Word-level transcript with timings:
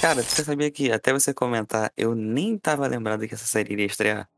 Cara, 0.00 0.22
você 0.24 0.42
sabia 0.42 0.70
que 0.72 0.90
até 0.90 1.12
você 1.12 1.32
comentar, 1.32 1.92
eu 1.96 2.16
nem 2.16 2.58
tava 2.58 2.86
lembrado 2.88 3.28
que 3.28 3.34
essa 3.34 3.46
série 3.46 3.74
iria 3.74 3.86
estrear? 3.86 4.28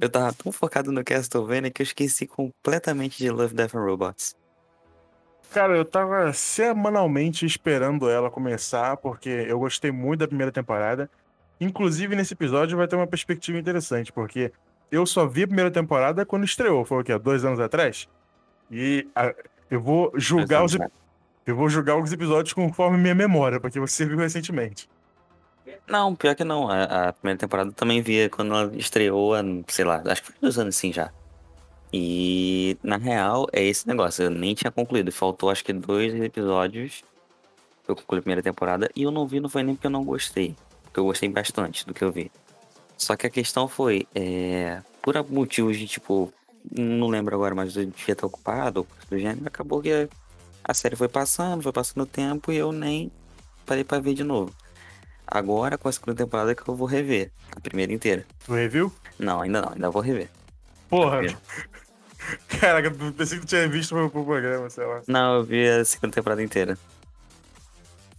Eu 0.00 0.10
tava 0.10 0.32
tão 0.32 0.50
focado 0.50 0.90
no 0.90 1.04
Castlevania 1.04 1.70
que 1.70 1.80
eu 1.80 1.84
esqueci 1.84 2.26
completamente 2.26 3.18
de 3.18 3.30
Love, 3.30 3.54
Death 3.54 3.76
and 3.76 3.84
Robots. 3.84 4.34
Cara, 5.52 5.76
eu 5.76 5.84
tava 5.84 6.32
semanalmente 6.32 7.46
esperando 7.46 8.10
ela 8.10 8.30
começar, 8.32 8.96
porque 8.96 9.28
eu 9.28 9.60
gostei 9.60 9.92
muito 9.92 10.20
da 10.20 10.26
primeira 10.26 10.50
temporada. 10.50 11.08
Inclusive, 11.62 12.16
nesse 12.16 12.34
episódio 12.34 12.76
vai 12.76 12.88
ter 12.88 12.96
uma 12.96 13.06
perspectiva 13.06 13.56
interessante, 13.56 14.12
porque 14.12 14.52
eu 14.90 15.06
só 15.06 15.26
vi 15.26 15.44
a 15.44 15.46
primeira 15.46 15.70
temporada 15.70 16.26
quando 16.26 16.44
estreou. 16.44 16.84
Foi 16.84 17.00
o 17.00 17.04
quê? 17.04 17.16
Dois 17.16 17.44
anos 17.44 17.60
atrás? 17.60 18.08
E 18.68 19.08
a, 19.14 19.32
eu 19.70 19.80
vou 19.80 20.12
julgar 20.16 20.64
os, 20.64 20.76
eu 21.46 21.54
vou 21.54 21.68
julgar 21.68 21.96
os 21.96 22.12
episódios 22.12 22.52
conforme 22.52 22.98
minha 22.98 23.14
memória, 23.14 23.60
porque 23.60 23.78
você 23.78 24.04
viu 24.04 24.18
recentemente. 24.18 24.90
Não, 25.88 26.16
pior 26.16 26.34
que 26.34 26.42
não. 26.42 26.68
A, 26.68 27.08
a 27.08 27.12
primeira 27.12 27.38
temporada 27.38 27.70
eu 27.70 27.74
também 27.74 28.02
via 28.02 28.28
quando 28.28 28.52
ela 28.54 28.76
estreou, 28.76 29.34
sei 29.68 29.84
lá, 29.84 30.02
acho 30.06 30.20
que 30.20 30.32
foi 30.32 30.36
dois 30.40 30.58
anos 30.58 30.76
assim 30.76 30.92
já. 30.92 31.12
E 31.92 32.76
na 32.82 32.96
real 32.96 33.46
é 33.52 33.62
esse 33.62 33.86
negócio, 33.86 34.24
eu 34.24 34.30
nem 34.30 34.52
tinha 34.52 34.72
concluído. 34.72 35.12
Faltou 35.12 35.48
acho 35.48 35.64
que 35.64 35.72
dois 35.72 36.12
episódios. 36.12 37.04
Eu 37.86 37.94
concluí 37.94 38.18
a 38.18 38.22
primeira 38.22 38.42
temporada 38.42 38.90
e 38.96 39.04
eu 39.04 39.12
não 39.12 39.28
vi, 39.28 39.38
não 39.38 39.48
foi 39.48 39.62
nem 39.62 39.76
porque 39.76 39.86
eu 39.86 39.90
não 39.90 40.04
gostei. 40.04 40.56
Porque 40.92 41.00
eu 41.00 41.04
gostei 41.04 41.26
bastante 41.30 41.86
do 41.86 41.94
que 41.94 42.04
eu 42.04 42.12
vi. 42.12 42.30
Só 42.98 43.16
que 43.16 43.26
a 43.26 43.30
questão 43.30 43.66
foi, 43.66 44.06
é, 44.14 44.82
por 45.00 45.14
motivos 45.30 45.78
de 45.78 45.88
tipo, 45.88 46.30
não 46.70 47.08
lembro 47.08 47.34
agora, 47.34 47.54
mas 47.54 47.74
eu 47.74 47.86
devia 47.86 48.12
estar 48.12 48.26
ocupado 48.26 48.80
ou 48.80 48.84
coisa 48.84 49.06
do 49.08 49.18
gênero, 49.18 49.46
acabou 49.46 49.80
que 49.80 50.06
a 50.62 50.74
série 50.74 50.94
foi 50.94 51.08
passando, 51.08 51.62
foi 51.62 51.72
passando 51.72 52.02
o 52.02 52.06
tempo 52.06 52.52
e 52.52 52.56
eu 52.56 52.70
nem 52.70 53.10
parei 53.64 53.84
pra 53.84 54.00
ver 54.00 54.12
de 54.12 54.22
novo. 54.22 54.54
Agora, 55.26 55.78
com 55.78 55.88
a 55.88 55.92
segunda 55.92 56.14
temporada, 56.14 56.54
que 56.54 56.68
eu 56.68 56.76
vou 56.76 56.86
rever 56.86 57.32
a 57.56 57.58
primeira 57.58 57.90
inteira. 57.90 58.26
Tu 58.44 58.52
reviu? 58.52 58.92
Não, 59.18 59.40
ainda 59.40 59.62
não, 59.62 59.72
ainda 59.72 59.88
vou 59.88 60.02
rever. 60.02 60.28
Porra! 60.90 61.22
Caraca, 62.60 62.90
pensei 63.16 63.38
que 63.38 63.46
tu 63.46 63.48
tinha 63.48 63.66
visto 63.66 63.96
o 63.96 64.10
programa, 64.10 64.68
sei 64.68 64.84
lá. 64.84 65.00
Não, 65.08 65.36
eu 65.36 65.44
vi 65.44 65.66
a 65.66 65.82
segunda 65.86 66.12
temporada 66.12 66.42
inteira. 66.42 66.78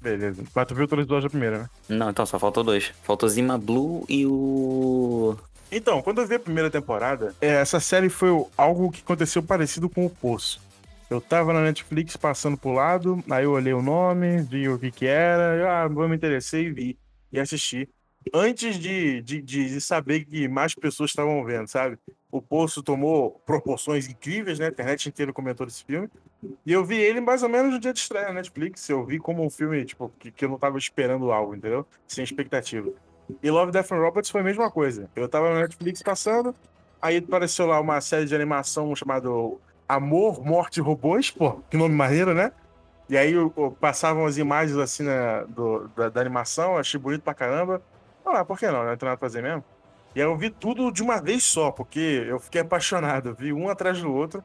Beleza. 0.03 0.43
Mas 0.53 0.67
tu 0.67 0.75
viu 0.75 0.85
todos 0.85 1.03
os 1.03 1.07
dois 1.07 1.23
da 1.23 1.29
primeira, 1.29 1.59
né? 1.59 1.69
Não, 1.87 2.09
então 2.09 2.25
só 2.25 2.37
faltou 2.37 2.61
dois. 2.61 2.91
Faltou 3.03 3.29
Zima 3.29 3.57
Blue 3.57 4.05
e 4.09 4.25
o. 4.25 5.37
Então, 5.71 6.01
quando 6.01 6.19
eu 6.19 6.27
vi 6.27 6.35
a 6.35 6.39
primeira 6.39 6.69
temporada, 6.69 7.33
é, 7.39 7.53
essa 7.53 7.79
série 7.79 8.09
foi 8.09 8.29
algo 8.57 8.91
que 8.91 9.01
aconteceu 9.01 9.41
parecido 9.41 9.89
com 9.89 10.05
o 10.05 10.09
Poço. 10.09 10.61
Eu 11.09 11.21
tava 11.21 11.53
na 11.53 11.61
Netflix 11.61 12.17
passando 12.17 12.57
pro 12.57 12.73
lado, 12.73 13.23
aí 13.29 13.45
eu 13.45 13.51
olhei 13.51 13.73
o 13.73 13.81
nome, 13.81 14.41
vi 14.41 14.67
o 14.67 14.77
que 14.77 14.91
que 14.91 15.05
era, 15.05 15.55
eu, 15.55 15.69
ah, 15.69 15.87
vou 15.87 16.07
me 16.09 16.15
interessei 16.15 16.65
e 16.65 16.71
vi, 16.71 16.99
e 17.31 17.39
assisti. 17.39 17.88
Antes 18.33 18.77
de, 18.77 19.21
de, 19.21 19.41
de 19.41 19.81
saber 19.81 20.25
que 20.25 20.47
mais 20.47 20.75
pessoas 20.75 21.11
estavam 21.11 21.43
vendo, 21.43 21.67
sabe? 21.67 21.97
O 22.33 22.41
Poço 22.41 22.81
tomou 22.81 23.39
proporções 23.45 24.09
incríveis, 24.09 24.57
né? 24.57 24.65
A 24.65 24.69
internet 24.69 25.07
inteira 25.07 25.31
comentou 25.31 25.67
desse 25.67 25.83
filme. 25.83 26.09
E 26.65 26.73
eu 26.73 26.83
vi 26.83 26.97
ele 26.97 27.21
mais 27.21 27.43
ou 27.43 27.47
menos 27.47 27.71
no 27.71 27.79
dia 27.79 27.93
de 27.93 27.99
estreia 27.99 28.25
na 28.29 28.33
Netflix. 28.33 28.89
Eu 28.89 29.05
vi 29.05 29.19
como 29.19 29.45
um 29.45 29.51
filme, 29.51 29.85
tipo, 29.85 30.11
que, 30.17 30.31
que 30.31 30.43
eu 30.43 30.49
não 30.49 30.57
tava 30.57 30.79
esperando 30.79 31.31
algo, 31.31 31.53
entendeu? 31.53 31.85
Sem 32.07 32.23
expectativa. 32.23 32.89
E 33.41 33.51
Love, 33.51 33.71
Death 33.71 33.91
and 33.91 33.99
Robots 33.99 34.31
foi 34.31 34.41
a 34.41 34.43
mesma 34.43 34.71
coisa. 34.71 35.07
Eu 35.15 35.29
tava 35.29 35.53
na 35.53 35.61
Netflix 35.61 36.01
passando, 36.01 36.55
aí 36.99 37.17
apareceu 37.17 37.67
lá 37.67 37.79
uma 37.79 38.01
série 38.01 38.25
de 38.25 38.33
animação 38.33 38.95
chamada 38.95 39.29
Amor, 39.87 40.43
Morte 40.43 40.77
e 40.77 40.81
Robôs, 40.81 41.29
pô, 41.29 41.61
que 41.69 41.77
nome 41.77 41.93
maneiro, 41.93 42.33
né? 42.33 42.51
E 43.07 43.16
aí 43.16 43.31
eu, 43.31 43.53
eu, 43.55 43.69
passavam 43.79 44.25
as 44.25 44.39
imagens 44.39 44.75
assim 44.79 45.03
na, 45.03 45.43
do, 45.43 45.88
da, 45.89 46.09
da, 46.09 46.19
animação, 46.19 46.79
achei 46.79 46.99
bonito 46.99 47.22
pra 47.22 47.35
caramba. 47.35 47.79
Ah, 48.25 48.43
por 48.43 48.57
que 48.57 48.66
não? 48.66 48.83
Não 48.83 48.97
tem 48.97 49.05
nada 49.07 49.17
pra 49.17 49.29
fazer 49.29 49.43
mesmo. 49.43 49.63
E 50.16 50.22
aí 50.22 50.28
eu 50.28 50.38
vi 50.38 50.50
tudo 50.50 50.91
de 50.91 51.01
uma 51.01 51.22
vez 51.22 51.44
só, 51.44 51.72
porque 51.72 52.25
eu 52.28 52.40
fiquei 52.40 52.62
apaixonado. 52.62 53.29
Eu 53.29 53.35
vi 53.35 53.53
um 53.53 53.69
atrás 53.69 54.01
do 54.01 54.12
outro. 54.12 54.44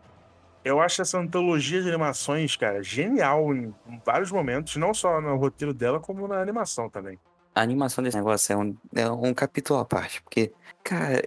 Eu 0.64 0.80
acho 0.80 1.02
essa 1.02 1.18
antologia 1.18 1.82
de 1.82 1.88
animações, 1.88 2.56
cara, 2.56 2.82
genial 2.82 3.54
em, 3.54 3.72
vários 4.04 4.30
momentos, 4.30 4.76
não 4.76 4.92
só 4.92 5.20
no 5.20 5.36
roteiro 5.36 5.72
dela, 5.72 6.00
como 6.00 6.26
na 6.26 6.40
animação 6.40 6.90
também. 6.90 7.18
A 7.54 7.62
animação 7.62 8.02
desse 8.02 8.16
negócio 8.16 8.52
é 8.52 8.56
um, 8.56 8.76
é 8.94 9.10
um 9.10 9.34
capítulo 9.34 9.80
à 9.80 9.84
parte, 9.84 10.22
porque, 10.22 10.52
cara, 10.82 11.22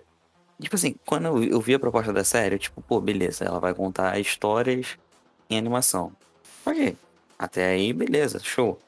Tipo 0.62 0.76
assim, 0.76 0.96
quando 1.08 1.26
eu, 1.26 1.44
eu 1.44 1.60
vi 1.60 1.74
a 1.74 1.80
proposta 1.80 2.14
da 2.14 2.24
série, 2.24 2.56
eu, 2.56 2.60
tipo, 2.60 2.82
pô, 2.82 3.02
beleza, 3.02 3.44
ela 3.44 3.60
vai 3.60 3.74
contar 3.74 4.20
histórias 4.20 4.98
em 5.50 5.58
animação. 5.58 6.12
Ok, 6.64 6.96
até 7.38 7.66
aí, 7.70 7.92
beleza, 7.92 8.40
show. 8.40 8.80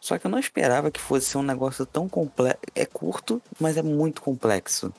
Só 0.00 0.18
que 0.18 0.26
eu 0.26 0.30
não 0.30 0.38
esperava 0.38 0.90
que 0.90 1.00
fosse 1.00 1.36
um 1.36 1.42
negócio 1.42 1.84
tão 1.84 2.08
complexo. 2.08 2.60
É 2.74 2.86
curto, 2.86 3.42
mas 3.60 3.76
é 3.76 3.82
muito 3.82 4.22
complexo. 4.22 4.92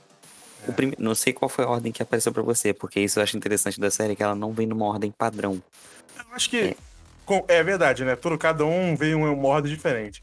É. 0.67 0.71
Prime... 0.71 0.95
Não 0.99 1.15
sei 1.15 1.33
qual 1.33 1.49
foi 1.49 1.65
a 1.65 1.69
ordem 1.69 1.91
que 1.91 2.03
apareceu 2.03 2.31
para 2.31 2.43
você, 2.43 2.73
porque 2.73 2.99
isso 2.99 3.19
eu 3.19 3.23
acho 3.23 3.35
interessante 3.35 3.79
da 3.79 3.89
série, 3.89 4.15
que 4.15 4.23
ela 4.23 4.35
não 4.35 4.51
vem 4.51 4.67
numa 4.67 4.85
ordem 4.85 5.11
padrão. 5.11 5.61
Eu 6.17 6.35
acho 6.35 6.49
que. 6.49 6.77
É, 7.47 7.57
é 7.57 7.63
verdade, 7.63 8.05
né? 8.05 8.15
Todo, 8.15 8.37
cada 8.37 8.63
um 8.65 8.95
vem 8.95 9.15
uma 9.15 9.47
ordem 9.47 9.73
diferente. 9.73 10.21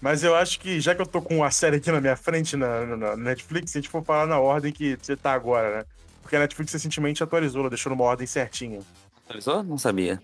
Mas 0.00 0.24
eu 0.24 0.34
acho 0.34 0.58
que, 0.58 0.80
já 0.80 0.94
que 0.94 1.00
eu 1.00 1.06
tô 1.06 1.22
com 1.22 1.44
a 1.44 1.50
série 1.50 1.76
aqui 1.76 1.90
na 1.90 2.00
minha 2.00 2.16
frente 2.16 2.56
na, 2.56 2.84
na 2.84 3.16
Netflix, 3.16 3.70
se 3.70 3.78
a 3.78 3.80
gente 3.80 3.90
for 3.90 4.04
falar 4.04 4.26
na 4.26 4.38
ordem 4.38 4.72
que 4.72 4.98
você 5.00 5.16
tá 5.16 5.32
agora, 5.32 5.78
né? 5.78 5.84
Porque 6.20 6.34
a 6.34 6.40
Netflix 6.40 6.72
recentemente 6.72 7.22
atualizou, 7.22 7.60
ela 7.60 7.70
deixou 7.70 7.90
numa 7.90 8.04
ordem 8.04 8.26
certinha. 8.26 8.80
Atualizou? 9.24 9.62
Não 9.62 9.78
sabia. 9.78 10.20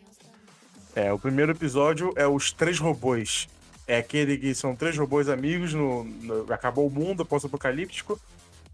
É, 0.96 1.12
o 1.12 1.18
primeiro 1.18 1.52
episódio 1.52 2.12
é 2.16 2.26
Os 2.26 2.50
Três 2.52 2.78
Robôs. 2.78 3.48
É 3.88 3.96
aquele 3.96 4.36
que 4.36 4.54
são 4.54 4.76
três 4.76 4.96
robôs 4.96 5.28
amigos, 5.28 5.72
no, 5.72 6.04
no 6.04 6.52
acabou 6.52 6.86
o 6.86 6.90
mundo 6.90 7.24
pós-apocalíptico, 7.24 8.20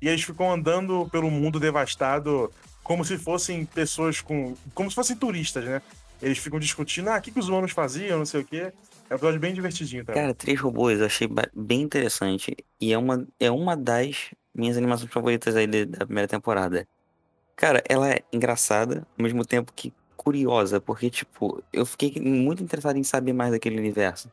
e 0.02 0.08
eles 0.08 0.24
ficam 0.24 0.52
andando 0.52 1.08
pelo 1.10 1.30
mundo 1.30 1.58
devastado 1.60 2.50
como 2.82 3.04
se 3.04 3.16
fossem 3.16 3.64
pessoas 3.64 4.20
com. 4.20 4.54
como 4.74 4.90
se 4.90 4.94
fossem 4.94 5.16
turistas, 5.16 5.64
né? 5.64 5.80
Eles 6.20 6.38
ficam 6.38 6.58
discutindo, 6.58 7.08
ah, 7.08 7.16
o 7.16 7.20
que, 7.22 7.30
que 7.30 7.38
os 7.38 7.48
humanos 7.48 7.72
faziam, 7.72 8.18
não 8.18 8.26
sei 8.26 8.40
o 8.40 8.44
quê. 8.44 8.72
É 9.08 9.14
um 9.14 9.16
episódio 9.16 9.40
bem 9.40 9.54
divertidinho, 9.54 10.04
tá? 10.04 10.12
Cara, 10.12 10.34
Três 10.34 10.60
Robôs 10.60 11.00
eu 11.00 11.06
achei 11.06 11.28
bem 11.54 11.82
interessante. 11.82 12.56
E 12.80 12.92
é 12.92 12.98
uma, 12.98 13.26
é 13.38 13.50
uma 13.50 13.76
das 13.76 14.30
minhas 14.54 14.76
animações 14.76 15.10
favoritas 15.10 15.54
aí 15.56 15.66
da 15.66 16.06
primeira 16.06 16.28
temporada. 16.28 16.86
Cara, 17.56 17.82
ela 17.88 18.10
é 18.10 18.20
engraçada, 18.32 19.06
ao 19.16 19.22
mesmo 19.22 19.44
tempo 19.44 19.72
que 19.74 19.92
curiosa, 20.16 20.80
porque, 20.80 21.10
tipo, 21.10 21.62
eu 21.72 21.84
fiquei 21.84 22.20
muito 22.20 22.62
interessado 22.62 22.96
em 22.96 23.04
saber 23.04 23.32
mais 23.32 23.52
daquele 23.52 23.78
universo. 23.78 24.30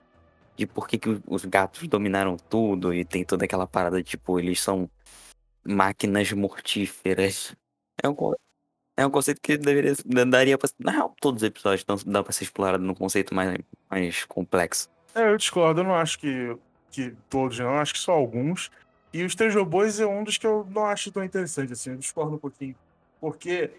De 0.61 0.67
por 0.67 0.87
que, 0.87 0.99
que 0.99 1.19
os 1.25 1.43
gatos 1.43 1.87
dominaram 1.87 2.37
tudo 2.37 2.93
e 2.93 3.03
tem 3.03 3.25
toda 3.25 3.45
aquela 3.45 3.65
parada, 3.65 4.03
tipo, 4.03 4.39
eles 4.39 4.61
são 4.61 4.87
máquinas 5.63 6.31
mortíferas. 6.33 7.55
É 8.03 8.07
um, 8.07 8.15
é 8.95 9.03
um 9.03 9.09
conceito 9.09 9.41
que 9.41 9.57
deveria, 9.57 9.95
daria 10.27 10.59
pra. 10.59 10.69
Na 10.77 10.91
real, 10.91 11.15
todos 11.19 11.41
os 11.41 11.47
episódios 11.47 11.81
então 11.81 11.97
dá 12.05 12.23
pra 12.23 12.31
ser 12.31 12.43
explorado 12.43 12.83
num 12.83 12.93
conceito 12.93 13.33
mais, 13.33 13.57
mais 13.89 14.23
complexo. 14.25 14.87
É, 15.15 15.31
eu 15.31 15.35
discordo, 15.35 15.81
eu 15.81 15.85
não 15.85 15.95
acho 15.95 16.19
que, 16.19 16.55
que 16.91 17.15
todos, 17.27 17.57
não, 17.57 17.79
acho 17.79 17.93
que 17.93 17.99
só 17.99 18.11
alguns. 18.11 18.69
E 19.11 19.23
os 19.23 19.33
três 19.33 19.55
robôs 19.55 19.99
é 19.99 20.05
um 20.05 20.23
dos 20.23 20.37
que 20.37 20.45
eu 20.45 20.63
não 20.69 20.85
acho 20.85 21.11
tão 21.11 21.23
interessante, 21.23 21.73
assim, 21.73 21.89
eu 21.89 21.97
discordo 21.97 22.35
um 22.35 22.39
pouquinho. 22.39 22.75
Porque 23.19 23.71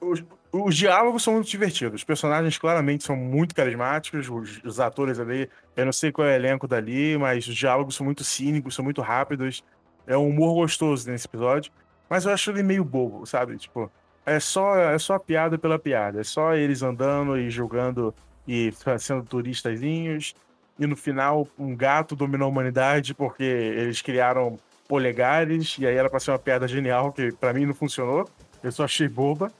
os, 0.00 0.24
os 0.52 0.76
diálogos 0.76 1.22
são 1.22 1.34
muito 1.34 1.48
divertidos, 1.48 2.00
os 2.00 2.04
personagens 2.04 2.56
claramente 2.58 3.04
são 3.04 3.16
muito 3.16 3.54
carismáticos, 3.54 4.28
os, 4.28 4.62
os 4.64 4.80
atores 4.80 5.18
ali, 5.18 5.48
eu 5.76 5.84
não 5.84 5.92
sei 5.92 6.10
qual 6.12 6.26
é 6.26 6.32
o 6.32 6.34
elenco 6.34 6.66
dali, 6.66 7.16
mas 7.18 7.46
os 7.46 7.54
diálogos 7.54 7.94
são 7.94 8.04
muito 8.04 8.24
cínicos, 8.24 8.74
são 8.74 8.84
muito 8.84 9.02
rápidos. 9.02 9.62
É 10.06 10.16
um 10.16 10.28
humor 10.28 10.54
gostoso 10.54 11.10
nesse 11.10 11.26
episódio. 11.26 11.72
Mas 12.08 12.24
eu 12.24 12.32
acho 12.32 12.50
ele 12.50 12.62
meio 12.62 12.84
bobo, 12.84 13.26
sabe? 13.26 13.56
Tipo, 13.56 13.90
é 14.24 14.38
só, 14.38 14.76
é 14.76 14.98
só 14.98 15.18
piada 15.18 15.58
pela 15.58 15.78
piada. 15.78 16.20
É 16.20 16.24
só 16.24 16.54
eles 16.54 16.82
andando 16.82 17.36
e 17.36 17.50
jogando 17.50 18.14
e 18.46 18.72
sendo 18.98 19.24
turistazinhos. 19.24 20.34
E 20.78 20.86
no 20.86 20.96
final, 20.96 21.48
um 21.58 21.74
gato 21.74 22.14
dominou 22.14 22.46
a 22.46 22.50
humanidade 22.50 23.14
porque 23.14 23.42
eles 23.42 24.00
criaram 24.00 24.58
polegares. 24.86 25.76
E 25.78 25.86
aí 25.86 25.96
era 25.96 26.08
pra 26.08 26.20
ser 26.20 26.30
uma 26.30 26.38
piada 26.38 26.68
genial, 26.68 27.12
que 27.12 27.32
para 27.32 27.52
mim 27.52 27.66
não 27.66 27.74
funcionou. 27.74 28.28
Eu 28.62 28.72
só 28.72 28.84
achei 28.84 29.08
boba. 29.08 29.50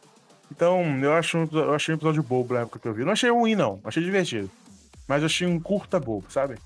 Então, 0.51 0.83
eu, 1.03 1.13
acho, 1.13 1.49
eu 1.53 1.75
achei 1.75 1.95
um 1.95 1.99
episódio 1.99 2.23
bobo 2.23 2.55
na 2.55 2.61
época 2.61 2.79
que 2.79 2.89
eu 2.89 2.95
vi. 2.95 3.05
Não 3.05 3.13
achei 3.13 3.31
ruim, 3.31 3.55
não. 3.55 3.81
Achei 3.85 4.03
divertido. 4.03 4.51
Mas 5.09 5.23
eu 5.23 5.27
achei 5.27 5.47
um 5.47 5.61
curta 5.61 5.99
bobo, 5.99 6.25
sabe? 6.31 6.57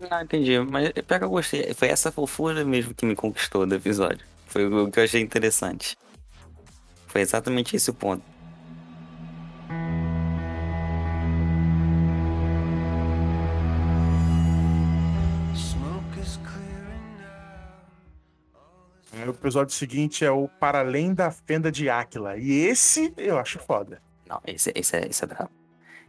Não, 0.00 0.22
entendi. 0.22 0.58
Mas 0.58 0.90
pega 0.92 1.20
que 1.20 1.24
eu 1.24 1.30
gostei. 1.30 1.74
Foi 1.74 1.88
essa 1.88 2.10
fofura 2.10 2.64
mesmo 2.64 2.94
que 2.94 3.06
me 3.06 3.14
conquistou 3.14 3.66
do 3.66 3.74
episódio. 3.74 4.24
Foi 4.46 4.66
o 4.66 4.90
que 4.90 5.00
eu 5.00 5.04
achei 5.04 5.20
interessante. 5.20 5.96
Foi 7.06 7.20
exatamente 7.20 7.76
esse 7.76 7.90
o 7.90 7.94
ponto. 7.94 8.22
O 19.28 19.32
episódio 19.32 19.74
seguinte 19.74 20.24
é 20.24 20.30
o 20.30 20.48
Para 20.48 20.80
Além 20.80 21.14
da 21.14 21.30
Fenda 21.30 21.70
de 21.70 21.88
Áquila. 21.88 22.36
E 22.36 22.52
esse 22.52 23.12
eu 23.16 23.38
acho 23.38 23.58
foda. 23.58 24.00
Não, 24.28 24.40
esse, 24.46 24.72
esse, 24.74 24.96
é, 24.96 25.06
esse 25.08 25.24
é 25.24 25.26
brabo. 25.26 25.50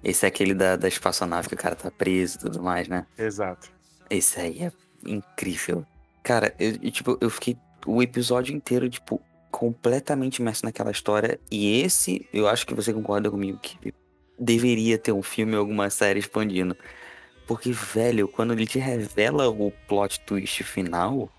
Esse 0.04 0.26
é 0.26 0.28
aquele 0.28 0.54
da, 0.54 0.76
da 0.76 0.88
espaçonave 0.88 1.48
que 1.48 1.56
o 1.56 1.58
cara 1.58 1.76
tá 1.76 1.90
preso 1.90 2.38
e 2.38 2.40
tudo 2.42 2.62
mais, 2.62 2.88
né? 2.88 3.06
Exato. 3.18 3.72
Esse 4.10 4.40
aí 4.40 4.64
é 4.64 4.72
incrível. 5.06 5.86
Cara, 6.22 6.54
eu, 6.60 6.78
eu, 6.82 6.92
tipo, 6.92 7.18
eu 7.20 7.30
fiquei 7.30 7.58
o 7.86 8.02
episódio 8.02 8.56
inteiro, 8.56 8.90
tipo, 8.90 9.22
completamente 9.52 10.40
imerso 10.40 10.66
naquela 10.66 10.92
história. 10.92 11.40
E 11.50 11.82
esse, 11.82 12.28
eu 12.34 12.48
acho 12.48 12.66
que 12.68 12.74
você 12.74 12.94
concorda 12.94 13.32
comigo 13.32 13.58
que 13.62 13.94
deveria 14.38 14.98
ter 14.98 15.12
um 15.12 15.24
filme 15.24 15.54
ou 15.54 15.60
alguma 15.60 15.90
série 15.90 16.20
expandindo. 16.20 16.76
Porque, 17.48 17.72
velho, 17.72 18.28
quando 18.28 18.54
ele 18.54 18.66
te 18.66 18.80
revela 18.80 19.48
o 19.48 19.72
plot 19.88 20.20
twist 20.22 20.64
final, 20.64 21.30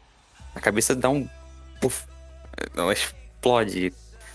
a 0.54 0.60
cabeça 0.60 0.94
dá 0.94 1.10
um. 1.10 1.28
Puff, 1.80 2.06
ela 2.76 2.92
explode 2.92 3.92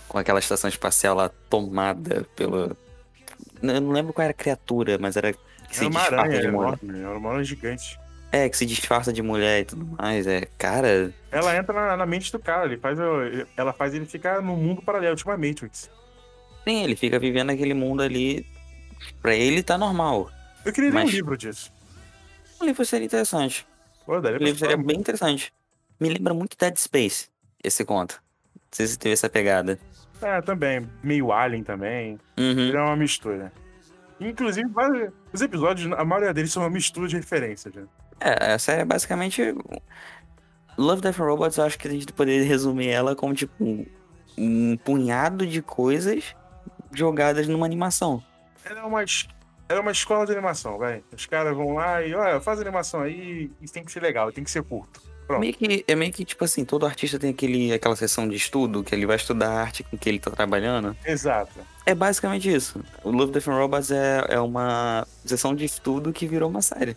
com 0.08 0.18
aquela 0.18 0.38
estação 0.38 0.68
espacial 0.68 1.16
lá 1.16 1.30
tomada 1.48 2.26
pelo. 2.36 2.76
Eu 3.62 3.80
não 3.80 3.92
lembro 3.92 4.12
qual 4.12 4.24
era 4.24 4.32
a 4.32 4.34
criatura, 4.34 4.98
mas 4.98 5.16
era. 5.16 5.32
Que 5.32 5.78
era 5.78 5.88
uma 5.88 6.00
aranha, 6.00 6.40
de 6.40 6.48
mulher. 6.48 6.78
era 6.82 7.18
uma 7.18 7.30
aranha 7.30 7.44
gigante. 7.44 7.98
É, 8.30 8.48
que 8.48 8.56
se 8.56 8.64
disfarça 8.64 9.12
de 9.12 9.22
mulher 9.22 9.60
e 9.60 9.64
tudo 9.64 9.86
mais. 9.98 10.26
É, 10.26 10.46
cara. 10.58 11.12
Ela 11.30 11.56
entra 11.56 11.74
na, 11.74 11.96
na 11.98 12.06
mente 12.06 12.32
do 12.32 12.38
cara, 12.38 12.66
ele 12.66 12.78
faz, 12.78 12.98
ela 13.56 13.72
faz 13.72 13.94
ele 13.94 14.06
ficar 14.06 14.40
no 14.40 14.56
mundo 14.56 14.82
paralelo, 14.82 15.16
tipo 15.16 15.30
a 15.30 15.36
Matrix. 15.36 15.90
Sim, 16.64 16.84
ele 16.84 16.96
fica 16.96 17.18
vivendo 17.18 17.50
aquele 17.50 17.74
mundo 17.74 18.02
ali. 18.02 18.46
Pra 19.20 19.34
ele 19.34 19.62
tá 19.62 19.76
normal. 19.76 20.30
Eu 20.64 20.72
queria 20.72 20.92
mas... 20.92 21.04
ler 21.04 21.10
um 21.10 21.16
livro 21.16 21.36
disso. 21.36 21.72
Um 22.60 22.64
livro 22.64 22.84
seria 22.84 23.06
interessante. 23.06 23.66
Pô, 24.06 24.18
o 24.18 24.36
livro 24.36 24.58
seria 24.58 24.76
bem 24.76 24.98
interessante. 24.98 25.52
Me 25.98 26.08
lembra 26.08 26.32
muito 26.32 26.56
Dead 26.56 26.76
Space, 26.76 27.28
esse 27.62 27.84
conto. 27.84 28.22
Não 28.54 28.60
sei 28.70 28.86
se 28.86 28.98
teve 28.98 29.12
essa 29.12 29.28
pegada. 29.28 29.78
É, 30.20 30.40
também. 30.40 30.88
Meio 31.02 31.32
Alien 31.32 31.64
também. 31.64 32.18
Uhum. 32.38 32.50
Ele 32.50 32.76
é 32.76 32.80
uma 32.80 32.96
mistura. 32.96 33.52
Inclusive, 34.20 34.68
os 35.32 35.40
episódios, 35.40 35.92
a 35.92 36.04
maioria 36.04 36.32
deles 36.32 36.52
são 36.52 36.62
uma 36.62 36.70
mistura 36.70 37.08
de 37.08 37.16
referências. 37.16 37.74
Né? 37.74 37.84
É, 38.20 38.52
essa 38.52 38.72
é 38.72 38.84
basicamente. 38.84 39.54
Love, 40.78 41.02
Death 41.02 41.18
Robots, 41.18 41.58
eu 41.58 41.64
acho 41.64 41.78
que 41.78 41.88
a 41.88 41.90
gente 41.90 42.12
poderia 42.12 42.46
resumir 42.46 42.88
ela 42.88 43.14
como, 43.14 43.34
tipo, 43.34 43.52
um, 43.62 43.86
um 44.38 44.76
punhado 44.76 45.46
de 45.46 45.60
coisas 45.60 46.34
jogadas 46.92 47.48
numa 47.48 47.66
animação. 47.66 48.22
Ela 48.64 48.80
é 48.80 48.84
uma, 48.84 49.00
ela 49.02 49.78
é 49.78 49.80
uma 49.80 49.92
escola 49.92 50.24
de 50.24 50.32
animação, 50.32 50.78
vai. 50.78 51.02
Os 51.12 51.26
caras 51.26 51.54
vão 51.54 51.74
lá 51.74 52.02
e, 52.02 52.14
olha, 52.14 52.40
faz 52.40 52.60
animação 52.60 53.00
aí, 53.00 53.50
isso 53.60 53.74
tem 53.74 53.84
que 53.84 53.92
ser 53.92 54.00
legal, 54.00 54.32
tem 54.32 54.44
que 54.44 54.50
ser 54.50 54.62
curto. 54.62 55.02
Pronto. 55.32 55.40
Meio 55.40 55.54
que, 55.54 55.84
é 55.88 55.94
meio 55.94 56.12
que, 56.12 56.24
tipo 56.24 56.44
assim, 56.44 56.64
todo 56.64 56.84
artista 56.84 57.18
tem 57.18 57.30
aquele, 57.30 57.72
aquela 57.72 57.96
sessão 57.96 58.28
de 58.28 58.36
estudo 58.36 58.84
que 58.84 58.94
ele 58.94 59.06
vai 59.06 59.16
estudar 59.16 59.48
a 59.48 59.60
arte 59.62 59.82
com 59.82 59.96
que 59.96 60.08
ele 60.08 60.18
tá 60.18 60.30
trabalhando. 60.30 60.94
Exato. 61.04 61.60
É 61.86 61.94
basicamente 61.94 62.52
isso. 62.52 62.84
O 63.02 63.10
Love, 63.10 63.32
Death 63.32 63.48
and 63.48 63.54
Robots 63.54 63.90
é, 63.90 64.26
é 64.28 64.40
uma 64.40 65.06
sessão 65.24 65.54
de 65.54 65.64
estudo 65.64 66.12
que 66.12 66.26
virou 66.26 66.50
uma 66.50 66.60
série. 66.60 66.96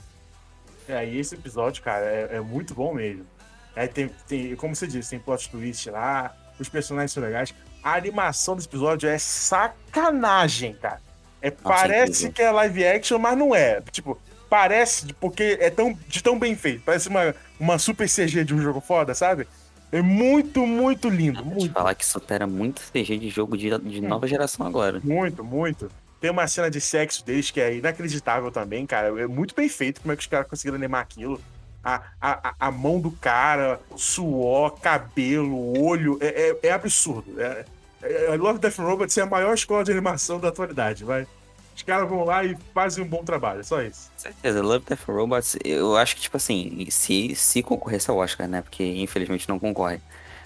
É, 0.87 1.05
e 1.07 1.17
esse 1.17 1.33
episódio, 1.33 1.81
cara, 1.81 2.05
é, 2.05 2.29
é 2.33 2.39
muito 2.41 2.73
bom 2.73 2.93
mesmo. 2.93 3.25
Aí 3.73 3.87
tem, 3.87 4.09
tem, 4.27 4.55
como 4.55 4.75
você 4.75 4.85
disse, 4.85 5.11
tem 5.11 5.19
plot 5.19 5.49
twist 5.49 5.89
lá, 5.89 6.35
os 6.59 6.67
personagens 6.67 7.13
são 7.13 7.23
legais. 7.23 7.53
A 7.81 7.95
animação 7.95 8.55
desse 8.55 8.67
episódio 8.67 9.07
é 9.07 9.17
sacanagem, 9.17 10.73
cara. 10.73 11.01
É, 11.41 11.51
parece 11.51 12.31
que 12.31 12.41
é 12.41 12.51
live 12.51 12.85
action, 12.85 13.17
mas 13.17 13.37
não 13.37 13.55
é. 13.55 13.81
Tipo, 13.91 14.19
parece 14.49 15.13
porque 15.13 15.57
é 15.59 15.69
tão, 15.69 15.97
de 16.07 16.21
tão 16.21 16.37
bem 16.37 16.55
feito. 16.55 16.81
Parece 16.83 17.07
uma, 17.07 17.33
uma 17.59 17.77
super 17.77 18.07
CG 18.07 18.43
de 18.43 18.53
um 18.53 18.61
jogo 18.61 18.81
foda, 18.81 19.13
sabe? 19.13 19.47
É 19.91 20.01
muito, 20.01 20.65
muito 20.65 21.09
lindo. 21.09 21.43
Vou 21.43 21.53
muito. 21.53 21.73
falar 21.73 21.95
que 21.95 22.05
supera 22.05 22.45
muito 22.45 22.81
CG 22.91 23.17
de 23.17 23.29
jogo 23.29 23.57
de, 23.57 23.69
de 23.79 24.01
hum. 24.01 24.07
nova 24.07 24.27
geração 24.27 24.65
agora. 24.65 24.99
Muito, 25.03 25.43
muito. 25.43 25.89
Tem 26.19 26.31
uma 26.31 26.47
cena 26.47 26.69
de 26.69 26.81
sexo 26.81 27.25
deles 27.25 27.51
que 27.51 27.61
é 27.61 27.75
inacreditável 27.75 28.51
também, 28.51 28.85
cara. 28.85 29.07
É 29.21 29.27
muito 29.27 29.53
bem 29.53 29.69
feito 29.69 30.01
como 30.01 30.11
é 30.11 30.15
que 30.15 30.21
os 30.21 30.27
caras 30.27 30.47
conseguiram 30.47 30.75
animar 30.77 31.01
aquilo. 31.01 31.39
A, 31.83 32.01
a, 32.19 32.55
a 32.59 32.71
mão 32.71 32.99
do 32.99 33.11
cara, 33.11 33.79
suor, 33.95 34.71
cabelo, 34.79 35.79
olho, 35.79 36.17
é, 36.19 36.49
é, 36.49 36.59
é 36.63 36.71
absurdo. 36.71 37.39
É, 37.39 37.63
é, 38.01 38.33
I 38.33 38.37
Love 38.37 38.59
Death 38.59 38.77
Robots 38.77 39.17
é 39.17 39.21
a 39.21 39.25
maior 39.25 39.53
escola 39.53 39.83
de 39.83 39.91
animação 39.91 40.39
da 40.39 40.47
atualidade, 40.47 41.03
vai. 41.03 41.27
Os 41.75 41.83
caras 41.83 42.07
vão 42.07 42.23
lá 42.23 42.43
e 42.43 42.57
fazem 42.73 43.03
um 43.03 43.07
bom 43.07 43.23
trabalho, 43.23 43.63
só 43.63 43.81
isso. 43.81 44.09
Certeza, 44.15 44.61
Love 44.61 44.85
Death 44.87 45.03
Robots, 45.07 45.57
eu 45.63 45.97
acho 45.97 46.15
que, 46.15 46.21
tipo 46.21 46.37
assim, 46.37 46.87
se, 46.89 47.35
se 47.35 47.61
concorresse 47.61 48.09
ao 48.09 48.17
Oscar, 48.17 48.47
né? 48.47 48.61
Porque 48.61 48.83
infelizmente 48.83 49.49
não 49.49 49.59
concorre. 49.59 49.99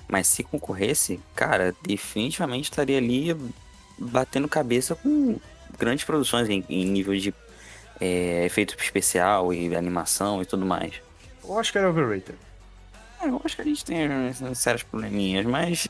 Mas 0.08 0.28
se 0.28 0.44
concorresse, 0.44 1.20
cara, 1.36 1.76
definitivamente 1.84 2.72
estaria 2.72 2.98
ali 2.98 3.38
batendo 3.96 4.48
cabeça 4.48 4.96
com 4.96 5.38
grandes 5.78 6.04
produções 6.04 6.50
em, 6.50 6.66
em 6.68 6.86
nível 6.86 7.16
de 7.16 7.32
é, 8.02 8.46
efeito 8.46 8.76
especial 8.82 9.54
e 9.54 9.76
animação 9.76 10.42
e 10.42 10.46
tudo 10.46 10.66
mais. 10.66 10.96
Acho 11.58 11.72
que 11.72 11.78
era 11.78 11.90
overrated. 11.90 12.38
É, 13.22 13.28
eu 13.28 13.40
acho 13.44 13.56
que 13.56 13.62
a 13.62 13.66
gente 13.66 13.86
tem 13.86 14.08
sérios 14.56 14.82
probleminhas, 14.82 15.46
mas. 15.46 15.88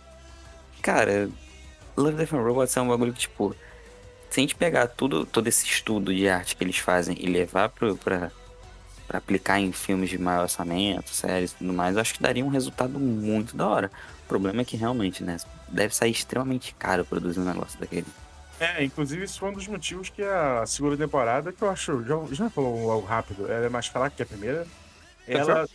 Cara, 0.82 1.30
Love, 1.96 2.16
Death 2.16 2.34
and 2.34 2.42
Robots 2.42 2.76
é 2.76 2.82
um 2.82 2.88
bagulho 2.88 3.14
que, 3.14 3.20
tipo, 3.20 3.56
se 4.30 4.40
a 4.40 4.42
gente 4.42 4.56
pegar 4.56 4.88
tudo, 4.88 5.26
todo 5.26 5.48
esse 5.48 5.66
estudo 5.66 6.14
de 6.14 6.28
arte 6.30 6.56
que 6.56 6.64
eles 6.64 6.78
fazem 6.78 7.16
e 7.20 7.26
levar 7.26 7.70
pra 7.70 8.32
aplicar 9.10 9.60
em 9.60 9.72
filmes 9.72 10.10
de 10.10 10.18
maior 10.18 10.44
orçamento, 10.44 11.10
séries 11.10 11.52
e 11.52 11.56
tudo 11.56 11.74
mais, 11.74 11.96
eu 11.96 12.02
acho 12.02 12.14
que 12.14 12.22
daria 12.22 12.46
um 12.46 12.50
resultado 12.50 13.00
muito 13.00 13.56
da 13.56 13.68
hora. 13.68 13.92
O 14.26 14.28
problema 14.28 14.62
é 14.62 14.66
que 14.66 14.78
realmente, 14.78 15.24
né, 15.24 15.38
deve 15.68 15.96
sair 15.96 16.12
extremamente 16.12 16.76
caro 16.78 17.04
produzir 17.04 17.40
um 17.40 17.46
negócio 17.46 17.80
daquele. 17.80 18.06
É, 18.60 18.84
inclusive 18.84 19.24
isso 19.24 19.40
foi 19.40 19.50
um 19.50 19.54
dos 19.54 19.68
motivos 19.68 20.10
que 20.10 20.22
a 20.22 20.66
segunda 20.66 20.98
temporada, 20.98 21.52
que 21.52 21.62
eu 21.62 21.70
acho, 21.70 22.04
já, 22.04 22.16
já 22.32 22.50
falou 22.50 22.92
algo 22.92 23.08
rápido, 23.08 23.52
ela 23.52 23.66
é 23.66 23.70
mais 23.70 23.88
fraca 23.88 24.16
que 24.16 24.22
a 24.22 24.26
primeira. 24.26 24.68
Ela, 25.28 25.66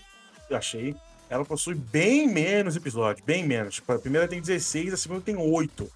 eu 0.50 0.56
achei, 0.56 0.94
ela 1.30 1.44
possui 1.44 1.74
bem 1.74 2.28
menos 2.28 2.76
episódios, 2.76 3.24
bem 3.24 3.44
menos. 3.44 3.76
Tipo, 3.76 3.92
a 3.92 3.98
primeira 3.98 4.28
tem 4.28 4.40
16, 4.40 4.92
a 4.92 4.96
segunda 4.96 5.22
tem 5.22 5.36
8. 5.36 5.90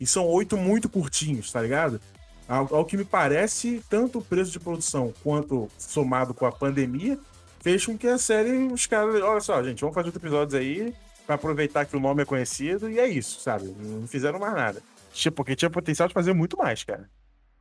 E 0.00 0.06
são 0.06 0.26
oito 0.26 0.56
muito 0.56 0.88
curtinhos, 0.88 1.52
tá 1.52 1.60
ligado? 1.60 2.00
Ao, 2.48 2.74
ao, 2.74 2.84
que 2.84 2.96
me 2.96 3.04
parece, 3.04 3.82
tanto 3.88 4.18
o 4.18 4.22
preço 4.22 4.50
de 4.50 4.60
produção 4.60 5.14
quanto 5.22 5.68
somado 5.78 6.34
com 6.34 6.44
a 6.44 6.52
pandemia, 6.52 7.18
fez 7.60 7.86
com 7.86 7.96
que 7.96 8.06
a 8.06 8.18
série, 8.18 8.66
os 8.66 8.86
caras, 8.86 9.22
olha 9.22 9.40
só, 9.40 9.62
gente, 9.62 9.80
vamos 9.80 9.94
fazer 9.94 10.08
outros 10.08 10.22
episódios 10.22 10.54
aí, 10.54 10.94
para 11.26 11.36
aproveitar 11.36 11.86
que 11.86 11.96
o 11.96 12.00
nome 12.00 12.22
é 12.22 12.26
conhecido, 12.26 12.90
e 12.90 12.98
é 12.98 13.08
isso, 13.08 13.40
sabe? 13.40 13.74
Não 13.78 14.06
fizeram 14.06 14.38
mais 14.38 14.54
nada. 14.54 14.82
Tipo, 15.12 15.36
porque 15.36 15.56
tinha 15.56 15.70
potencial 15.70 16.06
de 16.06 16.12
fazer 16.12 16.34
muito 16.34 16.58
mais, 16.58 16.84
cara. 16.84 17.08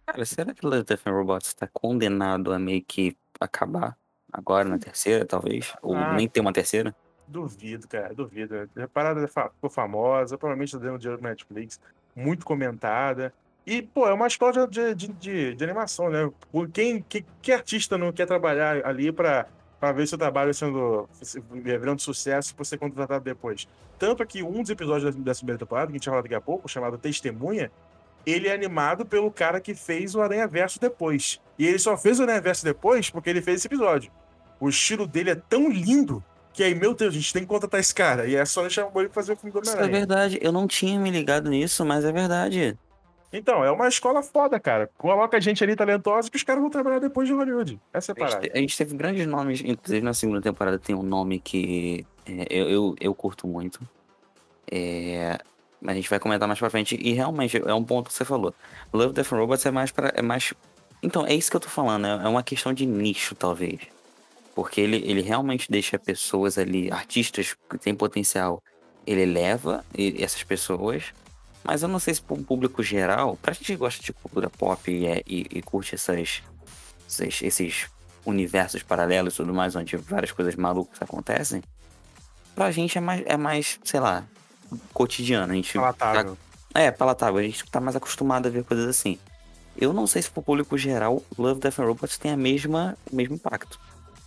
Cara, 0.05 0.25
será 0.25 0.53
que 0.53 0.65
Love, 0.65 0.83
Death 0.83 1.07
and 1.07 1.11
Robots 1.11 1.47
está 1.47 1.67
condenado 1.71 2.51
a 2.51 2.59
meio 2.59 2.83
que 2.83 3.15
acabar 3.39 3.97
agora 4.31 4.67
na 4.67 4.77
terceira, 4.77 5.25
talvez? 5.25 5.73
Ou 5.81 5.95
ah, 5.95 6.13
nem 6.13 6.27
ter 6.27 6.41
uma 6.41 6.51
terceira? 6.51 6.93
Duvido, 7.25 7.87
cara, 7.87 8.13
duvido. 8.13 8.69
A 8.75 8.87
parada 8.87 9.25
ficou 9.27 9.69
famosa, 9.69 10.37
provavelmente 10.37 10.73
tá 10.73 10.77
dando 10.79 10.99
dinheiro 10.99 11.21
pro 11.21 11.29
Netflix 11.29 11.79
muito 12.15 12.45
comentada. 12.45 13.33
E, 13.65 13.81
pô, 13.81 14.07
é 14.07 14.13
uma 14.13 14.27
escola 14.27 14.67
de, 14.67 14.93
de, 14.93 15.07
de, 15.07 15.55
de 15.55 15.63
animação, 15.63 16.09
né? 16.09 16.29
Quem, 16.73 17.01
que, 17.01 17.25
que 17.41 17.51
artista 17.51 17.97
não 17.97 18.11
quer 18.11 18.25
trabalhar 18.25 18.85
ali 18.85 19.11
para 19.11 19.47
ver 19.95 20.07
seu 20.07 20.17
trabalho 20.17 20.53
sendo 20.53 21.07
virando 21.51 22.01
sucesso 22.01 22.53
por 22.55 22.65
ser 22.65 22.77
contratado 22.77 23.23
depois? 23.23 23.67
Tanto 23.97 24.25
que 24.25 24.43
um 24.43 24.61
dos 24.61 24.69
episódios 24.69 25.15
dessa 25.15 25.39
primeira 25.39 25.59
temporada, 25.59 25.87
que 25.87 25.93
a 25.93 25.97
gente 25.97 26.05
vai 26.05 26.13
falar 26.13 26.23
daqui 26.23 26.35
a 26.35 26.41
pouco, 26.41 26.67
chamado 26.67 26.97
Testemunha, 26.97 27.71
ele 28.25 28.47
é 28.47 28.53
animado 28.53 29.05
pelo 29.05 29.31
cara 29.31 29.61
que 29.61 29.73
fez 29.73 30.13
o 30.13 30.21
Aranha 30.21 30.47
Verso 30.47 30.79
depois. 30.79 31.39
E 31.57 31.65
ele 31.65 31.79
só 31.79 31.95
fez 31.95 32.19
o 32.19 32.23
Aranha 32.23 32.41
Verso 32.41 32.65
depois 32.65 33.09
porque 33.09 33.29
ele 33.29 33.41
fez 33.41 33.59
esse 33.59 33.67
episódio. 33.67 34.11
O 34.59 34.67
estilo 34.67 35.07
dele 35.07 35.31
é 35.31 35.35
tão 35.35 35.69
lindo 35.69 36.23
que 36.53 36.63
aí, 36.63 36.75
meu 36.75 36.93
Deus, 36.93 37.13
a 37.13 37.17
gente 37.17 37.33
tem 37.33 37.41
que 37.41 37.47
contratar 37.47 37.79
esse 37.79 37.93
cara. 37.93 38.27
E 38.27 38.35
é 38.35 38.45
só 38.45 38.61
deixar 38.61 38.85
o 38.85 39.01
ele 39.01 39.09
fazer 39.09 39.33
o 39.33 39.35
filme 39.35 39.51
do 39.51 39.57
Homem-Aranha. 39.57 39.85
Isso 39.85 39.95
é 39.95 39.99
verdade. 39.99 40.39
Eu 40.41 40.51
não 40.51 40.67
tinha 40.67 40.99
me 40.99 41.09
ligado 41.09 41.49
nisso, 41.49 41.83
mas 41.83 42.05
é 42.05 42.11
verdade. 42.11 42.77
Então, 43.33 43.63
é 43.65 43.71
uma 43.71 43.87
escola 43.87 44.21
foda, 44.21 44.59
cara. 44.59 44.87
Coloca 44.95 45.35
a 45.35 45.39
gente 45.39 45.63
ali 45.63 45.75
talentosa 45.75 46.29
que 46.29 46.37
os 46.37 46.43
caras 46.43 46.61
vão 46.61 46.69
trabalhar 46.69 46.99
depois 46.99 47.27
de 47.27 47.33
Hollywood. 47.33 47.79
Essa 47.91 48.11
é 48.11 48.13
a 48.13 48.15
parada. 48.15 48.37
A 48.37 48.41
gente, 48.43 48.57
a 48.57 48.59
gente 48.59 48.77
teve 48.77 48.95
grandes 48.95 49.25
nomes, 49.25 49.61
inclusive 49.65 50.05
na 50.05 50.13
segunda 50.13 50.39
temporada 50.39 50.77
tem 50.77 50.93
um 50.93 51.01
nome 51.01 51.39
que 51.39 52.05
é, 52.27 52.45
eu, 52.51 52.69
eu, 52.69 52.95
eu, 53.01 53.15
curto 53.15 53.47
muito. 53.47 53.79
É, 54.71 55.39
mas 55.81 55.93
a 55.93 55.95
gente 55.95 56.09
vai 56.11 56.19
comentar 56.19 56.47
mais 56.47 56.59
pra 56.59 56.69
frente. 56.69 56.95
E 57.01 57.13
realmente, 57.13 57.57
é 57.57 57.73
um 57.73 57.83
ponto 57.83 58.09
que 58.09 58.13
você 58.13 58.23
falou. 58.23 58.53
Love, 58.93 59.13
Death 59.13 59.33
and 59.33 59.37
Robots 59.37 59.65
é 59.65 59.71
mais 59.71 59.91
para 59.91 60.13
É 60.15 60.21
mais... 60.21 60.53
Então, 61.01 61.25
é 61.25 61.33
isso 61.33 61.49
que 61.49 61.57
eu 61.57 61.61
tô 61.61 61.69
falando. 61.69 62.05
É 62.05 62.27
uma 62.27 62.43
questão 62.43 62.71
de 62.71 62.85
nicho, 62.85 63.33
talvez. 63.33 63.79
Porque 64.55 64.79
ele, 64.81 64.97
ele 64.97 65.21
realmente 65.21 65.71
deixa 65.71 65.97
pessoas 65.97 66.57
ali, 66.57 66.91
artistas 66.91 67.55
que 67.69 67.77
têm 67.77 67.95
potencial, 67.95 68.61
ele 69.05 69.25
leva 69.25 69.83
essas 69.97 70.43
pessoas. 70.43 71.05
Mas 71.63 71.81
eu 71.81 71.87
não 71.87 71.99
sei 71.99 72.13
se 72.13 72.21
para 72.21 72.35
um 72.35 72.43
público 72.43 72.83
geral, 72.83 73.37
pra 73.41 73.53
gente 73.53 73.65
que 73.65 73.75
gosta 73.75 74.03
de 74.03 74.13
cultura 74.13 74.49
pop 74.49 74.91
e, 74.91 75.07
é, 75.07 75.23
e, 75.25 75.47
e 75.49 75.61
curte 75.61 75.95
essas, 75.95 76.43
esses, 77.07 77.41
esses 77.41 77.87
universos 78.25 78.83
paralelos 78.83 79.33
e 79.33 79.37
tudo 79.37 79.53
mais, 79.53 79.75
onde 79.75 79.95
várias 79.97 80.31
coisas 80.31 80.55
malucas 80.55 81.01
acontecem, 81.01 81.63
pra 82.53 82.69
gente 82.71 82.97
é 82.97 83.01
mais, 83.01 83.23
é 83.25 83.37
mais 83.37 83.79
sei 83.83 83.99
lá, 83.99 84.25
cotidiano. 84.93 85.53
A 85.53 85.55
gente 85.55 85.73
Palatável. 85.73 86.37
Tá, 86.71 86.79
é, 86.79 86.91
palatável. 86.91 87.39
A 87.39 87.43
gente 87.43 87.63
tá 87.69 87.79
mais 87.79 87.95
acostumado 87.95 88.47
a 88.47 88.49
ver 88.49 88.63
coisas 88.63 88.87
assim. 88.87 89.17
Eu 89.75 89.91
não 89.91 90.05
sei 90.05 90.21
se 90.21 90.29
pro 90.29 90.43
público 90.43 90.77
geral, 90.77 91.23
Love, 91.37 91.59
Death 91.59 91.79
and 91.79 91.85
Robots 91.85 92.17
tem 92.17 92.31
a 92.31 92.37
mesma, 92.37 92.95
o 93.11 93.15
mesmo 93.15 93.35
impacto. 93.35 93.79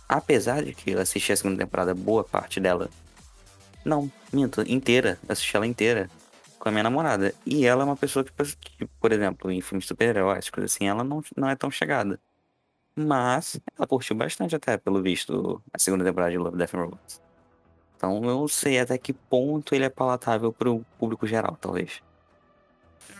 Apesar 0.07 0.63
de 0.63 0.73
que 0.73 0.91
eu 0.91 0.99
assisti 0.99 1.31
a 1.33 1.37
segunda 1.37 1.57
temporada, 1.57 1.93
boa 1.93 2.23
parte 2.23 2.59
dela. 2.59 2.89
Não, 3.83 4.11
minto, 4.31 4.61
inteira. 4.61 5.19
assisti 5.27 5.55
ela 5.55 5.67
inteira 5.67 6.09
com 6.57 6.69
a 6.69 6.71
minha 6.71 6.83
namorada. 6.83 7.33
E 7.45 7.65
ela 7.65 7.83
é 7.83 7.85
uma 7.85 7.95
pessoa 7.95 8.23
que, 8.23 8.31
que 8.77 8.85
por 8.99 9.11
exemplo, 9.11 9.51
em 9.51 9.61
filmes 9.61 9.85
super-heróis, 9.85 10.49
coisas 10.49 10.73
assim, 10.73 10.87
ela 10.87 11.03
não, 11.03 11.21
não 11.35 11.49
é 11.49 11.55
tão 11.55 11.69
chegada. 11.69 12.19
Mas 12.95 13.59
ela 13.77 13.85
curtiu 13.87 14.15
bastante 14.15 14.55
até, 14.55 14.77
pelo 14.77 15.01
visto, 15.01 15.61
a 15.73 15.77
segunda 15.77 16.03
temporada 16.03 16.31
de 16.31 16.37
Love, 16.37 16.57
Death 16.57 16.73
and 16.73 16.79
Robots. 16.79 17.21
Então 17.95 18.15
eu 18.15 18.21
não 18.21 18.47
sei 18.47 18.79
até 18.79 18.97
que 18.97 19.11
ponto 19.13 19.73
ele 19.75 19.85
é 19.85 19.89
palatável 19.89 20.53
pro 20.53 20.85
público 20.97 21.27
geral, 21.27 21.57
talvez. 21.59 22.01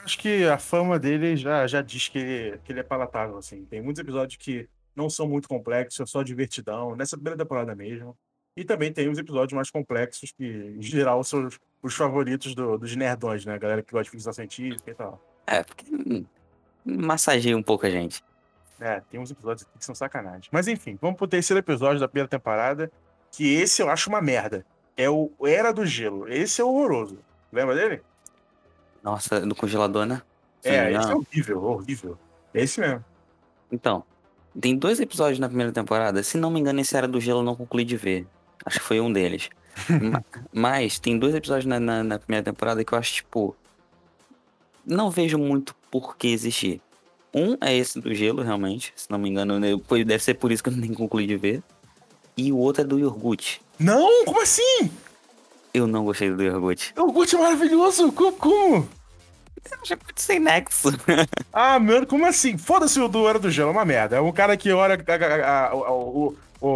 Acho 0.03 0.17
que 0.19 0.45
a 0.45 0.57
fama 0.57 0.97
dele 0.97 1.35
já, 1.35 1.67
já 1.67 1.81
diz 1.81 2.07
que 2.07 2.59
que 2.63 2.71
ele 2.71 2.79
é 2.79 2.83
palatável, 2.83 3.37
assim. 3.37 3.65
Tem 3.65 3.81
muitos 3.81 3.99
episódios 4.01 4.37
que 4.37 4.67
não 4.97 5.09
são 5.09 5.27
muito 5.27 5.47
complexos, 5.47 5.99
é 5.99 6.05
só 6.05 6.23
divertidão, 6.23 6.95
nessa 6.95 7.15
primeira 7.15 7.37
temporada 7.37 7.75
mesmo. 7.75 8.17
E 8.55 8.65
também 8.65 8.91
tem 8.91 9.07
os 9.07 9.19
episódios 9.19 9.53
mais 9.53 9.69
complexos, 9.69 10.31
que 10.31 10.43
em 10.43 10.81
geral 10.81 11.23
são 11.23 11.45
os, 11.45 11.59
os 11.83 11.93
favoritos 11.93 12.55
do, 12.55 12.77
dos 12.77 12.95
nerdões, 12.95 13.45
né? 13.45 13.53
A 13.53 13.57
galera 13.59 13.83
que 13.83 13.91
gosta 13.91 14.05
de 14.05 14.09
ficção 14.09 14.33
científica 14.33 14.89
e 14.89 14.95
tal. 14.95 15.21
É, 15.45 15.63
porque 15.63 15.85
massageia 16.83 17.55
um 17.55 17.61
pouco 17.61 17.85
a 17.85 17.89
gente. 17.89 18.23
É, 18.79 19.01
tem 19.11 19.19
uns 19.19 19.29
episódios 19.29 19.67
aqui 19.67 19.77
que 19.77 19.85
são 19.85 19.93
sacanagem. 19.93 20.49
Mas 20.51 20.67
enfim, 20.67 20.97
vamos 20.99 21.17
pro 21.17 21.27
terceiro 21.27 21.59
episódio 21.59 21.99
da 21.99 22.07
primeira 22.07 22.27
temporada, 22.27 22.91
que 23.31 23.53
esse 23.53 23.81
eu 23.81 23.89
acho 23.89 24.09
uma 24.09 24.21
merda. 24.21 24.65
É 24.95 25.07
o 25.07 25.31
Era 25.45 25.71
do 25.71 25.85
Gelo. 25.85 26.27
Esse 26.27 26.59
é 26.59 26.65
horroroso. 26.65 27.19
Lembra 27.51 27.75
dele? 27.75 28.01
Nossa, 29.03 29.39
do 29.41 29.53
congelador, 29.53 30.07
né? 30.07 30.23
É, 30.63 30.91
esse 30.91 31.11
é 31.11 31.15
horrível, 31.15 31.63
horrível. 31.63 32.19
É 32.53 32.63
esse 32.63 32.79
mesmo. 32.79 33.05
Então, 33.71 34.03
tem 34.59 34.75
dois 34.75 34.99
episódios 34.99 35.39
na 35.39 35.47
primeira 35.47 35.71
temporada. 35.71 36.23
Se 36.23 36.37
não 36.37 36.49
me 36.49 36.59
engano, 36.59 36.79
esse 36.79 36.95
Era 36.95 37.07
do 37.07 37.19
Gelo 37.19 37.39
eu 37.39 37.43
não 37.43 37.55
concluí 37.55 37.85
de 37.85 37.95
ver. 37.95 38.25
Acho 38.65 38.79
que 38.79 38.85
foi 38.85 38.99
um 38.99 39.11
deles. 39.11 39.49
Mas 40.51 40.99
tem 40.99 41.17
dois 41.17 41.35
episódios 41.35 41.65
na, 41.65 41.79
na, 41.79 42.03
na, 42.03 42.19
primeira 42.19 42.43
temporada 42.43 42.83
que 42.83 42.93
eu 42.93 42.97
acho, 42.97 43.13
tipo. 43.15 43.55
Não 44.85 45.11
vejo 45.11 45.37
muito 45.37 45.75
por 45.91 46.17
que 46.17 46.29
existir. 46.29 46.81
Um 47.33 47.57
é 47.61 47.75
esse 47.75 47.99
do 47.99 48.13
gelo, 48.13 48.41
realmente. 48.41 48.93
Se 48.95 49.11
não 49.11 49.19
me 49.19 49.29
engano, 49.29 49.59
né, 49.59 49.69
deve 50.05 50.19
ser 50.19 50.35
por 50.35 50.51
isso 50.51 50.63
que 50.63 50.69
eu 50.69 50.73
nem 50.73 50.93
concluí 50.93 51.27
de 51.27 51.35
ver. 51.35 51.61
E 52.35 52.51
o 52.51 52.57
outro 52.57 52.81
é 52.81 52.85
do 52.85 52.97
iogurte. 52.97 53.61
Não, 53.77 54.25
como 54.25 54.41
assim? 54.41 54.89
Eu 55.73 55.85
não 55.85 56.05
gostei 56.05 56.31
do 56.31 56.41
iogurte. 56.41 56.93
Iogurte 56.95 57.35
é 57.35 57.39
maravilhoso, 57.39 58.11
como? 58.11 58.31
como? 58.33 58.89
Achei 59.81 59.95
muito 59.95 60.21
sem 60.21 60.39
nexo. 60.39 60.89
ah, 61.51 61.79
mano, 61.79 62.05
como 62.05 62.25
assim? 62.25 62.57
Foda-se 62.57 62.99
o 62.99 63.07
do 63.07 63.27
Era 63.27 63.39
do 63.39 63.49
Gelo, 63.49 63.69
é 63.69 63.71
uma 63.71 63.85
merda. 63.85 64.17
É 64.17 64.21
um 64.21 64.31
cara 64.31 64.55
que 64.57 64.71
olha 64.71 64.95
a, 64.95 65.13
a, 65.13 65.67
a, 65.67 65.75
o, 65.75 66.35
o, 66.59 66.67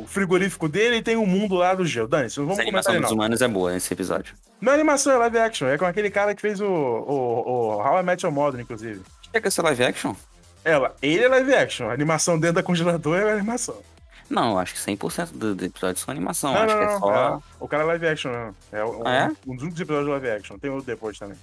o, 0.00 0.06
frigorífico 0.06 0.68
dele 0.68 0.96
e 0.96 1.02
tem 1.02 1.16
um 1.16 1.26
mundo 1.26 1.54
lá 1.56 1.74
do 1.74 1.84
gelo. 1.84 2.08
Dani, 2.08 2.28
vamos 2.28 2.52
Essa 2.52 2.64
comentar 2.64 2.66
animação 2.66 3.00
dos 3.00 3.10
humanos 3.10 3.42
é 3.42 3.48
boa 3.48 3.72
nesse 3.72 3.92
episódio. 3.92 4.34
Não 4.60 4.72
é 4.72 4.74
animação, 4.74 5.12
é 5.12 5.16
live 5.16 5.38
action. 5.38 5.68
É 5.68 5.78
com 5.78 5.84
aquele 5.84 6.10
cara 6.10 6.34
que 6.34 6.40
fez 6.40 6.60
o, 6.60 6.66
o, 6.66 7.48
o 7.48 7.82
How 7.82 8.00
I 8.00 8.02
Met 8.02 8.24
Your 8.24 8.34
Mother, 8.34 8.60
inclusive. 8.60 9.02
Chega 9.32 9.48
a 9.48 9.50
ser 9.50 9.62
live 9.62 9.84
action? 9.84 10.14
Ela, 10.64 10.94
ele 11.02 11.24
é 11.24 11.28
live 11.28 11.54
action. 11.54 11.88
A 11.88 11.92
animação 11.92 12.38
dentro 12.38 12.56
da 12.56 12.62
congeladora 12.62 13.30
é 13.30 13.32
animação. 13.32 13.76
Não, 14.28 14.52
eu 14.52 14.58
acho 14.58 14.74
que 14.74 14.80
100% 14.80 15.30
dos 15.32 15.56
do 15.56 15.64
episódios 15.64 16.00
são 16.00 16.10
animação. 16.10 16.52
Não, 16.52 16.62
acho 16.62 16.74
não, 16.74 16.86
que 16.86 16.94
é 16.94 16.98
só. 16.98 17.36
É, 17.36 17.40
o 17.60 17.68
cara 17.68 17.82
é 17.84 17.86
live 17.86 18.08
action, 18.08 18.32
não. 18.32 18.54
É, 18.72 18.84
um, 18.84 19.06
ah, 19.06 19.14
é? 19.14 19.30
um 19.46 19.54
dos 19.54 19.62
únicos 19.62 19.80
episódios 19.80 20.06
de 20.06 20.10
live 20.10 20.30
action. 20.30 20.58
Tem 20.58 20.70
outro 20.70 20.86
depois 20.86 21.18
também. 21.18 21.36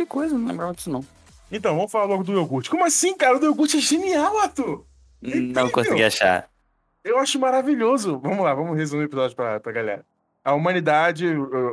Que 0.00 0.06
coisa, 0.06 0.34
não 0.34 0.48
lembrava 0.48 0.72
disso 0.72 0.88
não. 0.88 1.04
Então, 1.52 1.76
vamos 1.76 1.92
falar 1.92 2.06
logo 2.06 2.24
do 2.24 2.32
iogurte. 2.32 2.70
Como 2.70 2.86
assim, 2.86 3.14
cara? 3.14 3.36
O 3.36 3.38
do 3.38 3.44
iogurte 3.44 3.76
é 3.76 3.80
genial, 3.80 4.38
Arthur! 4.38 4.86
É 5.22 5.34
não 5.34 5.68
consegui 5.68 6.02
achar. 6.02 6.48
Eu 7.04 7.18
acho 7.18 7.38
maravilhoso. 7.38 8.18
Vamos 8.18 8.42
lá, 8.42 8.54
vamos 8.54 8.78
resumir 8.78 9.02
o 9.02 9.04
episódio 9.04 9.36
pra, 9.36 9.60
pra 9.60 9.70
galera. 9.70 10.02
A 10.42 10.54
humanidade, 10.54 11.26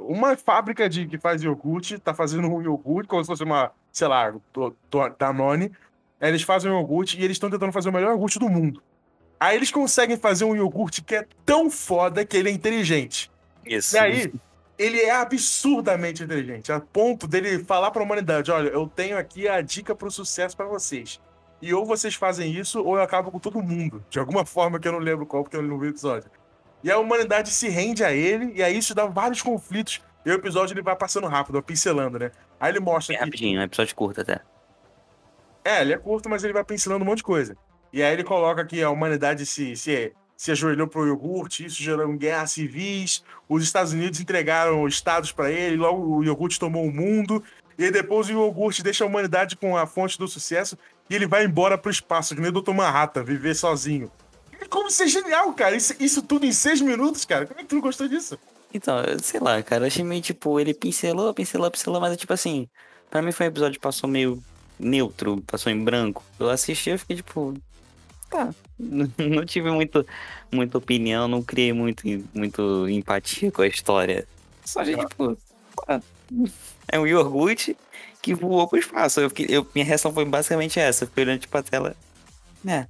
uma 0.09 0.35
fábrica 0.35 0.89
de 0.89 1.07
que 1.07 1.17
faz 1.17 1.41
iogurte, 1.41 1.97
tá 1.99 2.13
fazendo 2.13 2.49
um 2.49 2.61
iogurte 2.61 3.07
como 3.07 3.23
se 3.23 3.27
fosse 3.27 3.45
uma, 3.45 3.71
sei 3.93 4.09
lá, 4.09 4.33
Danone. 5.17 5.71
Eles 6.19 6.41
fazem 6.41 6.69
um 6.69 6.75
iogurte 6.75 7.17
e 7.17 7.23
eles 7.23 7.35
estão 7.35 7.49
tentando 7.49 7.71
fazer 7.71 7.87
o 7.87 7.93
melhor 7.93 8.11
iogurte 8.11 8.39
do 8.39 8.49
mundo. 8.49 8.83
Aí 9.39 9.55
eles 9.55 9.71
conseguem 9.71 10.17
fazer 10.17 10.43
um 10.43 10.53
iogurte 10.53 11.01
que 11.01 11.15
é 11.15 11.25
tão 11.45 11.71
foda 11.71 12.25
que 12.25 12.35
ele 12.35 12.49
é 12.49 12.51
inteligente. 12.51 13.31
Isso. 13.65 13.95
E 13.95 13.99
aí, 13.99 14.33
ele 14.77 14.99
é 15.01 15.11
absurdamente 15.11 16.23
inteligente, 16.23 16.71
a 16.71 16.79
ponto 16.79 17.27
dele 17.27 17.63
falar 17.63 17.91
para 17.91 18.01
a 18.01 18.05
humanidade: 18.05 18.51
olha, 18.51 18.69
eu 18.69 18.87
tenho 18.87 19.17
aqui 19.17 19.47
a 19.47 19.61
dica 19.61 19.95
para 19.95 20.07
o 20.07 20.11
sucesso 20.11 20.55
para 20.55 20.67
vocês. 20.67 21.19
E 21.59 21.73
ou 21.73 21.85
vocês 21.85 22.13
fazem 22.13 22.51
isso, 22.51 22.83
ou 22.83 22.97
eu 22.97 23.01
acabo 23.01 23.31
com 23.31 23.39
todo 23.39 23.61
mundo. 23.61 24.05
De 24.09 24.19
alguma 24.19 24.45
forma 24.47 24.79
que 24.79 24.87
eu 24.87 24.91
não 24.91 24.99
lembro 24.99 25.25
qual, 25.25 25.43
porque 25.43 25.57
eu 25.57 25.63
não 25.63 25.79
vi 25.79 25.87
o 25.87 25.89
episódio. 25.89 26.29
E 26.83 26.91
a 26.91 26.99
humanidade 26.99 27.49
se 27.49 27.67
rende 27.69 28.03
a 28.03 28.11
ele, 28.11 28.53
e 28.53 28.61
aí 28.61 28.77
isso 28.77 28.93
dá 28.93 29.07
vários 29.07 29.41
conflitos. 29.41 30.01
E 30.23 30.29
o 30.29 30.33
episódio 30.33 30.73
ele 30.73 30.81
vai 30.81 30.95
passando 30.95 31.25
rápido, 31.25 31.61
pincelando, 31.63 32.19
né? 32.19 32.31
Aí 32.59 32.71
ele 32.71 32.79
mostra 32.79 33.15
é 33.15 33.17
que. 33.17 33.23
Rapidinho, 33.23 33.59
é 33.59 33.61
um 33.61 33.65
episódio 33.65 33.95
curto 33.95 34.21
até. 34.21 34.41
É, 35.63 35.81
ele 35.81 35.93
é 35.93 35.97
curto, 35.97 36.29
mas 36.29 36.43
ele 36.43 36.53
vai 36.53 36.63
pincelando 36.63 37.03
um 37.03 37.07
monte 37.07 37.17
de 37.17 37.23
coisa. 37.23 37.57
E 37.91 38.03
aí 38.03 38.13
ele 38.13 38.23
coloca 38.23 38.63
que 38.65 38.83
a 38.83 38.89
humanidade 38.89 39.45
se, 39.45 39.75
se 39.75 40.13
se 40.37 40.51
ajoelhou 40.51 40.87
para 40.87 41.01
o 41.01 41.07
iogurte, 41.07 41.65
isso 41.65 41.81
gerou 41.81 42.07
guerras 42.13 42.51
civis. 42.51 43.23
Os 43.49 43.63
Estados 43.63 43.91
Unidos 43.91 44.19
entregaram 44.19 44.87
estados 44.87 45.31
para 45.31 45.51
ele, 45.51 45.75
logo 45.75 46.17
o 46.17 46.23
iogurte 46.23 46.59
tomou 46.59 46.85
o 46.85 46.93
mundo. 46.93 47.43
E 47.77 47.91
depois 47.91 48.29
o 48.29 48.31
iogurte 48.31 48.83
deixa 48.83 49.03
a 49.03 49.07
humanidade 49.07 49.55
com 49.55 49.75
a 49.75 49.85
fonte 49.85 50.17
do 50.17 50.27
sucesso 50.27 50.77
e 51.09 51.15
ele 51.15 51.25
vai 51.25 51.45
embora 51.45 51.77
pro 51.77 51.91
espaço, 51.91 52.35
que 52.35 52.41
nem 52.41 52.49
o 52.49 52.61
Dr. 52.61 52.71
Manhattan, 52.71 53.23
viver 53.23 53.55
sozinho. 53.55 54.11
Como 54.69 54.89
isso 54.89 55.03
é 55.03 55.07
genial, 55.07 55.53
cara. 55.53 55.75
Isso, 55.75 55.93
isso 55.99 56.21
tudo 56.21 56.45
em 56.45 56.51
seis 56.51 56.81
minutos, 56.81 57.25
cara. 57.25 57.45
Como 57.45 57.59
é 57.59 57.63
que 57.63 57.69
tu 57.69 57.75
não 57.75 57.81
gostou 57.81 58.07
disso? 58.07 58.37
Então, 58.73 58.97
sei 59.21 59.39
lá, 59.39 59.61
cara, 59.63 59.83
eu 59.83 59.87
achei 59.87 60.03
meio 60.03 60.21
tipo, 60.21 60.59
ele 60.59 60.73
pincelou, 60.73 61.33
pincelou, 61.33 61.71
pincelou, 61.71 62.01
mas 62.01 62.13
é 62.13 62.15
tipo 62.15 62.33
assim, 62.33 62.67
pra 63.09 63.21
mim 63.21 63.31
foi 63.31 63.45
um 63.45 63.49
episódio 63.49 63.79
que 63.79 63.83
passou 63.83 64.09
meio 64.09 64.43
neutro, 64.77 65.41
passou 65.47 65.71
em 65.71 65.83
branco. 65.83 66.23
Eu 66.39 66.49
assisti 66.49 66.89
e 66.89 66.97
fiquei 66.97 67.15
tipo, 67.17 67.53
tá. 68.29 68.53
Não 68.77 69.45
tive 69.45 69.71
muito, 69.71 70.05
muita 70.51 70.77
opinião, 70.77 71.27
não 71.27 71.41
criei 71.41 71.73
muito, 71.73 72.03
muito 72.33 72.87
empatia 72.87 73.51
com 73.51 73.63
a 73.63 73.67
história. 73.67 74.27
Só 74.63 74.83
gente, 74.83 75.01
ah. 75.01 75.07
tipo, 75.07 75.37
tá. 75.85 76.01
É 76.87 76.99
um 76.99 77.07
iogurte 77.07 77.75
que 78.21 78.35
voou 78.35 78.67
pro 78.67 78.77
espaço. 78.77 79.19
Eu, 79.19 79.31
eu, 79.49 79.67
minha 79.73 79.85
reação 79.85 80.13
foi 80.13 80.25
basicamente 80.25 80.79
essa. 80.79 81.05
Fiquei 81.05 81.23
olhando 81.23 81.39
tipo 81.39 81.57
a 81.57 81.63
tela. 81.63 81.95
É. 82.65 82.71
é, 82.71 82.87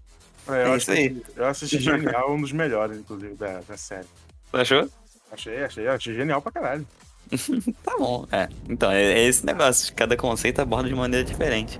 eu, 0.47 0.73
é 0.73 0.77
isso 0.77 0.91
aí. 0.91 1.21
eu 1.35 1.45
assisti 1.45 1.79
genial, 1.79 2.33
um 2.33 2.41
dos 2.41 2.51
melhores, 2.51 2.97
inclusive, 2.97 3.35
da, 3.35 3.61
da 3.61 3.77
série. 3.77 4.07
Você 4.51 4.57
achou? 4.57 4.89
Achei, 5.31 5.63
achei, 5.63 5.87
achei 5.87 6.13
genial 6.13 6.41
pra 6.41 6.51
caralho. 6.51 6.87
tá 7.83 7.95
bom, 7.97 8.27
é. 8.31 8.47
Então, 8.69 8.91
é, 8.91 9.03
é 9.03 9.25
esse 9.25 9.45
negócio. 9.45 9.93
Cada 9.93 10.15
conceito 10.15 10.61
aborda 10.61 10.89
de 10.89 10.95
maneira 10.95 11.25
diferente. 11.25 11.79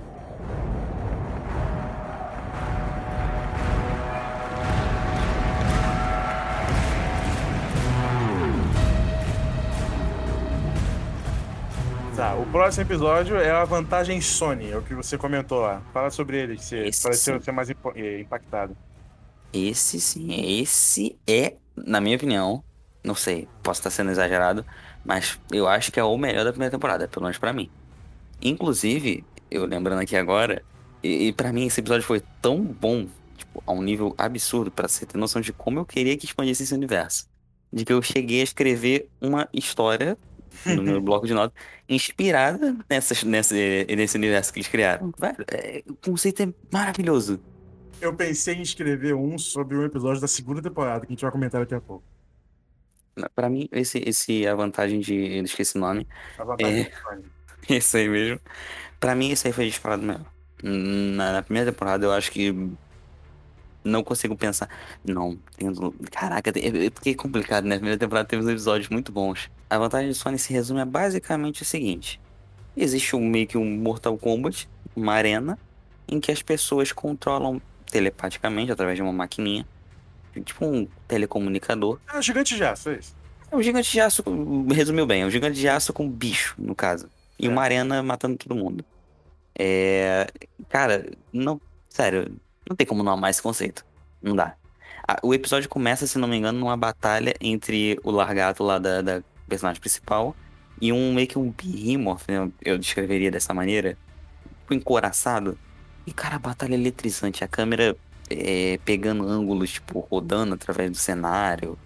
O 12.38 12.46
próximo 12.46 12.84
episódio 12.84 13.36
é 13.36 13.50
a 13.50 13.64
vantagem 13.64 14.20
Sony, 14.20 14.70
é 14.70 14.76
o 14.76 14.82
que 14.82 14.94
você 14.94 15.18
comentou 15.18 15.60
lá. 15.60 15.82
Fala 15.92 16.08
sobre 16.08 16.38
ele, 16.38 16.56
que 16.56 16.64
você 16.64 16.86
esse 16.86 17.02
pareceu 17.02 17.38
sim. 17.38 17.44
ser 17.44 17.52
mais 17.52 17.68
eh, 17.68 18.20
impactado. 18.20 18.76
Esse 19.52 20.00
sim, 20.00 20.60
esse 20.60 21.18
é, 21.26 21.54
na 21.74 22.00
minha 22.00 22.16
opinião, 22.16 22.62
não 23.02 23.14
sei, 23.14 23.48
posso 23.62 23.80
estar 23.80 23.90
sendo 23.90 24.12
exagerado, 24.12 24.64
mas 25.04 25.38
eu 25.50 25.66
acho 25.66 25.90
que 25.90 25.98
é 25.98 26.04
o 26.04 26.16
melhor 26.16 26.44
da 26.44 26.52
primeira 26.52 26.70
temporada, 26.70 27.08
pelo 27.08 27.24
menos 27.24 27.38
pra 27.38 27.52
mim. 27.52 27.68
Inclusive, 28.40 29.24
eu 29.50 29.64
lembrando 29.64 30.00
aqui 30.00 30.16
agora, 30.16 30.62
e, 31.02 31.28
e 31.28 31.32
para 31.32 31.52
mim 31.52 31.66
esse 31.66 31.80
episódio 31.80 32.06
foi 32.06 32.22
tão 32.40 32.62
bom, 32.62 33.08
tipo, 33.36 33.62
a 33.66 33.72
um 33.72 33.82
nível 33.82 34.14
absurdo, 34.16 34.70
para 34.70 34.86
você 34.86 35.04
ter 35.04 35.18
noção 35.18 35.42
de 35.42 35.52
como 35.52 35.80
eu 35.80 35.84
queria 35.84 36.16
que 36.16 36.26
expandisse 36.26 36.62
esse 36.62 36.74
universo. 36.74 37.26
De 37.72 37.84
que 37.84 37.92
eu 37.92 38.00
cheguei 38.00 38.40
a 38.40 38.44
escrever 38.44 39.10
uma 39.20 39.48
história 39.52 40.16
no 40.66 40.82
meu 40.82 41.00
bloco 41.00 41.26
de 41.26 41.34
notas, 41.34 41.56
inspirada 41.88 42.76
nessa, 42.88 43.26
nessa, 43.26 43.54
nesse 43.54 44.16
universo 44.16 44.52
que 44.52 44.58
eles 44.58 44.68
criaram. 44.68 45.12
É, 45.50 45.82
o 45.88 45.94
conceito 45.94 46.42
é 46.42 46.52
maravilhoso. 46.70 47.40
Eu 48.00 48.14
pensei 48.14 48.54
em 48.54 48.62
escrever 48.62 49.14
um 49.14 49.36
sobre 49.38 49.76
um 49.76 49.84
episódio 49.84 50.20
da 50.20 50.28
segunda 50.28 50.62
temporada, 50.62 51.00
que 51.00 51.12
a 51.12 51.14
gente 51.14 51.22
vai 51.22 51.30
comentar 51.32 51.60
daqui 51.60 51.74
a 51.74 51.80
pouco. 51.80 52.04
Pra 53.34 53.50
mim, 53.50 53.68
esse, 53.72 53.98
esse 54.06 54.46
a 54.46 54.54
vantagem 54.54 55.00
de. 55.00 55.38
Eu 55.38 55.44
esqueci 55.44 55.76
o 55.76 55.80
nome. 55.80 56.06
A 56.38 56.44
vantagem 56.44 56.82
é, 56.82 56.88
Esse 57.76 57.96
aí 57.96 58.08
mesmo. 58.08 58.40
Pra 59.00 59.14
mim, 59.14 59.30
esse 59.30 59.46
aí 59.46 59.52
foi 59.52 59.66
disparado 59.66 60.02
mesmo. 60.02 60.26
Na, 60.62 61.32
na 61.32 61.42
primeira 61.42 61.72
temporada, 61.72 62.04
eu 62.06 62.12
acho 62.12 62.30
que 62.30 62.52
não 63.88 64.04
consigo 64.04 64.36
pensar. 64.36 64.68
Não. 65.04 65.38
Caraca, 66.10 66.50
é, 66.58 66.86
é 66.86 66.90
porque 66.90 67.10
é 67.10 67.14
complicado, 67.14 67.64
né? 67.64 67.74
A 67.76 67.78
primeira 67.78 67.98
temporada 67.98 68.28
teve 68.28 68.42
uns 68.42 68.48
episódios 68.48 68.88
muito 68.88 69.10
bons. 69.10 69.50
A 69.68 69.78
vantagem 69.78 70.08
de 70.08 70.14
Sony 70.14 70.38
se 70.38 70.52
resume 70.52 70.80
a 70.80 70.84
basicamente 70.84 71.62
o 71.62 71.64
seguinte: 71.64 72.20
existe 72.76 73.16
um 73.16 73.26
meio 73.28 73.46
que 73.46 73.58
um 73.58 73.64
Mortal 73.78 74.16
Kombat, 74.16 74.68
uma 74.94 75.12
arena, 75.14 75.58
em 76.06 76.20
que 76.20 76.30
as 76.32 76.42
pessoas 76.42 76.92
controlam 76.92 77.60
telepaticamente 77.90 78.70
através 78.70 78.96
de 78.96 79.02
uma 79.02 79.12
maquininha, 79.12 79.66
tipo 80.44 80.64
um 80.66 80.86
telecomunicador. 81.06 81.98
É 82.12 82.18
um 82.18 82.22
gigante 82.22 82.54
de 82.54 82.64
aço, 82.64 82.90
é 82.90 82.98
isso. 82.98 83.16
É 83.50 83.56
um 83.56 83.62
gigante 83.62 83.90
de 83.90 84.00
aço, 84.00 84.22
resumiu 84.74 85.06
bem, 85.06 85.22
é 85.22 85.26
um 85.26 85.30
gigante 85.30 85.58
de 85.58 85.66
aço 85.68 85.92
com 85.92 86.08
bicho, 86.08 86.54
no 86.58 86.74
caso. 86.74 87.08
E 87.38 87.46
É. 87.46 87.48
uma 87.48 87.62
arena 87.62 88.02
matando 88.02 88.36
todo 88.36 88.54
mundo. 88.54 88.84
É. 89.58 90.26
Cara, 90.68 91.10
não. 91.32 91.60
Sério, 91.88 92.36
não 92.68 92.76
tem 92.76 92.86
como 92.86 93.02
não 93.02 93.12
amar 93.12 93.30
esse 93.30 93.42
conceito. 93.42 93.84
Não 94.22 94.34
dá. 94.34 94.54
O 95.22 95.32
episódio 95.32 95.68
começa, 95.68 96.06
se 96.06 96.18
não 96.18 96.28
me 96.28 96.36
engano, 96.36 96.58
numa 96.58 96.76
batalha 96.76 97.34
entre 97.40 97.98
o 98.02 98.10
largato 98.10 98.62
lá 98.62 98.78
da, 98.78 99.00
da 99.00 99.22
personagem 99.48 99.80
principal 99.80 100.36
e 100.80 100.92
um 100.92 101.14
meio 101.14 101.26
que 101.26 101.38
um 101.38 101.50
behemoth, 101.50 102.22
né? 102.28 102.50
eu 102.62 102.78
descreveria 102.78 103.30
dessa 103.30 103.54
maneira. 103.54 103.96
Tipo, 104.60 104.74
encoraçado. 104.74 105.58
E, 106.06 106.12
cara, 106.12 106.36
a 106.36 106.38
batalha 106.38 106.74
é 106.74 106.78
eletrizante. 106.78 107.42
A 107.42 107.48
câmera 107.48 107.96
é, 108.28 108.78
pegando 108.84 109.26
ângulos, 109.26 109.72
tipo, 109.72 110.00
rodando 110.00 110.54
através 110.54 110.90
do 110.90 110.96
cenário. 110.96 111.78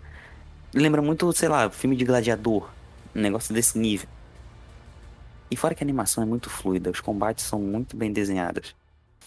Lembra 0.74 1.00
muito, 1.00 1.32
sei 1.32 1.48
lá, 1.48 1.70
filme 1.70 1.94
de 1.94 2.04
gladiador. 2.04 2.68
Um 3.14 3.20
negócio 3.20 3.54
desse 3.54 3.78
nível. 3.78 4.08
E 5.50 5.56
fora 5.56 5.74
que 5.74 5.84
a 5.84 5.86
animação 5.86 6.22
é 6.22 6.26
muito 6.26 6.48
fluida, 6.48 6.90
os 6.90 7.00
combates 7.00 7.44
são 7.44 7.60
muito 7.60 7.94
bem 7.94 8.10
desenhados. 8.10 8.74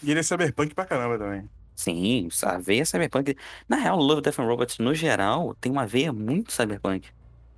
E 0.04 0.12
ele 0.12 0.20
é 0.20 0.24
cyberpunk 0.24 0.74
pra 0.74 0.86
caramba 0.86 1.18
também. 1.18 1.50
Sim, 1.76 2.30
a 2.44 2.58
veia 2.58 2.86
cyberpunk. 2.86 3.36
Na 3.68 3.76
real, 3.76 3.98
Love, 3.98 4.22
Death 4.22 4.40
and 4.40 4.46
Robots, 4.46 4.80
no 4.80 4.94
geral, 4.94 5.56
tem 5.60 5.72
uma 5.72 5.86
veia 5.86 6.14
muito 6.14 6.52
cyberpunk. 6.52 7.08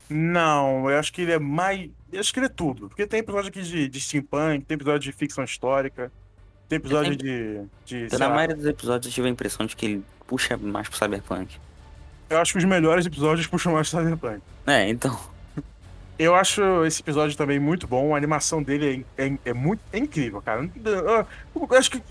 Não, 0.10 0.89
eu 0.89 0.98
acho 0.98 1.13
que 1.13 1.22
ele 1.22 1.34
é 1.34 1.39
mais. 1.39 1.89
Eu 2.12 2.20
acho 2.20 2.34
que 2.34 2.39
ele 2.39 2.48
é 2.48 2.50
tudo. 2.50 2.88
Porque 2.88 3.06
tem 3.06 3.20
episódio 3.20 3.50
aqui 3.50 3.62
de, 3.62 3.88
de 3.88 4.01
steampunk, 4.01 4.65
tem 4.65 4.75
episódio 4.75 5.12
de 5.12 5.12
ficção 5.12 5.44
histórica, 5.44 6.12
tem 6.67 6.77
episódio 6.77 7.15
de. 7.15 7.62
de 7.86 8.08
Na 8.17 8.29
maioria 8.29 8.56
dos 8.56 8.65
episódios 8.65 9.12
eu 9.12 9.13
tive 9.13 9.27
a 9.27 9.32
impressão 9.32 9.65
de 9.65 9.75
que 9.75 9.86
ele 9.86 10.03
puxa 10.25 10.58
mais 10.58 10.88
pro 10.89 10.98
cyberpunk. 10.98 11.60
Eu 12.29 12.39
acho 12.39 12.53
que 12.53 12.58
os 12.58 12.65
melhores 12.65 13.06
episódios 13.06 13.48
puxam 13.48 13.74
mais 13.74 13.89
cyberpunk. 13.89 14.41
É, 14.65 14.89
então. 14.89 15.17
Eu 16.20 16.34
acho 16.34 16.84
esse 16.86 17.02
episódio 17.02 17.38
também 17.38 17.60
muito 17.60 17.86
bom. 17.88 18.14
A 18.14 18.18
animação 18.18 18.64
dele 18.64 19.06
é, 19.18 19.26
é, 19.28 19.38
é 19.46 19.54
muito 19.54 19.82
é 19.94 20.00
incrível, 20.00 20.42
cara. 20.42 20.68
Eu, 20.84 21.78
acho, 21.78 21.92
que, 21.92 22.02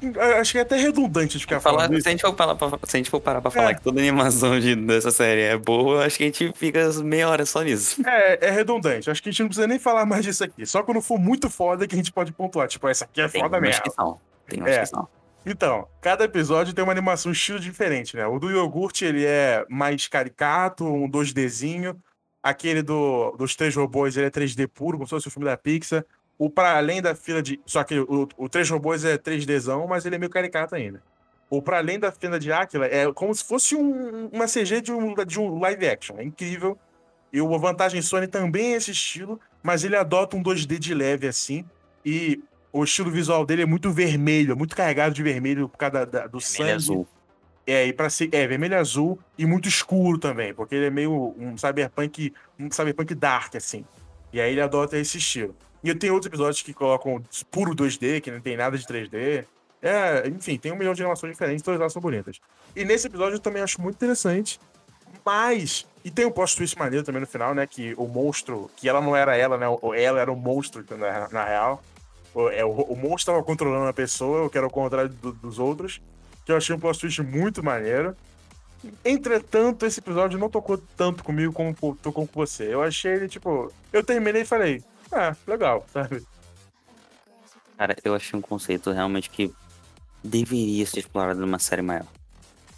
acho 0.40 0.52
que 0.52 0.58
é 0.58 0.60
até 0.62 0.76
redundante 0.76 1.36
de 1.38 1.40
ficar 1.44 1.60
Falar, 1.60 1.84
falando 1.84 2.00
se, 2.00 2.06
a 2.08 2.10
gente 2.12 2.20
for 2.20 2.32
parar 2.32 2.54
pra, 2.54 2.68
se 2.84 2.96
a 2.96 2.98
gente 2.98 3.10
for 3.10 3.20
parar 3.20 3.40
pra 3.40 3.50
falar 3.50 3.70
É. 3.70 3.74
que 3.74 3.82
toda 3.82 4.00
animação 4.00 4.60
de, 4.60 4.76
dessa 4.76 5.10
série 5.10 5.42
é 5.42 5.56
boa, 5.56 6.04
acho 6.06 6.16
que 6.18 6.22
a 6.22 6.26
gente 6.26 6.52
fica 6.54 6.88
meia 7.02 7.28
hora 7.28 7.44
só 7.44 7.62
nisso. 7.62 8.00
É, 8.06 8.46
é 8.46 8.50
redundante. 8.50 9.10
Acho 9.10 9.22
que 9.22 9.28
a 9.28 9.32
gente 9.32 9.40
não 9.40 9.48
precisa 9.48 9.66
nem 9.66 9.78
falar 9.78 10.06
mais 10.06 10.24
disso 10.24 10.44
aqui. 10.44 10.64
Só 10.66 10.82
quando 10.82 11.00
for 11.02 11.18
muito 11.18 11.50
foda 11.50 11.86
que 11.86 11.94
a 11.94 11.98
gente 11.98 12.12
pode 12.12 12.32
pontuar. 12.32 12.68
Tipo, 12.68 12.86
essa 12.88 13.04
aqui 13.04 13.20
é 13.20 13.28
Tem 13.28 13.40
foda 13.40 13.60
mesmo. 13.60 13.82
Tem 14.48 14.60
umas 14.60 14.70
É. 14.70 14.80
que 14.80 14.86
são. 14.86 15.08
Então, 15.44 15.86
cada 16.00 16.24
episódio 16.24 16.74
tem 16.74 16.82
uma 16.82 16.92
animação 16.92 17.30
um 17.30 17.32
estilo 17.32 17.60
diferente, 17.60 18.16
né? 18.16 18.26
O 18.26 18.38
do 18.38 18.50
iogurte, 18.50 19.04
ele 19.04 19.24
é 19.24 19.64
mais 19.68 20.08
caricato, 20.08 20.84
um 20.84 21.08
2Dzinho. 21.08 21.96
Aquele 22.48 22.82
do, 22.82 23.32
dos 23.32 23.56
três 23.56 23.74
robôs, 23.74 24.16
ele 24.16 24.26
é 24.26 24.30
3D 24.30 24.68
puro, 24.68 24.96
como 24.98 25.06
se 25.06 25.10
fosse 25.10 25.28
o 25.28 25.30
filme 25.30 25.46
da 25.46 25.56
Pixar. 25.56 26.04
O 26.38 26.48
Pra 26.50 26.76
Além 26.76 27.00
da 27.02 27.14
Fila 27.14 27.42
de... 27.42 27.58
Só 27.64 27.82
que 27.82 27.98
o, 27.98 28.28
o 28.36 28.48
Três 28.48 28.68
Robôs 28.68 29.04
é 29.04 29.16
3Dzão, 29.16 29.86
mas 29.88 30.04
ele 30.04 30.16
é 30.16 30.18
meio 30.18 30.30
caricato 30.30 30.74
ainda. 30.74 31.02
O 31.48 31.62
Pra 31.62 31.78
Além 31.78 31.98
da 31.98 32.12
Fila 32.12 32.38
de 32.38 32.52
Áquila 32.52 32.86
é 32.86 33.10
como 33.12 33.34
se 33.34 33.42
fosse 33.42 33.74
um- 33.74 34.26
uma 34.32 34.46
CG 34.46 34.80
de 34.82 34.92
um, 34.92 35.14
de 35.14 35.40
um 35.40 35.58
live 35.60 35.88
action. 35.88 36.16
É 36.18 36.24
incrível. 36.24 36.76
E 37.32 37.40
o 37.40 37.58
Vantagem 37.58 38.02
Sony 38.02 38.26
também 38.26 38.74
é 38.74 38.76
esse 38.76 38.90
estilo, 38.90 39.40
mas 39.62 39.82
ele 39.82 39.96
adota 39.96 40.36
um 40.36 40.42
2D 40.42 40.78
de 40.78 40.92
leve, 40.94 41.26
assim. 41.26 41.64
E 42.04 42.42
o 42.70 42.84
estilo 42.84 43.10
visual 43.10 43.46
dele 43.46 43.62
é 43.62 43.66
muito 43.66 43.90
vermelho, 43.90 44.54
muito 44.56 44.76
carregado 44.76 45.14
de 45.14 45.22
vermelho 45.22 45.68
por 45.70 45.78
causa 45.78 46.04
da- 46.04 46.26
do 46.26 46.38
Vermelho 46.38 46.42
sangue. 46.42 46.70
azul. 46.72 47.08
É, 47.66 47.86
e 47.86 47.92
para 47.92 48.08
ser 48.08 48.28
é 48.32 48.46
vermelho 48.46 48.74
e 48.74 48.76
azul 48.76 49.18
e 49.36 49.44
muito 49.44 49.68
escuro 49.68 50.18
também, 50.18 50.54
porque 50.54 50.74
ele 50.74 50.86
é 50.86 50.90
meio 50.90 51.34
um 51.36 51.56
cyberpunk, 51.58 52.32
um 52.60 52.70
cyberpunk 52.70 53.14
dark 53.14 53.56
assim. 53.56 53.84
E 54.32 54.40
aí 54.40 54.52
ele 54.52 54.60
adota 54.60 54.96
esse 54.96 55.18
estilo. 55.18 55.54
E 55.82 55.92
tem 55.94 56.10
outros 56.10 56.28
episódios 56.28 56.62
que 56.62 56.72
colocam 56.72 57.22
puro 57.50 57.74
2D, 57.74 58.20
que 58.20 58.30
não 58.30 58.40
tem 58.40 58.56
nada 58.56 58.76
de 58.78 58.86
3D. 58.86 59.44
É, 59.82 60.28
enfim, 60.28 60.56
tem 60.58 60.72
um 60.72 60.76
milhão 60.76 60.94
de 60.94 61.02
animações 61.02 61.32
diferentes, 61.32 61.62
todas 61.62 61.80
elas 61.80 61.92
são 61.92 62.00
bonitas. 62.00 62.40
E 62.74 62.84
nesse 62.84 63.06
episódio 63.08 63.36
eu 63.36 63.40
também 63.40 63.62
acho 63.62 63.80
muito 63.80 63.96
interessante, 63.96 64.58
mas 65.24 65.86
e 66.04 66.10
tem 66.10 66.24
um 66.24 66.30
post 66.30 66.56
twist 66.56 66.78
maneiro 66.78 67.04
também 67.04 67.20
no 67.20 67.26
final, 67.26 67.52
né, 67.54 67.66
que 67.66 67.94
o 67.96 68.06
monstro, 68.06 68.70
que 68.76 68.88
ela 68.88 69.00
não 69.00 69.14
era 69.16 69.36
ela, 69.36 69.58
né, 69.58 69.66
o- 69.68 69.92
ela 69.94 70.20
era 70.20 70.30
o 70.32 70.36
monstro 70.36 70.84
na, 70.96 71.28
na 71.28 71.44
real. 71.44 71.82
O, 72.34 72.48
é, 72.48 72.64
o, 72.64 72.70
o 72.70 72.94
monstro 72.96 73.32
estava 73.32 73.42
controlando 73.42 73.86
a 73.88 73.92
pessoa, 73.92 74.44
o 74.44 74.50
que 74.50 74.56
era 74.58 74.66
o 74.66 74.70
contrário 74.70 75.08
do- 75.10 75.32
dos 75.32 75.58
outros 75.58 76.00
que 76.46 76.52
eu 76.52 76.56
achei 76.56 76.74
um 76.74 76.78
plot 76.78 76.98
twist 77.00 77.20
muito 77.22 77.62
maneiro. 77.62 78.16
Entretanto, 79.04 79.84
esse 79.84 79.98
episódio 79.98 80.38
não 80.38 80.48
tocou 80.48 80.78
tanto 80.96 81.24
comigo 81.24 81.52
como 81.52 81.74
co- 81.74 81.98
tocou 82.00 82.26
com 82.26 82.46
você. 82.46 82.72
Eu 82.72 82.82
achei 82.82 83.12
ele, 83.14 83.28
tipo, 83.28 83.72
eu 83.92 84.04
terminei 84.04 84.42
e 84.42 84.46
falei, 84.46 84.82
ah, 85.10 85.34
legal, 85.46 85.84
sabe? 85.92 86.24
Cara, 87.76 87.96
eu 88.04 88.14
achei 88.14 88.38
um 88.38 88.42
conceito 88.42 88.92
realmente 88.92 89.28
que 89.28 89.52
deveria 90.22 90.86
ser 90.86 91.00
explorado 91.00 91.40
numa 91.40 91.58
série 91.58 91.82
maior. 91.82 92.06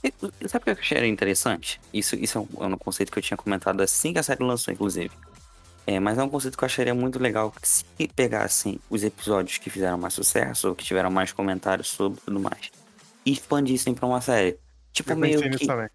E, 0.02 0.12
sabe 0.48 0.62
o 0.62 0.64
que 0.64 0.70
eu 0.70 0.78
achei 0.80 1.06
interessante? 1.06 1.78
Isso, 1.92 2.16
isso 2.16 2.38
é 2.38 2.40
um, 2.40 2.64
é 2.64 2.66
um 2.68 2.78
conceito 2.78 3.12
que 3.12 3.18
eu 3.18 3.22
tinha 3.22 3.36
comentado 3.36 3.82
assim 3.82 4.12
que 4.12 4.18
a 4.18 4.22
série 4.22 4.42
lançou, 4.42 4.72
inclusive. 4.72 5.10
É, 5.86 6.00
mas 6.00 6.16
é 6.18 6.22
um 6.22 6.28
conceito 6.28 6.56
que 6.56 6.64
eu 6.64 6.66
acharia 6.66 6.94
muito 6.94 7.18
legal 7.18 7.50
que 7.50 7.68
se 7.68 7.84
pegassem 8.14 8.80
os 8.88 9.02
episódios 9.02 9.58
que 9.58 9.68
fizeram 9.70 9.98
mais 9.98 10.14
sucesso, 10.14 10.68
ou 10.68 10.74
que 10.74 10.84
tiveram 10.84 11.10
mais 11.10 11.32
comentários 11.32 11.88
sobre 11.88 12.20
tudo 12.24 12.38
mais, 12.40 12.70
e 13.28 13.32
expandissem 13.32 13.94
pra 13.94 14.06
uma 14.06 14.20
série. 14.20 14.58
Tipo, 14.90 15.12
Eu 15.12 15.16
meio 15.16 15.50
que, 15.50 15.66
também. 15.66 15.88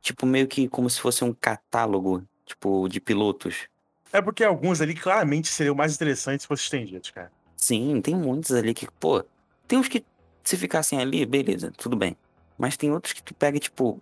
tipo, 0.00 0.26
meio 0.26 0.48
que 0.48 0.68
como 0.68 0.90
se 0.90 1.00
fosse 1.00 1.22
um 1.22 1.32
catálogo, 1.32 2.24
tipo, 2.44 2.88
de 2.88 3.00
pilotos. 3.00 3.68
É 4.12 4.20
porque 4.20 4.42
alguns 4.42 4.80
ali 4.80 4.94
claramente 4.94 5.48
seriam 5.48 5.74
mais 5.74 5.94
interessantes 5.94 6.42
se 6.42 6.48
fossem 6.48 6.64
estendidos, 6.64 7.10
cara. 7.10 7.30
Sim, 7.56 8.00
tem 8.02 8.16
muitos 8.16 8.52
ali 8.52 8.74
que, 8.74 8.90
pô, 8.98 9.24
tem 9.68 9.78
uns 9.78 9.86
que 9.86 10.04
se 10.42 10.56
ficassem 10.56 10.98
ali, 10.98 11.24
beleza, 11.24 11.72
tudo 11.76 11.94
bem. 11.96 12.16
Mas 12.58 12.76
tem 12.76 12.90
outros 12.90 13.12
que 13.12 13.22
tu 13.22 13.32
pega, 13.32 13.58
tipo, 13.60 14.00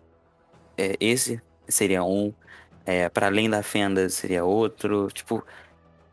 é, 0.76 0.96
esse 0.98 1.40
seria 1.68 2.02
um, 2.02 2.32
é, 2.86 3.10
para 3.10 3.26
além 3.26 3.48
da 3.48 3.62
fenda 3.62 4.08
seria 4.08 4.42
outro. 4.42 5.08
Tipo, 5.12 5.44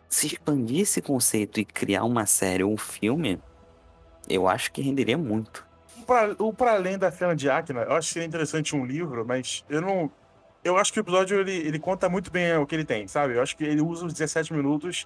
se 0.09 0.27
expandir 0.27 0.81
esse 0.81 1.01
conceito 1.01 1.61
e 1.61 1.65
criar 1.65 2.03
uma 2.03 2.25
série 2.25 2.63
ou 2.63 2.73
um 2.73 2.77
filme, 2.77 3.39
eu 4.29 4.47
acho 4.49 4.71
que 4.71 4.81
renderia 4.81 5.17
muito. 5.17 5.66
Pra, 6.07 6.33
o 6.39 6.53
pra 6.53 6.73
além 6.75 6.97
da 6.97 7.11
Fena 7.11 7.35
de 7.35 7.49
Akina, 7.49 7.81
eu 7.81 7.91
acho 7.91 8.07
que 8.07 8.13
seria 8.13 8.27
interessante 8.27 8.73
um 8.75 8.85
livro, 8.85 9.25
mas 9.27 9.65
eu 9.69 9.81
não. 9.81 10.09
Eu 10.63 10.77
acho 10.77 10.91
que 10.91 10.99
o 10.99 11.01
episódio 11.01 11.37
ele, 11.39 11.51
ele 11.51 11.77
conta 11.77 12.07
muito 12.07 12.31
bem 12.31 12.55
o 12.57 12.65
que 12.65 12.73
ele 12.73 12.85
tem, 12.85 13.07
sabe? 13.07 13.35
Eu 13.35 13.41
acho 13.41 13.55
que 13.57 13.65
ele 13.65 13.81
usa 13.81 14.05
os 14.05 14.13
17 14.13 14.53
minutos. 14.53 15.05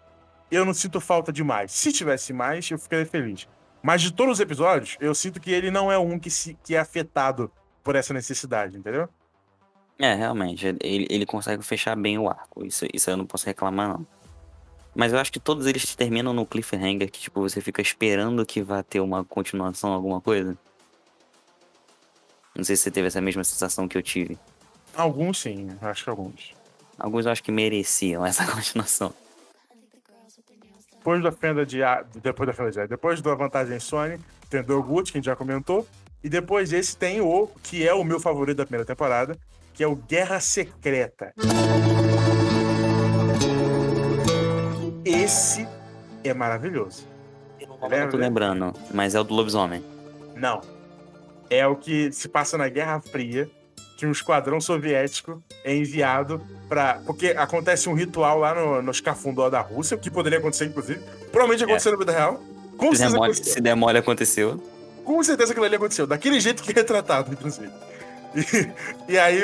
Eu 0.51 0.63
não 0.63 0.73
sinto 0.73 1.01
falta 1.01 1.31
de 1.31 1.43
mais. 1.43 1.71
Se 1.71 1.91
tivesse 1.91 2.31
mais, 2.31 2.69
eu 2.69 2.77
ficaria 2.77 3.05
feliz. 3.05 3.47
Mas 3.81 4.01
de 4.01 4.13
todos 4.13 4.33
os 4.33 4.39
episódios, 4.39 4.95
eu 4.99 5.15
sinto 5.15 5.39
que 5.39 5.51
ele 5.51 5.71
não 5.71 5.91
é 5.91 5.97
um 5.97 6.19
que, 6.19 6.29
se, 6.29 6.55
que 6.63 6.75
é 6.75 6.79
afetado 6.79 7.51
por 7.83 7.95
essa 7.95 8.13
necessidade, 8.13 8.77
entendeu? 8.77 9.09
É, 9.97 10.13
realmente, 10.13 10.65
ele, 10.81 11.07
ele 11.09 11.25
consegue 11.25 11.63
fechar 11.63 11.95
bem 11.95 12.17
o 12.17 12.29
arco. 12.29 12.65
Isso, 12.65 12.85
isso 12.93 13.09
eu 13.09 13.17
não 13.17 13.25
posso 13.25 13.45
reclamar, 13.45 13.89
não. 13.89 14.07
Mas 14.93 15.13
eu 15.13 15.19
acho 15.19 15.31
que 15.31 15.39
todos 15.39 15.65
eles 15.65 15.95
terminam 15.95 16.33
no 16.33 16.45
cliffhanger, 16.45 17.09
que 17.09 17.21
tipo, 17.21 17.41
você 17.41 17.61
fica 17.61 17.81
esperando 17.81 18.45
que 18.45 18.61
vá 18.61 18.83
ter 18.83 18.99
uma 18.99 19.23
continuação, 19.23 19.93
alguma 19.93 20.19
coisa. 20.19 20.57
Não 22.55 22.63
sei 22.63 22.75
se 22.75 22.83
você 22.83 22.91
teve 22.91 23.07
essa 23.07 23.21
mesma 23.21 23.43
sensação 23.43 23.87
que 23.87 23.97
eu 23.97 24.01
tive. 24.01 24.37
Alguns 24.95 25.39
sim, 25.39 25.69
acho 25.81 26.03
que 26.03 26.09
alguns. 26.09 26.53
Alguns 26.99 27.25
eu 27.25 27.31
acho 27.31 27.43
que 27.43 27.51
mereciam 27.51 28.25
essa 28.25 28.45
continuação. 28.51 29.13
Depois 30.91 31.23
da 31.23 31.31
fenda 31.31 31.65
de 31.65 31.79
depois 32.21 32.47
da 32.47 32.53
fenda 32.53 32.71
de 32.71 32.87
depois 32.87 33.21
da 33.21 33.33
vantagem 33.33 33.79
Sony, 33.79 34.19
tem 34.49 34.59
o 34.59 34.63
Dogut, 34.63 35.11
que 35.11 35.17
a 35.17 35.19
gente 35.19 35.25
já 35.25 35.35
comentou. 35.35 35.87
E 36.23 36.29
depois 36.29 36.71
esse 36.71 36.95
tem 36.95 37.19
o 37.21 37.47
que 37.63 37.87
é 37.87 37.93
o 37.93 38.03
meu 38.03 38.19
favorito 38.19 38.57
da 38.57 38.65
primeira 38.65 38.85
temporada, 38.85 39.35
que 39.73 39.83
é 39.83 39.87
o 39.87 39.95
Guerra 39.95 40.39
Secreta. 40.39 41.33
Esse 45.03 45.67
é 46.23 46.33
maravilhoso. 46.33 47.07
Eu 47.59 47.67
não 47.67 48.09
tô 48.09 48.17
lembrando, 48.17 48.73
mas 48.93 49.15
é 49.15 49.19
o 49.19 49.23
do 49.23 49.33
lobisomem. 49.33 49.83
Não. 50.35 50.61
É 51.51 51.67
o 51.67 51.75
que 51.75 52.11
se 52.13 52.29
passa 52.29 52.57
na 52.57 52.69
Guerra 52.69 53.01
Fria, 53.01 53.51
que 53.97 54.05
um 54.05 54.11
esquadrão 54.11 54.61
soviético 54.61 55.43
é 55.65 55.75
enviado 55.75 56.41
para 56.69 57.01
Porque 57.05 57.27
acontece 57.37 57.89
um 57.89 57.93
ritual 57.93 58.39
lá 58.39 58.55
no, 58.55 58.81
no 58.81 58.89
escafundó 58.89 59.49
da 59.49 59.59
Rússia, 59.59 59.97
o 59.97 59.99
que 59.99 60.09
poderia 60.09 60.39
acontecer, 60.39 60.65
inclusive. 60.65 61.01
Provavelmente 61.29 61.65
aconteceu 61.65 61.91
na 61.91 61.97
vida 61.97 62.11
real. 62.13 62.41
Com 62.77 62.95
Se 62.95 63.05
demole, 63.05 63.33
se 63.35 63.61
demole 63.61 63.97
aconteceu. 63.97 64.63
Com 65.03 65.21
certeza 65.21 65.51
aquilo 65.51 65.65
ali 65.65 65.75
aconteceu. 65.75 66.07
Daquele 66.07 66.39
jeito 66.39 66.63
que 66.63 66.71
é 66.71 66.73
retratado, 66.73 67.33
inclusive. 67.33 67.69
E, 68.33 69.11
e 69.13 69.19
aí, 69.19 69.41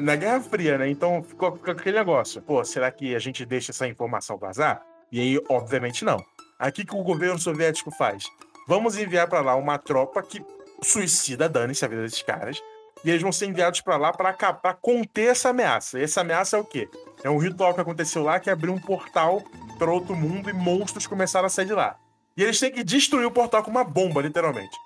na 0.00 0.14
Guerra 0.14 0.40
Fria, 0.40 0.78
né? 0.78 0.88
Então 0.88 1.22
ficou, 1.22 1.52
ficou 1.52 1.72
aquele 1.72 1.98
negócio. 1.98 2.40
Pô, 2.40 2.64
será 2.64 2.90
que 2.92 3.14
a 3.14 3.18
gente 3.18 3.44
deixa 3.44 3.72
essa 3.72 3.88
informação 3.88 4.38
vazar? 4.38 4.80
E 5.10 5.20
aí, 5.20 5.40
obviamente, 5.48 6.04
não. 6.04 6.18
O 6.60 6.72
que, 6.72 6.86
o 6.90 7.02
governo 7.02 7.38
soviético 7.38 7.90
faz? 7.90 8.24
Vamos 8.68 8.96
enviar 8.96 9.28
pra 9.28 9.40
lá 9.40 9.54
uma 9.56 9.78
tropa 9.78 10.22
que 10.22 10.40
suicida, 10.82 11.48
dane-se 11.48 11.84
a 11.84 11.88
vida 11.88 12.02
desses 12.02 12.22
caras. 12.22 12.62
E 13.04 13.10
eles 13.10 13.22
vão 13.22 13.30
ser 13.30 13.46
enviados 13.46 13.80
pra 13.80 13.96
lá 13.96 14.12
pra 14.12 14.74
conter 14.74 15.28
essa 15.28 15.50
ameaça. 15.50 15.98
E 15.98 16.02
essa 16.02 16.22
ameaça 16.22 16.56
é 16.56 16.60
o 16.60 16.64
quê? 16.64 16.88
É 17.22 17.30
um 17.30 17.38
ritual 17.38 17.74
que 17.74 17.80
aconteceu 17.80 18.22
lá 18.22 18.40
que 18.40 18.50
abriu 18.50 18.72
um 18.72 18.80
portal 18.80 19.42
para 19.78 19.90
outro 19.90 20.16
mundo 20.16 20.48
e 20.48 20.52
monstros 20.52 21.06
começaram 21.06 21.46
a 21.46 21.50
sair 21.50 21.66
de 21.66 21.74
lá. 21.74 21.96
E 22.36 22.42
eles 22.42 22.58
têm 22.58 22.72
que 22.72 22.82
destruir 22.82 23.26
o 23.26 23.30
portal 23.30 23.62
com 23.62 23.70
uma 23.70 23.84
bomba, 23.84 24.20
literalmente. 24.22 24.76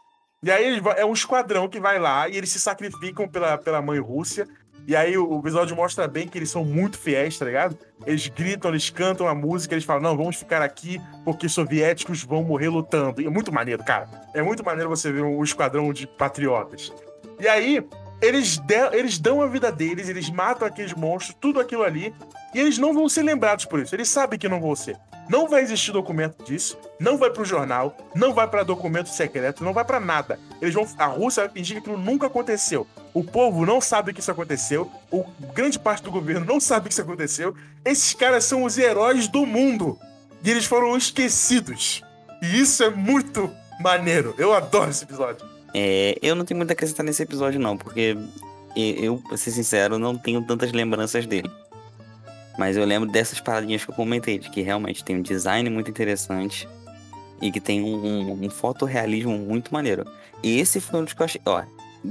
E 0.42 0.50
aí 0.50 0.80
é 0.96 1.04
um 1.04 1.12
esquadrão 1.12 1.68
que 1.68 1.78
vai 1.78 1.98
lá 1.98 2.28
e 2.28 2.36
eles 2.36 2.50
se 2.50 2.58
sacrificam 2.58 3.28
pela, 3.28 3.58
pela 3.58 3.82
mãe 3.82 3.98
Rússia. 3.98 4.48
E 4.86 4.96
aí 4.96 5.16
o, 5.16 5.38
episódio 5.38 5.76
mostra 5.76 6.08
bem 6.08 6.26
que 6.26 6.38
eles 6.38 6.50
são 6.50 6.64
muito 6.64 6.98
fiéis, 6.98 7.38
tá 7.38 7.44
ligado? 7.44 7.78
Eles 8.06 8.28
gritam, 8.28 8.70
eles 8.70 8.90
cantam 8.90 9.28
a 9.28 9.34
música, 9.34 9.74
eles 9.74 9.84
falam, 9.84 10.02
não, 10.02 10.16
vamos 10.16 10.36
ficar 10.36 10.62
aqui 10.62 11.00
porque 11.24 11.48
soviéticos 11.48 12.24
vão 12.24 12.42
morrer 12.42 12.68
lutando. 12.68 13.20
E 13.20 13.26
é 13.26 13.30
muito 13.30 13.52
maneiro, 13.52 13.84
cara. 13.84 14.08
É 14.34 14.42
muito 14.42 14.64
maneiro 14.64 14.88
você 14.88 15.12
ver 15.12 15.22
um 15.22 15.42
esquadrão 15.44 15.92
de 15.92 16.06
patriotas. 16.06 16.92
E 17.38 17.46
aí, 17.46 17.86
eles, 18.20 18.60
eles 18.92 19.18
dão 19.18 19.40
a 19.40 19.46
vida 19.46 19.72
deles, 19.72 20.08
eles 20.08 20.28
matam 20.28 20.66
aqueles 20.66 20.92
monstros, 20.92 21.36
tudo 21.40 21.60
aquilo 21.60 21.82
ali, 21.82 22.14
e 22.54 22.60
eles 22.60 22.76
não 22.76 22.92
vão 22.92 23.08
ser 23.08 23.22
lembrados 23.22 23.64
por 23.64 23.80
isso. 23.80 23.94
Eles 23.94 24.08
sabem 24.08 24.38
que 24.38 24.48
não 24.48 24.60
vão 24.60 24.74
ser. 24.74 24.96
Não 25.30 25.46
vai 25.46 25.62
existir 25.62 25.92
documento 25.92 26.42
disso, 26.42 26.76
não 26.98 27.16
vai 27.16 27.30
pro 27.30 27.44
jornal, 27.44 27.96
não 28.16 28.34
vai 28.34 28.48
pra 28.48 28.64
documento 28.64 29.10
secreto, 29.10 29.62
não 29.62 29.72
vai 29.72 29.84
pra 29.84 30.00
nada. 30.00 30.40
Eles 30.60 30.74
vão, 30.74 30.84
a 30.98 31.06
Rússia 31.06 31.44
vai 31.44 31.52
fingir 31.52 31.76
que 31.76 31.82
aquilo 31.88 31.96
nunca 31.96 32.26
aconteceu. 32.26 32.84
O 33.14 33.22
povo 33.22 33.64
não 33.64 33.80
sabe 33.80 34.12
que 34.12 34.18
isso 34.18 34.30
aconteceu, 34.32 34.90
o 35.08 35.24
grande 35.54 35.78
parte 35.78 36.02
do 36.02 36.10
governo 36.10 36.44
não 36.44 36.58
sabe 36.58 36.88
que 36.88 36.92
isso 36.92 37.02
aconteceu. 37.02 37.54
Esses 37.84 38.12
caras 38.12 38.42
são 38.42 38.64
os 38.64 38.76
heróis 38.76 39.28
do 39.28 39.46
mundo 39.46 39.96
e 40.42 40.50
eles 40.50 40.64
foram 40.64 40.96
esquecidos. 40.96 42.02
E 42.42 42.60
isso 42.60 42.82
é 42.82 42.90
muito 42.90 43.48
maneiro. 43.80 44.34
Eu 44.36 44.52
adoro 44.52 44.90
esse 44.90 45.04
episódio. 45.04 45.46
É, 45.72 46.18
eu 46.20 46.34
não 46.34 46.44
tenho 46.44 46.58
muito 46.58 46.70
a 46.70 46.72
acrescentar 46.72 47.06
nesse 47.06 47.22
episódio, 47.22 47.60
não, 47.60 47.76
porque 47.76 48.18
eu, 48.74 49.18
pra 49.28 49.36
ser 49.36 49.52
sincero, 49.52 49.96
não 49.96 50.18
tenho 50.18 50.42
tantas 50.42 50.72
lembranças 50.72 51.24
dele. 51.24 51.48
Mas 52.58 52.76
eu 52.76 52.84
lembro 52.84 53.08
dessas 53.10 53.40
paradinhas 53.40 53.84
que 53.84 53.90
eu 53.90 53.94
comentei, 53.94 54.38
de 54.38 54.50
que 54.50 54.60
realmente 54.60 55.02
tem 55.04 55.16
um 55.16 55.22
design 55.22 55.68
muito 55.70 55.90
interessante 55.90 56.68
e 57.40 57.50
que 57.50 57.60
tem 57.60 57.82
um, 57.82 57.94
um, 58.32 58.44
um 58.46 58.50
fotorrealismo 58.50 59.36
muito 59.38 59.72
maneiro. 59.72 60.04
E 60.42 60.58
esse 60.58 60.80
foi 60.80 61.00
um 61.00 61.04
dos 61.04 61.12
que 61.14 61.20
eu 61.22 61.24
achei. 61.24 61.40
Ó, 61.46 61.62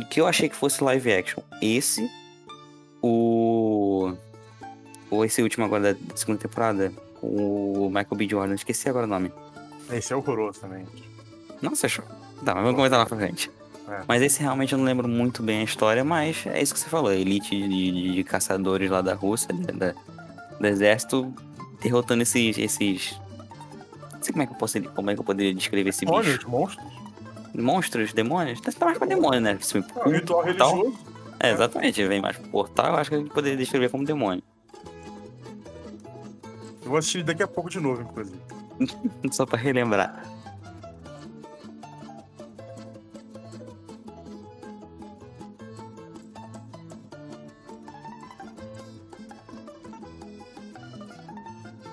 que 0.10 0.20
eu 0.22 0.28
achei 0.28 0.50
que 0.50 0.56
fosse 0.56 0.84
live 0.84 1.12
action. 1.14 1.44
Esse, 1.62 2.10
o. 3.02 4.14
Ou 5.12 5.26
esse 5.26 5.42
último 5.42 5.66
agora 5.66 5.94
da 5.96 6.16
segunda 6.18 6.40
temporada, 6.40 6.92
o 7.22 7.88
Michael 7.90 8.16
B. 8.16 8.28
Jordan, 8.30 8.54
esqueci 8.56 8.88
agora 8.90 9.06
o 9.06 9.10
nome. 9.10 9.32
Esse 9.92 10.14
é 10.14 10.16
horroroso 10.16 10.60
também. 10.62 10.86
Nossa, 11.62 11.88
show. 11.88 12.06
Tá, 12.46 12.54
mas 12.54 12.64
vamos 12.64 12.76
comentar 12.76 13.00
lá 13.00 13.06
pra 13.06 13.18
frente. 13.18 13.50
É. 13.88 14.02
Mas 14.08 14.22
esse 14.22 14.40
realmente 14.40 14.74
eu 14.74 14.78
não 14.78 14.86
lembro 14.86 15.08
muito 15.08 15.42
bem 15.42 15.62
a 15.62 15.64
história, 15.64 16.04
mas 16.04 16.46
é 16.46 16.62
isso 16.62 16.74
que 16.76 16.80
você 16.80 16.88
falou. 16.90 17.12
Elite 17.12 17.50
de, 17.50 17.68
de- 17.92 18.14
de 18.14 18.24
caçadores 18.24 18.90
lá 18.90 19.02
da 19.02 19.16
Rússia, 19.16 19.50
da- 19.54 19.96
do 20.60 20.68
exército, 20.68 21.34
derrotando 21.82 22.24
esses. 22.24 22.58
esses... 22.58 23.20
Não 24.14 24.22
sei 24.24 24.32
como 24.34 24.44
é 24.44 24.48
que 24.48 24.54
eu 24.54 24.58
posso 24.58 24.82
como 24.82 25.10
é 25.10 25.14
que 25.14 25.20
eu 25.22 25.24
poderia 25.24 25.54
descrever 25.54 25.90
esse 25.90 26.06
Olha, 26.08 26.24
bicho. 26.26 26.40
os 26.40 26.46
monstros. 26.46 26.86
Monstros, 27.56 28.14
demônios? 28.14 28.60
Tá 28.62 28.72
mais 28.86 28.98
pra 28.98 29.08
demônio, 29.08 29.40
né? 29.42 29.58
Esse 29.60 29.78
É 29.78 29.82
um 30.06 30.12
ritual 30.12 30.44
portal- 30.44 30.76
religioso. 30.76 31.00
É, 31.40 31.52
exatamente. 31.52 32.06
Vem 32.06 32.22
mais 32.22 32.36
pro 32.38 32.50
portal, 32.50 32.88
eu 32.94 32.96
acho 33.00 33.10
que 33.10 33.16
a 33.16 33.20
gente 33.20 33.32
poderia 33.32 33.58
descrever 33.58 33.90
como 33.90 34.04
demônio. 34.06 34.44
Eu 36.84 36.90
vou 36.90 36.98
assistir 36.98 37.24
daqui 37.24 37.42
a 37.44 37.48
pouco 37.48 37.70
de 37.70 37.80
novo, 37.80 38.02
inclusive. 38.02 38.38
Só 39.32 39.46
pra 39.46 39.58
relembrar. 39.58 40.24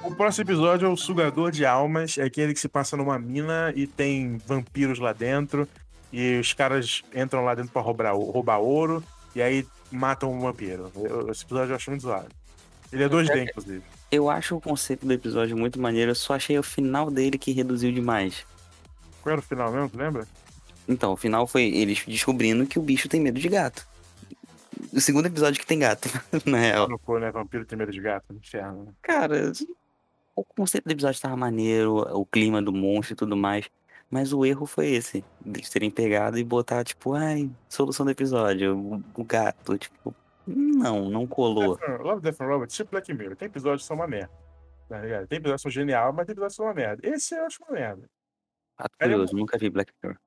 O 0.06 0.14
próximo 0.14 0.44
episódio 0.44 0.86
é 0.86 0.88
o 0.88 0.96
Sugador 0.96 1.50
de 1.50 1.64
Almas. 1.66 2.16
É 2.18 2.22
aquele 2.22 2.54
que 2.54 2.60
se 2.60 2.68
passa 2.68 2.96
numa 2.96 3.18
mina 3.18 3.72
e 3.74 3.86
tem 3.86 4.38
vampiros 4.46 4.98
lá 4.98 5.12
dentro. 5.12 5.68
E 6.12 6.38
os 6.38 6.52
caras 6.52 7.02
entram 7.14 7.44
lá 7.44 7.54
dentro 7.54 7.72
pra 7.72 7.82
roubar, 7.82 8.14
roubar 8.14 8.58
ouro. 8.58 9.02
E 9.34 9.42
aí 9.42 9.66
matam 9.90 10.32
um 10.32 10.40
vampiro. 10.40 10.90
Eu- 10.94 11.30
Esse 11.30 11.44
episódio 11.44 11.72
eu 11.72 11.76
acho 11.76 11.90
muito 11.90 12.02
zoado. 12.02 12.28
Ele 12.92 13.02
é 13.04 13.08
2D, 13.08 13.42
inclusive. 13.44 13.82
Eu 14.10 14.30
acho 14.30 14.56
o 14.56 14.60
conceito 14.60 15.04
do 15.04 15.12
episódio 15.12 15.56
muito 15.56 15.80
maneiro, 15.80 16.12
eu 16.12 16.14
só 16.14 16.34
achei 16.34 16.56
o 16.56 16.62
final 16.62 17.10
dele 17.10 17.36
que 17.36 17.50
reduziu 17.50 17.90
demais. 17.90 18.46
Qual 19.20 19.32
era 19.32 19.40
o 19.40 19.44
final 19.44 19.72
mesmo, 19.72 19.88
tu 19.88 19.98
lembra? 19.98 20.26
Então, 20.88 21.12
o 21.12 21.16
final 21.16 21.48
foi 21.48 21.64
eles 21.64 22.04
descobrindo 22.06 22.64
que 22.64 22.78
o 22.78 22.82
bicho 22.82 23.08
tem 23.08 23.20
medo 23.20 23.40
de 23.40 23.48
gato. 23.48 23.84
O 24.92 25.00
segundo 25.00 25.26
episódio 25.26 25.60
que 25.60 25.66
tem 25.66 25.80
gato, 25.80 26.08
na 26.46 26.58
real. 26.58 26.88
Não 26.88 26.98
foi, 26.98 27.20
né? 27.20 27.32
Vampiro 27.32 27.64
tem 27.66 27.76
medo 27.76 27.90
de 27.90 28.00
gato. 28.00 28.32
Inferno, 28.32 28.84
né? 28.84 28.92
Cara, 29.02 29.52
o 30.36 30.44
conceito 30.44 30.84
do 30.84 30.92
episódio 30.92 31.20
tava 31.20 31.36
maneiro, 31.36 31.96
o 32.16 32.24
clima 32.26 32.60
do 32.62 32.72
monstro 32.72 33.14
e 33.14 33.16
tudo 33.16 33.36
mais. 33.36 33.68
Mas 34.08 34.32
o 34.32 34.44
erro 34.46 34.66
foi 34.66 34.86
esse, 34.90 35.24
deles 35.44 35.68
terem 35.68 35.90
pegado 35.90 36.38
e 36.38 36.44
botar, 36.44 36.84
tipo, 36.84 37.14
ai, 37.14 37.50
solução 37.68 38.06
do 38.06 38.12
episódio, 38.12 39.02
o, 39.16 39.24
gato, 39.24 39.76
tipo, 39.76 40.14
não, 40.46 41.10
não 41.10 41.26
colou. 41.26 41.76
Love, 42.00 42.22
Death 42.22 42.40
and 42.40 42.46
Robots, 42.46 42.76
tipo 42.76 42.90
Black 42.92 43.12
Mirror. 43.12 43.34
Tem 43.34 43.46
episódios 43.46 43.82
que 43.82 43.88
são 43.88 43.96
uma 43.96 44.06
merda. 44.06 44.30
Tá 44.88 45.00
ligado? 45.00 45.26
Tem 45.26 45.38
episódios 45.38 45.62
que 45.62 45.68
são 45.68 45.72
genial, 45.72 46.12
mas 46.12 46.24
tem 46.26 46.34
episódios 46.34 46.52
que 46.52 46.56
são 46.56 46.66
uma 46.66 46.74
merda. 46.74 47.08
Esse 47.08 47.34
eu 47.34 47.44
acho 47.46 47.60
uma 47.64 47.72
merda. 47.76 48.08
Fato 48.76 48.92
Ele 49.00 49.10
é 49.10 49.14
curioso, 49.14 49.34
nunca 49.36 49.58
vi 49.58 49.70
Black 49.70 49.92
Mirror. 50.00 50.18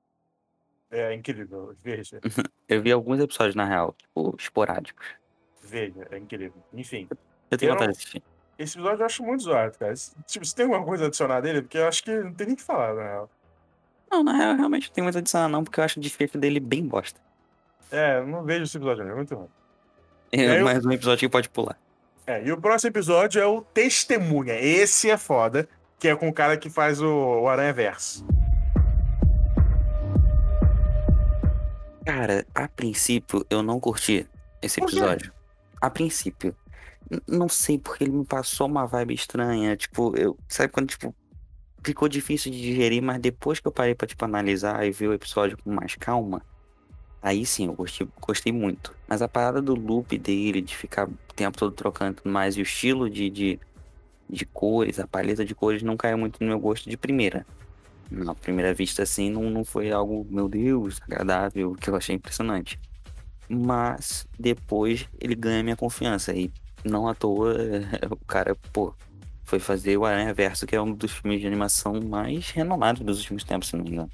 É 0.90 1.14
incrível. 1.14 1.72
Veja. 1.82 2.20
Eu 2.68 2.82
vi 2.82 2.92
alguns 2.92 3.18
episódios, 3.20 3.54
na 3.54 3.64
real, 3.64 3.94
tipo, 3.96 4.34
esporádicos. 4.38 5.06
Veja. 5.62 6.06
É 6.10 6.18
incrível. 6.18 6.62
Enfim. 6.74 7.08
Eu 7.50 7.56
tenho 7.56 7.70
Eu 7.70 7.74
vontade 7.74 7.88
não- 7.88 7.92
de 7.92 7.98
assistir. 7.98 8.22
Esse 8.60 8.76
episódio 8.76 9.00
eu 9.00 9.06
acho 9.06 9.22
muito 9.24 9.42
zoado, 9.42 9.78
cara. 9.78 9.94
Tipo, 10.26 10.44
se 10.44 10.54
tem 10.54 10.66
alguma 10.66 10.84
coisa 10.84 11.06
adicionar 11.06 11.40
dele, 11.40 11.62
porque 11.62 11.78
eu 11.78 11.88
acho 11.88 12.04
que 12.04 12.10
não 12.14 12.34
tem 12.34 12.46
nem 12.48 12.54
o 12.54 12.56
que 12.58 12.62
falar, 12.62 12.92
na 12.94 13.02
real. 13.02 13.30
Não, 14.10 14.22
na 14.22 14.32
real, 14.36 14.54
realmente 14.54 14.88
não 14.88 14.94
tem 14.94 15.02
muito 15.02 15.16
a 15.16 15.18
adicionar 15.18 15.48
não, 15.48 15.64
porque 15.64 15.80
eu 15.80 15.84
acho 15.84 15.98
o 15.98 16.02
desfecho 16.02 16.36
dele 16.36 16.60
bem 16.60 16.86
bosta. 16.86 17.18
É, 17.90 18.22
não 18.22 18.44
vejo 18.44 18.64
esse 18.64 18.76
episódio. 18.76 19.02
É 19.08 19.14
muito 19.14 19.34
ruim. 19.34 19.48
É 20.30 20.60
eu- 20.60 20.64
mais 20.64 20.84
um 20.84 20.92
episódio 20.92 21.20
que 21.26 21.32
pode 21.32 21.48
pular. 21.48 21.78
É, 22.26 22.44
e 22.44 22.52
o 22.52 22.60
próximo 22.60 22.90
episódio 22.90 23.40
é 23.40 23.46
o 23.46 23.62
Testemunha. 23.62 24.54
Esse 24.60 25.08
é 25.10 25.16
foda, 25.16 25.66
que 25.98 26.06
é 26.06 26.14
com 26.14 26.28
o 26.28 26.32
cara 26.32 26.58
que 26.58 26.68
faz 26.68 27.00
o, 27.00 27.08
o 27.08 27.48
Aranha 27.48 27.72
Verso. 27.72 28.26
Cara, 32.04 32.44
a 32.54 32.68
princípio 32.68 33.44
eu 33.48 33.62
não 33.62 33.80
curti 33.80 34.28
esse 34.60 34.82
episódio. 34.82 35.32
A 35.80 35.88
princípio. 35.88 36.54
Não 37.26 37.48
sei 37.48 37.78
porque 37.78 38.04
ele 38.04 38.12
me 38.12 38.24
passou 38.24 38.66
uma 38.66 38.86
vibe 38.86 39.14
estranha. 39.14 39.76
Tipo, 39.76 40.16
eu. 40.16 40.38
Sabe 40.48 40.72
quando, 40.72 40.88
tipo, 40.88 41.14
ficou 41.82 42.08
difícil 42.08 42.52
de 42.52 42.60
digerir, 42.60 43.02
mas 43.02 43.20
depois 43.20 43.60
que 43.60 43.66
eu 43.66 43.72
parei 43.72 43.94
pra, 43.94 44.06
tipo, 44.06 44.24
analisar 44.24 44.86
e 44.86 44.90
ver 44.90 45.08
o 45.08 45.12
episódio 45.12 45.58
com 45.58 45.72
mais 45.72 45.94
calma, 45.96 46.42
aí 47.22 47.44
sim 47.44 47.66
eu 47.66 47.74
gostei, 47.74 48.06
gostei 48.20 48.52
muito. 48.52 48.94
Mas 49.08 49.22
a 49.22 49.28
parada 49.28 49.60
do 49.60 49.74
loop 49.74 50.16
dele, 50.18 50.60
de 50.60 50.76
ficar 50.76 51.08
o 51.08 51.12
tempo 51.34 51.56
todo 51.58 51.72
trocando 51.72 52.12
e 52.12 52.22
tudo 52.22 52.32
mais, 52.32 52.56
e 52.56 52.60
o 52.60 52.62
estilo 52.62 53.08
de, 53.08 53.30
de, 53.30 53.60
de 54.28 54.46
cores, 54.46 54.98
a 54.98 55.06
paleta 55.06 55.44
de 55.44 55.54
cores 55.54 55.82
não 55.82 55.96
caiu 55.96 56.18
muito 56.18 56.38
no 56.40 56.48
meu 56.48 56.58
gosto 56.58 56.88
de 56.88 56.96
primeira. 56.96 57.46
Na 58.10 58.34
primeira 58.34 58.74
vista, 58.74 59.02
assim, 59.04 59.30
não, 59.30 59.48
não 59.50 59.64
foi 59.64 59.92
algo, 59.92 60.26
meu 60.28 60.48
Deus, 60.48 61.00
agradável, 61.02 61.74
que 61.74 61.88
eu 61.88 61.96
achei 61.96 62.14
impressionante. 62.14 62.78
Mas 63.48 64.26
depois 64.38 65.08
ele 65.20 65.34
ganha 65.34 65.62
minha 65.62 65.76
confiança. 65.76 66.32
E 66.32 66.52
não 66.84 67.08
à 67.08 67.14
toa 67.14 67.54
o 68.10 68.24
cara, 68.26 68.56
pô, 68.72 68.94
foi 69.44 69.58
fazer 69.58 69.96
o 69.96 70.04
Aranha 70.04 70.32
Verso, 70.32 70.66
que 70.66 70.76
é 70.76 70.80
um 70.80 70.92
dos 70.92 71.12
filmes 71.12 71.40
de 71.40 71.46
animação 71.46 72.00
mais 72.00 72.50
renomados 72.50 73.02
dos 73.02 73.18
últimos 73.18 73.44
tempos, 73.44 73.68
se 73.68 73.76
não 73.76 73.84
me 73.84 73.90
engano. 73.90 74.10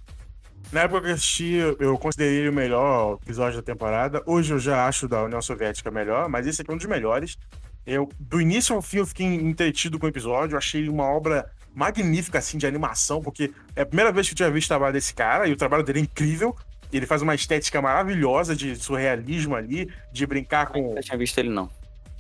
Na 0.73 0.83
época 0.83 1.03
que 1.03 1.09
eu 1.09 1.15
assisti, 1.15 1.55
eu 1.79 1.97
considerei 1.97 2.39
ele 2.39 2.49
o 2.49 2.53
melhor 2.53 3.19
episódio 3.23 3.59
da 3.59 3.63
temporada. 3.63 4.23
Hoje 4.27 4.53
eu 4.53 4.59
já 4.59 4.87
acho 4.87 5.07
da 5.07 5.23
União 5.23 5.41
Soviética 5.41 5.91
melhor, 5.91 6.29
mas 6.29 6.47
esse 6.47 6.61
aqui 6.61 6.71
é 6.71 6.75
um 6.75 6.77
dos 6.77 6.87
melhores. 6.87 7.39
Eu, 7.87 8.09
do 8.19 8.41
início 8.41 8.75
ao 8.75 8.83
fim, 8.83 8.97
eu 8.97 9.07
fiquei 9.07 9.27
entretido 9.27 9.99
com 9.99 10.07
o 10.07 10.09
episódio. 10.09 10.55
Eu 10.55 10.59
achei 10.59 10.81
ele 10.81 10.91
uma 10.91 11.05
obra 11.05 11.49
magnífica, 11.73 12.39
assim, 12.39 12.59
de 12.59 12.67
animação, 12.67 13.21
porque 13.21 13.53
é 13.77 13.83
a 13.83 13.87
primeira 13.87 14.11
vez 14.11 14.27
que 14.27 14.33
eu 14.33 14.37
tinha 14.37 14.51
visto 14.51 14.67
o 14.67 14.69
trabalho 14.71 14.95
desse 14.95 15.15
cara, 15.15 15.47
e 15.47 15.53
o 15.53 15.57
trabalho 15.57 15.85
dele 15.85 16.01
é 16.01 16.03
incrível. 16.03 16.57
Ele 16.93 17.07
faz 17.07 17.23
uma 17.23 17.35
estética 17.35 17.81
maravilhosa 17.81 18.57
de 18.57 18.75
surrealismo 18.75 19.55
ali, 19.55 19.89
de 20.13 20.27
brincar 20.27 20.67
com, 20.69 20.79
Eu 20.79 20.95
não 20.95 21.03
tinha 21.03 21.19
visto 21.19 21.39
ele, 21.39 21.51
não. 21.51 21.71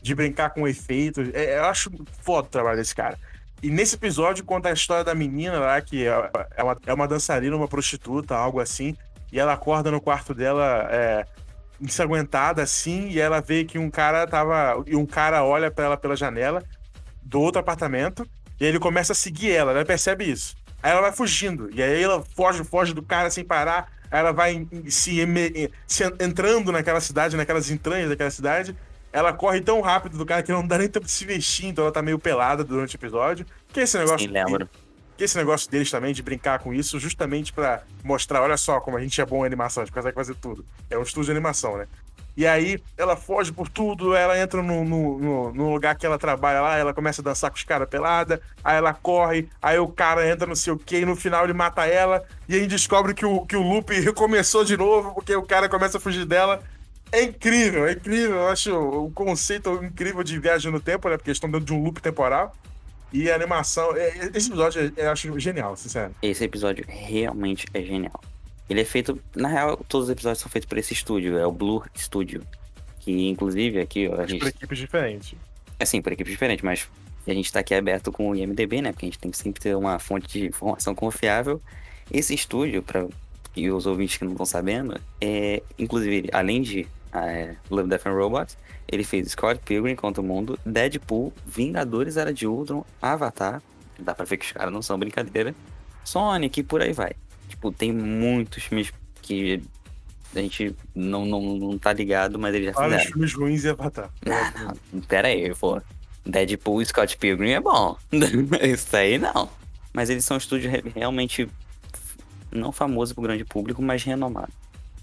De 0.06 0.14
brincar 0.14 0.50
com 0.50 0.66
efeitos. 0.68 1.28
É, 1.34 1.58
eu 1.58 1.64
acho 1.64 1.90
foda 2.22 2.46
o 2.46 2.50
trabalho 2.50 2.76
desse 2.76 2.94
cara. 2.94 3.18
E 3.62 3.68
nesse 3.68 3.96
episódio 3.96 4.44
conta 4.44 4.68
a 4.68 4.72
história 4.72 5.02
da 5.02 5.14
menina 5.14 5.58
lá, 5.58 5.80
que 5.80 6.06
é 6.06 6.62
uma, 6.62 6.76
é 6.86 6.94
uma 6.94 7.08
dançarina, 7.08 7.56
uma 7.56 7.66
prostituta, 7.66 8.36
algo 8.36 8.60
assim. 8.60 8.96
E 9.32 9.40
ela 9.40 9.54
acorda 9.54 9.90
no 9.90 10.00
quarto 10.00 10.32
dela 10.32 10.86
é, 10.90 11.26
ensanguentada 11.80 12.62
assim, 12.62 13.08
e 13.08 13.20
ela 13.20 13.40
vê 13.40 13.64
que 13.64 13.78
um 13.78 13.90
cara 13.90 14.26
tava. 14.26 14.82
E 14.86 14.94
um 14.94 15.04
cara 15.04 15.42
olha 15.42 15.70
pra 15.70 15.86
ela 15.86 15.96
pela 15.96 16.16
janela 16.16 16.62
do 17.22 17.40
outro 17.40 17.60
apartamento, 17.60 18.24
e 18.60 18.64
ele 18.64 18.78
começa 18.78 19.12
a 19.12 19.16
seguir 19.16 19.50
ela, 19.50 19.72
ela 19.72 19.84
percebe 19.84 20.30
isso. 20.30 20.54
Aí 20.80 20.92
ela 20.92 21.00
vai 21.00 21.12
fugindo, 21.12 21.68
e 21.74 21.82
aí 21.82 22.00
ela 22.00 22.22
foge, 22.36 22.62
foge 22.62 22.94
do 22.94 23.02
cara 23.02 23.28
sem 23.30 23.44
parar, 23.44 23.90
aí 24.08 24.20
ela 24.20 24.32
vai 24.32 24.64
se, 24.88 25.18
se 25.88 26.04
entrando 26.20 26.70
naquela 26.70 27.00
cidade, 27.00 27.36
naquelas 27.36 27.68
entranhas 27.68 28.08
daquela 28.08 28.30
cidade. 28.30 28.76
Ela 29.16 29.32
corre 29.32 29.62
tão 29.62 29.80
rápido 29.80 30.18
do 30.18 30.26
cara 30.26 30.42
que 30.42 30.52
não 30.52 30.66
dá 30.66 30.76
nem 30.76 30.88
tempo 30.88 31.06
de 31.06 31.10
se 31.10 31.24
vestir, 31.24 31.64
então 31.64 31.84
ela 31.84 31.92
tá 31.92 32.02
meio 32.02 32.18
pelada 32.18 32.62
durante 32.62 32.96
o 32.96 32.98
episódio. 32.98 33.46
Que 33.72 33.80
esse 33.80 33.96
negócio. 33.96 34.18
Sim, 34.18 34.26
lembro. 34.30 34.68
Que 35.16 35.24
esse 35.24 35.38
negócio 35.38 35.70
deles 35.70 35.90
também 35.90 36.12
de 36.12 36.22
brincar 36.22 36.58
com 36.58 36.74
isso, 36.74 37.00
justamente 37.00 37.50
para 37.50 37.82
mostrar, 38.04 38.42
olha 38.42 38.58
só 38.58 38.78
como 38.78 38.98
a 38.98 39.00
gente 39.00 39.18
é 39.18 39.24
bom 39.24 39.42
em 39.42 39.46
animação, 39.46 39.82
a 39.82 39.86
gente 39.86 39.94
consegue 39.94 40.14
fazer 40.14 40.34
tudo. 40.34 40.66
É 40.90 40.98
um 40.98 41.02
estúdio 41.02 41.24
de 41.24 41.30
animação, 41.30 41.78
né? 41.78 41.86
E 42.36 42.46
aí 42.46 42.78
ela 42.98 43.16
foge 43.16 43.50
por 43.50 43.70
tudo, 43.70 44.14
ela 44.14 44.38
entra 44.38 44.62
no, 44.62 44.84
no, 44.84 45.18
no, 45.18 45.54
no 45.54 45.72
lugar 45.72 45.96
que 45.96 46.04
ela 46.04 46.18
trabalha 46.18 46.60
lá, 46.60 46.76
ela 46.76 46.92
começa 46.92 47.22
a 47.22 47.24
dançar 47.24 47.50
com 47.50 47.56
os 47.56 47.64
caras 47.64 47.88
pelada, 47.88 48.42
aí 48.62 48.76
ela 48.76 48.92
corre, 48.92 49.48
aí 49.62 49.78
o 49.78 49.88
cara 49.88 50.30
entra 50.30 50.46
no 50.46 50.54
sei 50.54 50.74
o 50.74 50.78
quê, 50.78 51.00
e 51.00 51.06
no 51.06 51.16
final 51.16 51.44
ele 51.44 51.54
mata 51.54 51.86
ela, 51.86 52.22
e 52.46 52.54
aí 52.54 52.66
descobre 52.66 53.14
que 53.14 53.24
o, 53.24 53.46
que 53.46 53.56
o 53.56 53.62
loop 53.62 53.90
recomeçou 53.98 54.62
de 54.62 54.76
novo, 54.76 55.14
porque 55.14 55.34
o 55.34 55.42
cara 55.42 55.70
começa 55.70 55.96
a 55.96 56.00
fugir 56.00 56.26
dela. 56.26 56.62
É 57.12 57.22
incrível, 57.22 57.86
é 57.86 57.92
incrível. 57.92 58.36
Eu 58.36 58.48
acho 58.48 58.74
o 58.74 59.10
conceito 59.10 59.72
incrível 59.82 60.22
de 60.22 60.38
viagem 60.38 60.70
no 60.70 60.80
tempo, 60.80 61.08
né? 61.08 61.16
Porque 61.16 61.30
eles 61.30 61.36
estão 61.36 61.50
dentro 61.50 61.66
de 61.66 61.72
um 61.72 61.82
loop 61.82 62.00
temporal. 62.00 62.54
E 63.12 63.30
a 63.30 63.34
animação. 63.34 63.96
É, 63.96 64.30
esse 64.34 64.48
episódio 64.48 64.92
eu 64.96 65.10
acho 65.10 65.38
genial, 65.38 65.76
sincero. 65.76 66.12
Esse 66.20 66.44
episódio 66.44 66.84
realmente 66.88 67.66
é 67.72 67.82
genial. 67.82 68.20
Ele 68.68 68.80
é 68.80 68.84
feito. 68.84 69.20
Na 69.34 69.48
real, 69.48 69.76
todos 69.88 70.08
os 70.08 70.12
episódios 70.12 70.40
são 70.40 70.50
feitos 70.50 70.68
por 70.68 70.76
esse 70.76 70.92
estúdio, 70.92 71.38
é 71.38 71.46
o 71.46 71.52
Blue 71.52 71.84
Studio. 71.96 72.42
Que 72.98 73.28
inclusive 73.28 73.80
aqui. 73.80 74.08
Ó, 74.08 74.20
a 74.20 74.26
gente... 74.26 74.40
Por 74.40 74.48
equipes 74.48 74.78
diferentes. 74.78 75.34
É 75.78 75.84
sim, 75.84 76.02
por 76.02 76.12
equipes 76.12 76.32
diferentes, 76.32 76.64
mas 76.64 76.88
a 77.26 77.32
gente 77.32 77.52
tá 77.52 77.60
aqui 77.60 77.74
aberto 77.74 78.10
com 78.10 78.30
o 78.30 78.34
IMDB, 78.34 78.82
né? 78.82 78.92
Porque 78.92 79.06
a 79.06 79.08
gente 79.08 79.18
tem 79.18 79.30
que 79.30 79.36
sempre 79.36 79.60
ter 79.60 79.76
uma 79.76 79.98
fonte 79.98 80.26
de 80.26 80.46
informação 80.46 80.94
confiável. 80.94 81.62
Esse 82.10 82.34
estúdio, 82.34 82.82
para 82.82 83.06
e 83.56 83.70
os 83.70 83.86
ouvintes 83.86 84.18
que 84.18 84.24
não 84.24 84.32
estão 84.32 84.44
sabendo, 84.44 85.00
é, 85.18 85.62
inclusive, 85.78 86.28
além 86.30 86.60
de 86.60 86.86
é, 87.12 87.56
Love, 87.70 87.88
Death 87.88 88.06
and 88.06 88.12
Robots, 88.12 88.58
ele 88.88 89.04
fez 89.04 89.30
Scott 89.30 89.60
Pilgrim 89.64 89.96
contra 89.96 90.22
o 90.22 90.24
Mundo, 90.24 90.58
Deadpool, 90.64 91.32
Vingadores 91.46 92.16
Era 92.16 92.32
de 92.32 92.46
Ultron, 92.46 92.84
Avatar, 93.00 93.62
dá 93.98 94.14
pra 94.14 94.24
ver 94.24 94.36
que 94.36 94.46
os 94.46 94.52
caras 94.52 94.72
não 94.72 94.82
são 94.82 94.98
brincadeira, 94.98 95.54
Sonic 96.04 96.60
e 96.60 96.62
por 96.62 96.80
aí 96.80 96.92
vai. 96.92 97.12
Tipo, 97.48 97.72
tem 97.72 97.92
muitos 97.92 98.62
filmes 98.64 98.92
que 99.22 99.62
a 100.34 100.40
gente 100.40 100.74
não, 100.94 101.24
não, 101.24 101.40
não 101.56 101.78
tá 101.78 101.92
ligado, 101.92 102.38
mas 102.38 102.54
eles 102.54 102.66
já 102.66 102.72
fizeram. 102.72 102.92
Olha 102.92 103.04
filmes 103.04 103.32
ruins 103.34 103.64
e 103.64 103.68
Avatar. 103.68 104.10
Não, 104.24 104.74
não, 104.92 105.00
pera 105.02 105.28
aí, 105.28 105.52
pô. 105.54 105.80
Deadpool 106.24 106.82
e 106.82 106.86
Scott 106.86 107.16
Pilgrim 107.16 107.52
é 107.52 107.60
bom. 107.60 107.96
Isso 108.62 108.96
aí 108.96 109.18
não. 109.18 109.48
Mas 109.92 110.10
eles 110.10 110.24
são 110.24 110.36
estúdios 110.36 110.72
realmente 110.94 111.48
não 112.50 112.72
famoso 112.72 113.14
pro 113.14 113.22
grande 113.22 113.44
público, 113.44 113.80
mas 113.80 114.02
renomado. 114.02 114.52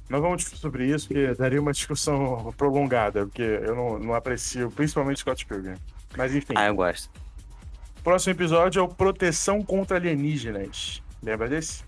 Nós 0.09 0.21
vamos 0.21 0.37
discutir 0.37 0.61
sobre 0.61 0.85
isso, 0.85 1.07
porque 1.07 1.33
daria 1.33 1.61
uma 1.61 1.71
discussão 1.71 2.53
prolongada, 2.57 3.25
porque 3.25 3.41
eu 3.41 3.75
não, 3.75 3.99
não 3.99 4.13
aprecio, 4.13 4.69
principalmente 4.71 5.19
Scott 5.19 5.45
Pilgrim. 5.45 5.75
Mas 6.17 6.35
enfim. 6.35 6.53
Ah, 6.55 6.67
eu 6.67 6.75
gosto. 6.75 7.09
Próximo 8.03 8.33
episódio 8.33 8.79
é 8.79 8.83
o 8.83 8.87
Proteção 8.87 9.63
contra 9.63 9.97
Alienígenas. 9.97 11.01
Lembra 11.21 11.47
desse? 11.47 11.83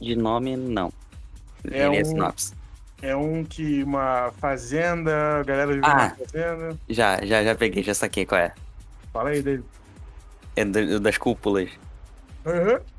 De 0.00 0.16
nome, 0.16 0.56
não. 0.56 0.92
É 1.70 1.88
um, 1.88 1.94
é 3.02 3.16
um 3.16 3.44
que 3.44 3.82
uma 3.82 4.32
fazenda, 4.38 5.40
a 5.40 5.42
galera 5.42 5.72
vive 5.72 5.84
ah, 5.84 6.16
fazenda. 6.16 6.78
Já, 6.88 7.24
já, 7.24 7.44
já 7.44 7.54
peguei, 7.54 7.82
já 7.82 7.92
saquei 7.92 8.24
qual 8.24 8.40
é. 8.40 8.54
Fala 9.12 9.30
aí 9.30 9.42
dele. 9.42 9.64
É 10.54 10.64
do, 10.64 11.00
das 11.00 11.18
cúpulas. 11.18 11.70
Aham. 12.46 12.72
Uhum. 12.72 12.95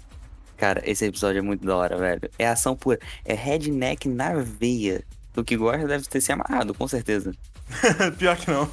Cara, 0.58 0.82
esse 0.86 1.06
episódio 1.06 1.39
é 1.39 1.41
muito 1.41 1.65
da 1.65 1.76
hora, 1.76 1.98
velho. 1.98 2.30
É 2.38 2.48
ação 2.48 2.76
pura. 2.76 3.00
É 3.24 3.34
redneck 3.34 4.10
na 4.10 4.34
veia. 4.34 5.04
O 5.36 5.43
que 5.43 5.56
gosta 5.56 5.88
deve 5.88 6.06
ter 6.08 6.20
se 6.20 6.32
amarrado, 6.32 6.74
com 6.74 6.88
certeza. 6.88 7.32
Pior 8.17 8.36
que 8.36 8.50
não. 8.50 8.70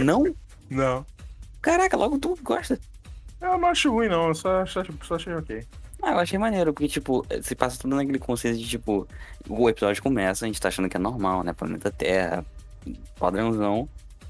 Não? 0.00 0.34
Não. 0.68 1.06
Caraca, 1.62 1.96
logo 1.96 2.18
tu 2.18 2.36
gosta. 2.42 2.78
Eu 3.40 3.56
não 3.56 3.68
acho 3.68 3.92
ruim, 3.92 4.08
não. 4.08 4.28
Eu 4.28 4.34
só, 4.34 4.66
só, 4.66 4.82
só 5.02 5.14
achei 5.14 5.32
ok. 5.32 5.64
Ah, 6.02 6.12
eu 6.12 6.18
achei 6.18 6.38
maneiro, 6.38 6.72
porque, 6.72 6.88
tipo, 6.88 7.24
se 7.42 7.54
passa 7.54 7.78
tudo 7.78 7.94
naquele 7.94 8.18
conceito 8.18 8.58
de, 8.58 8.66
tipo, 8.66 9.06
o 9.48 9.68
episódio 9.68 10.02
começa, 10.02 10.44
a 10.44 10.48
gente 10.48 10.60
tá 10.60 10.68
achando 10.68 10.88
que 10.88 10.96
é 10.96 11.00
normal, 11.00 11.44
né? 11.44 11.52
Planeta 11.52 11.90
Terra, 11.90 12.44
padrãozão. 13.18 13.88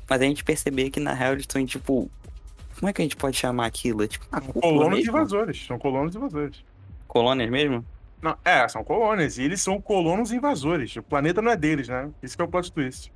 Mas 0.09 0.21
a 0.21 0.25
gente 0.25 0.45
perceber 0.45 0.91
que, 0.91 1.01
na 1.01 1.15
real, 1.15 1.33
eles 1.33 1.45
estão, 1.45 1.65
tipo, 1.65 2.11
como 2.79 2.89
é 2.89 2.93
que 2.93 3.01
a 3.01 3.05
gente 3.05 3.17
pode 3.17 3.37
chamar 3.37 3.67
aquilo? 3.67 4.03
É 4.03 4.09
tipo 4.09 4.27
uma 4.33 4.41
colonos 4.41 5.07
invasores. 5.07 5.67
São 5.67 5.79
colonos 5.79 6.15
invasores. 6.15 6.65
Colônias 7.11 7.51
mesmo? 7.51 7.85
Não, 8.23 8.37
é, 8.45 8.69
são 8.69 8.85
colônias. 8.85 9.37
E 9.37 9.43
eles 9.43 9.61
são 9.61 9.81
colonos 9.81 10.31
invasores. 10.31 10.95
O 10.95 11.03
planeta 11.03 11.43
não 11.43 11.51
é 11.51 11.57
deles, 11.57 11.89
né? 11.89 12.09
Esse 12.23 12.41
é 12.41 12.45
o 12.45 12.47
plot 12.47 12.71
twist. 12.71 13.13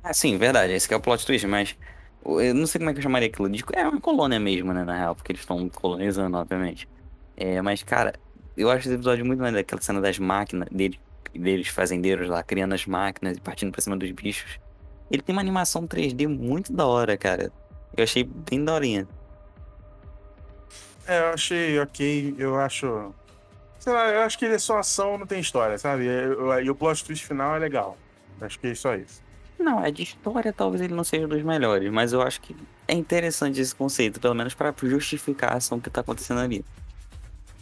Ah, 0.00 0.14
sim, 0.14 0.38
verdade. 0.38 0.72
Esse 0.72 0.94
é 0.94 0.96
o 0.96 1.00
plot 1.00 1.26
twist, 1.26 1.44
mas. 1.48 1.76
Eu 2.24 2.54
não 2.54 2.68
sei 2.68 2.78
como 2.78 2.90
é 2.90 2.92
que 2.92 3.00
eu 3.00 3.02
chamaria 3.02 3.26
aquilo. 3.26 3.50
É 3.72 3.88
uma 3.88 4.00
colônia 4.00 4.38
mesmo, 4.38 4.72
né, 4.72 4.84
na 4.84 4.96
real, 4.96 5.16
porque 5.16 5.32
eles 5.32 5.42
estão 5.42 5.68
colonizando, 5.68 6.36
obviamente. 6.36 6.88
É, 7.36 7.60
mas, 7.60 7.82
cara, 7.82 8.14
eu 8.56 8.70
acho 8.70 8.86
esse 8.86 8.94
episódio 8.94 9.26
muito 9.26 9.40
maneiro, 9.40 9.60
aquela 9.60 9.82
cena 9.82 10.00
das 10.00 10.20
máquinas, 10.20 10.68
dele, 10.70 11.00
deles 11.34 11.66
fazendeiros 11.66 12.28
lá, 12.28 12.44
criando 12.44 12.74
as 12.74 12.86
máquinas 12.86 13.36
e 13.36 13.40
partindo 13.40 13.72
pra 13.72 13.80
cima 13.80 13.96
dos 13.96 14.10
bichos. 14.12 14.60
Ele 15.10 15.22
tem 15.22 15.34
uma 15.34 15.42
animação 15.42 15.84
3D 15.84 16.28
muito 16.28 16.72
da 16.72 16.86
hora, 16.86 17.16
cara. 17.16 17.52
Eu 17.96 18.04
achei 18.04 18.22
bem 18.22 18.64
daorinha. 18.64 19.06
É, 21.06 21.20
eu 21.20 21.34
achei 21.34 21.78
ok. 21.78 22.34
Eu 22.38 22.56
acho. 22.58 23.14
Sei 23.78 23.92
lá, 23.92 24.08
eu 24.08 24.20
acho 24.22 24.38
que 24.38 24.44
ele 24.44 24.54
é 24.54 24.58
só 24.58 24.78
ação, 24.78 25.16
não 25.16 25.26
tem 25.26 25.40
história, 25.40 25.78
sabe? 25.78 26.06
E 26.64 26.70
o 26.70 26.74
plot 26.74 27.04
twist 27.04 27.24
final 27.24 27.54
é 27.54 27.58
legal. 27.58 27.96
Acho 28.40 28.58
que 28.58 28.66
é 28.66 28.74
só 28.74 28.94
isso. 28.94 29.22
Não, 29.58 29.82
é 29.82 29.90
de 29.90 30.02
história, 30.02 30.52
talvez 30.52 30.82
ele 30.82 30.92
não 30.94 31.04
seja 31.04 31.26
dos 31.26 31.42
melhores, 31.42 31.90
mas 31.90 32.12
eu 32.12 32.20
acho 32.20 32.40
que 32.40 32.54
é 32.86 32.94
interessante 32.94 33.60
esse 33.60 33.74
conceito, 33.74 34.20
pelo 34.20 34.34
menos 34.34 34.54
para 34.54 34.74
justificar 34.82 35.52
a 35.52 35.56
ação 35.56 35.80
que 35.80 35.88
tá 35.88 36.02
acontecendo 36.02 36.40
ali. 36.40 36.64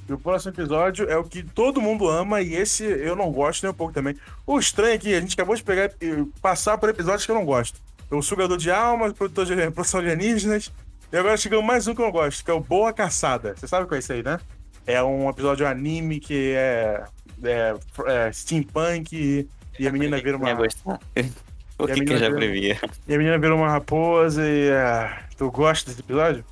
E 0.08 0.12
o 0.12 0.18
próximo 0.18 0.52
episódio 0.52 1.08
é 1.08 1.16
o 1.16 1.24
que 1.24 1.42
todo 1.42 1.80
mundo 1.80 2.08
ama 2.08 2.42
e 2.42 2.54
esse 2.54 2.84
eu 2.84 3.14
não 3.14 3.30
gosto 3.30 3.62
nem 3.62 3.70
um 3.70 3.74
pouco 3.74 3.92
também. 3.92 4.16
O 4.46 4.58
estranho 4.58 4.94
é 4.94 4.98
que 4.98 5.14
a 5.14 5.20
gente 5.20 5.34
acabou 5.34 5.54
de 5.54 5.62
pegar 5.62 5.92
e 6.00 6.24
passar 6.42 6.76
por 6.76 6.88
episódios 6.88 7.24
que 7.24 7.30
eu 7.30 7.36
não 7.36 7.44
gosto. 7.44 7.80
O 8.10 8.20
Sugador 8.20 8.58
de 8.58 8.70
Almas, 8.70 9.12
Produtor 9.12 9.46
de 9.46 9.70
Produção 9.70 10.02
de 10.02 10.10
Alienígenas, 10.10 10.70
e 11.14 11.16
agora 11.16 11.36
chegou 11.36 11.62
mais 11.62 11.86
um 11.86 11.94
que 11.94 12.02
eu 12.02 12.10
gosto, 12.10 12.44
que 12.44 12.50
é 12.50 12.54
o 12.54 12.58
Boa 12.58 12.92
Caçada. 12.92 13.54
Você 13.54 13.68
sabe 13.68 13.86
qual 13.86 13.94
é 13.94 14.00
isso 14.00 14.12
aí, 14.12 14.20
né? 14.20 14.40
É 14.84 15.00
um 15.00 15.30
episódio 15.30 15.64
anime 15.64 16.18
que 16.18 16.54
é, 16.56 17.04
é, 17.44 17.76
é 18.08 18.32
steampunk 18.32 19.14
e, 19.14 19.48
e 19.78 19.86
a 19.86 19.92
menina 19.92 20.20
vira 20.20 20.36
uma. 20.36 20.50
o 21.78 21.86
que, 21.86 22.04
que 22.04 22.12
eu 22.12 22.18
já 22.18 22.26
vira, 22.26 22.34
previa? 22.34 22.80
E 23.06 23.14
a 23.14 23.16
menina 23.16 23.38
vira 23.38 23.54
uma 23.54 23.70
raposa 23.70 24.44
e. 24.44 24.70
É... 24.70 25.20
Tu 25.36 25.48
gosta 25.52 25.88
desse 25.88 26.00
episódio? 26.00 26.44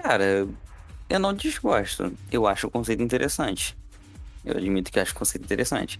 Cara, 0.00 0.46
eu 1.10 1.18
não 1.18 1.34
desgosto. 1.34 2.12
Eu 2.30 2.46
acho 2.46 2.68
o 2.68 2.70
conceito 2.70 3.02
interessante. 3.02 3.76
Eu 4.44 4.56
admito 4.56 4.92
que 4.92 5.00
acho 5.00 5.14
o 5.14 5.16
conceito 5.16 5.42
interessante. 5.42 5.98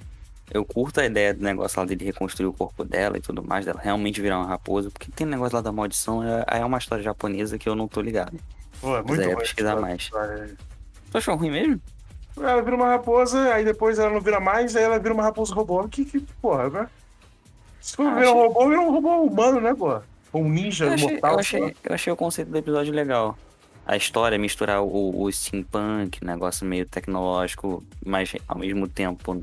Eu 0.50 0.64
curto 0.64 1.00
a 1.00 1.04
ideia 1.04 1.34
do 1.34 1.42
negócio 1.42 1.78
lá 1.78 1.86
dele 1.86 2.06
reconstruir 2.06 2.46
o 2.46 2.52
corpo 2.52 2.84
dela 2.84 3.18
e 3.18 3.20
tudo 3.20 3.42
mais, 3.42 3.66
dela 3.66 3.80
realmente 3.82 4.20
virar 4.20 4.38
uma 4.38 4.46
raposa, 4.46 4.90
porque 4.90 5.10
tem 5.10 5.26
um 5.26 5.30
negócio 5.30 5.54
lá 5.54 5.60
da 5.60 5.70
maldição, 5.70 6.22
é, 6.22 6.44
é 6.58 6.64
uma 6.64 6.78
história 6.78 7.04
japonesa 7.04 7.58
que 7.58 7.68
eu 7.68 7.74
não 7.74 7.86
tô 7.86 8.00
ligado. 8.00 8.38
Pô, 8.80 8.96
é 8.96 9.02
muito 9.02 9.26
Mas 9.26 9.38
pesquisar 9.38 9.76
mais. 9.76 10.10
Tu 11.10 11.18
achou 11.18 11.36
ruim 11.36 11.50
mesmo? 11.50 11.80
Ela 12.36 12.62
vira 12.62 12.76
uma 12.76 12.88
raposa, 12.88 13.52
aí 13.52 13.64
depois 13.64 13.98
ela 13.98 14.10
não 14.10 14.20
vira 14.20 14.40
mais, 14.40 14.76
aí 14.76 14.84
ela 14.84 14.98
vira 14.98 15.12
uma 15.12 15.22
raposa 15.22 15.54
robô. 15.54 15.86
Que, 15.88 16.04
que 16.04 16.20
porra, 16.40 16.70
né? 16.70 16.88
Se 17.80 17.96
for 17.96 18.06
ah, 18.06 18.14
virar 18.14 18.30
achei... 18.30 18.34
um 18.34 18.46
robô, 18.46 18.68
vira 18.68 18.80
um 18.80 18.92
robô 18.92 19.22
humano, 19.22 19.60
né, 19.60 19.74
pô? 19.74 20.00
Um 20.32 20.48
ninja 20.48 20.86
eu 20.86 20.92
achei, 20.92 21.10
mortal. 21.10 21.32
Eu 21.32 21.38
achei, 21.38 21.76
eu 21.84 21.94
achei 21.94 22.12
o 22.12 22.16
conceito 22.16 22.50
do 22.50 22.58
episódio 22.58 22.92
legal. 22.92 23.36
A 23.86 23.96
história, 23.96 24.38
misturar 24.38 24.82
o, 24.82 25.22
o 25.22 25.32
steampunk, 25.32 26.22
negócio 26.22 26.66
meio 26.66 26.86
tecnológico, 26.86 27.82
mas 28.04 28.34
ao 28.46 28.58
mesmo 28.58 28.86
tempo 28.86 29.42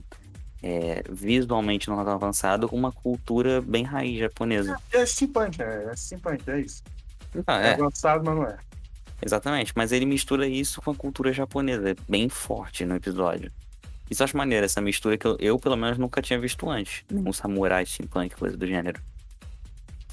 é, 0.65 1.03
visualmente 1.07 1.87
não 1.87 1.99
avançado 1.99 2.67
com 2.67 2.75
uma 2.75 2.91
cultura 2.91 3.61
bem 3.61 3.83
raiz 3.83 4.17
japonesa. 4.17 4.75
É, 4.91 4.97
é 4.97 5.05
steampunk, 5.05 5.61
é, 5.61 5.89
é 5.91 5.95
steampunk, 5.95 6.49
é 6.49 6.59
isso. 6.59 6.83
Ah, 7.45 7.61
é. 7.61 7.67
é 7.67 7.73
avançado, 7.75 8.23
mas 8.25 8.35
não 8.35 8.43
é. 8.47 8.57
Exatamente, 9.23 9.73
mas 9.75 9.91
ele 9.91 10.07
mistura 10.07 10.47
isso 10.47 10.81
com 10.81 10.89
a 10.89 10.95
cultura 10.95 11.31
japonesa, 11.31 11.91
é 11.91 11.95
bem 12.09 12.27
forte 12.29 12.83
no 12.83 12.95
episódio. 12.95 13.51
Isso 14.09 14.23
eu 14.23 14.25
acho 14.25 14.35
maneiro, 14.35 14.65
essa 14.65 14.81
mistura 14.81 15.17
que 15.19 15.27
eu, 15.27 15.37
eu, 15.39 15.59
pelo 15.59 15.77
menos 15.77 15.99
nunca 15.99 16.19
tinha 16.19 16.39
visto 16.39 16.67
antes. 16.67 17.03
Um 17.11 17.31
samurai 17.31 17.85
steampunk, 17.85 18.35
coisa 18.35 18.57
do 18.57 18.65
gênero. 18.65 18.99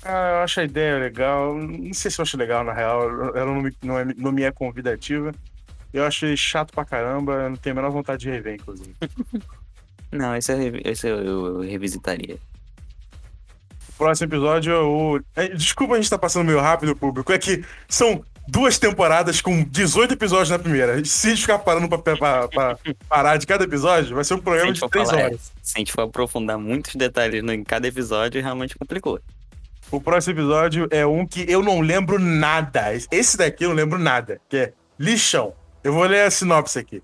Ah, 0.05 0.33
eu 0.33 0.37
acho 0.43 0.61
a 0.61 0.65
ideia 0.65 0.99
legal. 0.99 1.55
Não 1.55 1.95
sei 1.95 2.11
se 2.11 2.21
eu 2.21 2.25
acho 2.25 2.37
legal, 2.37 2.63
na 2.63 2.75
real. 2.75 3.03
Ela 3.35 3.47
não 3.47 3.63
me, 3.63 3.75
não, 3.83 3.99
é, 3.99 4.05
não 4.17 4.33
me 4.33 4.43
é 4.43 4.53
convidativa. 4.53 5.33
Eu 5.93 6.05
achei 6.05 6.37
chato 6.37 6.73
pra 6.73 6.85
caramba. 6.85 7.33
Eu 7.35 7.51
não 7.51 7.57
tenho 7.57 7.75
a 7.75 7.77
menor 7.77 7.91
vontade 7.91 8.23
de 8.23 8.31
rever, 8.31 8.55
inclusive. 8.55 8.95
Não, 10.13 10.37
esse, 10.37 10.53
eu, 10.53 10.81
esse 10.85 11.09
eu, 11.09 11.19
eu- 11.25 11.61
revisitaria. 11.61 12.37
O 13.89 13.93
próximo 13.97 14.27
episódio 14.29 14.73
é 14.73 14.79
o. 14.81 15.21
é, 15.37 15.49
Desculpa 15.49 15.95
a 15.95 15.97
gente 15.97 16.11
tá 16.11 16.19
passando 16.19 16.45
meio 16.47 16.61
rápido, 16.61 16.95
público. 16.97 17.33
É 17.33 17.39
que 17.39 17.65
são 17.89 18.25
duas 18.49 18.79
temporadas 18.79 19.41
com 19.41 19.63
18 19.65 20.15
episódios 20.15 20.51
na 20.51 20.59
primeira. 20.59 21.03
Se 21.05 21.29
a 21.29 21.31
gente 21.31 21.43
ficar 21.43 21.59
parando 21.61 21.89
pra, 21.89 21.99
pra- 22.17 22.49
pra 22.49 22.79
parar 23.09 23.37
de 23.37 23.47
cada 23.47 23.65
episódio, 23.65 24.15
vai 24.15 24.25
ser 24.25 24.35
um 24.35 24.39
programa 24.41 24.73
de 24.73 24.81
3 24.81 25.09
falar, 25.09 25.21
é, 25.21 25.25
horas. 25.27 25.53
se 25.63 25.73
a 25.77 25.79
gente 25.79 25.93
for 25.93 26.03
aprofundar 26.03 26.59
muitos 26.59 26.95
detalhes 26.97 27.43
em 27.45 27.63
cada 27.65 27.87
episódio, 27.87 28.43
realmente 28.43 28.77
complicou. 28.77 29.21
O 29.91 30.01
próximo 30.01 30.35
episódio 30.35 30.89
é 30.91 31.07
um 31.07 31.27
que 31.27 31.45
eu 31.49 31.63
não 31.63 31.81
lembro 31.81 32.19
nada. 32.19 32.93
Esse 33.11 33.37
daqui 33.37 33.65
eu 33.65 33.69
não 33.71 33.77
lembro 33.77 33.99
nada, 33.99 34.41
que 34.49 34.57
é 34.57 34.73
Lixão. 34.99 35.53
Eu 35.85 35.93
vou 35.93 36.05
ler 36.05 36.23
a 36.27 36.31
sinopse 36.31 36.79
aqui. 36.79 37.03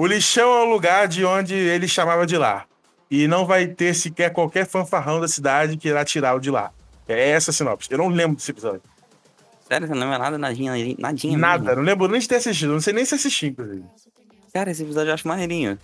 O 0.00 0.06
lixão 0.06 0.50
é 0.50 0.62
o 0.62 0.64
lugar 0.64 1.06
de 1.06 1.26
onde 1.26 1.54
ele 1.54 1.86
chamava 1.86 2.24
de 2.24 2.38
lá. 2.38 2.64
E 3.10 3.28
não 3.28 3.44
vai 3.44 3.66
ter 3.66 3.92
sequer 3.94 4.32
qualquer 4.32 4.66
fanfarrão 4.66 5.20
da 5.20 5.28
cidade 5.28 5.76
que 5.76 5.88
irá 5.88 6.02
tirá-lo 6.06 6.40
de 6.40 6.50
lá. 6.50 6.72
É 7.06 7.28
essa 7.28 7.50
a 7.50 7.52
sinopse. 7.52 7.86
Eu 7.90 7.98
não 7.98 8.08
lembro 8.08 8.34
desse 8.34 8.50
episódio. 8.50 8.80
Sério, 9.68 9.86
você 9.86 9.92
não 9.92 10.00
lembra 10.00 10.18
nada, 10.18 10.38
nadinha, 10.38 10.72
nadinha 10.98 11.36
Nada. 11.36 11.62
mesmo? 11.64 11.76
Não 11.76 11.82
lembro 11.82 12.08
nem 12.08 12.18
de 12.18 12.26
ter 12.26 12.36
assistido. 12.36 12.72
Não 12.72 12.80
sei 12.80 12.94
nem 12.94 13.04
se 13.04 13.14
assisti, 13.14 13.48
inclusive. 13.48 13.84
Cara, 14.54 14.70
esse 14.70 14.82
episódio 14.82 15.10
eu 15.10 15.14
acho 15.14 15.28
maneirinho. 15.28 15.78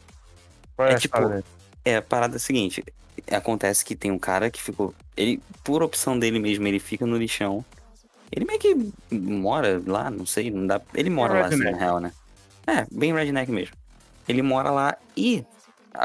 Qual 0.74 0.88
é, 0.88 0.92
É 0.92 0.96
tipo, 0.96 1.14
história? 1.14 1.44
É, 1.84 1.96
a 1.96 2.02
parada 2.02 2.36
é 2.36 2.38
a 2.38 2.40
seguinte. 2.40 2.82
Acontece 3.30 3.84
que 3.84 3.94
tem 3.94 4.10
um 4.10 4.18
cara 4.18 4.50
que 4.50 4.62
ficou. 4.62 4.94
Ele, 5.14 5.42
por 5.62 5.82
opção 5.82 6.18
dele 6.18 6.38
mesmo, 6.38 6.66
ele 6.66 6.78
fica 6.78 7.04
no 7.04 7.18
lixão. 7.18 7.62
Ele 8.32 8.46
meio 8.46 8.58
que 8.58 8.74
mora 9.14 9.78
lá, 9.86 10.10
não 10.10 10.24
sei, 10.24 10.50
não 10.50 10.66
dá. 10.66 10.80
Ele 10.94 11.10
mora 11.10 11.38
lá, 11.38 11.46
assim, 11.48 11.58
na 11.58 11.76
real, 11.76 12.00
né? 12.00 12.12
É, 12.66 12.86
bem 12.90 13.12
redneck 13.12 13.52
mesmo. 13.52 13.76
Ele 14.28 14.42
mora 14.42 14.70
lá 14.70 14.96
e 15.16 15.44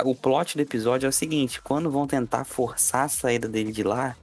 o 0.05 0.15
plot 0.15 0.55
do 0.55 0.61
episódio 0.61 1.07
é 1.07 1.09
o 1.09 1.13
seguinte: 1.13 1.61
quando 1.61 1.91
vão 1.91 2.07
tentar 2.07 2.45
forçar 2.45 3.05
a 3.05 3.09
saída 3.09 3.47
dele 3.47 3.71
de 3.71 3.83
lá, 3.83 4.15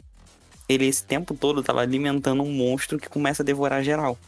ele 0.68 0.87
esse 0.87 1.04
tempo 1.04 1.34
todo 1.34 1.62
tava 1.62 1.80
alimentando 1.80 2.42
um 2.42 2.52
monstro 2.52 2.98
que 2.98 3.08
começa 3.08 3.42
a 3.42 3.46
devorar 3.46 3.82
geral. 3.82 4.18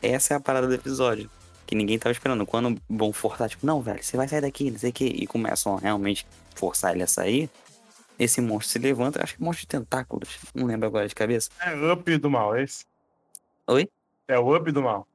Essa 0.00 0.34
é 0.34 0.36
a 0.36 0.40
parada 0.40 0.66
do 0.66 0.74
episódio. 0.74 1.30
Que 1.66 1.74
ninguém 1.74 1.98
tava 1.98 2.12
esperando. 2.12 2.44
Quando 2.44 2.80
vão 2.88 3.12
forçar, 3.12 3.48
tipo, 3.48 3.64
não, 3.64 3.80
velho, 3.80 4.02
você 4.02 4.16
vai 4.16 4.28
sair 4.28 4.40
daqui, 4.40 4.70
não 4.70 4.78
sei 4.78 4.90
o 4.90 4.92
quê. 4.92 5.06
E 5.06 5.26
começam 5.26 5.76
a 5.76 5.80
realmente 5.80 6.26
forçar 6.54 6.92
ele 6.92 7.02
a 7.02 7.06
sair. 7.06 7.48
Esse 8.18 8.40
monstro 8.40 8.72
se 8.72 8.78
levanta, 8.78 9.22
acho 9.22 9.36
que 9.36 9.42
é 9.42 9.44
um 9.44 9.46
monstro 9.46 9.62
de 9.62 9.68
tentáculos. 9.68 10.38
Não 10.54 10.66
lembro 10.66 10.86
agora 10.86 11.08
de 11.08 11.14
cabeça. 11.14 11.48
É 11.60 11.92
Up 11.92 12.18
do 12.18 12.30
Mal, 12.30 12.54
é 12.54 12.64
esse? 12.64 12.84
Oi? 13.66 13.88
É 14.28 14.38
o 14.38 14.54
Up 14.54 14.70
do 14.70 14.82
Mal. 14.82 15.06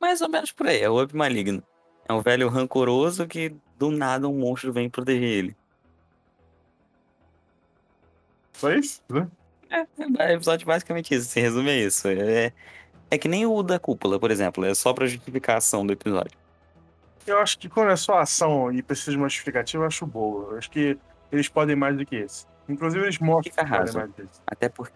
Mais 0.00 0.20
ou 0.20 0.28
menos 0.28 0.50
por 0.50 0.66
aí, 0.66 0.80
é 0.80 0.90
o 0.90 1.02
Up 1.02 1.14
Maligno. 1.14 1.62
É 2.10 2.12
um 2.12 2.20
velho 2.20 2.48
rancoroso 2.48 3.24
que 3.28 3.54
do 3.78 3.88
nada 3.92 4.28
um 4.28 4.36
monstro 4.36 4.72
vem 4.72 4.90
proteger 4.90 5.22
ele. 5.22 5.56
Só 8.52 8.72
isso? 8.72 9.00
né? 9.08 9.28
É, 9.70 9.86
é 10.18 10.32
episódio 10.34 10.66
basicamente 10.66 11.14
isso, 11.14 11.28
se 11.28 11.40
resume 11.40 11.70
a 11.70 11.76
isso. 11.76 12.08
É, 12.08 12.52
é 13.08 13.16
que 13.16 13.28
nem 13.28 13.46
o 13.46 13.62
da 13.62 13.78
cúpula, 13.78 14.18
por 14.18 14.32
exemplo, 14.32 14.64
é 14.64 14.74
só 14.74 14.92
pra 14.92 15.06
justificar 15.06 15.54
a 15.54 15.58
ação 15.58 15.86
do 15.86 15.92
episódio. 15.92 16.36
Eu 17.24 17.38
acho 17.38 17.56
que 17.56 17.68
quando 17.68 17.92
é 17.92 17.96
só 17.96 18.18
ação 18.18 18.72
e 18.72 18.82
precisa 18.82 19.12
de 19.12 19.16
uma 19.16 19.28
justificativa, 19.28 19.84
eu 19.84 19.86
acho 19.86 20.04
boa. 20.04 20.50
Eu 20.50 20.58
acho 20.58 20.68
que 20.68 20.98
eles 21.30 21.48
podem 21.48 21.76
mais 21.76 21.96
do 21.96 22.04
que 22.04 22.16
esse. 22.16 22.44
Inclusive, 22.68 23.04
eles 23.04 23.20
mostram 23.20 23.52
Fica 23.52 23.64
que 23.64 23.70
podem 23.70 23.94
mais 23.94 24.08
do 24.08 24.14
que 24.14 24.22
esse. 24.22 24.40
Até, 24.48 24.68
por, 24.68 24.90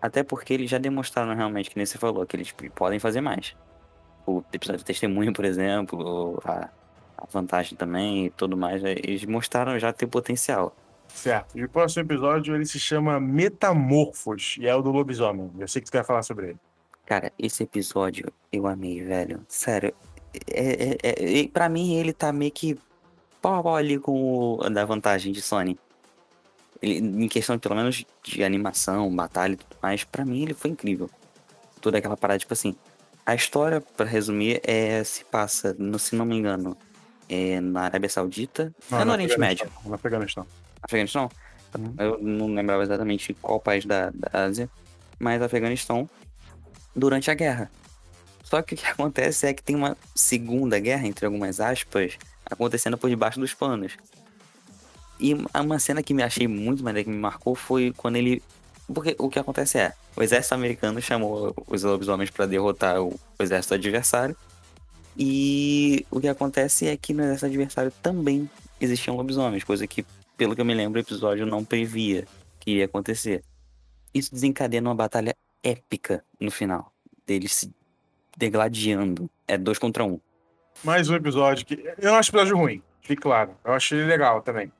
até 0.00 0.22
porque 0.22 0.54
eles 0.54 0.70
já 0.70 0.78
demonstraram 0.78 1.34
realmente, 1.34 1.68
que 1.68 1.76
nem 1.76 1.84
você 1.84 1.98
falou, 1.98 2.24
que 2.24 2.36
eles 2.36 2.54
podem 2.74 2.98
fazer 2.98 3.20
mais. 3.20 3.54
O 4.28 4.44
episódio 4.52 4.78
de 4.80 4.84
testemunho, 4.84 5.32
por 5.32 5.44
exemplo, 5.44 6.38
a, 6.44 6.68
a 7.16 7.26
vantagem 7.32 7.76
também 7.78 8.26
e 8.26 8.30
tudo 8.30 8.56
mais, 8.56 8.84
é, 8.84 8.92
eles 8.92 9.24
mostraram 9.24 9.78
já 9.78 9.90
ter 9.92 10.06
potencial. 10.06 10.76
Certo. 11.08 11.56
E 11.56 11.64
o 11.64 11.68
próximo 11.68 12.02
episódio, 12.02 12.54
ele 12.54 12.66
se 12.66 12.78
chama 12.78 13.18
Metamorfos, 13.18 14.56
e 14.60 14.66
é 14.66 14.74
o 14.74 14.82
do 14.82 14.90
lobisomem. 14.90 15.50
Eu 15.58 15.66
sei 15.66 15.80
que 15.80 15.88
tu 15.88 15.92
quer 15.92 16.04
falar 16.04 16.22
sobre 16.22 16.48
ele. 16.48 16.56
Cara, 17.06 17.32
esse 17.38 17.62
episódio 17.62 18.30
eu 18.52 18.66
amei, 18.66 19.02
velho. 19.02 19.40
Sério. 19.48 19.94
É, 20.50 20.98
é, 21.02 21.40
é- 21.40 21.48
pra 21.48 21.68
mim, 21.70 21.94
ele 21.94 22.12
tá 22.12 22.30
meio 22.30 22.52
que 22.52 22.78
pau 23.40 23.54
a 23.54 23.62
pau 23.62 23.76
ali 23.76 23.98
com 23.98 24.58
o 24.60 24.68
da 24.68 24.84
vantagem 24.84 25.32
de 25.32 25.40
Sony. 25.40 25.78
Ele, 26.82 26.98
em 26.98 27.28
questão, 27.28 27.58
pelo 27.58 27.74
menos, 27.74 28.04
de 28.22 28.44
animação, 28.44 29.14
batalha 29.16 29.54
e 29.54 29.56
tudo 29.56 29.76
mais, 29.82 30.04
pra 30.04 30.24
mim 30.24 30.42
ele 30.42 30.52
foi 30.52 30.70
incrível. 30.70 31.08
Toda 31.80 31.96
aquela 31.96 32.16
parada, 32.16 32.38
tipo 32.38 32.52
assim. 32.52 32.76
A 33.28 33.34
história, 33.34 33.82
pra 33.82 34.06
resumir, 34.06 34.58
é, 34.64 35.04
se 35.04 35.22
passa, 35.22 35.76
no, 35.78 35.98
se 35.98 36.16
não 36.16 36.24
me 36.24 36.34
engano, 36.34 36.74
é 37.28 37.60
na 37.60 37.82
Arábia 37.82 38.08
Saudita. 38.08 38.74
é 38.90 39.04
no 39.04 39.12
Oriente 39.12 39.38
Médio. 39.38 39.70
Não 39.84 39.92
Afeganistão. 39.92 40.46
Afeganistão? 40.82 41.30
Uhum. 41.76 41.94
Eu 41.98 42.18
não 42.22 42.54
lembrava 42.54 42.82
exatamente 42.82 43.34
qual 43.34 43.60
país 43.60 43.84
da, 43.84 44.08
da 44.14 44.46
Ásia, 44.46 44.70
mas 45.18 45.42
Afeganistão 45.42 46.08
durante 46.96 47.30
a 47.30 47.34
guerra. 47.34 47.70
Só 48.44 48.62
que 48.62 48.72
o 48.72 48.78
que 48.78 48.86
acontece 48.88 49.46
é 49.46 49.52
que 49.52 49.62
tem 49.62 49.76
uma 49.76 49.94
segunda 50.14 50.78
guerra, 50.78 51.06
entre 51.06 51.26
algumas 51.26 51.60
aspas, 51.60 52.16
acontecendo 52.46 52.96
por 52.96 53.10
debaixo 53.10 53.38
dos 53.38 53.52
panos. 53.52 53.92
E 55.20 55.36
uma 55.54 55.78
cena 55.78 56.02
que 56.02 56.14
me 56.14 56.22
achei 56.22 56.48
muito 56.48 56.82
maneira, 56.82 57.04
que 57.04 57.10
me 57.10 57.20
marcou, 57.20 57.54
foi 57.54 57.92
quando 57.94 58.16
ele. 58.16 58.42
Porque 58.92 59.14
o 59.18 59.28
que 59.28 59.38
acontece 59.38 59.78
é, 59.78 59.92
o 60.16 60.22
exército 60.22 60.54
americano 60.54 61.00
chamou 61.00 61.54
os 61.66 61.82
lobisomens 61.82 62.30
para 62.30 62.46
derrotar 62.46 63.00
o, 63.00 63.08
o 63.08 63.42
exército 63.42 63.74
adversário. 63.74 64.34
E 65.16 66.06
o 66.10 66.20
que 66.20 66.28
acontece 66.28 66.86
é 66.86 66.96
que 66.96 67.12
no 67.12 67.22
exército 67.22 67.46
adversário 67.46 67.92
também 68.02 68.48
existiam 68.80 69.16
lobisomens, 69.16 69.64
coisa 69.64 69.86
que, 69.86 70.06
pelo 70.36 70.54
que 70.54 70.60
eu 70.60 70.64
me 70.64 70.74
lembro, 70.74 70.98
o 70.98 71.02
episódio 71.02 71.44
não 71.44 71.64
previa 71.64 72.26
que 72.60 72.70
iria 72.70 72.86
acontecer. 72.86 73.42
Isso 74.14 74.32
desencadena 74.32 74.88
uma 74.88 74.94
batalha 74.94 75.36
épica 75.62 76.24
no 76.40 76.50
final, 76.50 76.92
deles 77.26 77.54
se 77.54 77.74
degladiando. 78.36 79.28
É 79.46 79.58
dois 79.58 79.78
contra 79.78 80.04
um. 80.04 80.20
Mais 80.82 81.10
um 81.10 81.14
episódio 81.14 81.66
que. 81.66 81.74
Eu 81.98 82.12
não 82.12 82.16
acho 82.16 82.30
episódio 82.30 82.56
ruim, 82.56 82.82
fique 83.02 83.20
claro. 83.20 83.54
Eu 83.64 83.72
achei 83.72 83.98
ele 83.98 84.06
legal 84.06 84.40
também. 84.40 84.72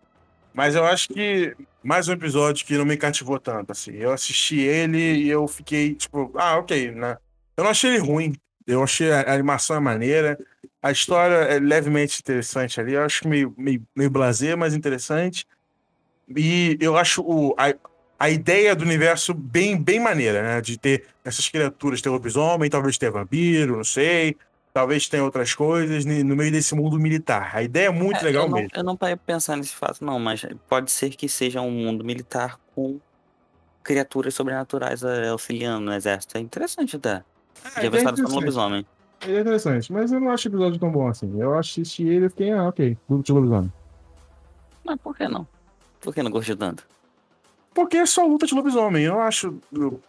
Mas 0.59 0.75
eu 0.75 0.85
acho 0.85 1.09
que 1.11 1.55
mais 1.85 2.09
um 2.09 2.15
episódio 2.15 2.67
que 2.67 2.77
não 2.77 2.85
me 2.85 2.97
cativou 2.97 3.39
tanto, 3.39 3.71
assim. 3.71 3.93
Eu 3.93 4.11
assisti 4.11 4.59
ele 4.59 4.99
e 4.99 5.29
eu 5.29 5.47
fiquei, 5.47 5.95
tipo, 5.95 6.33
ah, 6.35 6.59
ok, 6.59 6.91
né? 6.91 7.17
Eu 7.57 7.63
não 7.63 7.71
achei 7.71 7.91
ele 7.91 8.01
ruim. 8.01 8.35
Eu 8.67 8.83
achei 8.83 9.13
a 9.13 9.33
animação 9.33 9.77
é 9.77 9.79
maneira. 9.79 10.37
A 10.83 10.91
história 10.91 11.37
é 11.45 11.61
levemente 11.61 12.19
interessante 12.21 12.81
ali. 12.81 12.95
Eu 12.95 13.05
acho 13.05 13.29
meio, 13.29 13.55
meio, 13.57 13.81
meio 13.95 14.11
blazer, 14.11 14.57
mas 14.57 14.75
interessante. 14.75 15.47
E 16.37 16.77
eu 16.81 16.97
acho 16.97 17.23
o, 17.23 17.55
a, 17.57 17.73
a 18.19 18.29
ideia 18.29 18.75
do 18.75 18.85
universo 18.85 19.33
bem, 19.33 19.81
bem 19.81 20.01
maneira, 20.01 20.43
né? 20.43 20.61
De 20.61 20.77
ter 20.77 21.05
essas 21.25 21.49
criaturas, 21.49 22.03
ter 22.03 22.09
lobisomem, 22.09 22.69
talvez 22.69 22.99
ter 22.99 23.13
vampiro, 23.13 23.77
não 23.77 23.85
sei. 23.85 24.37
Talvez 24.79 25.09
tenha 25.09 25.25
outras 25.25 25.53
coisas 25.55 26.05
no 26.05 26.37
meio 26.37 26.53
desse 26.53 26.73
mundo 26.73 27.01
militar. 27.01 27.51
A 27.53 27.65
ideia 27.65 27.89
é 27.89 27.91
muito 27.91 28.19
É, 28.19 28.23
legal 28.23 28.45
eu 28.45 28.49
não, 28.49 28.59
mesmo. 28.59 28.71
Eu 28.73 28.85
não 28.85 28.97
parei 28.97 29.17
pensar 29.17 29.57
nesse 29.57 29.75
fato, 29.75 30.05
não, 30.05 30.21
mas 30.21 30.47
pode 30.69 30.93
ser 30.93 31.11
que 31.11 31.29
seja 31.29 31.61
um 31.61 31.71
mundo 31.73 32.05
militar 32.05 32.61
com 32.77 33.01
criaturas 33.83 34.35
sobrenaturais 34.35 35.03
eh, 35.03 35.31
auxiliando 35.31 35.85
no 35.85 35.93
exército. 35.93 36.39
É 36.39 36.41
interessante 36.41 36.95
até. 36.95 37.25
É, 37.65 37.71
Já 37.71 37.81
no 37.81 37.87
interessante. 37.89 38.23
lobisomem. 38.23 38.87
É 39.27 39.41
interessante, 39.41 39.93
mas 39.93 40.13
eu 40.13 40.21
não 40.21 40.31
acho 40.31 40.47
o 40.47 40.51
episódio 40.53 40.79
tão 40.79 40.93
bom 40.93 41.09
assim. 41.09 41.29
Eu 41.41 41.59
assisti 41.59 42.05
ele 42.05 42.27
e 42.27 42.29
fiquei, 42.29 42.53
ah, 42.53 42.69
ok, 42.69 42.97
grupo 43.09 43.25
de 43.25 43.33
lobisomem. 43.33 43.73
Mas 44.85 45.01
por 45.01 45.17
que 45.17 45.27
não? 45.27 45.45
Por 45.99 46.15
que 46.15 46.23
não 46.23 46.31
gostou 46.31 46.57
tanto? 46.57 46.87
Porque 47.79 47.97
é 47.97 48.07
só 48.07 48.27
luta 48.27 48.45
de 48.45 48.53
lobisomem. 48.57 49.05
Eu 49.05 49.21
acho 49.21 49.57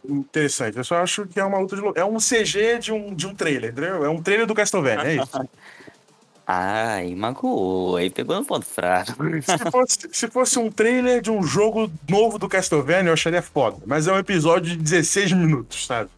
interessante. 0.03 0.75
Eu 0.75 0.83
só 0.83 1.03
acho 1.03 1.27
que 1.27 1.39
é 1.39 1.45
uma 1.45 1.59
luta 1.59 1.75
de 1.75 1.83
lobisomem. 1.83 2.01
É 2.01 2.11
um 2.11 2.17
CG 2.17 2.79
de 2.79 2.91
um, 2.91 3.13
de 3.13 3.27
um 3.27 3.35
trailer, 3.35 3.69
entendeu? 3.69 4.03
É 4.03 4.09
um 4.09 4.19
trailer 4.23 4.47
do 4.47 4.55
Castlevania, 4.55 5.05
é 5.05 5.15
isso. 5.17 5.29
Ai, 6.47 7.13
magoou. 7.13 7.97
Aí 7.97 8.09
pegou 8.09 8.35
no 8.35 8.43
ponto 8.43 8.65
fraco. 8.65 9.11
se, 9.43 9.71
fosse, 9.71 10.09
se 10.11 10.27
fosse 10.29 10.57
um 10.57 10.71
trailer 10.71 11.21
de 11.21 11.29
um 11.29 11.43
jogo 11.43 11.91
novo 12.09 12.39
do 12.39 12.49
Castlevania, 12.49 13.11
eu 13.11 13.13
acharia 13.13 13.43
foda. 13.43 13.77
Mas 13.85 14.07
é 14.07 14.13
um 14.13 14.17
episódio 14.17 14.75
de 14.75 14.77
16 14.77 15.33
minutos, 15.33 15.85
sabe? 15.85 16.09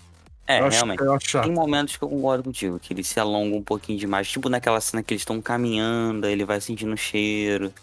É, 0.48 0.62
eu 0.62 0.70
realmente. 0.70 1.04
acho. 1.04 1.42
Tem 1.42 1.52
momentos 1.52 1.98
que 1.98 2.04
eu 2.06 2.08
concordo 2.08 2.46
contigo, 2.46 2.80
que 2.80 2.94
ele 2.94 3.04
se 3.04 3.20
alonga 3.20 3.58
um 3.58 3.62
pouquinho 3.62 4.00
demais. 4.00 4.30
Tipo 4.30 4.48
naquela 4.48 4.80
cena 4.80 5.04
que 5.04 5.14
eles 5.14 5.22
estão 5.24 5.42
caminhando, 5.42 6.26
ele 6.28 6.46
vai 6.46 6.62
sentindo 6.62 6.94
o 6.94 6.98
cheiro. 6.98 7.74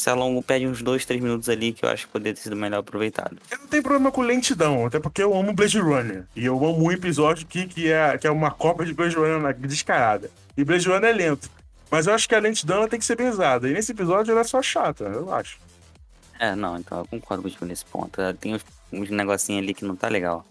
Se 0.00 0.08
alonga, 0.08 0.40
pede 0.40 0.66
uns 0.66 0.80
dois, 0.80 1.04
três 1.04 1.20
minutos 1.20 1.46
ali 1.50 1.74
que 1.74 1.84
eu 1.84 1.88
acho 1.90 2.06
que 2.06 2.12
poderia 2.14 2.32
ter 2.32 2.40
sido 2.40 2.56
melhor 2.56 2.78
aproveitado. 2.78 3.36
Eu 3.50 3.58
não 3.58 3.66
tenho 3.66 3.82
problema 3.82 4.10
com 4.10 4.22
lentidão, 4.22 4.86
até 4.86 4.98
porque 4.98 5.22
eu 5.22 5.36
amo 5.36 5.52
Blade 5.52 5.78
Runner. 5.78 6.24
E 6.34 6.46
eu 6.46 6.56
amo 6.56 6.84
um 6.84 6.90
episódio 6.90 7.46
aqui 7.46 7.66
que 7.66 7.92
é, 7.92 8.16
que 8.16 8.26
é 8.26 8.30
uma 8.30 8.50
cópia 8.50 8.86
de 8.86 8.94
Blade 8.94 9.14
Runner 9.14 9.54
descarada. 9.58 10.30
E 10.56 10.64
Blade 10.64 10.88
Runner 10.88 11.10
é 11.10 11.12
lento. 11.12 11.50
Mas 11.90 12.06
eu 12.06 12.14
acho 12.14 12.26
que 12.26 12.34
a 12.34 12.38
lentidão 12.38 12.88
tem 12.88 12.98
que 12.98 13.04
ser 13.04 13.14
pesada. 13.14 13.68
E 13.68 13.74
nesse 13.74 13.92
episódio 13.92 14.32
ela 14.32 14.40
é 14.40 14.44
só 14.44 14.62
chata, 14.62 15.04
eu 15.04 15.30
acho. 15.34 15.58
É, 16.38 16.54
não, 16.54 16.78
então 16.78 17.00
eu 17.00 17.04
concordo 17.04 17.42
contigo 17.42 17.66
nesse 17.66 17.84
ponto. 17.84 18.18
Tem 18.40 18.54
uns, 18.54 18.64
uns 18.90 19.10
negocinhos 19.10 19.62
ali 19.62 19.74
que 19.74 19.84
não 19.84 19.94
tá 19.94 20.08
legal. 20.08 20.46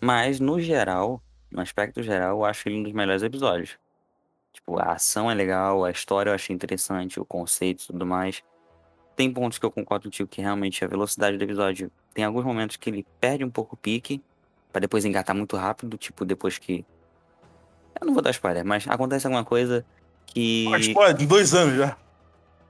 Mas, 0.00 0.40
no 0.40 0.58
geral, 0.58 1.20
no 1.50 1.60
aspecto 1.60 2.02
geral, 2.02 2.38
eu 2.38 2.44
acho 2.46 2.66
ele 2.70 2.78
um 2.78 2.82
dos 2.84 2.92
melhores 2.94 3.22
episódios. 3.22 3.76
Tipo, 4.56 4.78
a 4.78 4.92
ação 4.92 5.30
é 5.30 5.34
legal, 5.34 5.84
a 5.84 5.90
história 5.90 6.30
eu 6.30 6.34
achei 6.34 6.56
interessante, 6.56 7.20
o 7.20 7.26
conceito 7.26 7.82
e 7.82 7.86
tudo 7.88 8.06
mais. 8.06 8.42
tem 9.14 9.30
pontos 9.30 9.58
que 9.58 9.66
eu 9.66 9.70
concordo 9.70 10.04
contigo 10.04 10.26
que 10.28 10.40
realmente 10.40 10.82
a 10.82 10.88
velocidade 10.88 11.36
do 11.36 11.44
episódio 11.44 11.92
tem 12.14 12.24
alguns 12.24 12.42
momentos 12.42 12.76
que 12.76 12.88
ele 12.88 13.06
perde 13.20 13.44
um 13.44 13.50
pouco 13.50 13.74
o 13.74 13.78
pique, 13.78 14.22
pra 14.72 14.80
depois 14.80 15.04
engatar 15.04 15.36
muito 15.36 15.56
rápido, 15.58 15.98
tipo, 15.98 16.24
depois 16.24 16.56
que. 16.56 16.86
Eu 18.00 18.06
não 18.06 18.14
vou 18.14 18.22
dar 18.22 18.30
spoiler, 18.30 18.64
mas 18.64 18.88
acontece 18.88 19.26
alguma 19.26 19.44
coisa 19.44 19.84
que. 20.26 20.66
Mas, 20.70 20.88
pô, 20.88 21.12
de 21.12 21.26
dois 21.26 21.52
anos 21.54 21.76
já. 21.76 21.96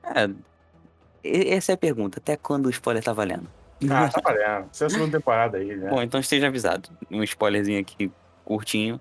É, 0.03 1.55
essa 1.55 1.71
é 1.71 1.75
a 1.75 1.77
pergunta. 1.77 2.19
Até 2.19 2.35
quando 2.35 2.65
o 2.65 2.69
spoiler 2.69 3.01
tá 3.01 3.13
valendo? 3.13 3.49
Ah, 3.89 4.09
tá 4.09 4.19
valendo. 4.21 4.69
Isso 4.73 4.83
é 4.83 4.87
a 4.87 4.89
segunda 4.89 5.17
temporada 5.17 5.57
aí, 5.57 5.73
né? 5.73 5.89
Bom, 5.89 6.01
então 6.01 6.19
esteja 6.19 6.47
avisado. 6.47 6.89
Um 7.09 7.23
spoilerzinho 7.23 7.79
aqui 7.79 8.11
curtinho. 8.43 8.99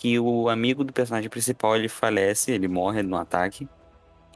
Que 0.00 0.16
o 0.16 0.48
amigo 0.48 0.84
do 0.84 0.92
personagem 0.92 1.28
principal 1.28 1.74
ele 1.74 1.88
falece, 1.88 2.52
ele 2.52 2.68
morre 2.68 3.02
no 3.02 3.16
ataque. 3.16 3.68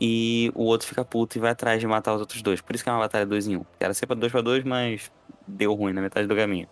E 0.00 0.50
o 0.56 0.64
outro 0.64 0.88
fica 0.88 1.04
puto 1.04 1.38
e 1.38 1.40
vai 1.40 1.52
atrás 1.52 1.80
de 1.80 1.86
matar 1.86 2.12
os 2.14 2.20
outros 2.20 2.42
dois. 2.42 2.60
Por 2.60 2.74
isso 2.74 2.82
que 2.82 2.90
é 2.90 2.92
uma 2.92 2.98
batalha 2.98 3.24
2 3.24 3.46
em 3.46 3.56
1. 3.56 3.60
Um. 3.60 3.64
Era 3.78 3.94
sempre 3.94 4.16
2 4.16 4.32
pra 4.32 4.40
2, 4.40 4.64
mas 4.64 5.12
deu 5.46 5.72
ruim 5.72 5.92
na 5.92 6.00
metade 6.00 6.26
do 6.26 6.34
caminho. 6.34 6.66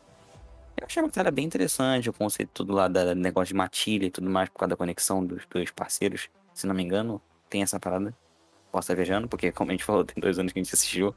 Eu 0.76 0.86
achei 0.88 1.01
a 1.01 1.07
batalha 1.07 1.30
bem 1.30 1.45
interessante, 1.45 2.11
o 2.11 2.12
conceito 2.12 2.51
tudo 2.53 2.72
lá 2.72 2.88
da 2.88 3.14
negócio 3.14 3.53
de 3.53 3.55
matilha 3.55 4.07
e 4.07 4.11
tudo 4.11 4.28
mais, 4.28 4.49
por 4.49 4.59
causa 4.59 4.70
da 4.70 4.76
conexão 4.76 5.24
dos 5.24 5.47
dois 5.49 5.70
parceiros. 5.70 6.28
Se 6.53 6.66
não 6.66 6.74
me 6.74 6.82
engano, 6.82 7.22
tem 7.49 7.62
essa 7.62 7.78
parada. 7.78 8.12
Posso 8.72 8.86
estar 8.86 8.97
viajando, 8.97 9.28
porque 9.28 9.53
como 9.53 9.70
a 9.70 9.74
gente 9.74 9.84
falou, 9.84 10.03
tem 10.05 10.20
dois 10.20 10.36
anos 10.36 10.53
que 10.53 10.59
a 10.59 10.62
gente 10.64 10.74
assistiu. 10.74 11.14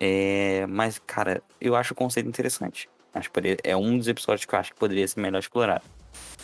É, 0.00 0.64
mas, 0.66 0.98
cara, 0.98 1.42
eu 1.60 1.76
acho 1.76 1.92
o 1.92 1.96
conceito 1.96 2.26
interessante. 2.26 2.88
Acho 3.12 3.28
que 3.28 3.34
poderia- 3.34 3.58
é 3.62 3.76
um 3.76 3.98
dos 3.98 4.08
episódios 4.08 4.46
que 4.46 4.54
eu 4.54 4.58
acho 4.58 4.72
que 4.72 4.78
poderia 4.78 5.06
ser 5.06 5.20
melhor 5.20 5.40
explorado. 5.40 5.84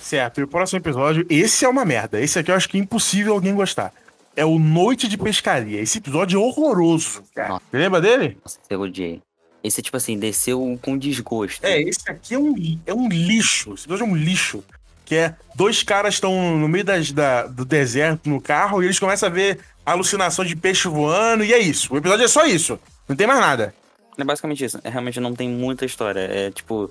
Certo, 0.00 0.40
e 0.40 0.44
o 0.44 0.48
próximo 0.48 0.78
episódio, 0.78 1.24
esse 1.30 1.64
é 1.64 1.68
uma 1.68 1.84
merda. 1.84 2.20
Esse 2.20 2.38
aqui 2.38 2.50
eu 2.50 2.54
acho 2.54 2.68
que 2.68 2.76
é 2.76 2.80
impossível 2.80 3.32
alguém 3.32 3.54
gostar. 3.54 3.92
É 4.34 4.44
o 4.44 4.58
Noite 4.58 5.06
de 5.06 5.16
Pescaria. 5.16 5.80
Esse 5.80 5.98
episódio 5.98 6.40
é 6.40 6.44
horroroso. 6.44 7.22
Cara. 7.34 7.50
Nossa. 7.50 7.64
Lembra 7.72 8.00
dele? 8.00 8.36
Nossa, 8.44 8.58
eu 8.68 8.80
odiei. 8.80 9.22
Esse, 9.62 9.80
tipo 9.80 9.96
assim, 9.96 10.18
desceu 10.18 10.78
com 10.82 10.98
desgosto. 10.98 11.64
É, 11.64 11.80
esse 11.80 12.10
aqui 12.10 12.34
é 12.34 12.38
um, 12.38 12.54
é 12.84 12.92
um 12.92 13.08
lixo. 13.08 13.74
Esse 13.74 13.84
episódio 13.84 14.04
é 14.04 14.08
um 14.08 14.16
lixo. 14.16 14.64
Que 15.04 15.14
é 15.16 15.36
dois 15.54 15.82
caras 15.82 16.14
estão 16.14 16.56
no 16.56 16.68
meio 16.68 16.84
das, 16.84 17.12
da, 17.12 17.46
do 17.46 17.64
deserto 17.64 18.28
no 18.28 18.40
carro 18.40 18.82
e 18.82 18.86
eles 18.86 18.98
começam 18.98 19.28
a 19.28 19.32
ver 19.32 19.60
alucinação 19.84 20.44
de 20.44 20.56
peixe 20.56 20.88
voando 20.88 21.44
e 21.44 21.52
é 21.52 21.58
isso. 21.58 21.92
O 21.92 21.96
episódio 21.96 22.24
é 22.24 22.28
só 22.28 22.44
isso. 22.46 22.78
Não 23.08 23.14
tem 23.14 23.26
mais 23.26 23.40
nada. 23.40 23.74
É 24.16 24.24
basicamente 24.24 24.64
isso. 24.64 24.80
É, 24.82 24.90
realmente 24.90 25.20
não 25.20 25.34
tem 25.34 25.48
muita 25.48 25.84
história. 25.84 26.20
É 26.20 26.50
tipo. 26.50 26.90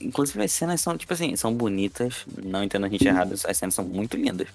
Inclusive 0.00 0.42
as 0.42 0.52
cenas 0.52 0.80
são, 0.80 0.96
tipo 0.96 1.12
assim, 1.12 1.34
são 1.36 1.52
bonitas. 1.52 2.24
Não 2.42 2.62
entendo 2.62 2.86
a 2.86 2.88
gente 2.88 3.06
errado, 3.06 3.32
as 3.32 3.56
cenas 3.56 3.74
são 3.74 3.84
muito 3.84 4.16
lindas. 4.16 4.48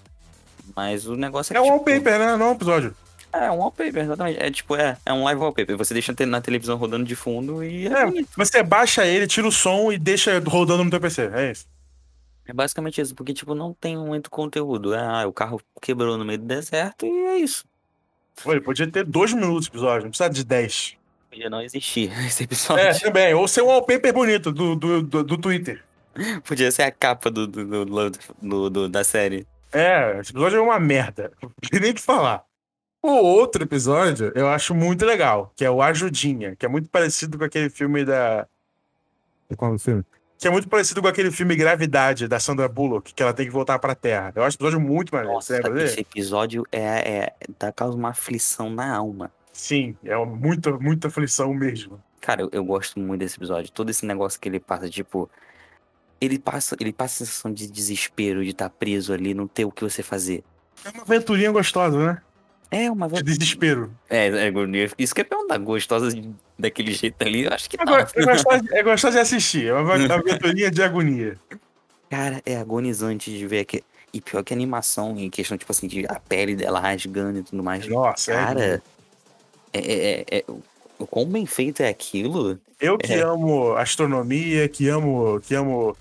Mas 0.76 1.06
o 1.08 1.16
negócio 1.16 1.54
é 1.54 1.58
É 1.58 1.62
que. 1.62 1.68
um 1.68 1.78
tipo, 1.78 1.90
wallpaper, 1.90 2.20
né? 2.20 2.38
Não 2.38 2.46
é 2.46 2.50
um 2.50 2.54
episódio. 2.54 2.96
É 3.32 3.50
um 3.52 3.58
wallpaper, 3.58 4.04
exatamente. 4.04 4.40
É 4.42 4.52
tipo, 4.52 4.76
é, 4.76 4.98
é 5.06 5.12
um 5.14 5.24
live 5.24 5.42
wallpaper. 5.42 5.76
Você 5.78 5.94
deixa 5.94 6.14
na 6.26 6.40
televisão 6.40 6.78
rodando 6.78 7.04
de 7.04 7.16
fundo 7.16 7.64
e 7.64 7.88
é, 7.88 8.04
É, 8.04 8.26
você 8.38 8.62
baixa 8.62 9.06
ele, 9.06 9.26
tira 9.28 9.48
o 9.48 9.52
som 9.52 9.92
e 9.92 9.98
deixa 9.98 10.40
rodando 10.40 10.84
no 10.84 10.90
teu 10.90 11.02
PC. 11.02 11.30
É 11.34 11.52
isso. 11.52 11.66
É 12.46 12.54
basicamente 12.54 13.00
isso, 13.00 13.16
porque, 13.16 13.34
tipo, 13.34 13.56
não 13.56 13.74
tem 13.74 13.98
muito 13.98 14.30
conteúdo. 14.30 14.94
É, 14.94 15.00
ah, 15.00 15.28
o 15.28 15.34
carro 15.34 15.62
quebrou 15.82 16.18
no 16.18 16.26
meio 16.26 16.38
do 16.40 16.46
deserto 16.46 17.06
e 17.06 17.10
é 17.10 17.38
isso. 17.38 17.66
Pô, 18.44 18.52
ele 18.52 18.62
podia 18.62 18.86
ter 18.88 19.06
dois 19.06 19.32
minutos 19.34 19.66
de 19.66 19.72
episódio, 19.72 20.04
não 20.04 20.10
precisa 20.10 20.30
de 20.30 20.44
dez. 20.44 20.96
Podia 21.34 21.50
não 21.50 21.62
existir 21.62 22.12
esse 22.26 22.44
episódio. 22.44 22.84
É, 22.86 22.94
também. 22.94 23.34
Ou 23.34 23.48
ser 23.48 23.62
um 23.64 23.68
wallpaper 23.68 24.14
bonito 24.14 24.52
do, 24.52 24.76
do, 24.76 25.02
do, 25.02 25.24
do 25.24 25.38
Twitter. 25.38 25.84
Podia 26.46 26.72
ser 26.72 26.84
a 26.84 26.92
capa 26.92 27.32
do, 27.32 27.48
do, 27.48 27.86
do- 27.86 28.70
do- 28.70 28.90
da 28.90 29.04
série. 29.04 29.48
É, 29.72 30.20
esse 30.20 30.32
episódio 30.32 30.58
é 30.60 30.62
uma 30.62 30.80
merda. 30.80 31.32
Não 31.42 31.50
tem 31.70 31.80
nem 31.80 31.92
o 31.92 31.96
que 31.96 32.02
falar. 32.02 32.44
O 33.02 33.10
outro 33.10 33.64
episódio 33.64 34.32
eu 34.36 34.48
acho 34.48 34.74
muito 34.76 35.06
legal, 35.06 35.52
que 35.58 35.66
é 35.66 35.70
o 35.72 35.82
Ajudinha, 35.82 36.56
que 36.56 36.66
é 36.66 36.70
muito 36.70 36.88
parecido 36.90 37.38
com 37.38 37.44
aquele 37.44 37.70
filme 37.70 38.06
da. 38.06 38.48
Qual 39.58 39.72
é 39.72 39.76
o 39.76 39.80
filme? 39.80 40.04
Que 40.38 40.48
é 40.48 40.52
muito 40.52 40.70
parecido 40.70 41.02
com 41.02 41.08
aquele 41.08 41.32
filme 41.32 41.56
Gravidade, 41.56 42.28
da 42.28 42.40
Sandra 42.40 42.68
Bullock, 42.68 43.14
que 43.14 43.24
ela 43.24 43.34
tem 43.34 43.46
que 43.46 43.52
voltar 43.52 43.80
pra 43.80 43.96
Terra. 43.96 44.32
Eu 44.36 44.44
acho 44.44 44.56
o 44.56 44.58
episódio 44.58 44.80
muito 44.80 45.14
maneiro. 45.14 45.34
Nossa, 45.34 45.58
esse 45.84 46.00
episódio 46.02 46.64
é, 46.72 46.80
é 46.80 47.34
dá 47.60 47.72
causa 47.72 47.98
uma 47.98 48.10
aflição 48.10 48.70
na 48.70 48.96
alma. 48.96 49.32
Sim, 49.54 49.96
é 50.04 50.18
muita, 50.26 50.72
muita 50.72 51.08
aflição 51.08 51.54
mesmo. 51.54 52.02
Cara, 52.20 52.42
eu, 52.42 52.50
eu 52.52 52.66
gosto 52.66 53.00
muito 53.00 53.20
desse 53.20 53.38
episódio. 53.38 53.72
Todo 53.72 53.90
esse 53.92 54.06
negócio 54.06 54.40
que 54.40 54.50
ele 54.50 54.60
passa, 54.60 54.90
tipo. 54.90 55.30
Ele 56.20 56.40
passa, 56.40 56.76
ele 56.80 56.92
passa 56.92 57.24
a 57.24 57.28
sensação 57.28 57.52
de 57.52 57.70
desespero 57.70 58.44
de 58.44 58.52
estar 58.52 58.70
preso 58.70 59.14
ali, 59.14 59.34
não 59.34 59.48
ter 59.48 59.66
o 59.66 59.72
que 59.72 59.84
você 59.84 60.02
fazer. 60.02 60.44
É 60.84 60.90
uma 60.90 61.04
aventurinha 61.04 61.52
gostosa, 61.52 61.98
né? 61.98 62.22
É 62.72 62.90
uma 62.90 63.08
De 63.08 63.22
desespero. 63.22 63.94
É, 64.10 64.28
é, 64.30 64.52
isso 64.98 65.14
que 65.14 65.22
é 65.22 65.24
perguntar, 65.24 65.60
gostosa 65.60 66.10
daquele 66.58 66.92
jeito 66.92 67.22
ali, 67.22 67.44
eu 67.44 67.54
acho 67.54 67.70
que 67.70 67.80
É, 67.80 67.86
não. 67.86 67.96
é, 67.96 68.04
gostosa, 68.04 68.64
é 68.72 68.84
gostosa 68.84 69.18
de 69.18 69.22
assistir, 69.22 69.68
é 69.68 69.74
uma 69.74 69.94
aventurinha 69.94 70.72
de 70.72 70.82
agonia. 70.82 71.38
Cara, 72.10 72.42
é 72.46 72.58
agonizante 72.58 73.30
de 73.30 73.46
ver 73.46 73.66
que. 73.66 73.84
E 74.12 74.22
pior 74.22 74.44
que 74.44 74.54
a 74.54 74.58
animação, 74.58 75.18
em 75.18 75.30
questão, 75.30 75.58
tipo 75.58 75.72
assim, 75.72 75.88
de 75.88 76.06
a 76.08 76.20
pele 76.20 76.56
dela 76.56 76.80
rasgando 76.80 77.40
e 77.40 77.44
tudo 77.44 77.64
mais. 77.64 77.88
Nossa, 77.88 78.32
é 78.32 78.36
Cara, 78.36 78.64
é, 78.64 78.82
é, 79.74 80.26
é- 80.30 80.38
é- 80.40 80.46
o 81.00 81.08
quão 81.08 81.26
bem 81.26 81.46
feito 81.46 81.82
é 81.82 81.90
aquilo. 81.90 82.60
Eu 82.80 82.98
que 82.98 83.14
É. 83.14 83.22
amo 83.22 83.74
astronomia, 83.76 84.68
que 84.70 84.88
amo, 84.88 85.40
que 85.42 85.54
amo 85.56 85.96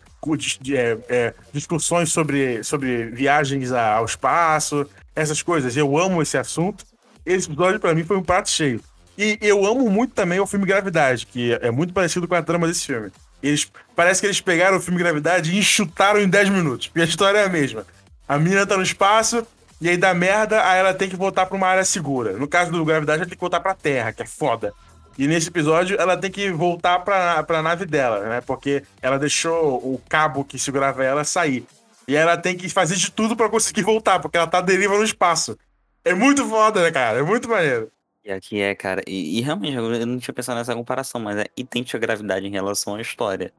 é, 0.71 0.99
é, 1.09 1.35
discussões 1.53 2.13
sobre, 2.13 2.63
sobre 2.63 3.07
viagens 3.07 3.73
ao 3.73 4.05
espaço, 4.05 4.87
essas 5.17 5.43
coisas. 5.43 5.77
Eu 5.77 5.99
amo 5.99 6.23
esse 6.23 6.39
assunto. 6.39 6.85
Esse 7.27 7.49
episódio 7.49 7.81
pra 7.81 7.95
mim 7.95 8.05
foi 8.05 8.17
um 8.17 8.23
prato 8.23 8.49
cheio. 8.51 8.81
E 9.19 9.37
eu 9.41 9.65
amo 9.67 9.91
muito 9.91 10.15
também 10.15 10.39
o 10.41 10.47
filme 10.47 10.65
Gravidade, 10.67 11.27
que 11.27 11.53
é 11.61 11.71
muito 11.71 11.93
parecido 11.93 12.27
com 12.29 12.35
a 12.35 12.43
trama 12.43 12.67
desse 12.69 12.87
filme. 12.87 13.11
Eles, 13.43 13.71
parece 13.97 14.21
que 14.21 14.27
eles 14.27 14.41
pegaram 14.41 14.77
o 14.79 14.81
filme 14.81 14.99
Gravidade 14.99 15.53
e 15.53 15.59
enxutaram 15.59 16.21
em 16.21 16.29
10 16.29 16.49
minutos, 16.49 16.87
porque 16.87 17.01
a 17.01 17.05
história 17.05 17.39
é 17.39 17.45
a 17.45 17.49
mesma. 17.49 17.85
A 18.29 18.39
menina 18.39 18.65
tá 18.65 18.77
no 18.77 18.83
espaço, 18.83 19.45
e 19.83 19.89
aí 19.89 19.97
dá 19.97 20.15
merda, 20.15 20.65
aí 20.65 20.79
ela 20.79 20.95
tem 20.95 21.09
que 21.09 21.17
voltar 21.17 21.45
pra 21.45 21.57
uma 21.57 21.67
área 21.67 21.85
segura. 21.85 22.35
No 22.35 22.47
caso 22.47 22.71
do 22.71 22.85
Gravidade, 22.85 23.19
ela 23.19 23.29
tem 23.29 23.35
que 23.37 23.41
voltar 23.41 23.59
pra 23.59 23.75
Terra, 23.75 24.13
que 24.13 24.23
é 24.23 24.27
foda. 24.27 24.73
E 25.19 25.27
nesse 25.27 25.49
episódio, 25.49 26.01
ela 26.01 26.17
tem 26.17 26.31
que 26.31 26.53
voltar 26.53 27.01
pra, 27.01 27.43
pra 27.43 27.61
nave 27.61 27.85
dela, 27.85 28.21
né? 28.21 28.41
Porque 28.41 28.85
ela 29.03 29.19
deixou 29.19 29.79
o 29.79 30.01
cabo 30.09 30.45
que 30.45 30.57
segurava 30.57 31.03
ela 31.03 31.25
sair. 31.25 31.67
E 32.07 32.15
ela 32.15 32.37
tem 32.37 32.57
que 32.57 32.69
fazer 32.69 32.95
de 32.95 33.11
tudo 33.11 33.35
pra 33.35 33.49
conseguir 33.49 33.83
voltar, 33.83 34.21
porque 34.21 34.37
ela 34.37 34.47
tá 34.47 34.61
deriva 34.61 34.97
no 34.97 35.03
espaço. 35.03 35.59
É 36.05 36.15
muito 36.15 36.49
foda, 36.49 36.81
né, 36.81 36.93
cara? 36.93 37.19
É 37.19 37.23
muito 37.23 37.49
maneiro. 37.49 37.91
E 38.25 38.31
aqui 38.31 38.61
é, 38.61 38.77
cara. 38.77 39.03
E, 39.05 39.41
e 39.41 39.41
realmente, 39.41 39.77
eu 39.77 40.07
não 40.07 40.19
tinha 40.21 40.33
pensado 40.33 40.59
nessa 40.59 40.77
comparação, 40.77 41.21
mas 41.21 41.39
é 41.39 41.47
idêntico 41.57 41.97
a 41.97 42.01
gravidade 42.01 42.47
em 42.47 42.53
relação 42.53 42.95
à 42.95 43.01
história. 43.01 43.53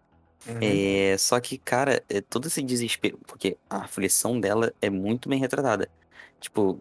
Uhum. 0.47 0.57
É, 0.61 1.17
só 1.17 1.37
que, 1.41 1.57
cara, 1.57 2.01
é 2.09 2.21
todo 2.21 2.47
esse 2.47 2.61
desespero, 2.61 3.19
porque 3.27 3.57
a 3.69 3.79
aflição 3.79 4.39
dela 4.39 4.71
é 4.81 4.89
muito 4.89 5.27
bem 5.27 5.37
retratada. 5.37 5.89
Tipo, 6.43 6.77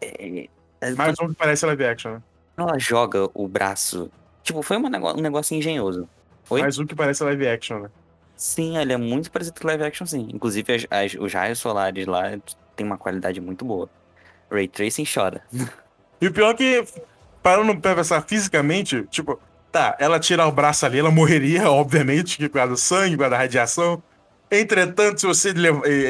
é, 0.00 0.48
é, 0.80 0.90
Mais 0.96 1.16
um 1.20 1.28
que 1.28 1.34
parece 1.36 1.64
live 1.64 1.84
action, 1.84 2.14
né? 2.14 2.22
ela 2.56 2.76
joga 2.80 3.30
o 3.32 3.46
braço. 3.46 4.10
Tipo, 4.42 4.60
foi 4.60 4.76
uma 4.76 4.90
nego- 4.90 5.12
um 5.16 5.20
negócio 5.20 5.56
engenhoso. 5.56 6.08
Oi? 6.50 6.60
Mais 6.62 6.76
um 6.80 6.84
que 6.84 6.96
parece 6.96 7.22
live 7.22 7.46
action, 7.46 7.78
né? 7.78 7.90
Sim, 8.36 8.76
ele 8.76 8.92
é 8.92 8.96
muito 8.96 9.30
parecido 9.30 9.60
com 9.60 9.68
live 9.68 9.84
action, 9.84 10.04
sim. 10.04 10.28
Inclusive, 10.34 10.72
as- 10.74 10.86
as- 10.90 11.14
os 11.14 11.32
raios 11.32 11.60
solares 11.60 12.06
lá 12.08 12.22
tem 12.74 12.84
uma 12.84 12.98
qualidade 12.98 13.40
muito 13.40 13.64
boa. 13.64 13.88
Ray 14.50 14.66
Tracing 14.68 15.04
chora. 15.04 15.42
E 16.20 16.26
o 16.26 16.32
pior 16.32 16.50
é 16.50 16.54
que, 16.54 16.84
parando 17.40 17.80
pra 17.80 17.94
pensar 17.94 18.20
fisicamente, 18.22 19.04
tipo, 19.08 19.38
tá, 19.70 19.96
ela 20.00 20.18
tirar 20.18 20.48
o 20.48 20.50
braço 20.50 20.84
ali, 20.84 20.98
ela 20.98 21.12
morreria, 21.12 21.62
obviamente, 21.70 22.36
que 22.36 22.48
por 22.48 22.54
causa 22.56 22.72
do 22.72 22.76
sangue, 22.76 23.12
por 23.16 23.20
causa 23.20 23.30
da 23.30 23.38
radiação. 23.38 24.02
Entretanto, 24.50 25.20
se 25.20 25.26
você 25.28 25.54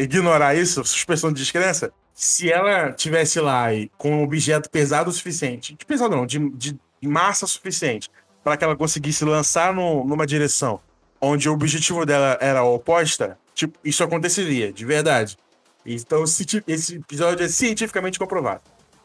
ignorar 0.01 0.55
isso, 0.57 0.83
suspensão 0.83 1.31
de 1.31 1.43
descrença, 1.43 1.93
se 2.19 2.51
ela 2.51 2.91
tivesse 2.91 3.39
lá 3.39 3.73
e 3.73 3.89
com 3.97 4.11
um 4.11 4.23
objeto 4.25 4.69
pesado 4.69 5.09
o 5.09 5.13
suficiente, 5.13 5.77
de 5.77 5.87
pesado 5.87 6.17
não, 6.17 6.27
de, 6.27 6.41
de 6.51 6.77
massa 7.01 7.47
suficiente, 7.47 8.11
para 8.43 8.57
que 8.57 8.65
ela 8.65 8.75
conseguisse 8.75 9.25
lançar 9.25 9.73
no- 9.73 10.05
numa 10.05 10.27
direção 10.27 10.81
onde 11.21 11.49
o 11.49 11.53
objetivo 11.53 12.05
dela 12.05 12.37
era 12.41 12.65
oposta, 12.65 13.39
tipo, 13.55 13.79
isso 13.85 14.03
aconteceria, 14.03 14.73
de 14.73 14.85
verdade. 14.85 15.39
Então, 15.87 16.25
esse, 16.25 16.97
episódio 16.97 17.45
é 17.45 17.49
cientificamente 17.49 18.19
comprovado. 18.19 18.63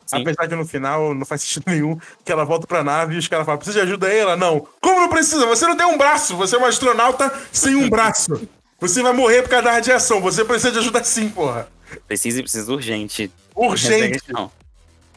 Sim. 0.07 0.22
Apesar 0.22 0.47
que 0.47 0.55
no 0.55 0.66
final 0.66 1.14
não 1.14 1.24
faz 1.24 1.43
sentido 1.43 1.66
nenhum, 1.70 1.99
que 2.26 2.32
ela 2.32 2.43
volta 2.43 2.66
pra 2.66 2.84
nave 2.84 3.14
e 3.14 3.20
os 3.20 3.28
caras 3.28 3.45
falam, 3.45 3.59
precisa 3.59 3.82
de 3.82 3.86
ajuda 3.91 4.07
aí? 4.07 4.18
Ela, 4.18 4.36
não. 4.36 4.68
Como 4.82 4.99
não 4.99 5.07
precisa? 5.07 5.45
Você 5.45 5.68
não 5.68 5.78
tem 5.78 5.86
um 5.86 5.99
braço, 5.99 6.36
você 6.36 6.55
é 6.55 6.57
uma 6.57 6.68
astronauta 6.70 7.32
sem 7.51 7.76
um 7.76 7.88
braço. 7.91 8.47
Você 8.80 9.03
vai 9.03 9.14
morrer 9.14 9.43
por 9.43 9.49
causa 9.49 9.66
da 9.66 9.72
radiação, 9.74 10.20
você 10.20 10.43
precisa 10.43 10.72
de 10.72 10.80
ajuda 10.80 11.03
sim, 11.03 11.30
porra. 11.30 11.68
Precisa 12.07 12.39
e 12.39 12.43
precisa 12.43 12.71
urgente. 12.71 13.31
Urgente, 13.55 14.21
Não. 14.31 14.51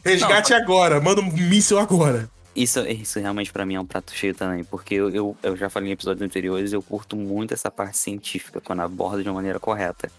resgate 0.03 0.53
agora, 0.53 0.99
manda 1.01 1.21
um 1.21 1.31
míssil 1.31 1.79
agora. 1.79 2.29
Isso, 2.55 2.79
isso 2.87 3.19
realmente 3.19 3.51
pra 3.53 3.65
mim 3.65 3.75
é 3.75 3.79
um 3.79 3.85
prato 3.85 4.11
cheio 4.15 4.33
também, 4.33 4.63
porque 4.63 4.95
eu, 4.95 5.09
eu, 5.11 5.37
eu 5.43 5.55
já 5.55 5.69
falei 5.69 5.89
em 5.89 5.93
episódios 5.93 6.23
anteriores, 6.25 6.73
eu 6.73 6.81
curto 6.81 7.15
muito 7.15 7.53
essa 7.53 7.69
parte 7.69 7.97
científica, 7.99 8.59
quando 8.59 8.81
aborda 8.81 9.21
de 9.21 9.29
uma 9.29 9.35
maneira 9.35 9.59
correta. 9.59 10.09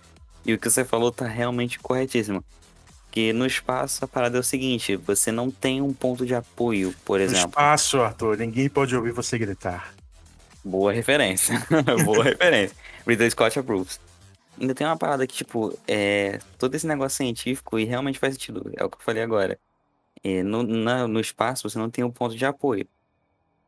E 0.47 0.53
o 0.55 0.59
que 0.59 0.71
você 0.71 0.85
falou 0.85 1.11
tá 1.11 1.27
realmente 1.27 1.79
corretíssimo. 1.81 2.45
Que 3.11 3.33
no 3.33 3.45
espaço 3.45 4.05
a 4.05 4.09
parada 4.09 4.37
é 4.37 4.41
o 4.41 4.45
seguinte, 4.45 4.95
você 4.95 5.33
não 5.33 5.51
tem 5.51 5.83
um 5.83 5.93
ponto 5.93 6.25
de 6.25 6.35
apoio, 6.35 6.95
por 7.05 7.19
No 7.19 7.25
exemplo. 7.25 7.49
espaço, 7.49 8.01
Arthur, 8.01 8.37
ninguém 8.37 8.69
pode 8.69 8.95
ouvir 8.95 9.11
você 9.13 9.37
gritar. 9.37 9.93
Boa 10.65 10.93
referência. 10.93 11.61
Boa 12.05 12.23
referência. 12.23 12.77
Ridley 13.07 13.31
Scott 13.31 13.59
approves. 13.59 13.99
Ainda 14.61 14.75
tem 14.75 14.87
uma 14.87 14.97
parada 14.97 15.27
que, 15.27 15.35
tipo, 15.35 15.79
é 15.87 16.39
todo 16.59 16.75
esse 16.75 16.87
negócio 16.87 17.17
científico 17.19 17.79
e 17.79 17.85
realmente 17.85 18.19
faz 18.19 18.35
sentido. 18.35 18.71
É 18.77 18.85
o 18.85 18.91
que 18.91 18.97
eu 18.97 19.03
falei 19.03 19.23
agora. 19.23 19.59
É, 20.25 20.43
no, 20.43 20.63
na- 20.63 21.07
no 21.09 21.21
espaço 21.21 21.69
você 21.69 21.79
não 21.79 21.91
tem 21.91 22.05
um 22.05 22.11
ponto 22.11 22.37
de 22.37 22.45
apoio. 22.45 22.87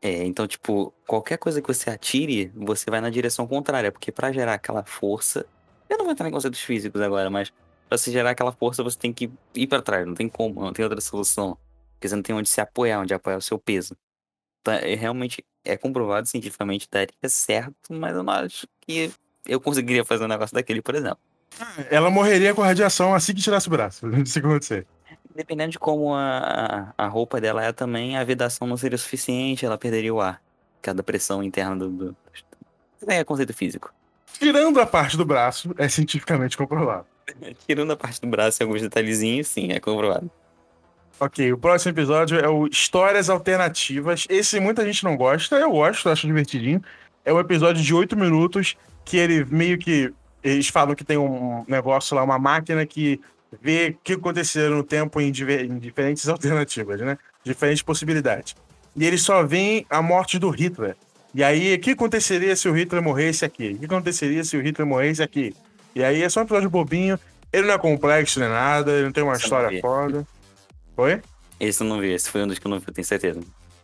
É, 0.01 0.23
então, 0.23 0.47
tipo, 0.47 0.93
qualquer 1.07 1.37
coisa 1.37 1.61
que 1.61 1.67
você 1.67 1.89
atire, 1.89 2.51
você 2.55 2.89
vai 2.89 2.99
na 3.01 3.09
direção 3.09 3.47
contrária, 3.47 3.91
porque 3.91 4.11
pra 4.11 4.31
gerar 4.31 4.55
aquela 4.55 4.83
força. 4.83 5.45
Eu 5.89 5.97
não 5.97 6.05
vou 6.05 6.11
entrar 6.13 6.27
em 6.27 6.31
conceitos 6.31 6.59
físicos 6.61 6.99
agora, 7.01 7.29
mas 7.29 7.53
pra 7.87 7.97
se 7.97 8.11
gerar 8.11 8.31
aquela 8.31 8.51
força 8.51 8.81
você 8.83 8.97
tem 8.97 9.13
que 9.13 9.29
ir 9.53 9.67
pra 9.67 9.81
trás, 9.81 10.05
não 10.07 10.15
tem 10.15 10.27
como, 10.27 10.61
não 10.61 10.73
tem 10.73 10.83
outra 10.83 10.99
solução. 11.01 11.57
Porque 11.93 12.07
você 12.09 12.15
não 12.15 12.23
tem 12.23 12.35
onde 12.35 12.49
se 12.49 12.59
apoiar, 12.59 12.99
onde 13.01 13.13
apoiar 13.13 13.37
o 13.37 13.41
seu 13.41 13.59
peso. 13.59 13.95
Tá, 14.63 14.75
é, 14.75 14.95
realmente 14.95 15.43
é 15.63 15.77
comprovado 15.77 16.27
cientificamente, 16.27 16.87
daria 16.89 17.13
certo, 17.29 17.93
mas 17.93 18.15
eu 18.15 18.23
não 18.23 18.33
acho 18.33 18.67
que 18.81 19.11
eu 19.45 19.59
conseguiria 19.59 20.05
fazer 20.05 20.23
um 20.23 20.27
negócio 20.27 20.53
daquele, 20.53 20.81
por 20.81 20.95
exemplo. 20.95 21.19
Ela 21.89 22.09
morreria 22.09 22.53
com 22.53 22.61
radiação 22.61 23.13
assim 23.13 23.33
que 23.33 23.41
tirasse 23.41 23.67
o 23.67 23.71
braço. 23.71 24.05
Que 24.23 24.39
acontecer. 24.39 24.87
Dependendo 25.35 25.71
de 25.71 25.79
como 25.79 26.13
a, 26.13 26.93
a 26.97 27.05
a 27.05 27.07
roupa 27.07 27.39
dela 27.39 27.63
é 27.63 27.71
também, 27.71 28.17
a 28.17 28.23
vedação 28.23 28.67
não 28.67 28.77
seria 28.77 28.97
suficiente, 28.97 29.65
ela 29.65 29.77
perderia 29.77 30.13
o 30.13 30.19
ar. 30.19 30.41
Cada 30.81 31.03
pressão 31.03 31.43
interna 31.43 31.75
do. 31.75 31.89
do... 31.89 32.17
É 33.07 33.23
conceito 33.23 33.53
físico. 33.53 33.93
Tirando 34.33 34.79
a 34.79 34.85
parte 34.85 35.17
do 35.17 35.25
braço, 35.25 35.73
é 35.77 35.87
cientificamente 35.87 36.57
comprovado. 36.57 37.05
Tirando 37.67 37.91
a 37.91 37.95
parte 37.95 38.19
do 38.21 38.27
braço 38.27 38.61
e 38.61 38.63
alguns 38.63 38.81
detalhezinhos, 38.81 39.47
sim, 39.47 39.71
é 39.71 39.79
comprovado. 39.79 40.29
Ok, 41.19 41.53
o 41.53 41.57
próximo 41.57 41.91
episódio 41.91 42.39
é 42.39 42.49
o 42.49 42.65
Histórias 42.67 43.29
Alternativas. 43.29 44.25
Esse 44.27 44.59
muita 44.59 44.83
gente 44.83 45.03
não 45.03 45.15
gosta, 45.15 45.55
eu 45.55 45.71
gosto, 45.71 46.09
acho 46.09 46.25
divertidinho. 46.25 46.83
É 47.23 47.31
um 47.31 47.39
episódio 47.39 47.83
de 47.83 47.93
8 47.93 48.17
minutos 48.17 48.75
que 49.05 49.17
ele 49.17 49.45
meio 49.45 49.77
que. 49.77 50.13
Eles 50.43 50.67
falam 50.69 50.95
que 50.95 51.03
tem 51.03 51.17
um 51.17 51.63
negócio 51.67 52.15
lá, 52.15 52.23
uma 52.23 52.39
máquina 52.39 52.85
que 52.85 53.19
vê 53.61 53.95
o 53.95 54.03
que 54.03 54.13
aconteceu 54.13 54.71
no 54.71 54.83
tempo 54.83 55.21
em, 55.21 55.31
diver- 55.31 55.65
em 55.65 55.77
diferentes 55.77 56.27
alternativas, 56.29 56.99
né? 57.01 57.17
Diferentes 57.43 57.83
possibilidades. 57.83 58.55
E 58.95 59.05
eles 59.05 59.21
só 59.21 59.43
veem 59.43 59.85
a 59.89 60.01
morte 60.01 60.39
do 60.39 60.49
Hitler. 60.49 60.95
E 61.33 61.43
aí, 61.43 61.75
o 61.75 61.79
que 61.79 61.91
aconteceria 61.91 62.55
se 62.55 62.67
o 62.67 62.73
Hitler 62.73 63.01
morresse 63.01 63.45
aqui? 63.45 63.69
O 63.73 63.79
que 63.79 63.85
aconteceria 63.85 64.43
se 64.43 64.57
o 64.57 64.61
Hitler 64.61 64.85
morresse 64.87 65.21
aqui? 65.23 65.55
E 65.95 66.03
aí 66.03 66.21
é 66.23 66.27
só 66.29 66.41
um 66.41 66.43
episódio 66.43 66.69
bobinho. 66.69 67.17
Ele 67.53 67.67
não 67.67 67.73
é 67.75 67.77
complexo 67.77 68.39
nem 68.39 68.49
nada, 68.49 68.91
ele 68.91 69.05
não 69.05 69.11
tem 69.11 69.23
uma 69.23 69.33
história 69.33 69.79
foda. 69.81 70.25
Oi? 70.97 71.21
Esse 71.59 71.83
eu 71.83 71.87
não 71.87 71.99
vi, 71.99 72.11
esse 72.11 72.29
foi 72.29 72.43
um 72.43 72.47
dos 72.47 72.57
que 72.59 72.65
eu 72.65 72.69
não 72.71 72.79
vi, 72.79 72.85
eu 72.87 72.93
tenho 72.93 73.05
certeza. 73.05 73.39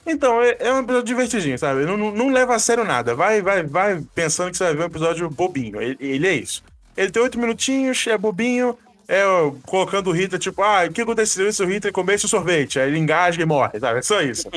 Então, 0.08 0.42
é, 0.42 0.56
é 0.60 0.74
um 0.74 0.80
episódio 0.80 1.04
divertidinho, 1.04 1.60
sabe? 1.60 1.86
Não, 1.86 1.98
não, 1.98 2.12
não 2.12 2.30
leva 2.30 2.56
a 2.56 2.60
sério 2.60 2.86
nada. 2.86 3.14
Vai, 3.14 3.42
vai, 3.42 3.64
vai 3.64 4.02
pensando 4.16 4.52
que 4.52 4.58
você 4.58 4.64
vai 4.64 4.76
ver 4.76 4.84
um 4.84 4.88
episódio 4.88 5.30
bobinho. 5.30 5.82
Ele, 5.82 5.98
ele 6.00 6.28
é 6.28 6.34
isso. 6.34 6.64
Ele 6.96 7.12
tem 7.12 7.22
oito 7.22 7.38
minutinhos, 7.38 8.08
é 8.08 8.18
bobinho, 8.18 8.78
é 9.08 9.24
colocando 9.66 10.10
o 10.10 10.14
Hitler, 10.14 10.40
tipo, 10.40 10.62
ah, 10.64 10.86
o 10.86 10.92
que 10.92 11.02
aconteceria 11.02 11.52
se 11.52 11.62
o 11.62 11.68
Hitler 11.68 11.94
comesse 11.94 12.26
o 12.26 12.30
sorvete? 12.30 12.80
Aí 12.80 12.90
ele 12.90 12.98
engasga 12.98 13.44
e 13.44 13.46
morre, 13.46 13.80
sabe? 13.80 14.00
É 14.00 14.02
só 14.02 14.22
isso. 14.22 14.50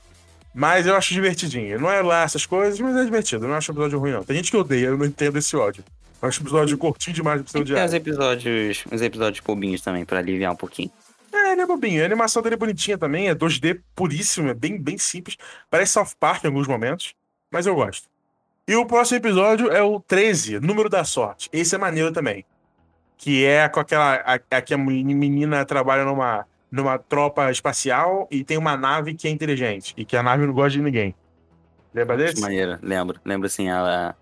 mas 0.54 0.86
eu 0.86 0.94
acho 0.94 1.12
divertidinho. 1.12 1.80
Não 1.80 1.90
é 1.90 2.00
lá 2.02 2.22
essas 2.22 2.46
coisas, 2.46 2.78
mas 2.78 2.96
é 2.96 3.04
divertido. 3.04 3.44
Eu 3.44 3.48
não 3.48 3.56
acho 3.56 3.70
um 3.70 3.74
episódio 3.74 3.98
ruim, 3.98 4.12
não. 4.12 4.24
Tem 4.24 4.36
gente 4.36 4.50
que 4.50 4.56
odeia, 4.56 4.86
eu 4.86 4.96
não 4.96 5.06
entendo 5.06 5.38
esse 5.38 5.56
ódio. 5.56 5.84
Eu 6.20 6.28
acho 6.28 6.40
um 6.40 6.44
episódio 6.44 6.78
curtinho 6.78 7.14
demais 7.14 7.42
pra 7.42 7.50
ser 7.50 7.52
Tem 7.52 7.62
uns 7.62 7.70
odiado. 7.70 7.96
episódios, 7.96 8.84
uns 8.90 9.02
episódios 9.02 9.40
bobinhos 9.44 9.80
também, 9.80 10.04
pra 10.04 10.18
aliviar 10.18 10.52
um 10.52 10.56
pouquinho. 10.56 10.90
É, 11.48 11.52
ele 11.52 11.62
é 11.62 11.66
bobinho. 11.66 12.02
A 12.02 12.06
animação 12.06 12.42
dele 12.42 12.54
é 12.54 12.58
bonitinha 12.58 12.98
também, 12.98 13.28
é 13.28 13.34
2D 13.34 13.80
puríssimo, 13.94 14.48
é 14.48 14.54
bem, 14.54 14.80
bem 14.80 14.98
simples. 14.98 15.36
Parece 15.70 15.92
South 15.92 16.14
Park 16.20 16.44
em 16.44 16.48
alguns 16.48 16.66
momentos, 16.66 17.14
mas 17.50 17.66
eu 17.66 17.74
gosto. 17.74 18.08
E 18.66 18.76
o 18.76 18.84
próximo 18.84 19.16
episódio 19.16 19.70
é 19.70 19.82
o 19.82 19.98
13, 19.98 20.60
Número 20.60 20.90
da 20.90 21.02
Sorte. 21.04 21.48
Esse 21.52 21.74
é 21.74 21.78
maneiro 21.78 22.12
também. 22.12 22.44
Que 23.16 23.44
é 23.46 23.66
com 23.68 23.80
aquela. 23.80 24.16
A, 24.16 24.34
a, 24.34 24.60
que 24.60 24.74
a 24.74 24.78
menina 24.78 25.64
trabalha 25.64 26.04
numa, 26.04 26.46
numa 26.70 26.98
tropa 26.98 27.50
espacial 27.50 28.28
e 28.30 28.44
tem 28.44 28.58
uma 28.58 28.76
nave 28.76 29.14
que 29.14 29.26
é 29.26 29.30
inteligente. 29.30 29.94
E 29.96 30.04
que 30.04 30.16
a 30.16 30.22
nave 30.22 30.46
não 30.46 30.52
gosta 30.52 30.70
de 30.70 30.82
ninguém. 30.82 31.14
Lembra 31.94 32.16
desse? 32.18 32.42
maneiro, 32.42 32.78
lembro. 32.82 33.18
Lembro 33.24 33.46
assim, 33.46 33.70
a, 33.70 34.14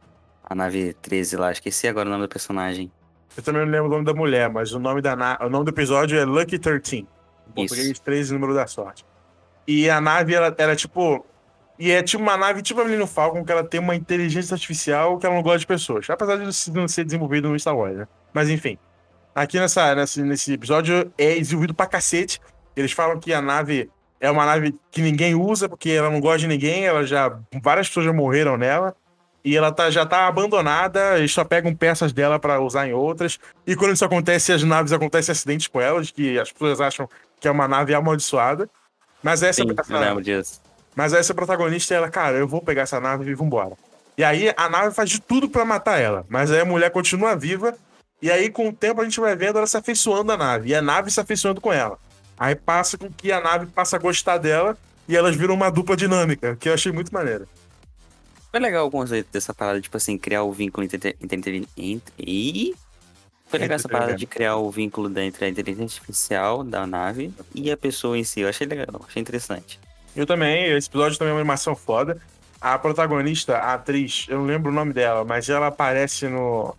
a 0.45 0.55
nave 0.55 0.95
13 0.95 1.37
lá, 1.37 1.51
esqueci 1.51 1.89
agora 1.89 2.09
o 2.09 2.13
nome 2.13 2.23
do 2.23 2.29
personagem. 2.29 2.91
Eu 3.37 3.43
também 3.43 3.67
não 3.67 3.73
lembro 3.73 3.89
o 3.89 3.91
nome 3.91 4.05
da 4.05 4.15
mulher, 4.15 4.49
mas 4.49 4.73
o 4.73 4.79
nome, 4.79 5.03
da 5.03 5.17
na... 5.17 5.37
o 5.43 5.51
nome 5.51 5.65
do 5.65 5.71
episódio 5.71 6.17
é 6.19 6.25
Lucky 6.25 6.59
13. 6.59 7.07
Em 7.49 7.53
português, 7.53 7.91
Isso. 7.91 8.03
13, 8.03 8.33
número 8.33 8.55
da 8.55 8.67
sorte. 8.67 9.05
E 9.67 9.91
a 9.91 10.01
nave, 10.01 10.35
ela 10.35 10.55
era 10.57 10.77
tipo. 10.77 11.25
E 11.79 11.91
é 11.91 12.03
tipo 12.03 12.23
uma 12.23 12.37
nave, 12.37 12.63
tipo 12.63 12.81
a 12.81 12.85
Millennium 12.85 13.07
Falcon, 13.07 13.45
que 13.45 13.53
ela 13.53 13.63
tem 13.63 13.81
uma 13.81 13.95
inteligência 13.95 14.55
artificial 14.55 15.19
que 15.19 15.27
ela 15.27 15.35
não 15.35 15.43
gosta 15.43 15.59
de 15.59 15.67
pessoas. 15.67 16.09
Apesar 16.09 16.37
de 16.37 16.71
não 16.73 16.89
ser 16.89 17.05
desenvolvido 17.05 17.49
no 17.49 17.59
Star 17.59 17.77
Wars, 17.77 17.97
né? 17.97 18.09
Mas 18.33 18.49
enfim. 18.49 18.79
Aqui 19.35 19.61
nessa, 19.61 19.95
nesse, 19.95 20.23
nesse 20.23 20.55
episódio 20.55 21.13
é 21.19 21.35
desenvolvido 21.35 21.75
pra 21.75 21.87
cacete. 21.87 22.41
Eles 22.75 22.93
falam 22.93 23.21
que 23.21 23.35
a 23.35 23.43
nave 23.43 23.91
é 24.19 24.31
uma 24.31 24.47
nave 24.47 24.75
que 24.91 25.03
ninguém 25.03 25.35
usa, 25.35 25.69
porque 25.69 25.91
ela 25.91 26.09
não 26.09 26.21
gosta 26.21 26.39
de 26.39 26.47
ninguém, 26.47 26.87
ela 26.87 27.05
já. 27.05 27.39
Várias 27.63 27.89
pessoas 27.89 28.07
já 28.07 28.13
morreram 28.13 28.57
nela. 28.57 28.97
E 29.45 29.57
ela 29.57 29.71
tá, 29.71 29.89
já 29.91 30.05
tá 30.05 30.27
abandonada, 30.27 31.19
eles 31.19 31.33
só 31.33 31.45
pegam 31.45 31.73
peças 31.73 32.13
dela 32.13 32.37
pra 32.37 32.61
usar 32.61 32.89
em 32.89 32.93
outras. 32.93 33.39
E 33.65 33.77
quando 33.77 33.93
isso 33.93 34.05
acontece, 34.05 34.53
as 34.53 34.65
naves 34.65 34.93
acontecem 34.93 35.31
acidentes 35.31 35.69
com 35.69 35.81
elas, 35.81 36.11
que 36.11 36.37
as 36.37 36.51
pessoas 36.51 36.81
acham 36.81 37.09
que 37.41 37.49
é 37.49 37.51
uma 37.51 37.69
nave 37.69 37.95
amaldiçoada. 37.95 38.69
Mas 39.23 39.43
essa, 39.43 39.63
Sim, 39.63 39.75
disso. 40.23 40.61
mas 40.95 41.13
essa 41.13 41.35
protagonista, 41.35 41.95
ela, 41.95 42.09
cara, 42.09 42.37
eu 42.37 42.47
vou 42.47 42.61
pegar 42.61 42.83
essa 42.83 43.01
nave 43.01 43.29
e 43.31 43.35
vambora. 43.35 43.77
E 44.17 44.25
aí 44.25 44.53
a 44.57 44.69
nave 44.69 44.95
faz 44.95 45.11
de 45.11 45.21
tudo 45.21 45.49
pra 45.49 45.65
matar 45.65 46.01
ela. 46.01 46.25
Mas 46.29 46.51
aí 46.51 46.61
a 46.61 46.65
mulher 46.65 46.91
continua 46.91 47.37
viva. 47.37 47.77
E 48.21 48.31
aí, 48.31 48.49
com 48.51 48.69
o 48.69 48.73
tempo, 48.73 49.01
a 49.01 49.05
gente 49.05 49.21
vai 49.21 49.37
vendo 49.37 49.59
ela 49.59 49.67
se 49.67 49.77
afeiçoando 49.77 50.33
à 50.33 50.37
nave. 50.37 50.71
E 50.71 50.75
a 50.75 50.81
nave 50.81 51.11
se 51.11 51.21
afeiçoando 51.21 51.61
com 51.61 51.73
ela. 51.73 51.99
Aí 52.39 52.55
passa 52.55 52.97
com 52.97 53.11
que 53.11 53.31
a 53.31 53.41
nave 53.41 53.67
passa 53.67 53.97
a 53.97 53.99
gostar 53.99 54.39
dela. 54.39 54.77
E 55.09 55.17
elas 55.17 55.37
viram 55.37 55.55
uma 55.55 55.71
dupla 55.71 55.97
dinâmica, 55.97 56.57
que 56.57 56.69
eu 56.69 56.75
achei 56.75 56.91
muito 56.91 57.13
maneiro. 57.13 57.47
Foi 58.51 58.59
legal 58.59 58.87
o 58.87 58.91
conceito 58.91 59.29
dessa 59.31 59.55
parada, 59.55 59.81
tipo 59.81 59.97
assim, 59.97 60.17
criar 60.19 60.43
o 60.43 60.53
vínculo 60.53 60.85
entre. 60.85 61.17
entre, 61.23 61.69
entre 61.77 62.09
e. 62.19 62.75
Foi 63.47 63.59
legal 63.61 63.77
essa 63.77 63.89
parada 63.89 64.15
de 64.15 64.27
criar 64.27 64.57
o 64.57 64.71
vínculo 64.71 65.07
entre 65.21 65.45
a 65.45 65.49
inteligência 65.49 66.01
artificial 66.01 66.65
da 66.65 66.87
nave 66.87 67.33
e 67.55 67.71
a 67.71 67.77
pessoa 67.77 68.19
em 68.19 68.25
si. 68.25 68.41
Eu 68.41 68.49
achei 68.49 68.67
legal, 68.67 69.05
achei 69.07 69.23
interessante. 69.23 69.79
Eu 70.17 70.27
também, 70.27 70.73
esse 70.73 70.89
episódio 70.89 71.19
também 71.19 71.31
é 71.31 71.35
uma 71.35 71.41
animação 71.41 71.77
foda. 71.77 72.21
A 72.61 72.79
protagonista, 72.79 73.59
a 73.59 73.75
atriz, 73.75 74.27
eu 74.29 74.39
não 74.39 74.47
lembro 74.47 74.73
o 74.73 74.75
nome 74.75 74.93
dela, 74.93 75.25
mas 75.25 75.49
ela 75.49 75.69
aparece 75.69 76.27
no. 76.27 76.75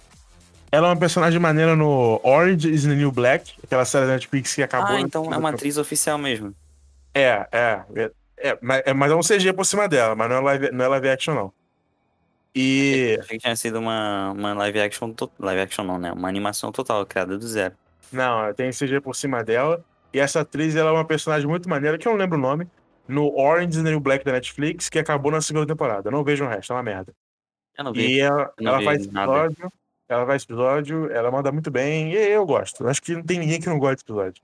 Ela 0.69 0.87
é 0.87 0.89
uma 0.89 0.99
personagem 0.99 1.39
maneira 1.39 1.75
no 1.75 2.19
Orange 2.23 2.69
is 2.69 2.83
the 2.83 2.93
New 2.93 3.11
Black, 3.11 3.53
aquela 3.63 3.85
série 3.85 4.07
da 4.07 4.13
Netflix 4.13 4.53
que 4.53 4.63
acabou. 4.63 4.97
ah, 4.97 4.99
então 4.99 5.33
é 5.33 5.37
uma 5.37 5.51
atriz 5.51 5.77
oficial 5.77 6.17
mesmo. 6.17 6.53
É, 7.13 7.47
é. 7.51 7.81
é, 8.37 8.57
mas, 8.61 8.81
é, 8.85 8.93
mas 8.93 9.11
é 9.11 9.15
um 9.15 9.21
CG 9.21 9.53
por 9.53 9.65
cima 9.65 9.87
dela, 9.87 10.15
mas 10.15 10.29
não 10.29 10.37
é 10.37 10.39
live, 10.41 10.71
não 10.71 10.83
é 10.83 10.87
live 10.89 11.09
action, 11.09 11.33
não. 11.33 11.53
E. 12.57 13.13
Eu 13.15 13.19
achei 13.21 13.37
que 13.37 13.43
tinha 13.43 13.55
sido 13.55 13.79
uma, 13.79 14.31
uma 14.31 14.53
live 14.53 14.79
action. 14.81 15.11
to- 15.13 15.31
Live 15.39 15.61
action 15.61 15.83
não, 15.85 15.97
né? 15.99 16.11
Uma 16.11 16.27
animação 16.27 16.71
total, 16.71 17.05
criada 17.05 17.37
do 17.37 17.47
zero. 17.47 17.75
Não, 18.11 18.53
tem 18.53 18.71
CG 18.71 18.99
por 19.01 19.15
cima 19.15 19.43
dela. 19.43 19.83
E 20.13 20.19
essa 20.19 20.41
atriz, 20.41 20.75
ela 20.75 20.89
é 20.89 20.93
uma 20.93 21.05
personagem 21.05 21.47
muito 21.47 21.69
maneira, 21.69 21.97
que 21.97 22.07
eu 22.07 22.11
não 22.13 22.19
lembro 22.19 22.37
o 22.37 22.41
nome, 22.41 22.67
no 23.07 23.37
Orange 23.37 23.77
is 23.77 23.83
the 23.83 23.89
New 23.89 23.99
Black 23.99 24.23
da 24.25 24.31
Netflix, 24.31 24.89
que 24.89 24.97
acabou 24.97 25.31
na 25.31 25.41
segunda 25.41 25.67
temporada. 25.67 26.07
Eu 26.07 26.11
não 26.11 26.23
vejo 26.23 26.45
o 26.45 26.47
resto, 26.47 26.71
é 26.71 26.75
uma 26.75 26.83
merda. 26.83 27.13
Eu 27.77 27.83
não 27.83 27.93
vi. 27.93 28.15
E 28.15 28.19
ela, 28.21 28.51
não 28.59 28.73
ela 28.75 28.81
faz 28.83 29.07
nada. 29.07 29.31
episódio, 29.45 29.71
ela 30.09 30.25
faz 30.25 30.43
episódio, 30.43 31.11
ela 31.11 31.29
manda 31.29 31.51
muito 31.51 31.69
bem, 31.69 32.11
e 32.13 32.15
eu 32.17 32.45
gosto. 32.45 32.87
Acho 32.87 33.01
que 33.01 33.13
não 33.13 33.23
tem 33.23 33.37
ninguém 33.39 33.59
que 33.61 33.67
não 33.67 33.77
gosta 33.77 33.95
desse 33.97 34.05
episódio. 34.05 34.41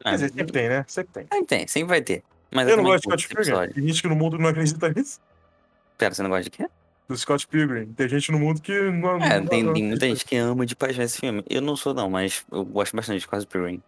Quer 0.00 0.08
Ah, 0.08 0.12
dizer, 0.12 0.28
sempre 0.32 0.52
tem, 0.52 0.68
né? 0.68 0.84
Sempre 0.88 1.12
tem. 1.12 1.26
ah, 1.30 1.44
tem, 1.46 1.66
sempre 1.66 1.88
vai 1.88 2.00
ter. 2.02 2.22
Mas 2.50 2.68
Eu 2.68 2.76
não 2.76 2.84
também 2.84 2.92
gosto 3.00 3.16
de 3.16 3.22
Scott 3.24 3.44
Pilgrim. 3.44 3.72
Tem 3.72 3.88
gente 3.88 4.02
que 4.02 4.08
no 4.08 4.16
mundo 4.16 4.38
não 4.38 4.48
acredita 4.48 4.88
nisso. 4.94 5.20
Pera, 5.98 6.14
você 6.14 6.22
não 6.22 6.30
gosta 6.30 6.44
de 6.44 6.50
quê? 6.50 6.66
Do 7.08 7.16
Scott 7.16 7.46
Pilgrim. 7.46 7.86
Tem 7.92 8.08
gente 8.08 8.30
no 8.32 8.38
mundo 8.38 8.60
que 8.60 8.72
não. 8.90 9.16
É, 9.22 9.40
não- 9.40 9.46
tem, 9.46 9.62
não 9.62 9.72
tem 9.72 9.84
muita 9.88 10.06
gente 10.08 10.24
que 10.24 10.36
ama 10.36 10.64
de 10.64 10.74
paixão 10.74 11.04
esse 11.04 11.18
filme. 11.20 11.44
Eu 11.48 11.60
não 11.60 11.76
sou, 11.76 11.92
não, 11.92 12.08
mas 12.08 12.44
eu 12.50 12.64
gosto 12.64 12.96
bastante 12.96 13.20
de 13.20 13.26
Quase 13.28 13.46
Pilgrim. 13.46 13.82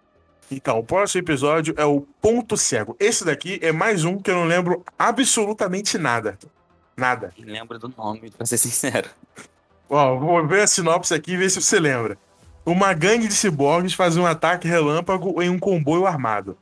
Então, 0.50 0.78
o 0.78 0.84
próximo 0.84 1.22
episódio 1.22 1.74
é 1.78 1.84
o 1.84 2.02
Ponto 2.20 2.56
Cego. 2.56 2.94
Esse 3.00 3.24
daqui 3.24 3.58
é 3.62 3.72
mais 3.72 4.04
um 4.04 4.18
que 4.18 4.30
eu 4.30 4.34
não 4.34 4.44
lembro 4.44 4.84
absolutamente 4.98 5.96
nada. 5.96 6.38
Nada. 6.96 7.32
Lembro 7.38 7.78
do 7.78 7.88
nome, 7.96 8.30
pra 8.30 8.44
ser 8.46 8.58
sincero. 8.58 9.08
Ó, 9.88 10.16
vou 10.18 10.46
ver 10.46 10.62
a 10.62 10.66
sinopse 10.66 11.14
aqui 11.14 11.32
e 11.32 11.36
ver 11.36 11.50
se 11.50 11.60
você 11.62 11.80
lembra. 11.80 12.18
Uma 12.64 12.92
gangue 12.92 13.26
de 13.26 13.34
ciborgues 13.34 13.94
faz 13.94 14.16
um 14.16 14.26
ataque 14.26 14.68
relâmpago 14.68 15.40
em 15.42 15.48
um 15.50 15.58
comboio 15.58 16.06
armado. 16.06 16.56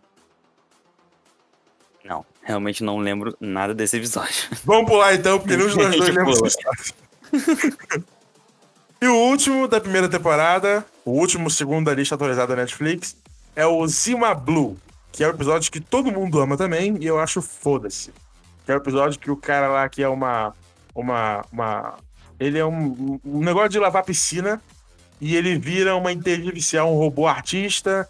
Realmente 2.42 2.82
não 2.82 2.98
lembro 2.98 3.36
nada 3.40 3.74
desse 3.74 3.96
episódio. 3.96 4.48
Vamos 4.64 4.90
pular 4.90 5.14
então, 5.14 5.38
porque 5.38 5.56
nenhum 5.56 5.68
dos 5.68 5.76
nós 5.76 5.96
dois 5.96 5.96
Gente, 6.06 6.16
lembra 6.16 6.24
pula. 6.24 6.42
dessa 6.42 6.58
história. 6.58 8.04
E 9.02 9.06
o 9.08 9.16
último 9.16 9.66
da 9.66 9.80
primeira 9.80 10.08
temporada, 10.08 10.86
o 11.04 11.10
último 11.10 11.50
segundo 11.50 11.86
da 11.86 11.92
lista 11.92 12.14
atualizada 12.14 12.54
da 12.54 12.62
Netflix, 12.62 13.16
é 13.56 13.66
o 13.66 13.84
Zima 13.88 14.32
Blue, 14.32 14.78
que 15.10 15.24
é 15.24 15.26
o 15.26 15.30
episódio 15.30 15.72
que 15.72 15.80
todo 15.80 16.12
mundo 16.12 16.38
ama 16.38 16.56
também, 16.56 16.96
e 17.00 17.06
eu 17.06 17.18
acho 17.18 17.42
foda-se. 17.42 18.12
Que 18.64 18.70
é 18.70 18.76
o 18.76 18.78
episódio 18.78 19.18
que 19.18 19.28
o 19.28 19.36
cara 19.36 19.66
lá 19.66 19.88
que 19.88 20.04
é 20.04 20.08
uma. 20.08 20.54
Uma. 20.94 21.44
uma 21.50 21.94
ele 22.38 22.60
é 22.60 22.64
um, 22.64 23.18
um 23.24 23.40
negócio 23.40 23.70
de 23.70 23.80
lavar 23.80 24.04
piscina 24.04 24.62
e 25.20 25.34
ele 25.34 25.58
vira 25.58 25.96
uma 25.96 26.12
inteligência 26.12 26.50
artificial, 26.50 26.92
um 26.92 26.96
robô 26.96 27.26
artista, 27.26 28.08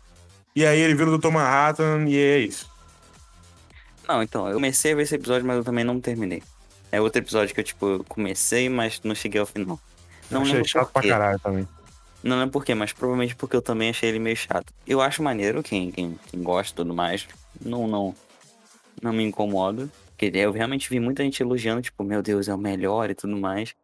e 0.54 0.64
aí 0.64 0.78
ele 0.78 0.94
vira 0.94 1.10
o 1.10 1.18
Dr. 1.18 1.30
Manhattan, 1.30 2.04
e 2.06 2.18
é 2.18 2.38
isso. 2.38 2.70
Não, 4.08 4.22
então, 4.22 4.48
eu 4.48 4.54
comecei 4.54 4.92
a 4.92 4.96
ver 4.96 5.02
esse 5.02 5.14
episódio, 5.14 5.46
mas 5.46 5.56
eu 5.56 5.64
também 5.64 5.84
não 5.84 6.00
terminei. 6.00 6.42
É 6.90 7.00
outro 7.00 7.20
episódio 7.20 7.54
que 7.54 7.60
eu, 7.60 7.64
tipo, 7.64 8.04
comecei, 8.08 8.68
mas 8.68 9.00
não 9.02 9.14
cheguei 9.14 9.40
ao 9.40 9.46
final. 9.46 9.80
Não 10.30 10.42
eu 10.42 10.46
achei 10.46 10.64
chato 10.64 10.92
pra 10.92 11.02
caralho 11.02 11.38
também. 11.38 11.66
Não 12.22 12.38
lembro 12.38 12.52
por 12.52 12.64
quê, 12.64 12.74
mas 12.74 12.92
provavelmente 12.92 13.34
porque 13.34 13.56
eu 13.56 13.62
também 13.62 13.90
achei 13.90 14.08
ele 14.08 14.18
meio 14.18 14.36
chato. 14.36 14.72
Eu 14.86 15.00
acho 15.00 15.22
maneiro, 15.22 15.62
quem, 15.62 15.90
quem, 15.90 16.18
quem 16.30 16.42
gosta 16.42 16.72
e 16.72 16.76
tudo 16.76 16.94
mais. 16.94 17.26
Não, 17.60 17.88
não, 17.88 18.14
não 19.00 19.12
me 19.12 19.24
incomoda. 19.24 19.88
Porque 20.08 20.30
eu 20.38 20.52
realmente 20.52 20.88
vi 20.88 21.00
muita 21.00 21.24
gente 21.24 21.42
elogiando, 21.42 21.82
tipo, 21.82 22.04
meu 22.04 22.22
Deus, 22.22 22.46
é 22.46 22.54
o 22.54 22.58
melhor 22.58 23.10
e 23.10 23.14
tudo 23.14 23.36
mais. 23.36 23.74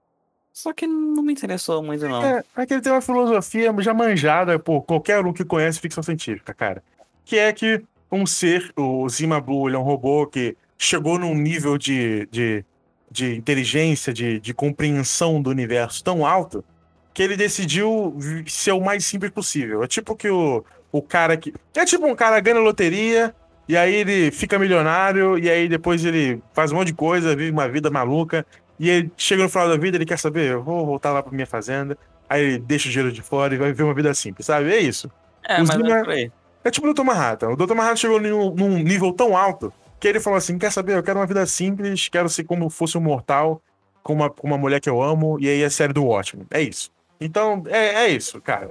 Só 0.52 0.72
que 0.72 0.86
não 0.86 1.22
me 1.22 1.32
interessou 1.32 1.82
muito, 1.82 2.08
não. 2.08 2.22
É, 2.22 2.44
é 2.56 2.66
que 2.66 2.74
ele 2.74 2.80
tem 2.80 2.92
uma 2.92 3.00
filosofia 3.00 3.74
já 3.78 3.94
manjada 3.94 4.58
por 4.58 4.82
qualquer 4.82 5.24
um 5.24 5.32
que 5.32 5.44
conhece 5.44 5.80
ficção 5.80 6.02
científica, 6.02 6.54
cara. 6.54 6.82
Que 7.24 7.38
é 7.38 7.52
que 7.52 7.82
um 8.10 8.26
ser, 8.26 8.72
o 8.76 9.08
Zima 9.08 9.40
Blue, 9.40 9.68
ele 9.68 9.76
é 9.76 9.78
um 9.78 9.82
robô 9.82 10.26
que 10.26 10.56
chegou 10.78 11.18
num 11.18 11.34
nível 11.34 11.76
de, 11.76 12.28
de, 12.30 12.64
de 13.10 13.34
inteligência, 13.34 14.12
de, 14.12 14.40
de 14.40 14.54
compreensão 14.54 15.42
do 15.42 15.50
universo 15.50 16.02
tão 16.02 16.24
alto, 16.24 16.64
que 17.12 17.22
ele 17.22 17.36
decidiu 17.36 18.16
ser 18.46 18.72
o 18.72 18.80
mais 18.80 19.04
simples 19.04 19.30
possível. 19.30 19.82
É 19.82 19.86
tipo 19.86 20.14
que 20.14 20.30
o, 20.30 20.64
o 20.92 21.02
cara 21.02 21.36
que. 21.36 21.52
É 21.74 21.84
tipo 21.84 22.06
um 22.06 22.14
cara 22.14 22.38
ganha 22.40 22.58
loteria, 22.58 23.34
e 23.68 23.76
aí 23.76 23.94
ele 23.94 24.30
fica 24.30 24.58
milionário, 24.58 25.38
e 25.38 25.50
aí 25.50 25.68
depois 25.68 26.04
ele 26.04 26.40
faz 26.54 26.72
um 26.72 26.76
monte 26.76 26.88
de 26.88 26.94
coisa, 26.94 27.36
vive 27.36 27.50
uma 27.50 27.68
vida 27.68 27.90
maluca, 27.90 28.46
e 28.78 28.88
ele 28.88 29.12
chega 29.16 29.42
no 29.42 29.48
final 29.48 29.68
da 29.68 29.76
vida, 29.76 29.96
ele 29.96 30.06
quer 30.06 30.18
saber, 30.18 30.52
eu 30.52 30.62
vou 30.62 30.86
voltar 30.86 31.12
lá 31.12 31.22
pra 31.22 31.32
minha 31.32 31.46
fazenda, 31.46 31.98
aí 32.28 32.42
ele 32.42 32.58
deixa 32.58 32.88
o 32.88 32.92
dinheiro 32.92 33.12
de 33.12 33.20
fora 33.20 33.54
e 33.54 33.58
vai 33.58 33.68
viver 33.68 33.82
uma 33.82 33.94
vida 33.94 34.14
simples, 34.14 34.46
sabe? 34.46 34.72
É 34.72 34.78
isso. 34.78 35.10
É, 35.46 35.60
os 35.60 35.68
mas 35.68 35.76
Zima- 35.76 36.14
é. 36.14 36.30
É 36.68 36.70
tipo 36.70 36.86
o 36.86 36.92
Dr. 36.92 37.02
Manhattan. 37.02 37.48
O 37.48 37.56
Dr. 37.56 37.74
Manhattan 37.74 37.96
chegou 37.96 38.20
num, 38.20 38.78
nível 38.78 39.10
tão 39.10 39.34
alto 39.34 39.72
que 39.98 40.06
ele 40.06 40.20
falou 40.20 40.36
assim: 40.36 40.58
quer 40.58 40.70
saber? 40.70 40.96
Eu 40.96 41.02
quero 41.02 41.18
uma 41.18 41.26
vida 41.26 41.46
simples, 41.46 42.08
quero 42.10 42.28
ser 42.28 42.44
como 42.44 42.68
fosse 42.68 42.98
um 42.98 43.00
mortal, 43.00 43.62
com 44.02 44.12
uma, 44.12 44.28
com 44.28 44.46
uma 44.46 44.58
mulher 44.58 44.78
que 44.78 44.90
eu 44.90 45.02
amo, 45.02 45.38
e 45.40 45.48
aí 45.48 45.64
a 45.64 45.70
série 45.70 45.94
do 45.94 46.04
Watchmen. 46.04 46.46
É 46.50 46.60
isso. 46.60 46.90
Então, 47.18 47.64
é, 47.68 48.04
é 48.04 48.08
isso, 48.08 48.38
cara. 48.42 48.68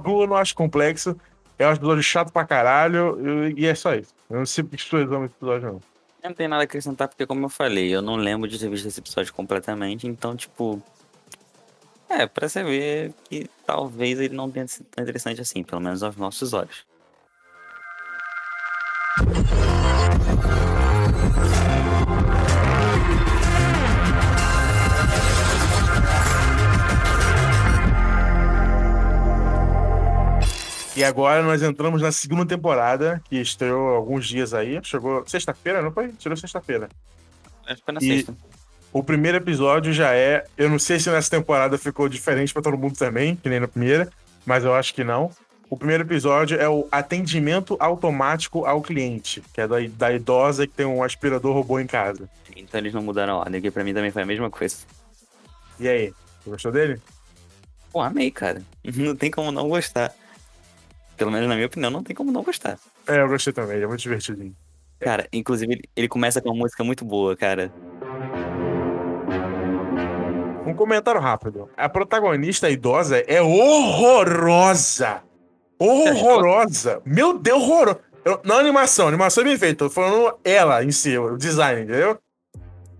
Blue 0.00 0.22
eu 0.22 0.26
não 0.26 0.36
acho 0.36 0.54
complexo. 0.54 1.14
Eu 1.58 1.68
acho 1.68 1.78
episódio 1.78 2.02
chato 2.02 2.32
pra 2.32 2.44
caralho, 2.46 3.18
eu- 3.22 3.50
e 3.50 3.66
é 3.66 3.74
só 3.74 3.94
isso. 3.94 4.14
Eu 4.30 4.38
não 4.38 4.46
sei 4.46 4.64
porque 4.64 4.96
amam 4.96 5.26
esse 5.26 5.34
episódio, 5.34 5.72
não. 5.72 5.80
Não 6.24 6.32
tem 6.34 6.48
nada 6.48 6.62
a 6.62 6.64
acrescentar, 6.64 7.06
porque 7.06 7.26
como 7.26 7.44
eu 7.44 7.48
falei, 7.50 7.94
eu 7.94 8.00
não 8.00 8.16
lembro 8.16 8.48
de 8.48 8.58
ter 8.58 8.70
visto 8.70 8.88
esse 8.88 8.98
episódio 9.00 9.32
completamente, 9.34 10.06
então, 10.06 10.34
tipo. 10.34 10.82
É, 12.08 12.26
pra 12.26 12.48
você 12.48 12.64
ver 12.64 13.12
que 13.28 13.46
talvez 13.66 14.18
ele 14.20 14.34
não 14.34 14.50
tenha 14.50 14.66
sido 14.66 14.86
tão 14.86 15.02
interessante 15.02 15.40
assim, 15.40 15.62
pelo 15.62 15.82
menos 15.82 16.02
aos 16.02 16.16
nossos 16.16 16.54
olhos. 16.54 16.86
E 30.96 31.04
agora 31.04 31.42
nós 31.42 31.62
entramos 31.62 32.00
na 32.00 32.10
segunda 32.10 32.46
temporada, 32.46 33.20
que 33.28 33.36
estreou 33.36 33.88
alguns 33.94 34.26
dias 34.26 34.54
aí. 34.54 34.80
Chegou 34.82 35.22
sexta-feira, 35.26 35.82
não 35.82 35.92
foi? 35.92 36.08
Tirou 36.08 36.36
sexta-feira. 36.36 36.88
Acho 37.66 37.76
que 37.76 37.84
foi 37.84 37.94
na 37.94 38.00
E- 38.00 38.06
sexta. 38.06 38.34
O 38.92 39.02
primeiro 39.02 39.36
episódio 39.36 39.92
já 39.92 40.14
é. 40.14 40.44
Eu 40.56 40.70
não 40.70 40.78
sei 40.78 40.98
se 40.98 41.10
nessa 41.10 41.28
temporada 41.30 41.76
ficou 41.76 42.08
diferente 42.08 42.54
pra 42.54 42.62
todo 42.62 42.78
mundo 42.78 42.96
também, 42.96 43.36
que 43.36 43.46
nem 43.48 43.60
na 43.60 43.68
primeira, 43.68 44.08
mas 44.46 44.64
eu 44.64 44.74
acho 44.74 44.94
que 44.94 45.04
não. 45.04 45.30
O 45.68 45.76
primeiro 45.76 46.04
episódio 46.04 46.58
é 46.60 46.68
o 46.68 46.86
atendimento 46.92 47.76
automático 47.80 48.64
ao 48.64 48.80
cliente, 48.80 49.42
que 49.52 49.60
é 49.60 49.66
da, 49.66 49.76
da 49.88 50.12
idosa 50.12 50.66
que 50.66 50.72
tem 50.72 50.86
um 50.86 51.02
aspirador 51.02 51.52
robô 51.52 51.80
em 51.80 51.86
casa. 51.86 52.30
Então 52.54 52.78
eles 52.78 52.94
não 52.94 53.02
mudaram 53.02 53.34
a 53.34 53.38
ordem, 53.38 53.60
que 53.60 53.70
pra 53.70 53.82
mim 53.82 53.92
também 53.92 54.12
foi 54.12 54.22
a 54.22 54.26
mesma 54.26 54.48
coisa. 54.48 54.76
E 55.80 55.88
aí, 55.88 56.14
você 56.40 56.50
gostou 56.50 56.70
dele? 56.70 57.00
Pô, 57.92 58.00
amei, 58.00 58.30
cara. 58.30 58.62
Não 58.94 59.16
tem 59.16 59.30
como 59.30 59.50
não 59.50 59.68
gostar. 59.68 60.14
Pelo 61.16 61.30
menos 61.30 61.48
na 61.48 61.54
minha 61.54 61.66
opinião, 61.66 61.90
não 61.90 62.02
tem 62.02 62.14
como 62.14 62.30
não 62.30 62.42
gostar. 62.42 62.78
É, 63.08 63.22
eu 63.22 63.28
gostei 63.28 63.52
também, 63.52 63.80
é 63.80 63.86
muito 63.86 64.00
divertidinho. 64.00 64.54
Cara, 65.00 65.26
inclusive 65.32 65.72
ele, 65.72 65.82
ele 65.96 66.08
começa 66.08 66.42
com 66.42 66.50
uma 66.50 66.58
música 66.58 66.84
muito 66.84 67.06
boa, 67.06 67.34
cara. 67.34 67.72
Um 70.66 70.74
comentário 70.74 71.20
rápido. 71.20 71.70
A 71.74 71.88
protagonista 71.88 72.68
idosa 72.68 73.18
é 73.26 73.40
horrorosa. 73.40 75.22
Horrorosa. 75.78 77.00
Meu 77.04 77.38
Deus, 77.38 77.62
horrorosa. 77.62 78.00
Eu- 78.24 78.40
Não 78.44 78.58
animação, 78.58 79.06
animação 79.08 79.42
é 79.42 79.46
bem 79.46 79.58
feita. 79.58 79.84
Tô 79.84 79.90
falando 79.90 80.34
ela 80.44 80.82
em 80.82 80.90
si, 80.90 81.16
o 81.16 81.36
design, 81.36 81.82
entendeu? 81.82 82.18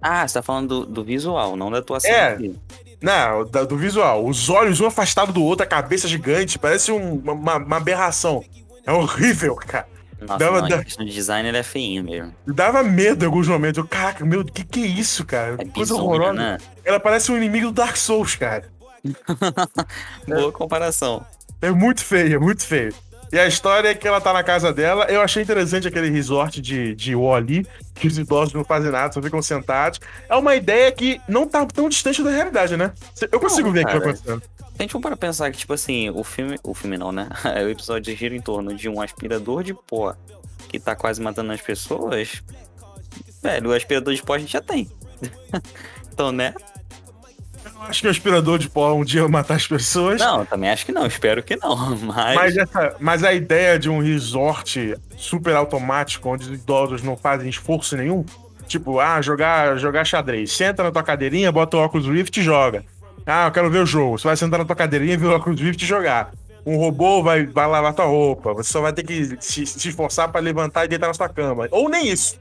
Ah, 0.01 0.27
você 0.27 0.35
tá 0.35 0.43
falando 0.43 0.85
do, 0.85 0.87
do 0.87 1.05
visual, 1.05 1.57
não 1.57 1.71
da 1.71 1.79
atuação. 1.79 2.11
É. 2.11 2.29
aqui. 2.35 2.55
Não, 3.03 3.45
da- 3.45 3.65
do 3.65 3.77
visual. 3.77 4.25
Os 4.25 4.49
olhos 4.49 4.81
um 4.81 4.87
afastado 4.87 5.33
do 5.33 5.43
outro, 5.43 5.65
a 5.65 5.69
cabeça 5.69 6.07
gigante, 6.07 6.59
parece 6.59 6.93
um- 6.93 7.15
uma, 7.17 7.57
uma 7.57 7.77
aberração. 7.77 8.45
É 8.87 8.93
horrível, 8.93 9.57
cara. 9.57 9.89
Nossa, 10.21 10.39
Dava- 10.39 10.63
não, 10.69 10.79
de 10.81 11.13
design 11.13 11.47
ele 11.49 11.59
é 11.59 11.63
feinho 11.63 12.03
mesmo. 12.05 12.35
Dava 12.47 12.83
medo 12.83 13.23
em 13.23 13.27
alguns 13.27 13.49
momentos. 13.49 13.79
Eu, 13.79 13.87
Caraca, 13.87 14.25
meu, 14.25 14.45
que 14.45 14.65
que 14.65 14.83
é 14.83 14.87
isso, 14.87 15.25
cara? 15.27 15.55
É 15.55 15.65
Coisa 15.65 15.93
bizonha, 15.93 16.03
horrorosa. 16.03 16.33
né? 16.33 16.59
Ela 16.85 16.99
parece 17.01 17.31
um 17.33 17.37
inimigo 17.37 17.67
do 17.67 17.73
Dark 17.73 17.97
Souls, 17.97 18.35
cara. 18.37 18.65
Boa 20.27 20.53
comparação. 20.53 21.25
É 21.61 21.71
muito 21.71 22.05
feio, 22.05 22.37
é 22.37 22.39
muito 22.39 22.65
feio. 22.65 22.95
E 23.33 23.39
a 23.39 23.47
história 23.47 23.89
é 23.89 23.95
que 23.95 24.07
ela 24.07 24.21
tá 24.21 24.33
na 24.33 24.45
casa 24.45 24.73
dela. 24.73 25.05
Eu 25.07 25.21
achei 25.21 25.43
interessante 25.43 25.89
aquele 25.89 26.09
resort 26.09 26.61
de, 26.61 26.95
de 26.95 27.15
Wall-E, 27.15 27.67
que 27.95 28.07
os 28.07 28.17
idosos 28.17 28.55
não 28.55 28.65
fazem 28.65 28.91
nada, 28.91 29.13
só 29.13 29.21
ficam 29.21 29.43
sentados. 29.43 30.01
É 30.29 30.37
uma 30.37 30.55
ideia 30.55 30.91
que 30.93 31.21
não 31.29 31.47
tá 31.47 31.67
tão 31.67 31.89
distante 31.89 32.23
da 32.23 32.31
realidade, 32.31 32.77
né? 32.77 32.93
Eu 33.33 33.41
consigo 33.41 33.69
Não, 33.69 33.75
ver 33.75 33.83
o 33.83 33.87
que 33.87 33.93
tá 33.93 33.99
acontecendo. 33.99 34.41
Se 34.41 34.63
a 34.79 34.83
gente 34.83 34.93
for 34.93 35.01
para 35.01 35.17
pensar 35.17 35.51
que, 35.51 35.59
tipo 35.59 35.73
assim, 35.73 36.11
o 36.11 36.23
filme. 36.23 36.59
O 36.63 36.73
filme 36.73 36.97
não, 36.97 37.11
né? 37.11 37.29
o 37.65 37.69
episódio 37.69 38.15
gira 38.17 38.37
em 38.37 38.41
torno 38.41 38.75
de 38.75 38.89
um 38.89 39.01
aspirador 39.01 39.63
de 39.65 39.75
pó 39.75 40.15
que 40.69 40.79
tá 40.79 40.95
quase 40.95 41.21
matando 41.21 41.53
as 41.53 41.61
pessoas. 41.61 42.43
Velho, 43.43 43.71
o 43.71 43.75
aspirador 43.75 44.15
de 44.15 44.23
pó 44.23 44.35
a 44.35 44.39
gente 44.39 44.53
já 44.53 44.61
tem. 44.61 44.89
então, 46.13 46.31
né? 46.31 46.55
Acho 47.89 48.01
que 48.01 48.09
o 48.09 48.11
aspirador 48.11 48.59
de 48.59 48.69
pó 48.69 48.93
um 48.95 49.05
dia 49.05 49.23
vai 49.23 49.31
matar 49.31 49.55
as 49.55 49.67
pessoas. 49.67 50.21
Não, 50.21 50.45
também 50.45 50.71
acho 50.71 50.85
que 50.85 50.93
não, 50.93 51.07
espero 51.07 51.43
que 51.43 51.57
não. 51.57 51.97
Mas. 51.97 52.35
Mas, 52.35 52.57
essa, 52.57 52.97
mas 52.99 53.25
a 53.25 53.33
ideia 53.33 53.79
de 53.79 53.89
um 53.89 54.01
resort 54.01 54.97
super 55.17 55.55
automático, 55.55 56.29
onde 56.29 56.45
os 56.45 56.59
idosos 56.59 57.03
não 57.03 57.17
fazem 57.17 57.49
esforço 57.49 57.97
nenhum, 57.97 58.25
tipo, 58.67 58.99
ah, 59.01 59.23
jogar, 59.23 59.79
jogar 59.79 60.05
xadrez. 60.05 60.53
Senta 60.53 60.83
na 60.83 60.91
tua 60.91 61.03
cadeirinha, 61.03 61.53
bota 61.53 61.77
o 61.77 61.81
óculos 61.81 62.07
Rift 62.07 62.37
e 62.39 62.43
joga. 62.43 62.85
Ah, 63.25 63.47
eu 63.47 63.53
quero 63.53 63.71
ver 63.71 63.83
o 63.83 63.87
jogo. 63.87 64.19
Você 64.19 64.27
vai 64.27 64.37
sentar 64.37 64.59
na 64.59 64.65
tua 64.65 64.77
cadeirinha, 64.77 65.17
ver 65.17 65.27
o 65.27 65.35
óculos 65.35 65.61
Rift 65.61 65.83
e 65.83 65.87
jogar. 65.87 66.33
Um 66.65 66.77
robô 66.77 67.23
vai, 67.23 67.47
vai 67.47 67.67
lavar 67.67 67.95
tua 67.95 68.07
roupa. 68.07 68.53
Você 68.55 68.73
só 68.73 68.81
vai 68.81 68.93
ter 68.93 69.05
que 69.05 69.37
se, 69.41 69.67
se 69.67 69.89
esforçar 69.89 70.31
pra 70.31 70.41
levantar 70.41 70.85
e 70.85 70.89
deitar 70.89 71.07
na 71.07 71.15
sua 71.15 71.29
cama. 71.29 71.69
Ou 71.71 71.89
nem 71.89 72.09
isso. 72.09 72.39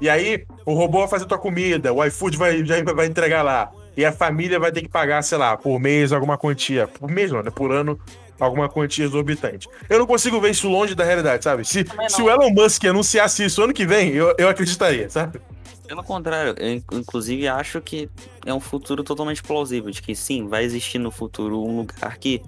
E 0.00 0.10
aí, 0.10 0.44
o 0.66 0.74
robô 0.74 0.98
vai 1.00 1.08
fazer 1.08 1.26
tua 1.26 1.38
comida, 1.38 1.92
o 1.92 2.04
iFood 2.04 2.36
vai, 2.36 2.64
já 2.64 2.82
vai 2.82 3.06
entregar 3.06 3.42
lá. 3.42 3.70
E 3.96 4.04
a 4.04 4.12
família 4.12 4.58
vai 4.58 4.72
ter 4.72 4.82
que 4.82 4.88
pagar, 4.88 5.22
sei 5.22 5.38
lá, 5.38 5.56
por 5.56 5.78
mês 5.78 6.12
alguma 6.12 6.38
quantia. 6.38 6.86
Por 6.88 7.10
mês 7.10 7.30
não, 7.30 7.42
né? 7.42 7.50
Por 7.50 7.70
ano, 7.72 7.98
alguma 8.40 8.68
quantia 8.68 9.04
exorbitante. 9.04 9.68
Eu 9.88 9.98
não 9.98 10.06
consigo 10.06 10.40
ver 10.40 10.50
isso 10.50 10.68
longe 10.68 10.94
da 10.94 11.04
realidade, 11.04 11.44
sabe? 11.44 11.64
Se, 11.64 11.84
se 12.08 12.22
o 12.22 12.30
Elon 12.30 12.50
Musk 12.50 12.84
anunciasse 12.86 13.44
isso 13.44 13.62
ano 13.62 13.72
que 13.72 13.84
vem, 13.86 14.10
eu, 14.10 14.34
eu 14.38 14.48
acreditaria, 14.48 15.08
sabe? 15.10 15.40
Pelo 15.86 16.02
contrário, 16.02 16.54
eu 16.58 16.68
in- 16.72 16.82
inclusive 16.92 17.46
acho 17.48 17.80
que 17.82 18.08
é 18.46 18.54
um 18.54 18.60
futuro 18.60 19.04
totalmente 19.04 19.42
plausível, 19.42 19.90
de 19.90 20.00
que 20.00 20.14
sim, 20.14 20.48
vai 20.48 20.64
existir 20.64 20.98
no 20.98 21.10
futuro 21.10 21.62
um 21.62 21.76
lugar 21.78 22.16
que. 22.18 22.40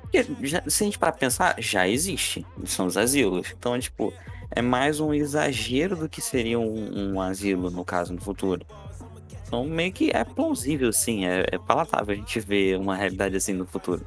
Porque 0.00 0.26
já- 0.42 0.62
se 0.66 0.84
a 0.84 0.86
gente 0.86 0.98
parar 0.98 1.12
pra 1.12 1.20
pensar, 1.20 1.54
já 1.58 1.86
existe. 1.86 2.46
São 2.64 2.86
os 2.86 2.96
asilos. 2.96 3.48
Então, 3.58 3.78
tipo, 3.78 4.10
é 4.50 4.62
mais 4.62 5.00
um 5.00 5.12
exagero 5.12 5.96
do 5.96 6.08
que 6.08 6.22
seria 6.22 6.58
um, 6.58 7.12
um 7.14 7.20
asilo, 7.20 7.70
no 7.70 7.84
caso, 7.84 8.14
no 8.14 8.20
futuro. 8.20 8.64
Então, 9.48 9.64
meio 9.64 9.90
que 9.90 10.10
é 10.10 10.22
plausível, 10.24 10.92
sim. 10.92 11.26
É, 11.26 11.46
é 11.50 11.58
palatável 11.58 12.14
a 12.14 12.16
gente 12.16 12.38
ver 12.38 12.78
uma 12.78 12.94
realidade 12.94 13.34
assim 13.34 13.54
no 13.54 13.64
futuro. 13.64 14.06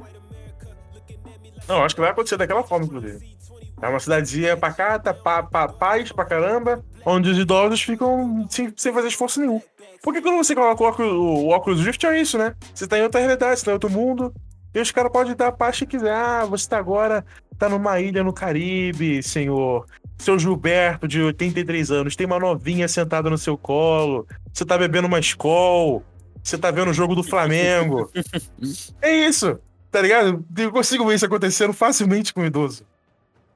Não, 1.68 1.84
acho 1.84 1.96
que 1.96 2.02
vai 2.02 2.12
acontecer 2.12 2.38
daquela 2.38 2.64
forma, 2.64 2.86
inclusive. 2.86 3.36
É 3.82 3.88
uma 3.88 4.00
cidadezinha 4.00 4.56
pacata, 4.56 5.14
pa, 5.14 5.42
pa, 5.42 5.68
paz 5.68 6.12
pra 6.12 6.24
caramba, 6.24 6.86
onde 7.04 7.32
os 7.32 7.38
idosos 7.38 7.82
ficam 7.82 8.48
sem, 8.50 8.72
sem 8.78 8.94
fazer 8.94 9.08
esforço 9.08 9.40
nenhum. 9.40 9.60
Porque 10.04 10.22
quando 10.22 10.38
você 10.38 10.54
coloca 10.54 10.84
o 10.84 10.88
óculos, 10.88 11.12
o 11.12 11.48
óculos 11.48 12.04
é 12.04 12.22
isso, 12.22 12.38
né? 12.38 12.56
Você 12.74 12.88
tá 12.88 13.00
em 13.00 13.02
outra 13.02 13.20
realidade, 13.20 13.60
você 13.60 13.66
tá 13.66 13.72
em 13.72 13.74
outro 13.74 13.90
mundo, 13.90 14.32
E 14.74 14.80
os 14.80 14.92
caras 14.92 15.12
podem 15.12 15.36
dar 15.36 15.48
a 15.48 15.52
paz 15.52 15.78
que 15.78 15.86
quiser. 15.86 16.14
Ah, 16.14 16.46
você 16.46 16.68
tá 16.68 16.78
agora, 16.78 17.26
tá 17.58 17.68
numa 17.68 18.00
ilha 18.00 18.24
no 18.24 18.34
Caribe, 18.34 19.22
senhor. 19.22 19.86
Seu 20.18 20.38
Gilberto, 20.38 21.08
de 21.08 21.22
83 21.22 21.92
anos, 21.92 22.16
tem 22.16 22.28
uma 22.28 22.40
novinha 22.40 22.88
sentada 22.88 23.30
no 23.30 23.38
seu 23.38 23.58
colo. 23.58 24.28
Você 24.54 24.66
tá 24.66 24.78
bebendo 24.78 25.08
uma 25.08 25.20
escol. 25.20 26.04
Você 26.44 26.58
tá 26.58 26.72
vendo 26.72 26.90
o 26.90 26.94
jogo 26.94 27.16
do 27.16 27.24
Flamengo. 27.24 28.10
é 29.02 29.28
isso, 29.28 29.60
tá 29.92 30.02
ligado? 30.02 30.44
Eu 30.58 30.72
consigo 30.72 31.06
ver 31.06 31.16
isso 31.16 31.26
acontecendo 31.26 31.74
facilmente 31.74 32.34
com 32.34 32.42
o 32.42 32.46
idoso. 32.46 32.86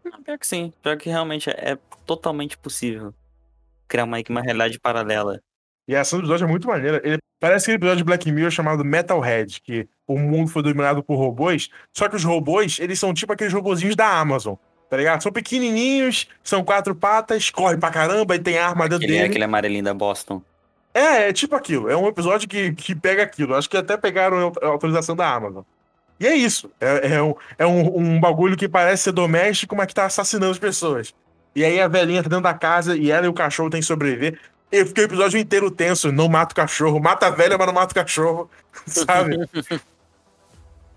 Não, 0.03 0.22
pior 0.22 0.38
que 0.38 0.45
sim. 0.45 0.74
Pior 0.84 0.97
que 0.97 1.09
realmente 1.09 1.49
é, 1.49 1.72
é 1.72 1.78
totalmente 2.05 2.57
possível 2.57 3.13
criar 3.88 4.03
uma, 4.03 4.18
uma 4.30 4.41
realidade 4.41 4.80
paralela. 4.80 5.39
E 5.88 5.95
a 5.95 6.01
ação 6.01 6.20
do 6.20 6.24
episódio 6.24 6.45
é 6.45 6.49
muito 6.49 6.68
maneira. 6.68 7.01
Ele 7.03 7.20
parece 7.39 7.65
aquele 7.65 7.77
episódio 7.77 7.97
de 7.97 8.03
Black 8.03 8.31
Mirror 8.31 8.51
chamado 8.51 8.83
Metalhead, 8.86 9.61
que 9.61 9.88
o 10.07 10.17
mundo 10.17 10.49
foi 10.49 10.63
dominado 10.63 11.03
por 11.03 11.15
robôs, 11.15 11.69
só 11.91 12.07
que 12.07 12.15
os 12.15 12.23
robôs, 12.23 12.77
eles 12.79 12.99
são 12.99 13.13
tipo 13.13 13.33
aqueles 13.33 13.53
robozinhos 13.53 13.95
da 13.95 14.07
Amazon, 14.07 14.55
tá 14.89 14.97
ligado? 14.97 15.21
São 15.21 15.31
pequenininhos, 15.31 16.27
são 16.43 16.63
quatro 16.63 16.95
patas, 16.95 17.49
correm 17.49 17.79
pra 17.79 17.89
caramba 17.91 18.36
e 18.36 18.39
tem 18.39 18.57
arma 18.57 18.83
dentro 18.83 18.97
Aquele, 19.05 19.13
dele. 19.13 19.29
aquele 19.29 19.43
amarelinho 19.43 19.83
da 19.83 19.93
Boston. 19.93 20.41
É, 20.93 21.29
é 21.29 21.33
tipo 21.33 21.55
aquilo. 21.55 21.89
É 21.89 21.97
um 21.97 22.07
episódio 22.07 22.47
que, 22.47 22.71
que 22.71 22.95
pega 22.95 23.21
aquilo. 23.23 23.53
Acho 23.53 23.69
que 23.69 23.75
até 23.75 23.97
pegaram 23.97 24.53
a 24.61 24.67
autorização 24.67 25.13
da 25.13 25.29
Amazon. 25.29 25.63
E 26.17 26.25
é 26.25 26.33
isso. 26.33 26.71
É, 26.79 27.15
é, 27.15 27.21
um, 27.21 27.36
é 27.57 27.65
um, 27.67 27.97
um 27.97 28.19
bagulho 28.19 28.55
que 28.55 28.69
parece 28.69 29.03
ser 29.03 29.11
doméstico, 29.11 29.75
mas 29.75 29.88
que 29.88 29.93
tá 29.93 30.05
assassinando 30.05 30.53
as 30.53 30.57
pessoas. 30.59 31.13
E 31.53 31.65
aí 31.65 31.81
a 31.81 31.88
velhinha 31.89 32.23
tá 32.23 32.29
dentro 32.29 32.43
da 32.43 32.53
casa 32.53 32.95
e 32.95 33.11
ela 33.11 33.25
e 33.25 33.29
o 33.29 33.33
cachorro 33.33 33.69
têm 33.69 33.81
que 33.81 33.86
sobreviver. 33.86 34.39
Eu 34.72 34.86
fiquei 34.86 35.03
o 35.03 35.07
episódio 35.07 35.39
inteiro 35.39 35.72
tenso. 35.72 36.11
Não 36.11 36.28
mata 36.28 36.53
o 36.53 36.55
cachorro. 36.55 36.99
Mata 36.99 37.28
a 37.28 37.30
velha, 37.30 37.57
mas 37.57 37.68
não 37.68 37.74
mata 37.74 37.91
o 37.91 37.95
cachorro. 37.95 38.49
Sabe? 38.86 39.38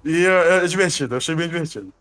e 0.04 0.26
é, 0.26 0.64
é 0.64 0.66
divertido. 0.66 1.14
Eu 1.14 1.18
achei 1.18 1.34
bem 1.34 1.48
divertido. 1.48 1.92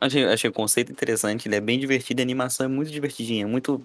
Achei, 0.00 0.24
achei 0.24 0.50
o 0.50 0.52
conceito 0.52 0.92
interessante. 0.92 1.48
Ele 1.48 1.56
é 1.56 1.60
bem 1.60 1.78
divertido. 1.78 2.20
A 2.20 2.24
animação 2.24 2.66
é 2.66 2.68
muito 2.68 2.90
divertidinha. 2.90 3.46
Muito 3.46 3.82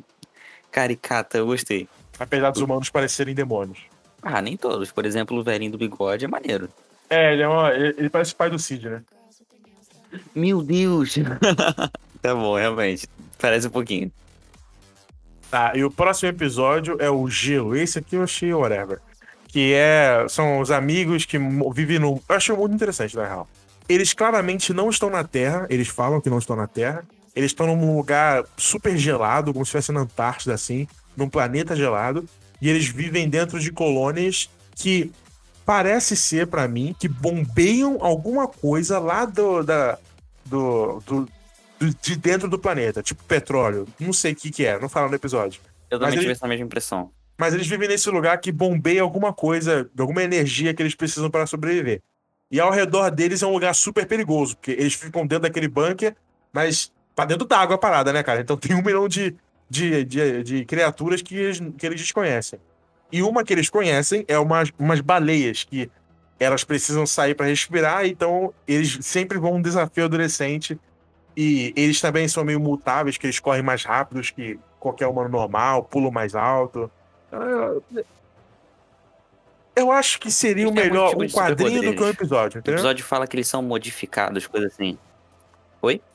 caricata. 0.71 1.37
Eu 1.37 1.47
gostei. 1.47 1.87
Apesar 2.19 2.51
dos 2.51 2.61
humanos 2.61 2.89
parecerem 2.89 3.33
demônios. 3.33 3.79
Ah, 4.21 4.41
nem 4.41 4.57
todos. 4.57 4.91
Por 4.91 5.05
exemplo, 5.05 5.37
o 5.37 5.43
velhinho 5.43 5.71
do 5.71 5.77
bigode 5.77 6.25
é 6.25 6.27
maneiro. 6.27 6.69
É, 7.09 7.33
ele, 7.33 7.41
é 7.41 7.47
uma, 7.47 7.73
ele, 7.73 7.95
ele 7.97 8.09
parece 8.09 8.33
o 8.33 8.35
pai 8.35 8.49
do 8.49 8.59
Cid, 8.59 8.89
né? 8.89 9.01
Meu 10.35 10.61
Deus! 10.61 11.15
tá 12.21 12.35
bom, 12.35 12.55
realmente. 12.55 13.07
Parece 13.39 13.67
um 13.67 13.71
pouquinho. 13.71 14.11
Tá, 15.49 15.71
e 15.75 15.83
o 15.83 15.89
próximo 15.89 16.29
episódio 16.29 16.97
é 16.99 17.09
o 17.09 17.27
Gelo. 17.27 17.75
Esse 17.75 17.99
aqui 17.99 18.15
eu 18.15 18.23
achei 18.23 18.53
whatever. 18.53 18.99
Que 19.47 19.73
é. 19.73 20.25
São 20.29 20.59
os 20.59 20.69
amigos 20.69 21.25
que 21.25 21.37
vivem 21.73 21.97
no. 21.99 22.21
Eu 22.29 22.35
achei 22.35 22.55
muito 22.55 22.75
interessante, 22.75 23.15
na 23.15 23.25
real. 23.27 23.47
Eles 23.87 24.13
claramente 24.13 24.71
não 24.73 24.89
estão 24.89 25.09
na 25.09 25.23
Terra. 25.23 25.65
Eles 25.69 25.87
falam 25.87 26.21
que 26.21 26.29
não 26.29 26.37
estão 26.37 26.55
na 26.55 26.67
Terra. 26.67 27.03
Eles 27.35 27.51
estão 27.51 27.65
num 27.67 27.95
lugar 27.95 28.43
super 28.57 28.95
gelado, 28.97 29.51
como 29.51 29.65
se 29.65 29.69
estivesse 29.69 29.91
na 29.91 30.01
Antártida, 30.01 30.53
assim, 30.53 30.87
num 31.17 31.27
planeta 31.29 31.75
gelado. 31.75 32.25
E 32.61 32.69
eles 32.69 32.87
vivem 32.87 33.27
dentro 33.27 33.59
de 33.59 33.71
colônias 33.71 34.49
que 34.75 35.11
parece 35.65 36.15
ser, 36.15 36.45
pra 36.47 36.67
mim, 36.67 36.95
que 36.99 37.07
bombeiam 37.07 37.97
alguma 38.01 38.47
coisa 38.47 38.99
lá 38.99 39.25
do. 39.25 39.63
Da, 39.63 39.97
do- 40.45 41.01
do- 41.07 41.29
de 41.79 42.15
dentro 42.15 42.49
do 42.49 42.59
planeta, 42.59 43.01
tipo 43.01 43.23
petróleo. 43.23 43.87
Não 43.99 44.13
sei 44.13 44.33
o 44.33 44.35
que, 44.35 44.51
que 44.51 44.65
é, 44.65 44.79
não 44.79 44.89
fala 44.89 45.07
no 45.07 45.15
episódio. 45.15 45.61
Eu 45.89 45.99
também 45.99 46.19
tive 46.19 46.31
essa 46.31 46.47
mesma 46.47 46.65
impressão. 46.65 47.11
Mas 47.37 47.53
eles 47.53 47.67
vivem 47.67 47.87
nesse 47.87 48.09
lugar 48.09 48.37
que 48.39 48.51
bombeia 48.51 49.01
alguma 49.01 49.31
coisa, 49.31 49.89
alguma 49.97 50.21
energia 50.21 50.73
que 50.73 50.83
eles 50.83 50.93
precisam 50.93 51.29
para 51.29 51.47
sobreviver. 51.47 52.01
E 52.51 52.59
ao 52.59 52.71
redor 52.71 53.09
deles 53.11 53.41
é 53.41 53.47
um 53.47 53.53
lugar 53.53 53.73
super 53.73 54.05
perigoso, 54.05 54.57
porque 54.57 54.71
eles 54.71 54.93
ficam 54.93 55.25
dentro 55.25 55.43
daquele 55.43 55.67
bunker, 55.67 56.15
mas 56.51 56.91
tá 57.15 57.23
dentro 57.23 57.47
d'água 57.47 57.75
a 57.75 57.79
parada, 57.79 58.11
né, 58.11 58.23
cara? 58.23 58.41
Então 58.41 58.57
tem 58.57 58.75
um 58.75 58.83
milhão 58.83 59.07
de, 59.07 59.35
de, 59.69 60.03
de, 60.03 60.43
de 60.43 60.65
criaturas 60.65 61.21
que 61.21 61.35
eles, 61.35 61.61
que 61.77 61.85
eles 61.85 62.01
desconhecem. 62.01 62.59
E 63.11 63.21
uma 63.21 63.43
que 63.43 63.53
eles 63.53 63.69
conhecem 63.69 64.25
é 64.27 64.37
umas, 64.37 64.71
umas 64.77 64.99
baleias, 64.99 65.63
que 65.63 65.89
elas 66.39 66.63
precisam 66.63 67.05
sair 67.05 67.35
para 67.35 67.47
respirar, 67.47 68.05
então 68.05 68.53
eles 68.67 68.97
sempre 69.01 69.37
vão 69.37 69.55
um 69.55 69.61
desafio 69.61 70.05
adolescente. 70.05 70.79
E 71.35 71.73
eles 71.75 72.01
também 72.01 72.27
são 72.27 72.43
meio 72.43 72.59
mutáveis, 72.59 73.17
que 73.17 73.25
eles 73.25 73.39
correm 73.39 73.61
mais 73.63 73.83
rápidos 73.83 74.29
que 74.31 74.59
qualquer 74.79 75.07
humano 75.07 75.29
normal, 75.29 75.83
pulam 75.83 76.11
mais 76.11 76.35
alto. 76.35 76.89
Eu- 77.31 77.83
Eu 79.75 79.91
acho 79.91 80.19
que 80.19 80.29
seria 80.29 80.67
o 80.67 80.73
melhor 80.73 81.07
um 81.07 81.09
tipo 81.11 81.25
de 81.27 81.33
quadrinho 81.33 81.81
do 81.81 81.95
que 81.95 82.03
um 82.03 82.09
episódio, 82.09 82.57
O 82.57 82.59
entendeu? 82.59 82.79
episódio 82.79 83.05
fala 83.05 83.25
que 83.25 83.35
eles 83.37 83.47
são 83.47 83.61
modificados, 83.61 84.45
coisa 84.47 84.67
assim. 84.67 84.97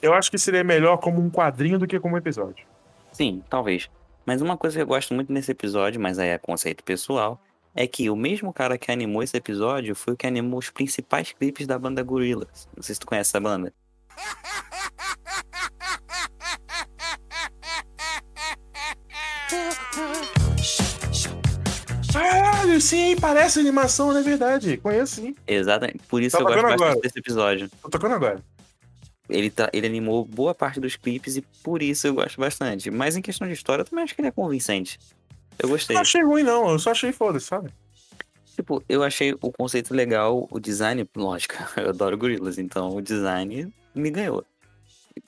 Eu 0.02 0.12
acho 0.12 0.30
que 0.30 0.36
seria 0.36 0.62
melhor 0.62 0.98
como 0.98 1.18
um 1.22 1.30
quadrinho 1.30 1.78
do 1.78 1.86
que 1.86 1.98
como 1.98 2.14
um 2.14 2.18
episódio. 2.18 2.66
Sim, 3.10 3.42
talvez. 3.48 3.88
Mas 4.26 4.42
uma 4.42 4.56
coisa 4.58 4.76
que 4.76 4.82
eu 4.82 4.86
gosto 4.86 5.14
muito 5.14 5.32
nesse 5.32 5.50
episódio, 5.52 5.98
mas 6.00 6.18
aí 6.18 6.28
é 6.28 6.36
conceito 6.38 6.84
pessoal, 6.84 7.40
é 7.74 7.86
que 7.86 8.10
o 8.10 8.16
mesmo 8.16 8.52
cara 8.52 8.76
que 8.76 8.92
animou 8.92 9.22
esse 9.22 9.36
episódio 9.36 9.94
foi 9.94 10.12
o 10.12 10.16
que 10.16 10.26
animou 10.26 10.58
os 10.58 10.68
principais 10.68 11.32
clipes 11.32 11.66
da 11.66 11.78
banda 11.78 12.02
Gorillaz. 12.02 12.68
Não 12.76 12.82
sei 12.82 12.94
se 12.94 13.00
tu 13.00 13.06
conhece 13.06 13.30
essa 13.30 13.40
banda. 13.40 13.72
Caralho, 22.12 22.80
sim, 22.80 23.16
parece 23.20 23.58
animação, 23.58 24.12
não 24.12 24.20
é 24.20 24.22
verdade. 24.22 24.76
Conheço 24.76 25.16
sim. 25.16 25.34
Exatamente. 25.46 25.98
Por 26.08 26.22
isso 26.22 26.36
Tá 26.36 26.42
eu 26.42 26.46
gosto 26.46 26.62
bastante 26.62 26.82
agora. 26.82 27.00
desse 27.00 27.18
episódio. 27.18 27.70
Tô 27.82 27.88
tocando 27.88 28.14
agora. 28.14 28.40
Ele, 29.28 29.50
tá, 29.50 29.70
ele 29.72 29.86
animou 29.86 30.24
boa 30.24 30.54
parte 30.54 30.78
dos 30.78 30.96
clipes 30.96 31.36
e 31.36 31.42
por 31.62 31.82
isso 31.82 32.06
eu 32.06 32.14
gosto 32.14 32.38
bastante. 32.40 32.90
Mas 32.90 33.16
em 33.16 33.22
questão 33.22 33.46
de 33.48 33.54
história, 33.54 33.82
eu 33.82 33.86
também 33.86 34.04
acho 34.04 34.14
que 34.14 34.20
ele 34.20 34.28
é 34.28 34.30
convincente. 34.32 34.98
Eu 35.58 35.68
gostei. 35.68 35.94
Não 35.94 36.02
achei 36.02 36.22
ruim, 36.22 36.42
não. 36.42 36.70
Eu 36.70 36.78
só 36.78 36.90
achei 36.90 37.10
foda-se, 37.10 37.46
sabe? 37.46 37.70
Tipo, 38.54 38.82
eu 38.88 39.02
achei 39.02 39.32
o 39.40 39.50
conceito 39.50 39.92
legal, 39.92 40.46
o 40.50 40.60
design, 40.60 41.08
lógico, 41.16 41.54
eu 41.76 41.88
adoro 41.88 42.16
gorilas, 42.16 42.56
então 42.58 42.90
o 42.94 43.02
design 43.02 43.72
me 43.94 44.10
ganhou. 44.10 44.44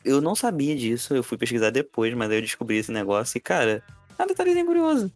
Eu 0.04 0.20
não 0.20 0.34
sabia 0.34 0.74
disso, 0.74 1.14
eu 1.14 1.22
fui 1.22 1.38
pesquisar 1.38 1.70
depois, 1.70 2.12
mas 2.14 2.30
aí 2.30 2.38
eu 2.38 2.42
descobri 2.42 2.76
esse 2.76 2.90
negócio 2.90 3.38
e, 3.38 3.40
cara, 3.40 3.82
é 4.18 4.22
um 4.22 4.26
detalhezinho 4.26 4.66
curioso. 4.66 5.12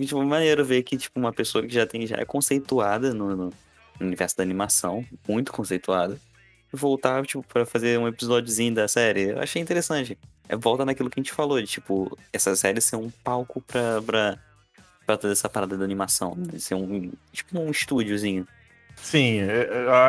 Tipo, 0.00 0.24
maneiro 0.24 0.64
ver 0.64 0.82
que, 0.82 0.96
tipo, 0.96 1.18
uma 1.18 1.32
pessoa 1.32 1.66
que 1.66 1.72
já 1.72 1.86
tem, 1.86 2.06
já 2.06 2.16
é 2.16 2.24
conceituada 2.24 3.14
no, 3.14 3.36
no 3.36 3.52
universo 4.00 4.36
da 4.36 4.42
animação, 4.42 5.04
muito 5.26 5.52
conceituada, 5.52 6.18
voltar, 6.72 7.24
tipo, 7.24 7.42
pra 7.46 7.64
fazer 7.64 7.98
um 7.98 8.08
episódiozinho 8.08 8.74
da 8.74 8.88
série. 8.88 9.30
Eu 9.30 9.40
achei 9.40 9.60
interessante. 9.60 10.18
É, 10.48 10.56
volta 10.56 10.84
naquilo 10.84 11.10
que 11.10 11.20
a 11.20 11.22
gente 11.22 11.32
falou, 11.32 11.60
de, 11.60 11.66
tipo, 11.66 12.16
essa 12.32 12.54
série 12.56 12.80
ser 12.80 12.96
um 12.96 13.10
palco 13.10 13.60
pra, 13.60 14.02
pra, 14.02 14.38
pra 15.06 15.16
toda 15.16 15.32
essa 15.32 15.48
parada 15.48 15.76
da 15.76 15.84
animação. 15.84 16.34
né? 16.34 16.58
Ser 16.58 16.74
um, 16.74 17.12
tipo, 17.32 17.58
um 17.58 17.70
estúdiozinho. 17.70 18.46
Sim, 19.02 19.40
é, 19.40 19.68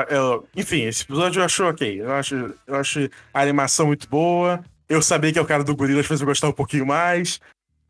é, 0.10 0.18
eu- 0.18 0.48
enfim, 0.56 0.84
esse 0.84 1.04
episódio 1.04 1.40
eu 1.40 1.46
acho 1.46 1.64
ok. 1.64 2.02
Eu 2.02 2.12
acho, 2.12 2.54
eu 2.68 2.76
acho 2.76 3.10
a 3.34 3.42
animação 3.42 3.88
muito 3.88 4.08
boa. 4.10 4.64
Eu 4.88 5.02
sabia 5.02 5.32
que 5.32 5.40
é 5.40 5.42
o 5.42 5.46
cara 5.46 5.64
do 5.64 5.76
Gorila, 5.76 6.04
fez 6.04 6.20
eu 6.20 6.28
gostar 6.28 6.50
um 6.50 6.54
pouquinho 6.54 6.86
mais. 6.86 7.40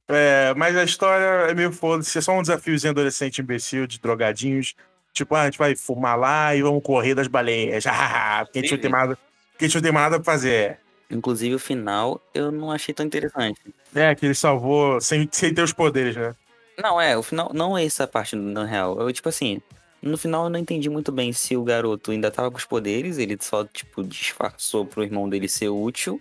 É, 0.08 0.54
mas 0.56 0.76
a 0.76 0.84
história 0.84 1.50
é 1.52 1.54
meio 1.54 1.72
foda-se, 1.72 2.18
é 2.18 2.22
só 2.22 2.32
um 2.38 2.42
desafiozinho 2.42 2.92
adolescente 2.92 3.40
imbecil 3.42 3.86
de 3.88 4.00
drogadinhos. 4.00 4.74
Tipo, 5.14 5.36
ah, 5.36 5.42
a 5.42 5.46
gente 5.46 5.58
vai 5.58 5.76
fumar 5.76 6.18
lá 6.18 6.56
e 6.56 6.62
vamos 6.62 6.84
correr 6.84 7.16
das 7.16 7.28
baleias. 7.28 7.84
Porque 8.46 8.60
a 8.60 8.62
gente 8.62 8.72
não 8.72 8.78
tem 8.80 8.92
nada, 8.92 9.18
porque 9.52 9.66
a 9.66 9.68
gente 9.68 9.76
não 9.76 9.82
tem 9.82 9.92
mais 9.92 10.12
nada 10.12 10.24
pra 10.24 10.34
fazer. 10.34 10.80
Inclusive, 11.12 11.56
o 11.56 11.60
final 11.60 12.22
eu 12.34 12.52
não 12.52 12.72
achei 12.72 12.94
tão 12.94 13.06
interessante. 13.06 13.60
É, 13.96 14.14
que 14.14 14.26
ele 14.26 14.36
salvou 14.36 15.02
sem, 15.02 15.28
sem 15.32 15.54
ter 15.54 15.64
os 15.64 15.74
poderes, 15.74 16.16
né? 16.16 16.36
Não, 16.78 17.02
é, 17.02 17.18
o 17.18 17.24
final 17.24 17.52
não 17.54 17.78
é 17.78 17.84
essa 17.84 18.08
parte, 18.08 18.36
na 18.36 18.64
real. 18.64 19.00
Eu, 19.02 19.12
tipo 19.12 19.28
assim, 19.28 19.60
no 20.02 20.18
final 20.18 20.46
eu 20.46 20.50
não 20.50 20.60
entendi 20.60 20.90
muito 20.90 21.12
bem 21.12 21.34
se 21.34 21.56
o 21.58 21.64
garoto 21.64 22.12
ainda 22.12 22.32
tava 22.32 22.50
com 22.50 22.58
os 22.58 22.66
poderes, 22.66 23.18
ele 23.18 23.38
só, 23.40 23.66
tipo, 23.66 24.04
disfarçou 24.04 24.86
pro 24.86 25.04
irmão 25.04 25.28
dele 25.28 25.48
ser 25.48 25.70
útil, 25.70 26.20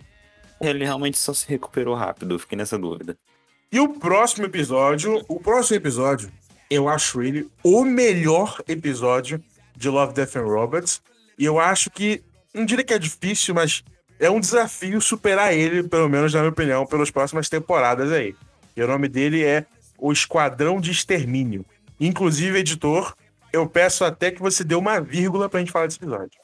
ele 0.59 0.83
realmente 0.83 1.17
só 1.17 1.33
se 1.33 1.47
recuperou 1.47 1.95
rápido, 1.95 2.35
eu 2.35 2.39
fiquei 2.39 2.57
nessa 2.57 2.77
dúvida. 2.77 3.17
E 3.71 3.79
o 3.79 3.87
próximo 3.99 4.45
episódio, 4.45 5.23
o 5.27 5.39
próximo 5.39 5.77
episódio, 5.77 6.31
eu 6.69 6.89
acho 6.89 7.21
ele 7.21 7.47
o 7.63 7.85
melhor 7.85 8.61
episódio 8.67 9.43
de 9.75 9.89
Love, 9.89 10.13
Death 10.13 10.35
and 10.35 10.45
Robots. 10.45 11.01
E 11.37 11.45
eu 11.45 11.59
acho 11.59 11.89
que, 11.89 12.21
não 12.53 12.65
diria 12.65 12.83
que 12.83 12.93
é 12.93 12.99
difícil, 12.99 13.55
mas 13.55 13.83
é 14.19 14.29
um 14.29 14.39
desafio 14.39 14.99
superar 14.99 15.53
ele, 15.53 15.83
pelo 15.83 16.09
menos 16.09 16.33
na 16.33 16.41
minha 16.41 16.51
opinião, 16.51 16.85
pelas 16.85 17.09
próximas 17.09 17.47
temporadas 17.47 18.11
aí. 18.11 18.35
E 18.75 18.83
o 18.83 18.87
nome 18.87 19.07
dele 19.07 19.43
é 19.43 19.65
O 19.97 20.11
Esquadrão 20.11 20.81
de 20.81 20.91
Extermínio. 20.91 21.65
Inclusive, 21.99 22.59
editor, 22.59 23.15
eu 23.51 23.67
peço 23.67 24.03
até 24.05 24.31
que 24.31 24.41
você 24.41 24.63
dê 24.63 24.75
uma 24.75 24.99
vírgula 24.99 25.49
pra 25.49 25.59
gente 25.59 25.71
falar 25.71 25.87
desse 25.87 25.97
episódio. 25.97 26.39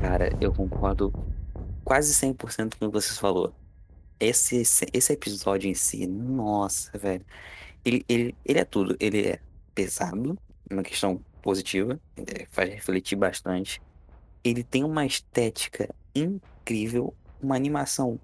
Cara, 0.00 0.30
eu 0.40 0.52
concordo 0.52 1.12
quase 1.84 2.12
100% 2.12 2.76
com 2.78 2.86
o 2.86 2.88
que 2.90 2.94
você 2.94 3.14
falou. 3.14 3.54
Esse, 4.18 4.56
esse, 4.56 4.86
esse 4.92 5.12
episódio 5.12 5.68
em 5.68 5.74
si, 5.74 6.06
nossa, 6.06 6.96
velho. 6.96 7.24
Ele, 7.84 8.04
ele, 8.08 8.36
ele 8.44 8.58
é 8.58 8.64
tudo. 8.64 8.96
Ele 9.00 9.26
é 9.26 9.40
pesado, 9.74 10.38
uma 10.70 10.82
questão 10.82 11.20
positiva, 11.40 12.00
é, 12.16 12.46
faz 12.50 12.70
refletir 12.70 13.16
bastante. 13.16 13.82
Ele 14.44 14.62
tem 14.62 14.84
uma 14.84 15.04
estética 15.04 15.88
incrível, 16.14 17.14
uma 17.40 17.56
animação 17.56 18.18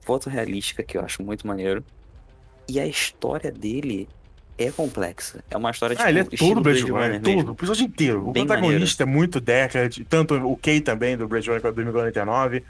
fotorrealística 0.00 0.82
que 0.82 0.96
eu 0.96 1.02
acho 1.02 1.22
muito 1.22 1.46
maneiro. 1.46 1.84
E 2.68 2.78
a 2.80 2.86
história 2.86 3.50
dele 3.50 4.08
é 4.58 4.70
complexa. 4.70 5.42
É 5.50 5.56
uma 5.56 5.70
história 5.70 5.96
tipo, 5.96 6.06
Ah, 6.06 6.10
ele 6.10 6.20
é 6.20 6.24
todo 6.24 6.60
Blade 6.60 6.82
Runner, 6.82 7.20
tudo, 7.20 7.50
o 7.50 7.54
episódio 7.54 7.84
inteiro. 7.84 8.28
O 8.28 8.32
Bem 8.32 8.46
protagonista 8.46 9.04
maneiro. 9.04 9.16
é 9.16 9.18
muito 9.18 9.40
Deckard, 9.40 10.04
tanto 10.04 10.34
o 10.34 10.56
Kay 10.56 10.80
também, 10.80 11.16
do 11.16 11.26
Blade 11.26 11.48
Runner 11.48 11.62
2049. 11.62 12.62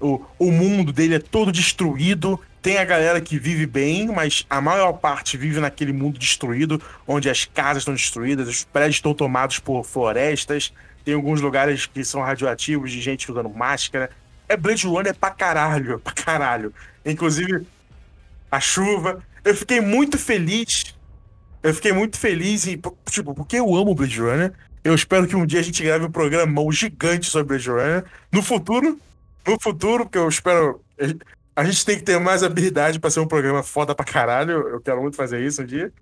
O, 0.00 0.22
o 0.38 0.50
mundo 0.50 0.92
dele 0.92 1.16
é 1.16 1.18
todo 1.18 1.52
destruído. 1.52 2.40
Tem 2.62 2.78
a 2.78 2.84
galera 2.84 3.20
que 3.20 3.38
vive 3.38 3.66
bem, 3.66 4.06
mas 4.08 4.44
a 4.48 4.60
maior 4.60 4.92
parte 4.94 5.36
vive 5.36 5.60
naquele 5.60 5.92
mundo 5.92 6.18
destruído, 6.18 6.80
onde 7.06 7.28
as 7.28 7.44
casas 7.46 7.82
estão 7.82 7.94
destruídas, 7.94 8.48
os 8.48 8.64
prédios 8.64 8.96
estão 8.96 9.14
tomados 9.14 9.58
por 9.58 9.84
florestas. 9.84 10.72
Tem 11.04 11.14
alguns 11.14 11.40
lugares 11.40 11.86
que 11.86 12.04
são 12.04 12.20
radioativos, 12.20 12.92
de 12.92 13.00
gente 13.00 13.30
usando 13.30 13.48
máscara. 13.48 14.10
É 14.48 14.56
Blade 14.56 14.86
Runner 14.86 15.14
pra 15.14 15.30
caralho, 15.30 15.98
pra 16.04 16.12
caralho. 16.12 16.72
Inclusive, 17.04 17.66
a 18.50 18.60
chuva. 18.60 19.22
Eu 19.44 19.54
fiquei 19.54 19.80
muito 19.80 20.18
feliz. 20.18 20.94
Eu 21.62 21.74
fiquei 21.74 21.92
muito 21.92 22.18
feliz 22.18 22.66
em. 22.66 22.80
Tipo, 23.10 23.34
porque 23.34 23.56
eu 23.56 23.74
amo 23.74 23.94
Blade 23.94 24.20
Runner. 24.20 24.52
Eu 24.82 24.94
espero 24.94 25.26
que 25.26 25.36
um 25.36 25.44
dia 25.44 25.60
a 25.60 25.62
gente 25.62 25.82
grave 25.82 26.06
um 26.06 26.10
programão 26.10 26.70
gigante 26.72 27.28
sobre 27.28 27.48
Blade 27.48 27.68
Runner. 27.68 28.04
No 28.32 28.42
futuro, 28.42 28.98
no 29.46 29.60
futuro, 29.60 30.04
porque 30.04 30.18
eu 30.18 30.28
espero. 30.28 30.80
A 31.54 31.64
gente 31.64 31.84
tem 31.84 31.96
que 31.96 32.02
ter 32.02 32.18
mais 32.18 32.42
habilidade 32.42 32.98
para 32.98 33.10
ser 33.10 33.20
um 33.20 33.26
programa 33.26 33.62
foda 33.62 33.94
pra 33.94 34.04
caralho. 34.04 34.68
Eu 34.68 34.80
quero 34.80 35.02
muito 35.02 35.16
fazer 35.16 35.44
isso 35.44 35.62
um 35.62 35.66
dia. 35.66 35.92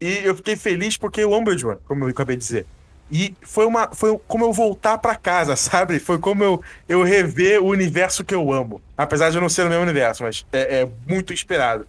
E 0.00 0.20
eu 0.24 0.36
fiquei 0.36 0.56
feliz 0.56 0.96
porque 0.96 1.20
eu 1.20 1.34
amo 1.34 1.46
Blade 1.46 1.64
Runner, 1.64 1.80
como 1.86 2.04
eu 2.04 2.08
acabei 2.08 2.36
de 2.36 2.42
dizer. 2.42 2.66
E 3.10 3.34
foi 3.42 3.66
uma 3.66 3.88
foi 3.94 4.18
como 4.26 4.44
eu 4.44 4.52
voltar 4.52 4.98
para 4.98 5.14
casa, 5.14 5.54
sabe? 5.56 5.98
Foi 5.98 6.18
como 6.18 6.44
eu, 6.44 6.62
eu 6.88 7.02
rever 7.02 7.62
o 7.62 7.66
universo 7.66 8.24
que 8.24 8.34
eu 8.34 8.52
amo. 8.52 8.80
Apesar 8.96 9.30
de 9.30 9.40
não 9.40 9.48
ser 9.48 9.66
o 9.66 9.68
meu 9.68 9.80
universo, 9.80 10.22
mas 10.22 10.46
é, 10.52 10.82
é 10.82 10.88
muito 11.06 11.32
inspirado. 11.32 11.86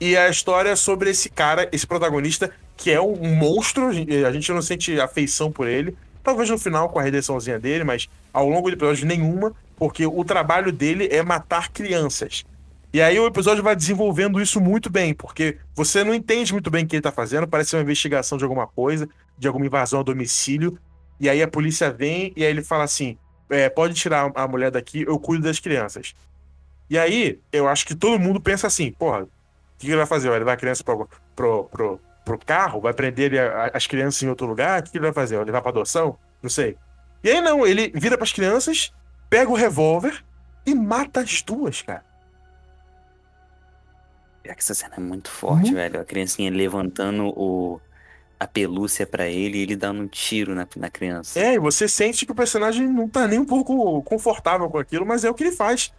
E 0.00 0.16
a 0.16 0.30
história 0.30 0.70
é 0.70 0.76
sobre 0.76 1.10
esse 1.10 1.28
cara, 1.28 1.68
esse 1.70 1.86
protagonista, 1.86 2.50
que 2.76 2.90
é 2.90 3.00
um, 3.00 3.34
monstro, 3.34 3.88
a 3.88 4.32
gente 4.32 4.50
não 4.50 4.62
sente 4.62 4.98
afeição 4.98 5.52
por 5.52 5.68
ele. 5.68 5.94
Talvez 6.22 6.48
no 6.48 6.58
final 6.58 6.88
com 6.88 6.98
a 6.98 7.02
redençãozinha 7.02 7.58
dele, 7.58 7.84
mas 7.84 8.08
ao 8.32 8.48
longo 8.48 8.70
do 8.70 8.76
episódio 8.76 9.06
nenhuma, 9.06 9.52
porque 9.76 10.06
o 10.06 10.24
trabalho 10.24 10.72
dele 10.72 11.08
é 11.10 11.22
matar 11.22 11.70
crianças. 11.70 12.44
E 12.92 13.00
aí 13.00 13.18
o 13.20 13.26
episódio 13.26 13.62
vai 13.62 13.76
desenvolvendo 13.76 14.40
isso 14.40 14.60
muito 14.60 14.90
bem, 14.90 15.14
porque 15.14 15.58
você 15.74 16.02
não 16.02 16.14
entende 16.14 16.52
muito 16.52 16.70
bem 16.70 16.84
o 16.84 16.88
que 16.88 16.96
ele 16.96 17.02
tá 17.02 17.12
fazendo, 17.12 17.46
parece 17.46 17.76
uma 17.76 17.82
investigação 17.82 18.36
de 18.36 18.44
alguma 18.44 18.66
coisa, 18.66 19.08
de 19.38 19.46
alguma 19.46 19.66
invasão 19.66 19.98
ao 19.98 20.04
domicílio, 20.04 20.78
e 21.20 21.28
aí 21.28 21.42
a 21.42 21.46
polícia 21.46 21.92
vem 21.92 22.32
e 22.34 22.44
aí 22.44 22.50
ele 22.50 22.62
fala 22.62 22.84
assim: 22.84 23.16
é, 23.50 23.68
pode 23.68 23.94
tirar 23.94 24.32
a 24.34 24.48
mulher 24.48 24.70
daqui, 24.70 25.02
eu 25.02 25.18
cuido 25.18 25.44
das 25.44 25.60
crianças. 25.60 26.14
E 26.88 26.98
aí, 26.98 27.38
eu 27.52 27.68
acho 27.68 27.86
que 27.86 27.94
todo 27.94 28.18
mundo 28.18 28.40
pensa 28.40 28.66
assim, 28.66 28.90
porra, 28.90 29.28
que 29.80 29.88
ele 29.88 29.96
vai 29.96 30.06
fazer? 30.06 30.28
Vai 30.28 30.38
levar 30.38 30.52
a 30.52 30.56
criança 30.56 30.84
pro, 30.84 31.08
pro, 31.34 31.64
pro, 31.64 32.00
pro 32.24 32.38
carro? 32.38 32.80
Vai 32.80 32.92
prender 32.92 33.32
as 33.72 33.86
crianças 33.86 34.22
em 34.22 34.28
outro 34.28 34.46
lugar? 34.46 34.80
O 34.80 34.84
que 34.84 34.96
ele 34.96 35.04
vai 35.04 35.12
fazer? 35.12 35.36
Vai 35.36 35.44
levar 35.44 35.62
pra 35.62 35.70
adoção? 35.70 36.18
Não 36.42 36.50
sei. 36.50 36.76
E 37.22 37.30
aí 37.30 37.40
não, 37.40 37.66
ele 37.66 37.92
vira 37.94 38.16
pras 38.16 38.32
crianças, 38.32 38.92
pega 39.28 39.50
o 39.50 39.54
revólver 39.54 40.24
e 40.64 40.74
mata 40.74 41.20
as 41.20 41.42
duas, 41.42 41.82
cara. 41.82 42.04
Pior 44.42 44.54
que 44.54 44.62
essa 44.62 44.74
cena 44.74 44.94
é 44.96 45.00
muito 45.00 45.30
forte, 45.30 45.72
velho. 45.72 46.00
A 46.00 46.04
criancinha 46.04 46.50
levantando 46.50 47.26
o, 47.36 47.80
a 48.38 48.46
pelúcia 48.46 49.06
para 49.06 49.28
ele 49.28 49.58
e 49.58 49.62
ele 49.62 49.76
dando 49.76 50.00
um 50.00 50.08
tiro 50.08 50.54
na, 50.54 50.66
na 50.76 50.88
criança. 50.88 51.38
É, 51.38 51.54
e 51.54 51.58
você 51.58 51.86
sente 51.86 52.24
que 52.24 52.32
o 52.32 52.34
personagem 52.34 52.88
não 52.88 53.06
tá 53.06 53.28
nem 53.28 53.38
um 53.38 53.44
pouco 53.44 54.02
confortável 54.02 54.70
com 54.70 54.78
aquilo, 54.78 55.04
mas 55.04 55.24
é 55.24 55.30
o 55.30 55.34
que 55.34 55.44
ele 55.44 55.52
faz. 55.52 55.92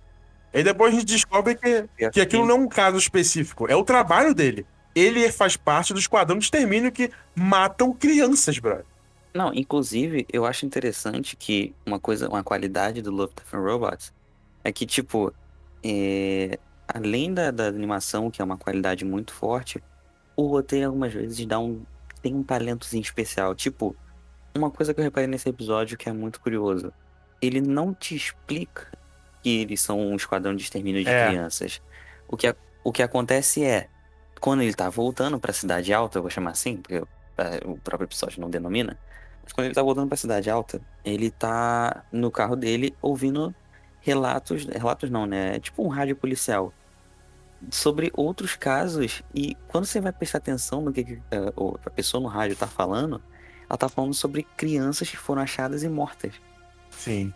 E 0.54 0.64
depois 0.64 0.94
a 0.94 1.00
gente 1.00 1.08
descobre 1.08 1.56
que, 1.56 1.88
que 2.12 2.20
aquilo 2.20 2.46
não 2.46 2.56
é 2.56 2.60
um 2.60 2.68
caso 2.68 2.98
específico, 2.98 3.70
é 3.70 3.76
o 3.76 3.84
trabalho 3.84 4.34
dele. 4.34 4.66
Ele 4.94 5.32
faz 5.32 5.56
parte 5.56 5.94
do 5.94 6.00
esquadrão 6.00 6.38
de 6.38 6.44
extermínio 6.44 6.92
que 6.92 7.10
matam 7.34 7.94
crianças, 7.94 8.60
brother. 8.60 8.86
Não, 9.34 9.54
inclusive, 9.54 10.28
eu 10.32 10.46
acho 10.46 10.66
interessante 10.66 11.38
que 11.38 11.74
uma 11.86 12.00
coisa, 12.00 12.28
uma 12.28 12.44
qualidade 12.44 13.02
do 13.02 13.12
Love, 13.12 13.34
Death 13.34 13.54
and 13.54 13.60
Robots 13.60 14.14
é 14.62 14.74
que, 14.74 14.86
tipo, 14.86 15.34
é, 15.82 16.60
além 16.86 17.34
da, 17.34 17.50
da 17.50 17.68
animação, 17.68 18.30
que 18.30 18.42
é 18.42 18.46
uma 18.46 18.58
qualidade 18.58 19.06
muito 19.06 19.34
forte, 19.34 19.82
o 20.36 20.48
roteiro 20.48 20.88
algumas 20.88 21.14
vezes 21.14 21.46
dá 21.46 21.58
um, 21.60 21.82
tem 22.22 22.36
um 22.36 22.44
talentozinho 22.44 23.02
especial. 23.02 23.56
Tipo, 23.56 23.96
uma 24.54 24.70
coisa 24.70 24.94
que 24.94 25.00
eu 25.00 25.04
reparei 25.04 25.28
nesse 25.28 25.48
episódio 25.48 25.98
que 25.98 26.10
é 26.10 26.14
muito 26.14 26.42
curioso. 26.42 26.92
Ele 27.42 27.62
não 27.62 27.94
te 27.94 28.16
explica 28.16 28.88
que 29.42 29.62
eles 29.62 29.82
são 29.82 30.00
um 30.00 30.16
esquadrão 30.16 30.56
de 30.56 30.64
extermínio 30.64 31.04
de 31.04 31.10
é. 31.10 31.28
crianças. 31.28 31.82
O 32.28 32.38
que, 32.38 32.54
o 32.84 32.92
que 32.92 33.04
acontece 33.04 33.64
é, 33.64 33.88
quando 34.40 34.62
ele 34.62 34.74
tá 34.74 34.90
voltando 34.90 35.40
pra 35.40 35.54
Cidade 35.54 35.94
Alta, 35.94 36.18
eu 36.18 36.22
vou 36.22 36.32
chamar 36.32 36.52
assim, 36.52 36.78
porque 36.78 37.02
o 37.66 37.78
próprio 37.78 38.06
episódio 38.06 38.40
não 38.40 38.50
denomina, 38.50 38.98
mas 39.44 39.54
quando 39.54 39.66
ele 39.66 39.76
tá 39.76 39.82
voltando 39.82 40.08
pra 40.08 40.18
Cidade 40.18 40.50
Alta, 40.50 40.82
ele 41.04 41.32
tá 41.32 42.04
no 42.12 42.30
carro 42.30 42.56
dele 42.56 42.96
ouvindo 43.02 43.54
relatos, 44.00 44.66
relatos 44.66 45.10
não, 45.10 45.26
né? 45.26 45.56
É 45.56 45.60
tipo 45.60 45.84
um 45.84 45.88
rádio 45.88 46.16
policial 46.16 46.74
sobre 47.70 48.12
outros 48.16 48.56
casos 48.56 49.22
e 49.34 49.56
quando 49.68 49.86
você 49.86 50.02
vai 50.02 50.12
prestar 50.12 50.40
atenção 50.40 50.82
no 50.82 50.92
que, 50.92 51.04
que 51.04 51.14
uh, 51.14 51.80
a 51.86 51.90
pessoa 51.92 52.22
no 52.22 52.28
rádio 52.28 52.56
tá 52.56 52.66
falando, 52.66 53.22
ela 53.70 53.78
tá 53.78 53.88
falando 53.88 54.14
sobre 54.14 54.44
crianças 54.58 55.10
que 55.10 55.18
foram 55.18 55.42
achadas 55.42 55.84
e 55.84 55.90
mortas. 55.90 56.34
Sim. 56.90 57.34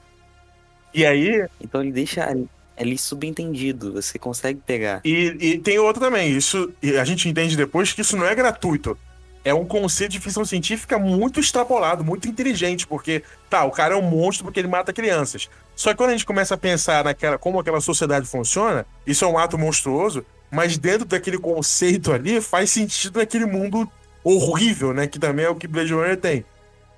E 0.96 1.06
aí. 1.06 1.46
Então 1.60 1.82
ele 1.82 1.92
deixa 1.92 2.34
ali, 2.78 2.98
subentendido, 2.98 3.92
você 3.92 4.18
consegue 4.18 4.62
pegar. 4.66 5.02
E, 5.04 5.36
e 5.40 5.58
tem 5.60 5.78
outro 5.78 6.02
também, 6.02 6.32
isso 6.36 6.74
a 7.00 7.04
gente 7.04 7.28
entende 7.28 7.58
depois 7.58 7.92
que 7.92 8.02
isso 8.02 8.16
não 8.16 8.26
é 8.26 8.34
gratuito. 8.34 8.98
É 9.44 9.54
um 9.54 9.66
conceito 9.66 10.12
de 10.12 10.20
ficção 10.20 10.44
científica 10.44 10.98
muito 10.98 11.40
extrapolado, 11.40 12.04
muito 12.04 12.28
inteligente, 12.28 12.88
porque, 12.88 13.22
tá, 13.48 13.64
o 13.64 13.70
cara 13.70 13.94
é 13.94 13.98
um 13.98 14.02
monstro 14.02 14.44
porque 14.46 14.60
ele 14.60 14.68
mata 14.68 14.92
crianças. 14.92 15.50
Só 15.76 15.92
que 15.92 15.98
quando 15.98 16.10
a 16.10 16.14
gente 16.14 16.26
começa 16.26 16.56
a 16.56 16.58
pensar 16.58 17.04
naquela 17.04 17.38
como 17.38 17.60
aquela 17.60 17.82
sociedade 17.82 18.26
funciona, 18.26 18.86
isso 19.06 19.24
é 19.24 19.28
um 19.28 19.38
ato 19.38 19.58
monstruoso, 19.58 20.26
mas 20.50 20.78
dentro 20.78 21.06
daquele 21.06 21.38
conceito 21.38 22.12
ali 22.12 22.42
faz 22.42 22.72
sentido 22.72 23.20
naquele 23.20 23.46
mundo 23.46 23.88
horrível, 24.24 24.94
né? 24.94 25.06
Que 25.06 25.20
também 25.20 25.46
é 25.46 25.50
o 25.50 25.56
que 25.56 25.68
Blade 25.68 25.94
Runner 25.94 26.18
tem. 26.18 26.44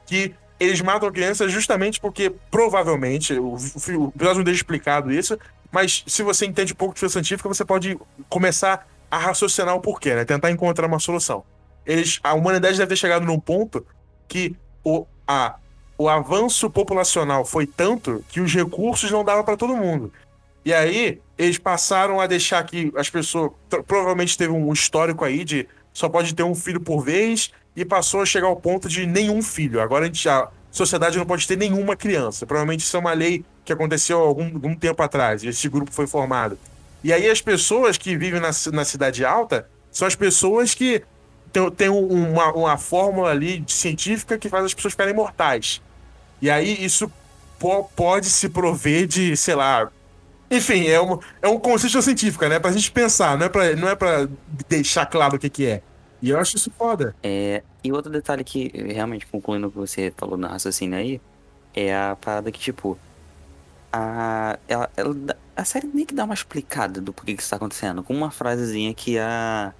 Que 0.05 0.33
eles 0.59 0.81
matam 0.81 1.11
crianças 1.11 1.51
justamente 1.51 1.99
porque, 1.99 2.31
provavelmente, 2.49 3.33
o, 3.33 3.53
o 3.53 4.11
episódio 4.15 4.37
não 4.37 4.43
deixa 4.43 4.61
explicado 4.61 5.11
isso, 5.11 5.37
mas 5.71 6.03
se 6.07 6.23
você 6.23 6.45
entende 6.45 6.73
pouco 6.73 6.93
de 6.93 6.99
ficção 6.99 7.21
científica, 7.21 7.47
você 7.47 7.65
pode 7.65 7.97
começar 8.29 8.87
a 9.09 9.17
raciocinar 9.17 9.75
o 9.75 9.81
porquê, 9.81 10.15
né? 10.15 10.25
Tentar 10.25 10.51
encontrar 10.51 10.87
uma 10.87 10.99
solução 10.99 11.43
eles, 11.87 12.19
a 12.21 12.33
humanidade 12.33 12.77
deve 12.77 12.89
ter 12.89 12.97
chegado 12.97 13.25
num 13.25 13.39
ponto 13.39 13.85
que 14.27 14.55
o, 14.83 15.05
a, 15.25 15.55
o 15.97 16.09
avanço 16.09 16.69
populacional 16.69 17.45
foi 17.45 17.65
tanto 17.65 18.23
que 18.27 18.41
os 18.41 18.53
recursos 18.53 19.09
não 19.09 19.23
davam 19.23 19.43
para 19.43 19.55
todo 19.55 19.75
mundo. 19.75 20.11
E 20.65 20.73
aí, 20.73 21.21
eles 21.37 21.57
passaram 21.57 22.19
a 22.19 22.27
deixar 22.27 22.61
que 22.65 22.91
as 22.97 23.09
pessoas. 23.09 23.53
Provavelmente 23.87 24.37
teve 24.37 24.51
um 24.51 24.73
histórico 24.73 25.23
aí 25.23 25.45
de 25.45 25.65
só 25.93 26.09
pode 26.09 26.35
ter 26.35 26.43
um 26.43 26.53
filho 26.53 26.81
por 26.81 27.01
vez, 27.01 27.53
e 27.77 27.85
passou 27.85 28.21
a 28.23 28.25
chegar 28.25 28.47
ao 28.47 28.55
ponto 28.55 28.89
de 28.89 29.05
nenhum 29.05 29.39
filho. 29.43 29.79
Agora 29.79 30.05
a, 30.05 30.07
gente, 30.07 30.27
a 30.27 30.49
sociedade 30.71 31.15
não 31.15 31.27
pode 31.27 31.47
ter 31.47 31.55
nenhuma 31.55 31.95
criança. 31.95 32.43
Provavelmente 32.43 32.79
isso 32.79 32.97
é 32.97 32.99
uma 32.99 33.13
lei 33.13 33.45
que 33.63 33.71
aconteceu 33.71 34.17
algum, 34.17 34.45
algum 34.45 34.75
tempo 34.75 35.03
atrás, 35.03 35.43
e 35.43 35.49
esse 35.49 35.69
grupo 35.69 35.91
foi 35.91 36.07
formado. 36.07 36.57
E 37.03 37.13
aí 37.13 37.29
as 37.29 37.39
pessoas 37.39 37.95
que 37.95 38.17
vivem 38.17 38.41
na, 38.41 38.49
na 38.73 38.83
cidade 38.83 39.23
alta 39.23 39.69
são 39.91 40.07
as 40.07 40.15
pessoas 40.15 40.73
que 40.73 41.03
tem 41.77 41.87
uma, 41.87 42.51
uma 42.51 42.77
fórmula 42.77 43.29
ali 43.29 43.63
científica 43.67 44.39
que 44.39 44.49
faz 44.49 44.65
as 44.65 44.73
pessoas 44.73 44.93
ficarem 44.93 45.13
imortais. 45.13 45.79
E 46.41 46.49
aí 46.49 46.83
isso 46.83 47.11
po 47.59 47.83
pode 47.95 48.27
se 48.27 48.49
prover 48.49 49.05
de, 49.05 49.37
sei 49.37 49.53
lá. 49.53 49.87
Enfim, 50.49 50.87
é 50.87 50.99
um, 50.99 51.19
é 51.43 51.47
um 51.47 51.59
conceito 51.59 52.01
científico, 52.01 52.45
né? 52.47 52.57
Pra 52.57 52.71
gente 52.71 52.91
pensar, 52.91 53.37
não 53.37 53.45
é 53.45 53.49
pra, 53.49 53.75
não 53.75 53.87
é 53.87 53.95
pra 53.95 54.27
deixar 54.67 55.05
claro 55.05 55.35
o 55.35 55.39
que, 55.39 55.49
que 55.49 55.65
é. 55.67 55.83
E 56.21 56.29
eu 56.29 56.39
acho 56.39 56.55
isso 56.55 56.71
foda. 56.71 57.15
É, 57.21 57.63
e 57.83 57.91
outro 57.91 58.11
detalhe 58.11 58.43
que, 58.43 58.69
realmente, 58.69 59.25
concluindo 59.27 59.67
o 59.67 59.71
que 59.71 59.77
você 59.77 60.13
falou 60.15 60.37
na 60.37 60.47
raciocínio 60.47 60.97
aí, 60.97 61.21
é 61.75 61.95
a 61.95 62.17
parada 62.19 62.51
que, 62.51 62.59
tipo, 62.59 62.97
a, 63.91 64.57
ela, 64.67 64.89
ela, 64.97 65.15
a 65.55 65.63
série 65.63 65.87
nem 65.87 66.05
que 66.05 66.13
dá 66.13 66.23
uma 66.23 66.33
explicada 66.33 66.99
do 66.99 67.13
porquê 67.13 67.35
que 67.35 67.41
isso 67.41 67.49
tá 67.49 67.57
acontecendo, 67.57 68.03
com 68.03 68.13
uma 68.13 68.31
frasezinha 68.31 68.93
que 68.93 69.17
a 69.19 69.73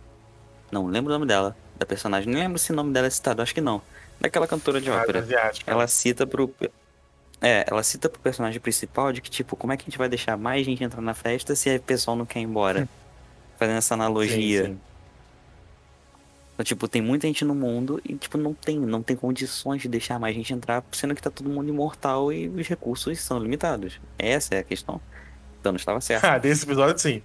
não 0.72 0.86
lembro 0.86 1.12
o 1.12 1.14
nome 1.14 1.26
dela, 1.26 1.56
da 1.78 1.86
personagem. 1.86 2.32
Nem 2.32 2.44
lembro 2.44 2.60
se 2.60 2.72
o 2.72 2.76
nome 2.76 2.92
dela 2.92 3.08
é 3.08 3.10
citado, 3.10 3.42
acho 3.42 3.54
que 3.54 3.62
não. 3.62 3.82
Daquela 4.20 4.48
cantora 4.48 4.82
de 4.82 4.90
ah, 4.90 5.02
ópera. 5.02 5.20
Asiática. 5.20 5.72
Ela 5.72 5.88
cita 5.88 6.26
pro. 6.26 6.54
É, 7.40 7.66
ela 7.68 7.84
cita 7.84 8.10
pro 8.10 8.20
personagem 8.20 8.60
principal 8.60 9.14
de 9.14 9.22
que, 9.22 9.30
tipo, 9.30 9.56
como 9.56 9.72
é 9.72 9.78
que 9.78 9.84
a 9.84 9.86
gente 9.86 9.98
vai 9.98 10.10
deixar 10.10 10.36
mais 10.38 10.66
gente 10.66 10.84
entrar 10.84 11.02
na 11.02 11.14
festa 11.14 11.56
se 11.56 11.76
o 11.76 11.82
pessoal 11.82 12.18
não 12.18 12.26
quer 12.26 12.40
ir 12.40 12.44
embora? 12.44 12.90
Fazendo 13.58 13.78
essa 13.78 13.94
analogia. 13.94 14.66
Sim, 14.66 14.72
sim. 14.74 14.80
Então, 16.58 16.64
tipo, 16.64 16.88
tem 16.88 17.04
muita 17.04 17.28
gente 17.28 17.46
no 17.46 17.54
mundo 17.54 18.02
e, 18.04 18.16
tipo, 18.16 18.36
não 18.36 18.52
tem, 18.52 18.80
não 18.80 19.04
tem 19.04 19.16
condições 19.16 19.80
de 19.80 19.88
deixar 19.88 20.18
mais 20.18 20.36
gente 20.36 20.52
entrar, 20.52 20.84
sendo 20.92 21.14
que 21.14 21.22
tá 21.22 21.30
todo 21.30 21.48
mundo 21.48 21.70
imortal 21.70 22.34
e 22.34 22.50
os 22.50 22.68
recursos 22.68 23.20
são 23.22 23.38
limitados. 23.38 24.02
Essa 24.18 24.56
é 24.56 24.60
a 24.60 24.64
questão. 24.64 25.00
Thanos 25.62 25.82
estava 25.82 26.02
certo. 26.02 26.26
Ah, 26.26 26.40
nesse 26.44 26.64
episódio 26.64 26.98
sim. 26.98 27.22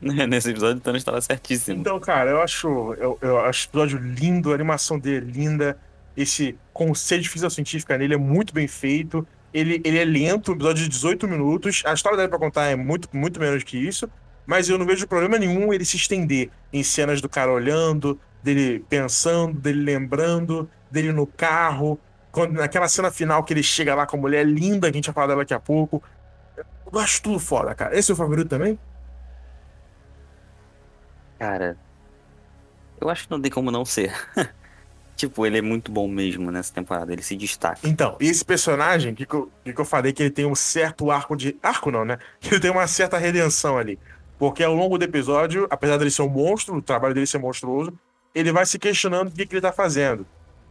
Nesse 0.28 0.50
episódio, 0.50 0.80
Thanos 0.80 1.00
estava 1.00 1.20
certíssimo. 1.20 1.80
Então, 1.80 1.98
cara, 1.98 2.30
eu 2.30 2.40
acho, 2.40 2.94
eu, 2.94 3.18
eu 3.20 3.40
acho 3.40 3.66
o 3.66 3.70
episódio 3.70 3.98
lindo, 3.98 4.52
a 4.52 4.54
animação 4.54 5.00
dele 5.00 5.16
é 5.16 5.32
linda. 5.32 5.78
Esse 6.16 6.56
conceito 6.72 7.22
de 7.22 7.28
física 7.28 7.50
científica 7.50 7.98
nele 7.98 8.14
é 8.14 8.18
muito 8.18 8.54
bem 8.54 8.68
feito. 8.68 9.26
Ele, 9.52 9.80
ele 9.84 9.98
é 9.98 10.04
lento, 10.04 10.52
um 10.52 10.54
episódio 10.54 10.84
de 10.84 10.90
18 10.90 11.26
minutos. 11.26 11.82
A 11.84 11.92
história 11.92 12.16
dele 12.16 12.28
pra 12.28 12.38
contar 12.38 12.66
é 12.66 12.76
muito, 12.76 13.08
muito 13.12 13.40
menos 13.40 13.64
que 13.64 13.76
isso. 13.76 14.08
Mas 14.46 14.68
eu 14.68 14.78
não 14.78 14.86
vejo 14.86 15.06
problema 15.06 15.38
nenhum 15.38 15.72
ele 15.72 15.84
se 15.84 15.96
estender 15.96 16.50
em 16.72 16.82
cenas 16.82 17.20
do 17.20 17.28
cara 17.28 17.50
olhando, 17.50 18.18
dele 18.42 18.84
pensando, 18.88 19.58
dele 19.58 19.82
lembrando, 19.82 20.70
dele 20.90 21.12
no 21.12 21.26
carro. 21.26 21.98
Quando, 22.30 22.52
naquela 22.52 22.88
cena 22.88 23.10
final 23.10 23.42
que 23.42 23.52
ele 23.52 23.62
chega 23.62 23.94
lá 23.94 24.06
com 24.06 24.16
a 24.16 24.20
mulher 24.20 24.46
linda, 24.46 24.90
que 24.90 24.96
a 24.96 24.98
gente 24.98 25.06
vai 25.06 25.14
falar 25.14 25.26
dela 25.26 25.42
daqui 25.42 25.54
a 25.54 25.60
pouco. 25.60 26.02
Eu 26.92 26.98
acho 27.00 27.22
tudo 27.22 27.38
foda, 27.40 27.74
cara. 27.74 27.98
Esse 27.98 28.10
é 28.10 28.14
o 28.14 28.16
favorito 28.16 28.48
também? 28.48 28.78
Cara, 31.38 31.76
eu 33.00 33.10
acho 33.10 33.24
que 33.24 33.30
não 33.30 33.40
tem 33.40 33.50
como 33.50 33.70
não 33.70 33.84
ser. 33.84 34.12
tipo, 35.16 35.44
ele 35.46 35.58
é 35.58 35.62
muito 35.62 35.90
bom 35.90 36.08
mesmo 36.08 36.50
nessa 36.50 36.72
temporada, 36.72 37.12
ele 37.12 37.22
se 37.22 37.36
destaca. 37.36 37.80
Então, 37.84 38.16
e 38.20 38.26
esse 38.26 38.44
personagem, 38.44 39.14
que, 39.14 39.26
que, 39.26 39.34
eu, 39.34 39.50
que 39.64 39.78
eu 39.78 39.84
falei 39.84 40.12
que 40.12 40.22
ele 40.22 40.30
tem 40.30 40.46
um 40.46 40.54
certo 40.54 41.10
arco 41.10 41.36
de. 41.36 41.56
Arco 41.62 41.90
não, 41.90 42.04
né? 42.04 42.18
Que 42.40 42.50
ele 42.54 42.60
tem 42.60 42.70
uma 42.70 42.86
certa 42.86 43.18
redenção 43.18 43.76
ali. 43.76 43.98
Porque 44.38 44.62
ao 44.62 44.74
longo 44.74 44.98
do 44.98 45.04
episódio, 45.04 45.66
apesar 45.70 45.96
dele 45.96 46.10
ser 46.10 46.22
um 46.22 46.28
monstro, 46.28 46.76
o 46.76 46.82
trabalho 46.82 47.14
dele 47.14 47.26
ser 47.26 47.38
monstruoso, 47.38 47.92
ele 48.34 48.52
vai 48.52 48.66
se 48.66 48.78
questionando 48.78 49.28
o 49.28 49.30
que, 49.30 49.46
que 49.46 49.54
ele 49.54 49.62
tá 49.62 49.72
fazendo. 49.72 50.26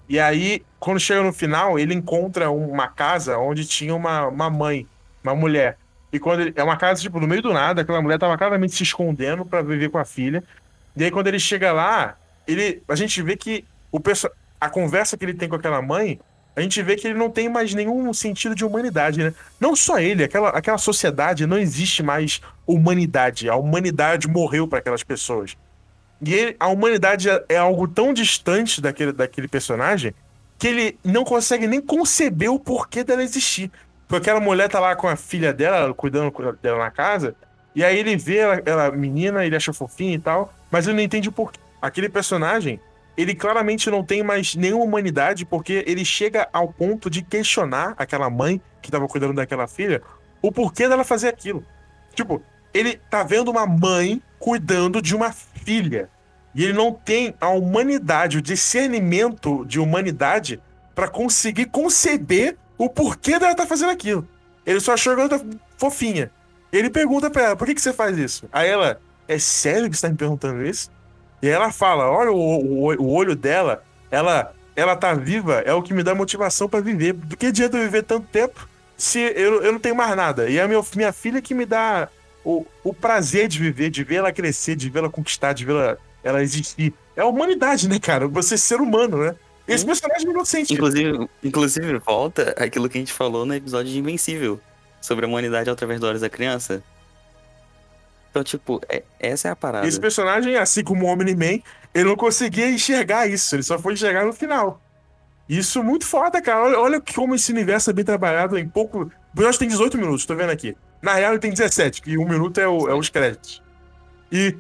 E 0.07 0.19
aí, 0.19 0.63
quando 0.79 0.99
chega 0.99 1.23
no 1.23 1.33
final, 1.33 1.79
ele 1.79 1.93
encontra 1.93 2.51
uma 2.51 2.87
casa 2.87 3.37
onde 3.39 3.65
tinha 3.65 3.95
uma, 3.95 4.27
uma 4.27 4.49
mãe, 4.51 4.87
uma 5.23 5.33
mulher. 5.33 5.77
E 6.13 6.19
quando 6.19 6.41
ele, 6.41 6.53
é 6.55 6.63
uma 6.63 6.77
casa, 6.77 7.01
tipo, 7.01 7.19
no 7.19 7.27
meio 7.27 7.41
do 7.41 7.51
nada, 7.51 7.81
aquela 7.81 8.01
mulher 8.01 8.19
tava 8.19 8.37
claramente 8.37 8.75
se 8.75 8.83
escondendo 8.83 9.43
para 9.43 9.63
viver 9.63 9.89
com 9.89 9.97
a 9.97 10.05
filha. 10.05 10.43
E 10.95 11.03
aí, 11.03 11.09
quando 11.09 11.27
ele 11.27 11.39
chega 11.39 11.73
lá, 11.73 12.17
ele, 12.47 12.83
a 12.87 12.95
gente 12.95 13.21
vê 13.21 13.35
que 13.35 13.65
o 13.91 13.99
a 14.61 14.69
conversa 14.69 15.17
que 15.17 15.25
ele 15.25 15.33
tem 15.33 15.49
com 15.49 15.55
aquela 15.55 15.81
mãe, 15.81 16.19
a 16.55 16.61
gente 16.61 16.81
vê 16.81 16.95
que 16.95 17.07
ele 17.07 17.19
não 17.19 17.29
tem 17.29 17.49
mais 17.49 17.73
nenhum 17.73 18.13
sentido 18.13 18.55
de 18.55 18.63
humanidade, 18.63 19.21
né? 19.21 19.33
Não 19.59 19.75
só 19.75 19.99
ele, 19.99 20.23
aquela, 20.23 20.49
aquela 20.49 20.77
sociedade 20.77 21.45
não 21.45 21.57
existe 21.57 22.01
mais 22.01 22.39
humanidade. 22.65 23.49
A 23.49 23.55
humanidade 23.55 24.27
morreu 24.27 24.67
para 24.67 24.79
aquelas 24.79 25.03
pessoas. 25.03 25.57
E 26.21 26.33
ele, 26.33 26.55
a 26.59 26.67
humanidade 26.67 27.29
é, 27.29 27.43
é 27.49 27.57
algo 27.57 27.87
tão 27.87 28.13
distante 28.13 28.79
daquele, 28.79 29.11
daquele 29.11 29.47
personagem 29.49 30.13
que 30.57 30.67
ele 30.67 30.99
não 31.03 31.25
consegue 31.25 31.67
nem 31.67 31.81
conceber 31.81 32.49
o 32.49 32.59
porquê 32.59 33.03
dela 33.03 33.21
existir. 33.21 33.69
Porque 34.07 34.29
aquela 34.29 34.39
mulher 34.39 34.69
tá 34.69 34.79
lá 34.79 34.95
com 34.95 35.07
a 35.07 35.15
filha 35.17 35.53
dela, 35.53 35.93
cuidando 35.93 36.31
dela 36.61 36.77
na 36.77 36.91
casa, 36.91 37.35
e 37.75 37.83
aí 37.83 37.97
ele 37.97 38.15
vê 38.15 38.37
ela, 38.37 38.61
ela 38.65 38.91
menina, 38.91 39.45
ele 39.45 39.55
acha 39.55 39.73
fofinha 39.73 40.15
e 40.15 40.19
tal, 40.19 40.53
mas 40.71 40.87
ele 40.87 40.95
não 40.95 41.03
entende 41.03 41.27
o 41.27 41.31
porquê. 41.31 41.59
Aquele 41.81 42.07
personagem, 42.07 42.79
ele 43.17 43.33
claramente 43.33 43.89
não 43.89 44.03
tem 44.03 44.21
mais 44.23 44.55
nenhuma 44.55 44.83
humanidade, 44.83 45.45
porque 45.45 45.83
ele 45.87 46.03
chega 46.03 46.49
ao 46.51 46.67
ponto 46.67 47.09
de 47.09 47.21
questionar 47.21 47.93
aquela 47.97 48.29
mãe 48.29 48.61
que 48.81 48.91
tava 48.91 49.07
cuidando 49.07 49.33
daquela 49.33 49.67
filha, 49.67 50.01
o 50.41 50.51
porquê 50.51 50.87
dela 50.87 51.03
fazer 51.03 51.29
aquilo. 51.29 51.65
Tipo, 52.13 52.41
ele 52.73 52.99
tá 53.09 53.23
vendo 53.23 53.49
uma 53.49 53.65
mãe 53.65 54.21
cuidando 54.37 55.01
de 55.01 55.15
uma 55.15 55.31
filha. 55.31 56.09
E 56.53 56.63
ele 56.63 56.73
não 56.73 56.93
tem 56.93 57.33
a 57.39 57.49
humanidade, 57.49 58.37
o 58.37 58.41
discernimento 58.41 59.65
de 59.65 59.79
humanidade 59.79 60.61
para 60.93 61.09
conseguir 61.09 61.65
conceber 61.65 62.57
o 62.77 62.89
porquê 62.89 63.39
dela 63.39 63.55
tá 63.55 63.65
fazendo 63.65 63.91
aquilo. 63.91 64.27
Ele 64.65 64.79
só 64.79 64.93
achou 64.93 65.13
que 65.15 65.21
ela 65.21 65.29
tá 65.29 65.41
fofinha. 65.77 66.31
Ele 66.71 66.89
pergunta 66.89 67.29
pra 67.29 67.43
ela, 67.43 67.55
por 67.55 67.65
que, 67.65 67.75
que 67.75 67.81
você 67.81 67.93
faz 67.93 68.17
isso? 68.17 68.47
Aí 68.51 68.69
ela, 68.69 68.99
é 69.27 69.39
sério 69.39 69.89
que 69.89 69.95
você 69.95 70.03
tá 70.03 70.09
me 70.09 70.17
perguntando 70.17 70.65
isso? 70.65 70.89
E 71.45 71.47
ela 71.47 71.71
fala, 71.71 72.09
olha 72.09 72.31
o, 72.31 72.37
o, 72.37 73.03
o 73.03 73.13
olho 73.13 73.35
dela, 73.35 73.83
ela, 74.09 74.51
ela 74.75 74.95
tá 74.95 75.13
viva, 75.13 75.61
é 75.63 75.71
o 75.71 75.83
que 75.83 75.93
me 75.93 76.01
dá 76.01 76.15
motivação 76.15 76.67
para 76.67 76.79
viver. 76.79 77.13
Do 77.13 77.37
que 77.37 77.45
adianta 77.45 77.77
eu 77.77 77.83
viver 77.83 78.01
tanto 78.01 78.25
tempo 78.31 78.67
se 78.97 79.19
eu, 79.19 79.61
eu 79.61 79.71
não 79.71 79.77
tenho 79.79 79.95
mais 79.95 80.15
nada? 80.15 80.49
E 80.49 80.57
é 80.57 80.63
a 80.63 80.67
minha, 80.67 80.83
minha 80.95 81.13
filha 81.13 81.39
que 81.43 81.53
me 81.53 81.63
dá 81.63 82.09
o, 82.43 82.65
o 82.83 82.91
prazer 82.91 83.47
de 83.47 83.59
viver, 83.59 83.91
de 83.91 84.03
ver 84.03 84.15
ela 84.15 84.31
crescer, 84.31 84.75
de 84.75 84.89
ver 84.89 84.99
ela 84.99 85.09
conquistar, 85.09 85.53
de 85.53 85.65
ver 85.65 85.99
ela, 86.23 86.41
existir. 86.41 86.91
É 87.15 87.21
a 87.21 87.27
humanidade, 87.27 87.87
né, 87.87 87.99
cara? 87.99 88.27
Você 88.27 88.57
ser 88.57 88.81
humano, 88.81 89.17
né? 89.17 89.35
Esse 89.67 89.85
personagem 89.85 90.27
é 90.27 90.31
inocente. 90.31 90.73
Inclusive, 90.73 91.29
inclusive, 91.43 91.99
volta 91.99 92.55
aquilo 92.57 92.89
que 92.89 92.97
a 92.97 93.01
gente 93.01 93.13
falou 93.13 93.45
no 93.45 93.53
episódio 93.53 93.91
de 93.91 93.99
Invencível. 93.99 94.59
Sobre 94.99 95.25
a 95.25 95.27
humanidade 95.27 95.69
através 95.69 95.99
dos 95.99 96.09
olhos 96.09 96.21
da 96.21 96.29
criança. 96.29 96.83
Então, 98.35 98.43
tipo, 98.43 98.81
é, 98.89 99.01
essa 99.17 99.47
é 99.47 99.51
a 99.51 99.55
parada. 99.55 99.87
Esse 99.87 99.97
personagem, 99.97 100.57
assim 100.57 100.83
como 100.83 101.05
o 101.05 101.07
Omni-Man, 101.07 101.61
ele 101.93 102.03
não 102.03 102.17
conseguia 102.17 102.69
enxergar 102.69 103.27
isso. 103.27 103.55
Ele 103.55 103.63
só 103.63 103.79
foi 103.79 103.93
enxergar 103.93 104.25
no 104.25 104.33
final. 104.33 104.81
Isso 105.47 105.79
é 105.79 105.81
muito 105.81 106.05
foda, 106.05 106.41
cara. 106.41 106.65
Olha, 106.65 106.79
olha 106.79 107.01
como 107.15 107.33
esse 107.33 107.53
universo 107.53 107.91
é 107.91 107.93
bem 107.93 108.03
trabalhado 108.03 108.57
em 108.57 108.67
pouco. 108.67 109.03
O 109.03 109.11
episódio 109.33 109.59
tem 109.59 109.69
18 109.69 109.97
minutos, 109.97 110.25
tô 110.25 110.35
vendo 110.35 110.49
aqui. 110.49 110.75
Na 111.01 111.13
real, 111.13 111.31
ele 111.31 111.39
tem 111.39 111.49
17, 111.49 112.01
que 112.01 112.17
um 112.17 112.27
minuto 112.27 112.59
é, 112.59 112.67
o, 112.67 112.89
é 112.89 112.93
os 112.93 113.07
créditos. 113.07 113.63
E. 114.29 114.57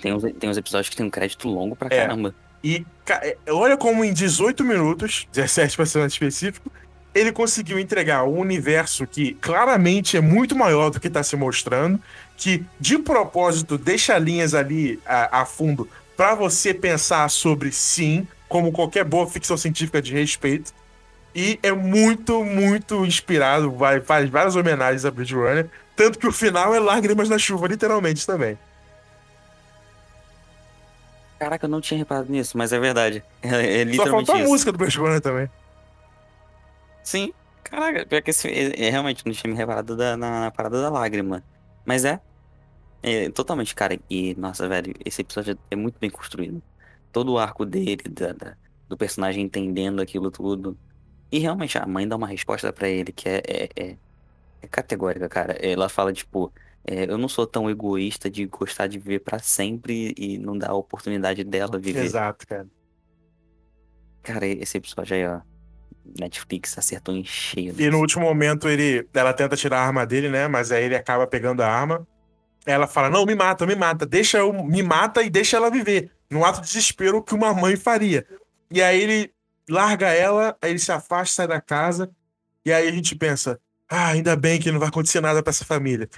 Tem 0.00 0.14
uns, 0.14 0.22
tem 0.38 0.48
uns 0.48 0.56
episódios 0.56 0.88
que 0.88 0.96
tem 0.96 1.04
um 1.04 1.10
crédito 1.10 1.48
longo 1.48 1.74
pra 1.74 1.88
é. 1.90 1.98
caramba. 1.98 2.32
E 2.62 2.86
é, 3.08 3.36
olha 3.48 3.76
como 3.76 4.04
em 4.04 4.12
18 4.12 4.62
minutos, 4.62 5.26
17 5.34 5.74
para 5.74 5.84
ser 5.84 5.98
mais 5.98 6.12
específico, 6.12 6.70
ele 7.12 7.32
conseguiu 7.32 7.78
entregar 7.78 8.24
um 8.24 8.38
universo 8.38 9.04
que 9.04 9.34
claramente 9.34 10.16
é 10.16 10.20
muito 10.20 10.54
maior 10.54 10.90
do 10.90 11.00
que 11.00 11.08
está 11.08 11.24
se 11.24 11.34
mostrando, 11.36 12.00
que 12.36 12.64
de 12.80 12.98
propósito 12.98 13.78
deixa 13.78 14.18
linhas 14.18 14.54
ali 14.54 15.00
a, 15.06 15.42
a 15.42 15.46
fundo 15.46 15.88
para 16.16 16.34
você 16.34 16.72
pensar 16.72 17.28
sobre 17.28 17.72
sim, 17.72 18.26
como 18.48 18.72
qualquer 18.72 19.04
boa 19.04 19.26
ficção 19.26 19.56
científica 19.56 20.00
de 20.00 20.12
respeito. 20.12 20.72
E 21.34 21.58
é 21.62 21.72
muito, 21.72 22.44
muito 22.44 23.04
inspirado, 23.04 23.72
vai, 23.72 24.00
faz 24.00 24.30
várias 24.30 24.54
homenagens 24.54 25.04
a 25.04 25.10
Blade 25.10 25.34
Runner, 25.34 25.68
tanto 25.96 26.18
que 26.18 26.28
o 26.28 26.32
final 26.32 26.72
é 26.74 26.78
lágrimas 26.78 27.28
na 27.28 27.38
chuva, 27.38 27.66
literalmente 27.66 28.24
também. 28.24 28.56
Caraca, 31.38 31.66
eu 31.66 31.68
não 31.68 31.80
tinha 31.80 31.98
reparado 31.98 32.30
nisso, 32.30 32.56
mas 32.56 32.72
é 32.72 32.78
verdade. 32.78 33.24
É, 33.42 33.82
é 33.82 33.92
Só 33.94 34.06
faltou 34.06 34.36
isso. 34.36 34.44
a 34.44 34.48
música 34.48 34.72
do 34.72 34.78
Blade 34.78 34.96
Runner 34.96 35.20
também. 35.20 35.50
Sim. 37.02 37.34
Caraca, 37.64 38.06
pior 38.06 38.22
que 38.22 38.30
esse, 38.30 38.48
é, 38.48 38.86
é, 38.86 38.90
realmente 38.90 39.26
não 39.26 39.32
tinha 39.32 39.50
me 39.50 39.56
reparado 39.56 39.96
da, 39.96 40.16
na, 40.16 40.40
na, 40.42 40.50
parada 40.50 40.80
da 40.80 40.90
lágrima. 40.90 41.42
Mas 41.84 42.04
é, 42.04 42.20
é. 43.02 43.28
totalmente, 43.30 43.74
cara. 43.74 43.98
E, 44.08 44.34
nossa, 44.34 44.68
velho, 44.68 44.94
esse 45.04 45.22
episódio 45.22 45.58
é 45.70 45.76
muito 45.76 45.98
bem 45.98 46.10
construído. 46.10 46.62
Todo 47.12 47.32
o 47.32 47.38
arco 47.38 47.64
dele, 47.64 48.02
da, 48.10 48.32
da, 48.32 48.56
do 48.88 48.96
personagem 48.96 49.44
entendendo 49.44 50.00
aquilo 50.00 50.30
tudo. 50.30 50.76
E 51.30 51.38
realmente 51.38 51.76
a 51.78 51.86
mãe 51.86 52.06
dá 52.06 52.16
uma 52.16 52.26
resposta 52.26 52.72
para 52.72 52.88
ele 52.88 53.12
que 53.12 53.28
é, 53.28 53.42
é, 53.46 53.68
é, 53.76 53.96
é, 54.62 54.66
categórica, 54.68 55.28
cara. 55.28 55.52
Ela 55.54 55.88
fala, 55.88 56.12
tipo, 56.12 56.52
é, 56.86 57.10
eu 57.10 57.18
não 57.18 57.28
sou 57.28 57.46
tão 57.46 57.68
egoísta 57.68 58.30
de 58.30 58.46
gostar 58.46 58.86
de 58.86 58.98
viver 58.98 59.20
para 59.20 59.38
sempre 59.38 60.14
e 60.16 60.38
não 60.38 60.56
dar 60.56 60.70
a 60.70 60.74
oportunidade 60.74 61.42
dela 61.44 61.78
viver. 61.78 62.04
Exato, 62.04 62.46
cara. 62.46 62.68
Cara, 64.22 64.46
esse 64.46 64.78
episódio 64.78 65.16
aí, 65.16 65.26
ó. 65.26 65.40
Netflix 66.18 66.76
acertou 66.76 67.14
em 67.14 67.24
cheio. 67.24 67.74
E 67.78 67.90
no 67.90 67.98
último 67.98 68.24
momento 68.24 68.68
ele, 68.68 69.06
ela 69.14 69.32
tenta 69.32 69.56
tirar 69.56 69.78
a 69.78 69.86
arma 69.86 70.06
dele, 70.06 70.28
né? 70.28 70.46
Mas 70.48 70.70
aí 70.70 70.84
ele 70.84 70.96
acaba 70.96 71.26
pegando 71.26 71.62
a 71.62 71.68
arma. 71.68 72.06
Ela 72.66 72.86
fala: 72.86 73.10
Não, 73.10 73.24
me 73.24 73.34
mata, 73.34 73.66
me 73.66 73.74
mata. 73.74 74.06
Deixa 74.06 74.38
eu. 74.38 74.52
Me 74.52 74.82
mata 74.82 75.22
e 75.22 75.30
deixa 75.30 75.56
ela 75.56 75.70
viver. 75.70 76.10
Num 76.30 76.44
ato 76.44 76.60
de 76.60 76.66
desespero 76.66 77.22
que 77.22 77.34
uma 77.34 77.52
mãe 77.52 77.76
faria. 77.76 78.26
E 78.70 78.82
aí 78.82 79.00
ele 79.00 79.32
larga 79.68 80.08
ela, 80.08 80.56
aí 80.60 80.70
ele 80.70 80.78
se 80.78 80.92
afasta, 80.92 81.34
sai 81.34 81.48
da 81.48 81.60
casa. 81.60 82.10
E 82.64 82.72
aí 82.72 82.88
a 82.88 82.92
gente 82.92 83.14
pensa: 83.14 83.60
Ah, 83.88 84.08
ainda 84.08 84.36
bem 84.36 84.60
que 84.60 84.70
não 84.70 84.78
vai 84.78 84.88
acontecer 84.88 85.20
nada 85.20 85.42
pra 85.42 85.50
essa 85.50 85.64
família. 85.64 86.08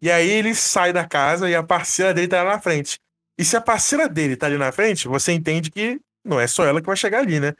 E 0.00 0.10
aí 0.10 0.28
ele 0.28 0.54
sai 0.54 0.92
da 0.92 1.06
casa 1.06 1.48
e 1.48 1.54
a 1.54 1.62
parceira 1.62 2.12
dele 2.12 2.28
tá 2.28 2.42
lá 2.42 2.54
na 2.54 2.60
frente. 2.60 2.98
E 3.38 3.44
se 3.44 3.56
a 3.56 3.60
parceira 3.60 4.08
dele 4.08 4.36
tá 4.36 4.46
ali 4.46 4.58
na 4.58 4.72
frente, 4.72 5.06
você 5.06 5.32
entende 5.32 5.70
que 5.70 6.00
não 6.24 6.40
é 6.40 6.46
só 6.46 6.64
ela 6.64 6.80
que 6.80 6.86
vai 6.86 6.96
chegar 6.96 7.20
ali, 7.20 7.38
né? 7.38 7.54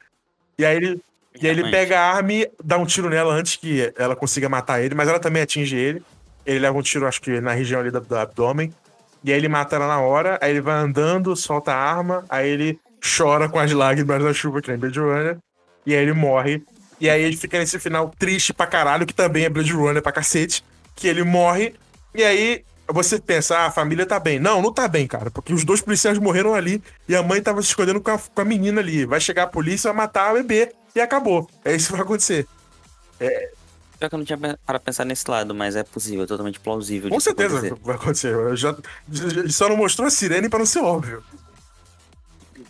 E 0.59 0.65
aí 0.65 0.77
ele, 0.77 1.03
e 1.41 1.47
aí 1.47 1.53
ele 1.53 1.71
pega 1.71 1.99
a 1.99 2.15
arma 2.15 2.33
e 2.33 2.51
dá 2.63 2.79
um 2.79 2.85
tiro 2.85 3.09
nela 3.09 3.33
antes 3.33 3.57
que 3.57 3.93
ela 3.97 4.15
consiga 4.15 4.49
matar 4.49 4.83
ele, 4.83 4.95
mas 4.95 5.09
ela 5.09 5.19
também 5.19 5.43
atinge 5.43 5.77
ele. 5.77 6.03
Ele 6.45 6.59
leva 6.59 6.77
um 6.77 6.83
tiro, 6.83 7.07
acho 7.07 7.21
que 7.21 7.41
na 7.41 7.53
região 7.53 7.81
ali 7.81 7.91
do, 7.91 8.01
do 8.01 8.17
abdômen. 8.17 8.73
E 9.25 9.33
aí 9.33 9.39
ele 9.39 9.49
mata 9.49 9.77
ela 9.77 9.87
na 9.87 10.01
hora, 10.01 10.39
aí 10.43 10.51
ele 10.51 10.61
vai 10.61 10.75
andando, 10.75 11.35
solta 11.37 11.73
a 11.73 11.77
arma, 11.77 12.25
aí 12.29 12.49
ele 12.49 12.79
chora 13.17 13.49
com 13.49 13.59
as 13.59 13.73
lágrimas 13.73 14.23
da 14.23 14.33
chuva, 14.33 14.61
que 14.61 14.69
nem 14.69 14.79
Blade 14.79 14.99
Runner. 14.99 15.39
E 15.87 15.95
aí 15.95 16.03
ele 16.03 16.13
morre. 16.13 16.63
E 17.01 17.09
aí 17.09 17.23
ele 17.23 17.37
fica 17.37 17.59
nesse 17.59 17.79
final 17.79 18.13
triste 18.19 18.53
pra 18.53 18.67
caralho, 18.67 19.07
que 19.07 19.15
também 19.15 19.45
é 19.45 19.49
Blade 19.49 19.73
Runner 19.73 20.03
pra 20.03 20.13
cacete. 20.13 20.65
Que 20.95 21.09
ele 21.09 21.23
morre 21.23 21.75
e 22.15 22.23
aí 22.23 22.65
você 22.89 23.19
pensa, 23.19 23.57
ah, 23.57 23.67
a 23.67 23.71
família 23.71 24.05
tá 24.05 24.21
bem. 24.21 24.39
Não, 24.39 24.61
não 24.61 24.73
tá 24.73 24.87
bem, 24.87 25.07
cara, 25.07 25.31
porque 25.31 25.55
os 25.55 25.65
dois 25.65 25.81
policiais 25.81 26.19
morreram 26.19 26.55
ali 26.55 26.83
e 27.09 27.17
a 27.17 27.23
mãe 27.23 27.41
tava 27.41 27.63
se 27.63 27.69
escondendo 27.69 28.01
com 28.01 28.11
a, 28.11 28.19
com 28.19 28.41
a 28.41 28.45
menina 28.45 28.81
ali. 28.81 29.07
Vai 29.07 29.21
chegar 29.21 29.45
a 29.45 29.47
polícia, 29.47 29.93
vai 29.93 30.05
matar 30.05 30.31
a 30.31 30.35
bebê 30.35 30.73
e 30.95 31.01
acabou. 31.01 31.49
É 31.65 31.75
isso 31.75 31.87
que 31.89 31.93
vai 31.93 32.03
acontecer. 32.03 32.47
Pior 33.99 34.09
que 34.09 34.15
eu 34.15 34.19
não 34.19 34.25
tinha 34.25 34.59
para 34.67 34.81
pensar 34.81 35.05
nesse 35.05 35.31
lado, 35.31 35.55
mas 35.55 35.77
é 35.77 35.85
possível, 35.85 36.25
é 36.25 36.27
totalmente 36.27 36.59
plausível. 36.59 37.09
Com 37.11 37.21
certeza 37.21 37.59
acontecer. 37.59 37.81
vai 37.83 37.95
acontecer. 37.97 38.57
Já, 38.57 38.77
já- 39.11 39.49
só 39.49 39.69
não 39.69 39.77
mostrou 39.77 40.07
a 40.07 40.11
sirene 40.11 40.49
pra 40.49 40.59
não 40.59 40.67
ser 40.67 40.81
óbvio. 40.81 41.23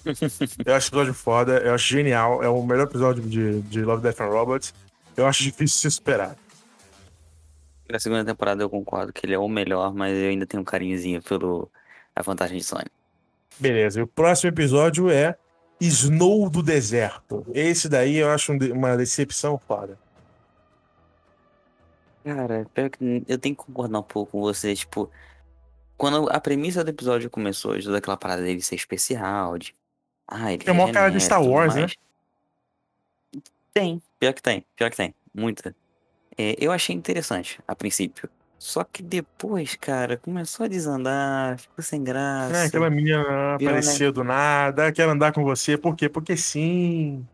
eu 0.66 0.74
acho 0.74 0.88
episódio 0.88 1.14
foda, 1.14 1.58
eu 1.58 1.74
acho 1.74 1.88
genial. 1.88 2.42
É 2.42 2.48
o 2.48 2.62
melhor 2.62 2.84
episódio 2.84 3.22
de, 3.22 3.62
de 3.62 3.82
Love, 3.82 4.02
Death 4.02 4.20
and 4.20 4.26
Robots. 4.26 4.74
Eu 5.16 5.26
acho 5.26 5.42
difícil 5.42 5.78
se 5.78 5.90
superar. 5.90 6.36
Na 7.88 7.98
segunda 7.98 8.24
temporada 8.24 8.62
eu 8.62 8.70
concordo 8.70 9.12
que 9.12 9.26
ele 9.26 9.34
é 9.34 9.38
o 9.38 9.48
melhor, 9.48 9.92
mas 9.94 10.16
eu 10.16 10.28
ainda 10.28 10.46
tenho 10.46 10.62
um 10.62 10.64
carinhozinho 10.64 11.22
pelo 11.22 11.70
A 12.16 12.22
Vantagem 12.22 12.58
de 12.58 12.64
Sony. 12.64 12.86
Beleza, 13.58 14.00
e 14.00 14.02
o 14.02 14.06
próximo 14.06 14.48
episódio 14.48 15.10
é 15.10 15.36
Snow 15.86 16.48
do 16.48 16.62
Deserto. 16.62 17.46
Esse 17.54 17.88
daí 17.88 18.16
eu 18.16 18.30
acho 18.30 18.52
um 18.52 18.58
uma 18.72 18.96
decepção 18.96 19.58
foda. 19.58 19.98
Cara, 22.24 22.66
eu 23.26 23.38
tenho 23.38 23.56
que 23.56 23.64
concordar 23.64 23.98
um 23.98 24.02
pouco 24.02 24.32
com 24.32 24.40
você, 24.40 24.74
tipo, 24.76 25.10
quando 25.96 26.28
a 26.30 26.40
premissa 26.40 26.84
do 26.84 26.90
episódio 26.90 27.28
começou, 27.28 27.76
de 27.76 27.84
toda 27.84 27.98
aquela 27.98 28.16
parada 28.16 28.42
dele 28.42 28.60
ser 28.60 28.76
especial, 28.76 29.58
de. 29.58 29.74
Ah, 30.26 30.52
ele 30.52 30.64
Tem 30.64 30.74
maior 30.74 30.92
cara 30.92 31.10
de 31.10 31.20
Star 31.20 31.42
Wars, 31.44 31.74
né? 31.74 31.80
mais. 31.82 31.96
Tem, 33.74 34.02
pior 34.18 34.32
que 34.32 34.42
tem, 34.42 34.64
pior 34.76 34.90
que 34.90 34.96
tem, 34.96 35.14
muita. 35.34 35.74
É, 36.36 36.56
eu 36.58 36.70
achei 36.70 36.94
interessante, 36.94 37.60
a 37.66 37.74
princípio. 37.74 38.28
Só 38.64 38.84
que 38.84 39.02
depois, 39.02 39.74
cara, 39.74 40.16
começou 40.16 40.62
a 40.62 40.68
desandar, 40.68 41.58
ficou 41.58 41.82
sem 41.82 42.00
graça. 42.04 42.58
É, 42.58 42.66
aquela 42.66 42.88
menina 42.88 43.56
apareceu 43.56 44.12
do 44.12 44.22
nada, 44.22 44.92
quer 44.92 45.08
andar 45.08 45.32
com 45.32 45.42
você. 45.42 45.76
Por 45.76 45.96
quê? 45.96 46.08
Porque 46.08 46.36
sim. 46.36 47.26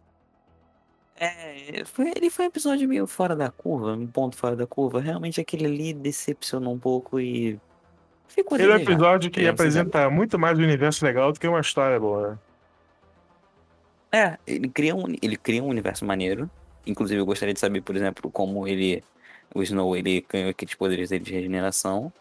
É, 1.14 1.84
foi- 1.84 2.14
ele 2.16 2.30
foi 2.30 2.46
um 2.46 2.48
episódio 2.48 2.88
meio 2.88 3.06
fora 3.06 3.36
da 3.36 3.50
curva, 3.50 3.92
um 3.92 4.06
ponto 4.06 4.36
fora 4.38 4.56
da 4.56 4.66
curva. 4.66 5.02
Realmente 5.02 5.38
aquele 5.38 5.66
ali 5.66 5.92
decepcionou 5.92 6.72
um 6.72 6.78
pouco 6.78 7.20
e 7.20 7.60
ficou 8.26 8.56
Ele 8.56 8.72
é 8.72 8.76
um 8.76 8.78
episódio 8.78 9.30
que 9.30 9.40
Sejamos 9.40 9.60
apresenta 9.60 10.08
muito 10.08 10.38
mais 10.38 10.56
do 10.56 10.64
universo 10.64 11.04
legal 11.04 11.30
do 11.30 11.38
que 11.38 11.46
uma 11.46 11.60
história 11.60 12.00
boa. 12.00 12.30
né? 12.30 12.38
É, 14.10 14.38
ele 14.46 14.70
cria 14.70 14.96
um, 14.96 15.14
ele 15.20 15.36
cria 15.36 15.62
um 15.62 15.68
universo 15.68 16.06
maneiro. 16.06 16.50
Inclusive, 16.86 17.20
eu 17.20 17.26
gostaria 17.26 17.52
de 17.52 17.60
saber, 17.60 17.82
por 17.82 17.94
exemplo, 17.94 18.30
como 18.30 18.66
ele, 18.66 19.04
o 19.54 19.62
Snow, 19.62 19.96
ele 19.96 20.24
ganhou 20.30 20.50
aqueles 20.50 20.74
poderes 20.74 21.10
dele 21.10 21.24
de 21.24 21.32
regeneração. 21.32 22.12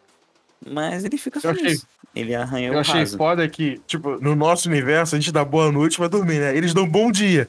Mas 0.65 1.03
ele 1.03 1.17
fica 1.17 1.39
Eu 1.43 1.51
achei-. 1.51 1.79
Ele 2.15 2.33
arranha 2.33 2.69
Eu 2.69 2.79
achei 2.79 3.01
raso. 3.01 3.15
foda 3.17 3.47
que, 3.47 3.79
tipo, 3.85 4.17
no 4.19 4.35
nosso 4.35 4.67
universo 4.67 5.15
a 5.15 5.19
gente 5.19 5.31
dá 5.31 5.45
boa 5.45 5.71
noite 5.71 5.97
pra 5.97 6.07
dormir, 6.07 6.39
né? 6.39 6.55
Eles 6.57 6.73
dão 6.73 6.87
bom 6.87 7.11
dia. 7.11 7.47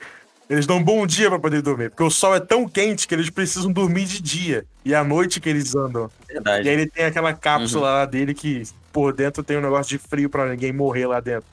Eles 0.50 0.66
dão 0.66 0.82
bom 0.82 1.06
dia 1.06 1.28
pra 1.30 1.38
poder 1.38 1.62
dormir. 1.62 1.90
Porque 1.90 2.02
o 2.02 2.10
sol 2.10 2.34
é 2.34 2.40
tão 2.40 2.68
quente 2.68 3.06
que 3.08 3.14
eles 3.14 3.30
precisam 3.30 3.72
dormir 3.72 4.04
de 4.04 4.20
dia. 4.20 4.66
E 4.84 4.94
à 4.94 5.02
noite 5.04 5.40
que 5.40 5.48
eles 5.48 5.74
andam. 5.74 6.10
E 6.28 6.32
Verdade. 6.34 6.68
aí 6.68 6.74
ele 6.74 6.86
tem 6.86 7.04
aquela 7.06 7.32
cápsula 7.32 7.86
Uhum. 7.86 7.92
lá 7.94 8.04
dele 8.06 8.34
que 8.34 8.62
por 8.92 9.12
dentro 9.14 9.42
tem 9.42 9.56
um 9.56 9.62
negócio 9.62 9.88
de 9.90 9.98
frio 9.98 10.28
pra 10.28 10.46
ninguém 10.50 10.72
morrer 10.72 11.06
lá 11.06 11.20
dentro. 11.20 11.46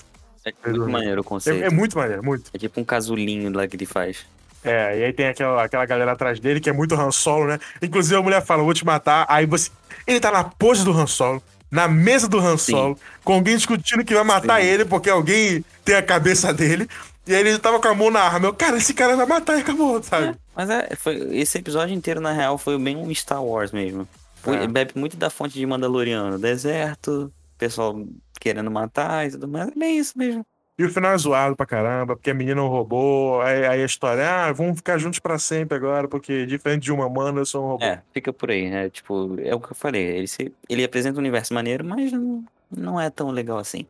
É 0.46 0.70
muito 0.70 0.90
maneiro 0.90 1.22
o 1.22 1.24
É, 1.24 1.28
conceito. 1.28 1.64
é 1.64 1.70
muito 1.70 1.98
maneiro, 1.98 2.24
muito. 2.24 2.52
É 2.54 2.58
tipo 2.58 2.80
um 2.80 2.84
casulinho 2.84 3.52
lá 3.54 3.68
que 3.68 3.76
ele 3.76 3.86
faz. 3.86 4.26
É, 4.66 5.00
e 5.00 5.04
aí 5.06 5.14
tem 5.14 5.28
aquela, 5.28 5.64
aquela 5.64 5.86
galera 5.86 6.12
atrás 6.14 6.40
dele 6.40 6.60
que 6.60 6.70
é 6.70 6.74
muito 6.74 6.96
Han 6.96 7.12
Solo, 7.12 7.46
né? 7.48 7.60
Inclusive 7.82 8.16
a 8.16 8.22
mulher 8.22 8.44
fala, 8.44 8.64
vou 8.64 8.74
te 8.74 8.86
matar. 8.86 9.26
Aí 9.30 9.46
você. 9.46 9.70
Ele 10.08 10.20
tá 10.20 10.32
na 10.32 10.44
pose 10.44 10.84
do 10.84 10.92
Han 10.92 11.08
Solo, 11.08 11.42
na 11.72 11.88
mesa 11.88 12.28
do 12.28 12.40
Han 12.40 12.58
Sim. 12.58 12.72
Solo, 12.74 13.00
com 13.24 13.34
alguém 13.34 13.56
discutindo 13.56 14.04
que 14.04 14.14
vai 14.14 14.24
matar 14.24 14.62
Sim. 14.62 14.68
ele 14.68 14.86
porque 14.86 15.10
alguém 15.10 15.64
tem 15.84 15.96
a 15.96 16.02
cabeça 16.02 16.54
dele. 16.54 16.88
E 17.28 17.34
aí 17.34 17.42
ele 17.42 17.58
tava 17.58 17.80
com 17.80 17.88
a 17.88 17.94
mão 17.96 18.12
na 18.12 18.22
arma. 18.22 18.48
Eu, 18.48 18.54
cara, 18.54 18.78
esse 18.78 18.94
cara 18.94 19.16
vai 19.16 19.26
matar 19.26 19.58
e 19.58 19.62
acabou, 19.62 20.02
sabe? 20.04 20.36
Mas 20.56 20.70
é, 20.70 20.96
foi, 20.96 21.16
esse 21.38 21.58
episódio 21.58 21.94
inteiro, 21.96 22.22
na 22.22 22.32
real, 22.32 22.58
foi 22.58 22.78
bem 22.78 22.96
um 22.96 23.14
Star 23.14 23.44
Wars 23.44 23.72
mesmo. 23.72 24.08
Foi- 24.44 24.58
É. 24.58 24.68
Bebe 24.68 24.92
muito 24.96 25.18
da 25.18 25.30
fonte 25.32 25.56
de 25.56 25.66
Mandaloriano. 25.66 26.38
Deserto, 26.38 27.34
pessoal 27.58 27.96
querendo 28.40 28.70
matar 28.70 29.28
e 29.28 29.32
tudo 29.32 29.48
mais. 29.48 29.70
É 29.70 29.72
bem 29.76 29.98
isso 29.98 30.16
mesmo. 30.16 30.46
E 30.78 30.84
o 30.84 30.90
final 30.90 31.14
é 31.14 31.18
zoado 31.18 31.56
pra 31.56 31.66
caramba, 31.66 32.18
porque 32.18 32.32
a 32.32 32.34
menina 32.34 32.60
é 32.60 32.64
um 32.64 32.68
robô. 32.68 33.40
Aí, 33.42 33.66
aí 33.66 33.82
a 33.82 33.86
história, 33.86 34.30
ah, 34.30 34.52
vamos 34.52 34.76
ficar 34.76 34.98
juntos 34.98 35.20
pra 35.20 35.40
sempre 35.40 35.78
agora, 35.78 36.06
porque 36.08 36.46
diferente 36.46 36.84
de 36.84 36.92
uma 36.92 37.10
mana, 37.10 37.40
eu 37.40 37.46
sou 37.46 37.64
um 37.64 37.68
robô. 37.70 37.86
É, 37.86 38.02
fica 38.14 38.34
por 38.34 38.52
aí, 38.52 38.70
né? 38.70 38.90
Tipo, 38.90 39.38
é 39.40 39.56
o 39.56 39.60
que 39.60 39.72
eu 39.72 39.76
falei. 39.76 40.04
Ele, 40.04 40.28
se, 40.28 40.54
ele 40.68 40.84
apresenta 40.84 41.16
um 41.16 41.20
universo 41.22 41.54
maneiro, 41.54 41.86
mas 41.86 42.12
não, 42.12 42.44
não 42.70 43.00
é 43.00 43.10
tão 43.10 43.32
legal 43.32 43.58
assim. 43.58 43.86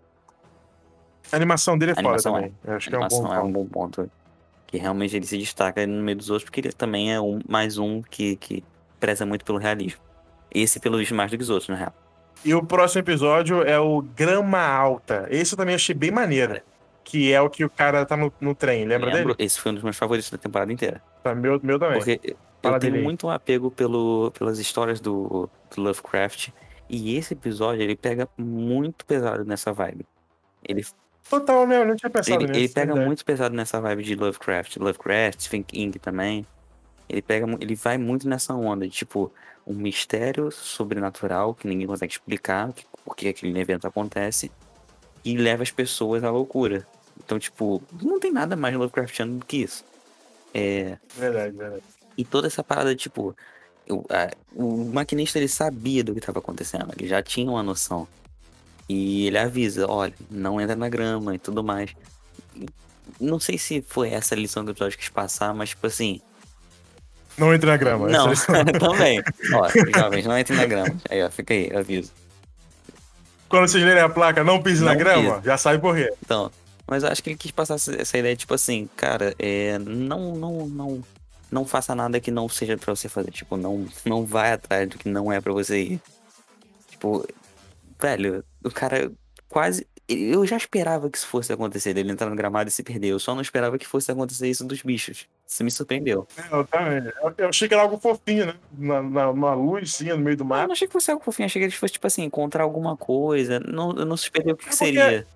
A 1.31 1.35
animação 1.35 1.75
dele 1.75 1.93
é 1.93 1.95
foda 1.95 2.07
animação 2.07 2.33
também. 2.35 2.53
Eu 2.63 2.75
acho 2.75 2.87
A 2.87 2.91
que 2.91 2.95
é 2.95 2.99
um 2.99 3.07
bom 3.07 3.15
animação 3.15 3.33
é 3.35 3.39
um 3.39 3.51
ponto. 3.51 3.53
bom 3.53 3.65
ponto. 3.65 4.11
Que 4.67 4.77
realmente 4.77 5.15
ele 5.15 5.25
se 5.25 5.39
destaca 5.39 5.87
no 5.87 6.03
meio 6.03 6.17
dos 6.17 6.29
outros, 6.29 6.45
porque 6.45 6.59
ele 6.59 6.71
também 6.71 7.11
é 7.11 7.19
um, 7.19 7.39
mais 7.47 7.79
um 7.79 8.03
que, 8.03 8.35
que 8.35 8.63
preza 8.99 9.25
muito 9.25 9.43
pelo 9.43 9.57
realismo. 9.57 9.99
Esse 10.51 10.79
pelo 10.79 10.99
visto 10.99 11.15
mais 11.15 11.31
do 11.31 11.37
que 11.37 11.43
os 11.43 11.49
outros, 11.49 11.69
na 11.69 11.75
real. 11.75 11.93
E 12.43 12.53
o 12.53 12.63
próximo 12.63 13.01
episódio 13.01 13.63
é 13.63 13.79
o 13.79 14.03
Grama 14.03 14.59
Alta. 14.59 15.27
Esse 15.31 15.55
eu 15.55 15.57
também 15.57 15.73
achei 15.73 15.95
bem 15.95 16.11
maneiro. 16.11 16.61
Que 17.05 17.31
é 17.31 17.39
o 17.39 17.49
que 17.49 17.63
o 17.63 17.69
cara 17.69 18.05
tá 18.05 18.17
no, 18.17 18.33
no 18.41 18.53
trem, 18.53 18.83
lembra 18.83 19.13
Lembro, 19.13 19.35
dele? 19.35 19.45
esse 19.47 19.61
foi 19.61 19.71
um 19.71 19.75
dos 19.75 19.83
meus 19.83 19.95
favoritos 19.95 20.29
da 20.29 20.37
temporada 20.37 20.73
inteira. 20.73 21.01
Tá, 21.23 21.33
meu, 21.33 21.59
meu 21.63 21.79
também. 21.79 21.99
Porque 21.99 22.35
Fala 22.61 22.77
eu 22.77 22.79
tenho 22.79 22.95
aí. 22.95 23.03
muito 23.03 23.29
apego 23.29 23.69
pelo, 23.69 24.31
pelas 24.37 24.59
histórias 24.59 24.99
do, 24.99 25.47
do 25.73 25.81
Lovecraft. 25.81 26.49
E 26.89 27.15
esse 27.15 27.33
episódio, 27.33 27.81
ele 27.81 27.95
pega 27.95 28.27
muito 28.37 29.05
pesado 29.05 29.45
nessa 29.45 29.71
vibe. 29.71 30.05
Ele, 30.67 30.83
Total, 31.29 31.65
né? 31.65 31.81
Eu 31.81 31.85
não 31.85 31.95
tinha 31.95 32.09
pensado 32.09 32.41
ele, 32.41 32.47
nisso. 32.47 32.59
ele 32.59 32.69
pega 32.69 32.87
verdade. 32.87 33.05
muito 33.05 33.25
pesado 33.25 33.55
nessa 33.55 33.79
vibe 33.79 34.03
de 34.03 34.15
Lovecraft. 34.15 34.77
Lovecraft, 34.77 35.41
Stephen 35.41 35.63
King 35.63 35.97
também. 35.99 36.45
Ele 37.07 37.21
pega, 37.21 37.45
ele 37.59 37.75
vai 37.75 37.97
muito 37.97 38.27
nessa 38.27 38.53
onda 38.53 38.87
de 38.87 38.91
tipo 38.91 39.31
um 39.65 39.73
mistério 39.73 40.51
sobrenatural 40.51 41.53
que 41.53 41.67
ninguém 41.67 41.87
consegue 41.87 42.13
explicar 42.13 42.71
que, 42.73 42.85
por 43.03 43.15
que 43.15 43.27
aquele 43.27 43.59
evento 43.59 43.87
acontece 43.87 44.51
e 45.23 45.35
leva 45.35 45.63
as 45.63 45.71
pessoas 45.71 46.23
à 46.23 46.29
loucura. 46.29 46.85
Então, 47.25 47.39
tipo, 47.39 47.81
não 48.01 48.19
tem 48.19 48.31
nada 48.31 48.55
mais 48.55 48.75
Lovecraftiano 48.75 49.39
do 49.39 49.45
que 49.45 49.57
isso. 49.57 49.83
É, 50.53 50.97
Verdade, 51.17 51.57
verdade. 51.57 51.83
e 52.17 52.23
toda 52.23 52.47
essa 52.47 52.63
parada, 52.63 52.95
tipo, 52.95 53.35
eu- 53.87 54.05
a- 54.09 54.31
o 54.53 54.85
maquinista 54.93 55.37
ele 55.39 55.47
sabia 55.47 56.03
do 56.03 56.13
que 56.13 56.19
estava 56.19 56.39
acontecendo, 56.39 56.93
ele 56.97 57.07
já 57.07 57.21
tinha 57.21 57.49
uma 57.49 57.63
noção. 57.63 58.07
E 58.87 59.25
ele 59.27 59.37
avisa, 59.39 59.87
olha, 59.89 60.13
não 60.29 60.61
entra 60.61 60.75
na 60.75 60.87
grama 60.87 61.33
e 61.35 61.39
tudo 61.39 61.63
mais. 61.63 61.91
Não 63.19 63.39
sei 63.39 63.57
se 63.57 63.81
foi 63.81 64.09
essa 64.11 64.35
a 64.35 64.37
lição 64.37 64.63
que 64.63 64.69
o 64.69 64.73
episódio 64.73 64.97
quis 64.97 65.09
passar, 65.09 65.53
mas 65.53 65.69
tipo 65.69 65.87
assim. 65.87 66.21
Não 67.37 67.53
entre 67.53 67.69
na 67.69 67.75
grama. 67.77 68.07
não, 68.07 68.31
é 68.31 68.35
também. 68.79 69.21
Ó, 69.53 69.69
jovens, 69.99 70.25
não 70.25 70.37
entre 70.37 70.55
na 70.55 70.65
grama. 70.65 70.95
Aí, 71.09 71.21
ó, 71.23 71.29
fica 71.31 71.53
aí, 71.53 71.75
aviso. 71.75 72.11
Quando 73.49 73.67
vocês 73.67 73.83
lerem 73.83 74.03
a 74.03 74.09
placa, 74.09 74.43
não 74.43 74.61
pise 74.61 74.83
na 74.83 74.91
Não 74.91 74.97
grama, 74.99 75.41
já 75.43 75.57
sabe 75.57 75.79
por 75.79 75.95
quê. 75.95 76.11
Então, 76.23 76.51
mas 76.87 77.03
eu 77.03 77.09
acho 77.09 77.21
que 77.23 77.29
ele 77.29 77.37
quis 77.37 77.51
passar 77.51 77.75
essa, 77.75 78.17
ideia, 78.17 78.35
tipo 78.35 78.53
assim, 78.53 78.89
cara, 78.95 79.33
é, 79.39 79.77
não, 79.79 80.35
não, 80.35 80.67
não, 80.67 81.03
não 81.51 81.65
faça 81.65 81.93
nada 81.95 82.19
que 82.19 82.31
não 82.31 82.47
seja 82.49 82.77
pra 82.77 82.95
você 82.95 83.07
fazer. 83.09 83.31
Tipo, 83.31 83.57
não, 83.57 83.85
não 84.05 84.25
vai 84.25 84.51
atrás 84.53 84.87
do 84.89 84.97
que 84.97 85.07
não 85.09 85.31
é 85.31 85.39
pra 85.41 85.53
você 85.53 85.81
ir. 85.81 86.01
Tipo, 86.89 87.25
velho, 88.01 88.43
o 88.63 88.71
cara 88.71 89.11
quase. 89.49 89.87
Eu 90.07 90.45
já 90.45 90.55
esperava 90.55 91.09
que 91.09 91.17
isso 91.17 91.25
fosse 91.25 91.51
acontecer, 91.51 91.91
dele 91.91 92.11
entrar 92.11 92.29
no 92.29 92.35
gramado 92.35 92.69
e 92.69 92.71
se 92.71 92.83
perder. 92.83 93.07
Eu 93.07 93.17
só 93.19 93.33
não 93.33 93.41
esperava 93.41 93.75
que 93.75 93.87
fosse 93.87 94.11
acontecer 94.11 94.47
isso 94.47 94.63
dos 94.63 94.83
bichos. 94.83 95.25
Isso 95.47 95.63
me 95.63 95.71
surpreendeu. 95.71 96.27
É, 96.37 96.55
Eu, 96.55 96.63
também. 96.65 97.11
Eu- 97.23 97.33
eu 97.39 97.49
achei 97.49 97.67
que 97.67 97.73
era 97.73 97.81
algo 97.81 97.97
fofinho, 97.97 98.45
né? 98.45 98.53
Na, 98.77 99.01
na, 99.01 99.25
numa 99.33 99.55
luzinha 99.55 100.15
no 100.15 100.21
meio 100.23 100.37
do 100.37 100.43
Eu 100.43 100.47
mato. 100.47 100.67
não 100.67 100.73
achei 100.73 100.85
que 100.87 100.93
fosse 100.93 101.09
algo 101.09 101.23
fofinho, 101.23 101.47
achei 101.47 101.59
que 101.59 101.65
eles 101.65 101.75
fossem, 101.75 101.93
tipo 101.93 102.05
assim, 102.05 102.23
encontrar 102.23 102.61
alguma 102.63 102.95
coisa. 102.95 103.59
Não, 103.61 103.93
eu 103.97 104.05
não 104.05 104.15
suspeitei 104.15 104.53
o 104.53 104.55
que, 104.55 104.65
É 104.65 104.69
que 104.69 104.75
seria. 104.75 105.27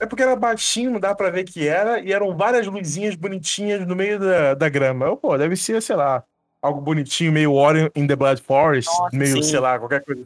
É 0.00 0.06
porque 0.06 0.22
era 0.22 0.36
baixinho, 0.36 0.90
não 0.92 1.00
dá 1.00 1.14
pra 1.14 1.30
ver 1.30 1.44
que 1.44 1.66
era, 1.66 2.00
e 2.00 2.12
eram 2.12 2.36
várias 2.36 2.66
luzinhas 2.66 3.14
bonitinhas 3.16 3.86
no 3.86 3.96
meio 3.96 4.18
da, 4.18 4.54
da 4.54 4.68
grama. 4.68 5.06
Eu, 5.06 5.16
pô, 5.16 5.36
deve 5.36 5.56
ser, 5.56 5.82
sei 5.82 5.96
lá, 5.96 6.22
algo 6.62 6.80
bonitinho, 6.80 7.32
meio 7.32 7.52
Ori 7.52 7.90
in 7.96 8.06
the 8.06 8.14
Blood 8.14 8.40
Forest, 8.42 8.88
Nossa, 8.88 9.16
meio, 9.16 9.36
sim. 9.36 9.42
sei 9.42 9.58
lá, 9.58 9.78
qualquer 9.78 10.04
coisa. 10.04 10.22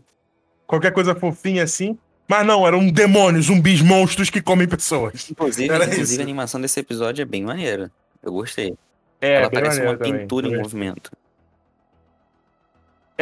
Qualquer 0.66 0.93
coisa 0.93 1.15
fofinha 1.15 1.62
assim. 1.65 1.99
Mas 2.28 2.47
não, 2.47 2.66
eram 2.66 2.89
demônios, 2.90 3.47
zumbis, 3.47 3.82
monstros 3.82 4.31
que 4.31 4.40
comem 4.40 4.66
pessoas. 4.66 5.31
Inclusive, 5.31 5.69
Era 5.73 5.85
inclusive 5.85 6.03
isso. 6.12 6.20
a 6.20 6.23
animação 6.23 6.61
desse 6.61 6.78
episódio 6.81 7.23
é 7.23 7.24
bem 7.27 7.43
maneira. 7.43 7.90
Eu 8.23 8.32
gostei. 8.32 8.74
É, 9.20 9.35
Ela 9.43 9.51
parece 9.51 9.81
uma 9.82 9.97
também, 9.97 10.19
pintura 10.20 10.47
em 10.47 10.51
também. 10.51 10.62
movimento. 10.62 11.11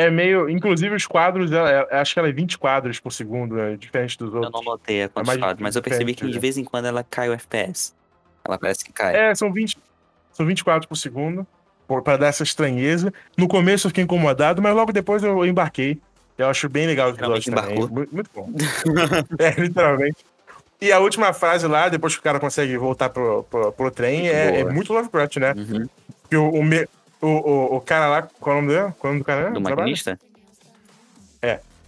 É 0.06 0.10
meio. 0.10 0.48
Inclusive, 0.48 0.94
os 0.94 1.06
quadros, 1.06 1.50
ela- 1.52 1.70
ela- 1.70 1.88
acho 2.00 2.12
que 2.14 2.18
ela 2.18 2.28
é 2.28 2.32
20 2.32 2.56
quadros 2.58 2.98
por 3.00 3.12
segundo, 3.12 3.58
é 3.60 3.76
diferente 3.76 4.16
dos 4.18 4.28
Eu 4.32 4.40
outros. 4.40 4.52
não 4.54 4.62
notei 4.72 5.02
a 5.04 5.08
quantos 5.08 5.26
mais 5.26 5.38
quadros, 5.38 5.60
mas 5.62 5.76
eu 5.76 5.82
percebi 5.82 6.14
que 6.14 6.26
de 6.26 6.34
né? 6.34 6.38
vez 6.40 6.56
em 6.56 6.64
quando 6.64 6.86
ela 6.86 7.04
cai 7.08 7.28
o 7.28 7.32
FPS. 7.32 7.92
Ela 8.44 8.58
parece 8.58 8.84
que 8.84 8.92
cai. 8.92 9.14
É, 9.14 9.34
são 9.34 9.52
20, 9.52 9.76
são 10.32 10.46
20 10.46 10.64
quadros 10.64 10.86
por 10.86 10.96
segundo, 10.96 11.46
pra 12.04 12.16
dar 12.16 12.28
essa 12.28 12.42
estranheza. 12.42 13.12
No 13.36 13.46
começo 13.48 13.86
eu 13.86 13.90
fiquei 13.90 14.04
incomodado, 14.04 14.62
mas 14.62 14.74
logo 14.74 14.92
depois 14.92 15.22
eu 15.22 15.44
embarquei. 15.44 15.98
Eu 16.38 16.48
acho 16.48 16.68
bem 16.68 16.86
legal 16.86 17.08
o 17.08 17.10
episódio 17.14 17.36
Literalmente 17.36 17.50
também. 17.50 17.76
embarcou. 17.76 17.96
Muito, 17.96 18.14
muito 18.14 18.30
bom. 18.34 18.50
é, 19.38 19.60
literalmente. 19.60 20.24
E 20.80 20.90
a 20.92 20.98
última 20.98 21.32
frase 21.34 21.66
lá, 21.66 21.90
depois 21.90 22.14
que 22.14 22.20
o 22.20 22.22
cara 22.22 22.40
consegue 22.40 22.74
voltar 22.78 23.10
pro, 23.10 23.42
pro, 23.50 23.70
pro 23.72 23.90
trem, 23.90 24.20
Muito 24.20 24.32
é, 24.34 24.60
é 24.60 24.64
muito 24.64 24.92
Lovecraft, 24.94 25.36
né? 25.36 25.52
Uhum. 25.54 25.86
Porque 26.22 26.36
o, 26.36 26.48
o, 26.48 26.64
me- 26.64 26.88
o, 27.20 27.26
o, 27.26 27.76
o 27.76 27.80
cara 27.80 28.08
lá, 28.08 28.22
qual 28.22 28.56
é 28.56 28.58
o 28.58 28.62
nome 28.62 28.74
dele? 28.74 28.94
Qual 28.98 29.04
é 29.04 29.06
o 29.06 29.12
nome 29.12 29.18
do 29.20 29.24
cara? 29.24 29.46
Do 29.50 29.52
Trabalha? 29.54 29.76
maquinista? 29.76 30.18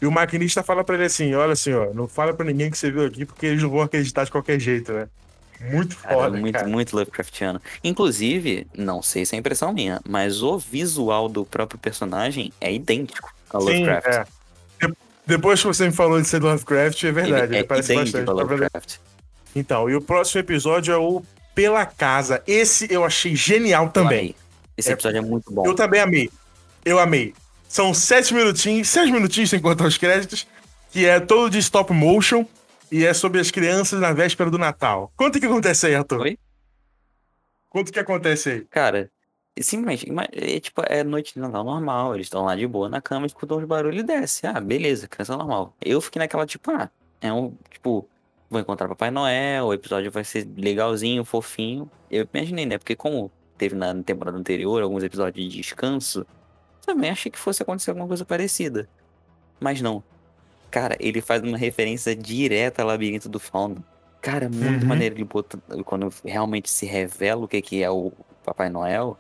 E 0.00 0.06
o 0.06 0.10
maquinista 0.10 0.62
fala 0.64 0.82
pra 0.82 0.96
ele 0.96 1.04
assim: 1.04 1.32
olha, 1.34 1.54
senhor, 1.54 1.94
não 1.94 2.09
fala 2.09 2.34
pra 2.34 2.44
ninguém 2.44 2.70
que 2.70 2.76
você 2.76 2.90
viu 2.90 3.06
aqui, 3.06 3.24
porque 3.24 3.46
eles 3.46 3.62
não 3.62 3.70
vão 3.70 3.82
acreditar 3.82 4.24
de 4.24 4.32
qualquer 4.32 4.59
jeito, 4.59 4.92
né? 4.92 5.09
Muito 5.70 5.96
Cara, 5.96 6.14
foda, 6.16 6.36
muito, 6.38 6.54
cara. 6.56 6.66
muito 6.66 6.96
Lovecraftiano. 6.96 7.62
Inclusive, 7.84 8.66
não 8.76 9.00
sei 9.00 9.24
se 9.24 9.36
é 9.36 9.38
impressão 9.38 9.72
minha, 9.72 10.00
mas 10.09 10.42
o 10.42 10.59
visual 10.59 11.28
do 11.28 11.44
próprio 11.44 11.78
personagem 11.78 12.52
é 12.60 12.72
idêntico 12.72 13.32
ao 13.48 13.60
Sim, 13.60 13.86
Lovecraft. 13.86 14.09
é. 14.80 14.86
De- 14.88 14.94
Depois 15.24 15.60
que 15.60 15.68
você 15.68 15.86
me 15.86 15.92
falou 15.92 16.20
de 16.20 16.26
ser 16.26 16.42
Lovecraft, 16.42 17.04
é 17.04 17.12
verdade, 17.12 17.44
ele, 17.44 17.54
Ele 17.54 17.56
é 17.59 17.62
parece 17.64 17.94
bastante. 17.94 18.26
Tá? 18.26 18.32
Lovecraft. 18.32 18.96
Então, 19.54 19.88
e 19.88 19.94
o 19.94 20.00
próximo 20.00 20.40
episódio 20.40 20.92
é 20.92 20.98
o 20.98 21.22
Pela 21.54 21.86
Casa. 21.86 22.42
Esse 22.44 22.92
eu 22.92 23.04
achei 23.04 23.36
genial 23.36 23.88
também. 23.90 24.34
Esse 24.76 24.90
É- 24.90 24.92
episódio 24.92 25.18
é 25.18 25.20
muito 25.20 25.52
bom. 25.52 25.66
Eu 25.66 25.74
também 25.74 26.00
amei. 26.00 26.30
Eu 26.84 26.98
amei. 26.98 27.34
São 27.68 27.92
sete 27.94 28.34
minutinhos, 28.34 28.88
seis 28.88 29.10
minutinhos 29.10 29.50
sem 29.50 29.60
contar 29.60 29.86
os 29.86 29.96
créditos, 29.96 30.46
que 30.90 31.06
é 31.06 31.18
todo 31.20 31.48
de 31.50 31.58
stop 31.58 31.92
motion 31.92 32.44
e 32.90 33.04
é 33.06 33.14
sobre 33.14 33.40
as 33.40 33.50
crianças 33.50 34.00
na 34.00 34.12
véspera 34.12 34.50
do 34.50 34.58
Natal. 34.58 35.10
Conta 35.16 35.38
o 35.38 35.40
que 35.40 35.46
acontece 35.46 35.86
aí, 35.86 35.94
Arthur. 35.94 36.20
Oi? 36.20 36.38
Conta 37.70 37.90
o 37.90 37.92
que 37.92 37.98
acontece 38.00 38.50
aí. 38.50 38.60
Cara, 38.70 39.10
simplesmente, 39.58 40.06
é 40.32 40.60
tipo, 40.60 40.82
é 40.86 41.02
noite 41.02 41.32
de 41.34 41.40
Natal 41.40 41.64
normal, 41.64 42.14
eles 42.14 42.26
estão 42.26 42.44
lá 42.44 42.54
de 42.54 42.66
boa 42.66 42.88
na 42.88 43.00
cama, 43.00 43.26
escutam 43.26 43.56
os 43.58 43.64
barulhos 43.64 44.02
e 44.02 44.06
desce. 44.06 44.46
Ah, 44.46 44.60
beleza, 44.60 45.08
criança 45.08 45.36
normal. 45.36 45.74
Eu 45.80 46.00
fiquei 46.00 46.18
naquela, 46.20 46.44
tipo, 46.46 46.70
ah, 46.70 46.90
é 47.22 47.32
um, 47.32 47.54
tipo, 47.70 48.06
vou 48.50 48.60
encontrar 48.60 48.88
Papai 48.88 49.10
Noel, 49.10 49.66
o 49.66 49.72
episódio 49.72 50.10
vai 50.10 50.24
ser 50.24 50.46
legalzinho, 50.56 51.24
fofinho. 51.24 51.90
Eu 52.10 52.28
imaginei, 52.34 52.66
né? 52.66 52.76
Porque 52.76 52.94
como 52.94 53.32
teve 53.62 53.76
na 53.76 53.94
temporada 54.02 54.36
anterior 54.36 54.82
alguns 54.82 55.05
episódios 55.05 55.48
de 55.48 55.56
descanso, 55.59 56.26
também 56.84 57.10
achei 57.10 57.30
que 57.30 57.39
fosse 57.39 57.62
acontecer 57.62 57.90
alguma 57.90 58.09
coisa 58.09 58.24
parecida. 58.24 58.89
Mas 59.60 59.80
não. 59.80 60.02
Cara, 60.70 60.97
ele 60.98 61.20
faz 61.20 61.40
uma 61.43 61.56
referência 61.56 62.16
direta 62.16 62.82
ao 62.82 62.89
Labirinto 62.89 63.28
do 63.28 63.39
Fauno. 63.39 63.84
Cara, 64.20 64.48
muito 64.48 64.82
Uhum. 64.82 64.89
maneiro 64.89 65.14
ele 65.14 65.24
bota, 65.24 65.59
quando 65.84 66.12
realmente 66.24 66.68
se 66.70 66.86
revela 66.86 67.44
o 67.44 67.48
que, 67.48 67.60
que 67.62 67.82
é 67.82 67.90
o 67.90 68.10
Papai 68.44 68.68
Noel. 68.68 69.16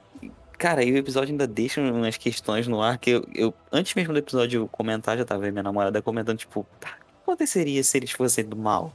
Cara, 0.58 0.82
e 0.82 0.92
o 0.92 0.96
episódio 0.96 1.30
ainda 1.32 1.46
deixa 1.46 1.80
umas 1.80 2.16
questões 2.16 2.66
no 2.66 2.80
ar 2.82 2.98
que 2.98 3.10
eu, 3.10 3.24
eu- 3.34 3.54
antes 3.70 3.94
mesmo 3.94 4.12
do 4.12 4.18
episódio 4.18 4.68
comentar, 4.68 5.16
já 5.18 5.24
tava 5.24 5.48
minha 5.50 5.62
namorada 5.62 6.00
comentando, 6.02 6.38
tipo, 6.38 6.66
tá, 6.80 6.88
o 6.88 6.92
que 6.92 7.22
aconteceria 7.24 7.82
se 7.84 7.96
eles 7.98 8.10
fossem 8.12 8.44
do 8.44 8.56
mal? 8.56 8.92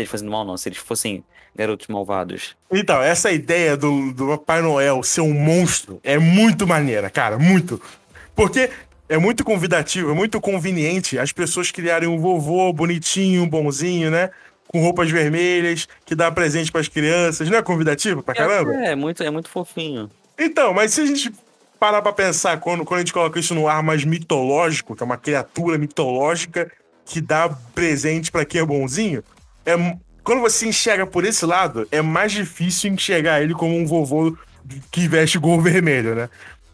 Se 0.00 0.02
eles 0.02 0.10
fossem 0.10 0.26
do 0.26 0.32
mal, 0.32 0.44
não, 0.44 0.56
se 0.56 0.68
eles 0.68 0.78
fossem 0.78 1.24
garotos 1.54 1.86
malvados. 1.88 2.56
Então, 2.70 3.02
essa 3.02 3.30
ideia 3.30 3.76
do, 3.76 4.12
do 4.12 4.28
Papai 4.28 4.62
Noel 4.62 5.02
ser 5.02 5.20
um 5.20 5.34
monstro 5.34 6.00
é 6.02 6.18
muito 6.18 6.66
maneira, 6.66 7.10
cara, 7.10 7.38
muito. 7.38 7.80
Porque 8.34 8.70
é 9.08 9.18
muito 9.18 9.44
convidativo, 9.44 10.10
é 10.10 10.14
muito 10.14 10.40
conveniente 10.40 11.18
as 11.18 11.32
pessoas 11.32 11.70
criarem 11.70 12.08
um 12.08 12.18
vovô 12.18 12.72
bonitinho, 12.72 13.46
bonzinho, 13.46 14.10
né? 14.10 14.30
Com 14.68 14.80
roupas 14.80 15.10
vermelhas, 15.10 15.88
que 16.06 16.14
dá 16.14 16.30
presente 16.30 16.70
pras 16.70 16.86
crianças. 16.86 17.50
Não 17.50 17.58
é 17.58 17.62
convidativo 17.62 18.22
pra 18.22 18.34
caramba? 18.34 18.72
É, 18.76 18.92
é 18.92 18.94
muito, 18.94 19.22
é 19.22 19.30
muito 19.30 19.48
fofinho. 19.48 20.08
Então, 20.38 20.72
mas 20.72 20.94
se 20.94 21.00
a 21.00 21.06
gente 21.06 21.32
parar 21.78 22.00
pra 22.02 22.12
pensar, 22.12 22.60
quando, 22.60 22.84
quando 22.84 22.98
a 22.98 23.00
gente 23.00 23.12
coloca 23.12 23.40
isso 23.40 23.54
no 23.54 23.66
ar 23.66 23.82
mais 23.82 24.04
mitológico, 24.04 24.94
que 24.94 25.02
é 25.02 25.06
uma 25.06 25.16
criatura 25.16 25.76
mitológica 25.76 26.70
que 27.04 27.20
dá 27.20 27.48
presente 27.74 28.30
pra 28.30 28.44
quem 28.44 28.60
é 28.60 28.64
bonzinho, 28.64 29.24
é, 29.74 29.96
quando 30.22 30.40
você 30.40 30.66
enxerga 30.66 31.06
por 31.06 31.24
esse 31.24 31.44
lado, 31.44 31.86
é 31.90 32.02
mais 32.02 32.32
difícil 32.32 32.92
enxergar 32.92 33.42
ele 33.42 33.54
como 33.54 33.76
um 33.76 33.86
vovô 33.86 34.36
que 34.90 35.08
veste 35.08 35.38
gol 35.38 35.60
vermelho, 35.62 36.14
né? 36.14 36.28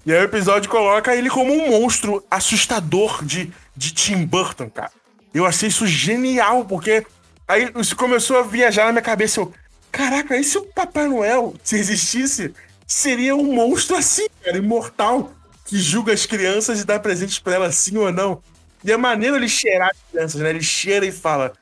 E 0.05 0.13
aí 0.13 0.21
o 0.21 0.25
episódio 0.25 0.71
coloca 0.71 1.15
ele 1.17 1.29
como 1.29 1.53
um 1.53 1.71
monstro 1.71 2.25
assustador 2.31 3.25
de, 3.25 3.53
de 3.77 3.93
Tim 3.93 4.25
Burton, 4.25 4.71
cara. 4.71 4.93
Eu 5.35 5.45
achei 5.45 5.69
isso 5.69 5.87
genial, 5.87 6.65
porque 6.65 7.05
aí 7.47 7.71
isso 7.77 7.97
começou 7.97 8.39
a 8.39 8.43
viajar 8.43 8.87
na 8.87 8.93
minha 8.93 9.03
cabeça. 9.03 9.41
Eu, 9.41 9.53
caraca, 9.91 10.37
e 10.37 10.45
se 10.45 10.59
o 10.59 10.63
Papai 10.67 11.09
Noel, 11.09 11.55
se 11.63 11.77
existisse, 11.77 12.55
seria 12.87 13.35
um 13.35 13.53
monstro 13.53 13.97
assim, 13.97 14.29
cara, 14.45 14.57
imortal, 14.57 15.33
que 15.65 15.77
julga 15.77 16.13
as 16.13 16.25
crianças 16.25 16.81
e 16.81 16.85
dá 16.85 17.01
presentes 17.01 17.41
pra 17.41 17.55
elas 17.55 17.75
sim 17.75 17.97
ou 17.97 18.13
não. 18.13 18.41
E 18.85 18.93
é 18.93 18.97
maneiro 18.97 19.35
ele 19.35 19.49
cheirar 19.49 19.91
as 19.91 20.13
crianças, 20.13 20.41
né? 20.41 20.51
Ele 20.51 20.63
cheira 20.63 21.05
e 21.05 21.11
fala: 21.11 21.53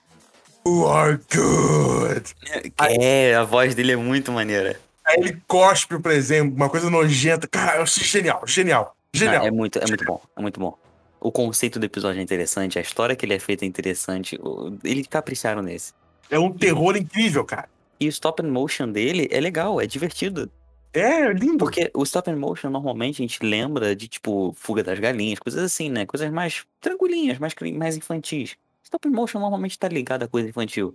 You 0.66 0.88
are 0.88 1.18
good. 1.34 2.34
É, 2.78 3.34
a 3.34 3.44
voz 3.44 3.74
dele 3.74 3.92
é 3.92 3.96
muito 3.96 4.32
maneira. 4.32 4.80
Aí 5.04 5.16
ele 5.18 5.42
cospe 5.46 5.94
o 5.94 6.00
presente, 6.00 6.54
uma 6.54 6.70
coisa 6.70 6.88
nojenta. 6.88 7.46
Cara, 7.46 7.76
eu 7.76 7.82
achei 7.82 8.02
genial, 8.02 8.42
genial, 8.46 8.96
genial. 9.12 9.44
Ah, 9.44 9.46
é 9.46 9.50
muito, 9.50 9.78
é 9.78 9.86
muito 9.86 10.04
bom, 10.04 10.20
é 10.34 10.40
muito 10.40 10.58
bom. 10.58 10.78
O 11.20 11.30
conceito 11.30 11.78
do 11.78 11.84
episódio 11.84 12.18
é 12.18 12.22
interessante, 12.22 12.78
a 12.78 12.82
história 12.82 13.14
que 13.14 13.26
ele 13.26 13.34
é 13.34 13.38
feita 13.38 13.64
é 13.64 13.68
interessante. 13.68 14.38
Eles 14.82 15.06
capricharam 15.06 15.60
nesse. 15.60 15.92
É 16.30 16.38
um 16.38 16.50
terror 16.50 16.96
incrível, 16.96 17.44
cara. 17.44 17.68
E 18.00 18.06
o 18.06 18.08
stop 18.08 18.42
and 18.42 18.50
motion 18.50 18.90
dele 18.90 19.28
é 19.30 19.40
legal, 19.40 19.80
é 19.80 19.86
divertido. 19.86 20.50
É 20.94 21.30
lindo. 21.32 21.58
Porque 21.58 21.90
o 21.92 22.02
stop 22.04 22.30
and 22.30 22.36
motion 22.36 22.70
normalmente 22.70 23.20
a 23.20 23.26
gente 23.26 23.44
lembra 23.44 23.94
de 23.94 24.08
tipo 24.08 24.54
Fuga 24.56 24.82
das 24.82 24.98
Galinhas, 24.98 25.38
coisas 25.38 25.62
assim, 25.62 25.90
né? 25.90 26.06
Coisas 26.06 26.30
mais 26.30 26.64
tranquilinhas, 26.80 27.38
mais, 27.38 27.54
mais 27.74 27.96
infantis. 27.96 28.56
Stop 28.84 29.08
motion 29.08 29.40
normalmente 29.40 29.78
tá 29.78 29.88
ligado 29.88 30.22
a 30.22 30.28
coisa 30.28 30.48
infantil. 30.48 30.94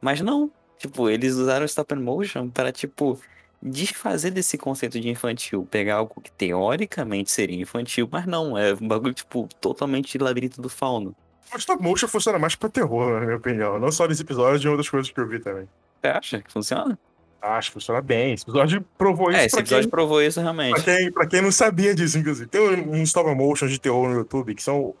Mas 0.00 0.20
não. 0.20 0.50
Tipo, 0.78 1.08
eles 1.08 1.34
usaram 1.34 1.62
o 1.62 1.66
stop 1.66 1.94
motion 1.94 2.50
para, 2.50 2.70
tipo, 2.70 3.18
desfazer 3.62 4.30
desse 4.30 4.58
conceito 4.58 5.00
de 5.00 5.08
infantil. 5.08 5.66
Pegar 5.70 5.96
algo 5.96 6.20
que 6.20 6.30
teoricamente 6.30 7.30
seria 7.30 7.60
infantil, 7.60 8.06
mas 8.12 8.26
não. 8.26 8.56
É 8.56 8.74
um 8.74 8.86
bagulho, 8.86 9.14
tipo, 9.14 9.48
totalmente 9.60 10.18
labirinto 10.18 10.60
do 10.60 10.68
fauno. 10.68 11.16
O 11.52 11.56
stop 11.56 11.82
motion 11.82 12.06
funciona 12.08 12.38
mais 12.38 12.54
pra 12.54 12.68
terror, 12.68 13.20
na 13.20 13.26
minha 13.26 13.36
opinião. 13.36 13.78
Não 13.78 13.90
só 13.90 14.06
nesse 14.06 14.22
episódio, 14.22 14.60
de 14.60 14.68
outras 14.68 14.88
coisas 14.90 15.10
que 15.10 15.18
eu 15.18 15.26
vi 15.26 15.38
também. 15.38 15.66
Você 16.02 16.08
acha 16.08 16.42
que 16.42 16.52
funciona? 16.52 16.98
Acho 17.40 17.70
que 17.70 17.74
funciona 17.74 18.02
bem. 18.02 18.34
Esse 18.34 18.44
episódio 18.44 18.84
provou 18.98 19.30
isso 19.30 19.38
É, 19.40 19.44
esse 19.46 19.54
pra, 19.54 19.60
episódio 19.60 19.84
quem, 19.84 19.90
provou 19.90 20.20
isso 20.20 20.34
pra, 20.34 20.42
realmente. 20.42 20.82
quem, 20.82 21.12
pra 21.12 21.26
quem 21.26 21.40
não 21.40 21.52
sabia 21.52 21.94
disso, 21.94 22.18
inclusive. 22.18 22.48
Tem 22.48 22.60
um, 22.60 22.90
um 22.92 23.02
stop 23.02 23.32
motion 23.34 23.68
de 23.68 23.78
terror 23.80 24.08
no 24.08 24.16
YouTube 24.16 24.54
que 24.54 24.62
são. 24.62 24.94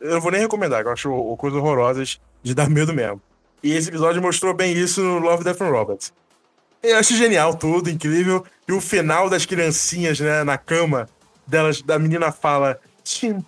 Eu 0.00 0.14
não 0.14 0.20
vou 0.20 0.30
nem 0.30 0.40
recomendar, 0.40 0.82
que 0.82 0.88
eu 0.88 0.92
acho 0.92 1.10
o- 1.10 1.36
coisas 1.36 1.58
horrorosas 1.58 2.20
de 2.42 2.54
dar 2.54 2.68
medo 2.68 2.92
mesmo. 2.92 3.20
E 3.62 3.72
esse 3.72 3.88
episódio 3.88 4.20
mostrou 4.22 4.52
bem 4.54 4.72
isso 4.76 5.00
no 5.02 5.18
Love, 5.18 5.42
Death 5.44 5.60
and 5.62 5.70
Robots. 5.70 6.12
Eu 6.82 6.96
acho 6.98 7.16
genial 7.16 7.54
tudo, 7.54 7.90
incrível. 7.90 8.44
E 8.68 8.72
o 8.72 8.80
final 8.80 9.28
das 9.28 9.44
criancinhas, 9.46 10.20
né, 10.20 10.44
na 10.44 10.56
cama, 10.58 11.08
delas, 11.46 11.82
da 11.82 11.98
menina 11.98 12.30
fala: 12.30 12.78
Tim, 13.02 13.44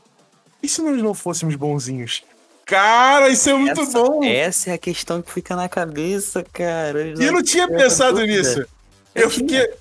e 0.62 0.68
se 0.68 0.80
nós 0.82 1.00
não 1.02 1.14
fôssemos 1.14 1.54
bonzinhos? 1.54 2.22
Cara, 2.64 3.28
isso 3.30 3.48
é 3.48 3.54
muito 3.54 3.80
essa, 3.80 3.92
bom! 3.92 4.22
essa 4.24 4.70
é 4.70 4.74
a 4.74 4.78
questão 4.78 5.22
que 5.22 5.32
fica 5.32 5.54
na 5.56 5.68
cabeça, 5.68 6.44
cara. 6.52 7.14
E 7.18 7.24
eu 7.24 7.32
não 7.32 7.42
tinha 7.42 7.64
Eu 7.64 7.76
pensado 7.76 8.20
nisso. 8.26 8.60
Eu 9.14 9.24
Eu, 9.24 9.30
fiquei. 9.30 9.58
é- 9.58 9.76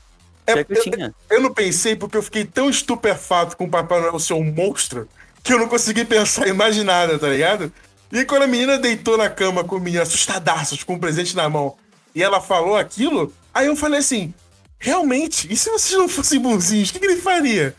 eu 0.48 0.58
eu-. 0.58 1.14
Eu 1.30 1.42
não 1.42 1.54
pensei 1.54 1.96
porque 1.96 2.16
eu 2.16 2.24
fiquei 2.24 2.46
tão 2.46 2.70
estupefato 2.70 3.58
com 3.58 3.66
o 3.66 3.70
Papai 3.70 4.00
Noel 4.00 4.20
ser 4.20 4.34
um 4.34 4.44
monstro 4.44 5.08
que 5.48 5.54
eu 5.54 5.60
não 5.60 5.70
consegui 5.70 6.04
pensar 6.04 6.48
em 6.48 6.54
mais 6.54 6.76
nada, 6.84 7.18
tá 7.18 7.30
ligado? 7.30 7.72
E 8.12 8.26
quando 8.26 8.44
a 8.44 8.48
menina 8.48 8.78
deitou 8.78 9.18
na 9.18 9.30
cama 9.30 9.64
com 9.64 9.78
o 9.78 9.80
menino 9.80 10.04
assustadaço, 10.04 10.86
com 10.86 10.96
um 10.96 11.00
presente 11.00 11.36
na 11.36 11.50
mão, 11.50 11.78
e 12.14 12.22
ela 12.22 12.42
falou 12.42 12.76
aquilo, 12.76 13.34
aí 13.54 13.68
eu 13.68 13.76
falei 13.76 14.00
assim: 14.00 14.34
realmente, 14.78 15.52
e 15.52 15.56
se 15.56 15.70
vocês 15.70 15.98
não 15.98 16.10
fossem 16.10 16.40
bonzinhos, 16.40 16.90
o 16.90 16.94
que, 16.94 17.00
que 17.00 17.06
ele 17.06 17.22
faria? 17.22 17.74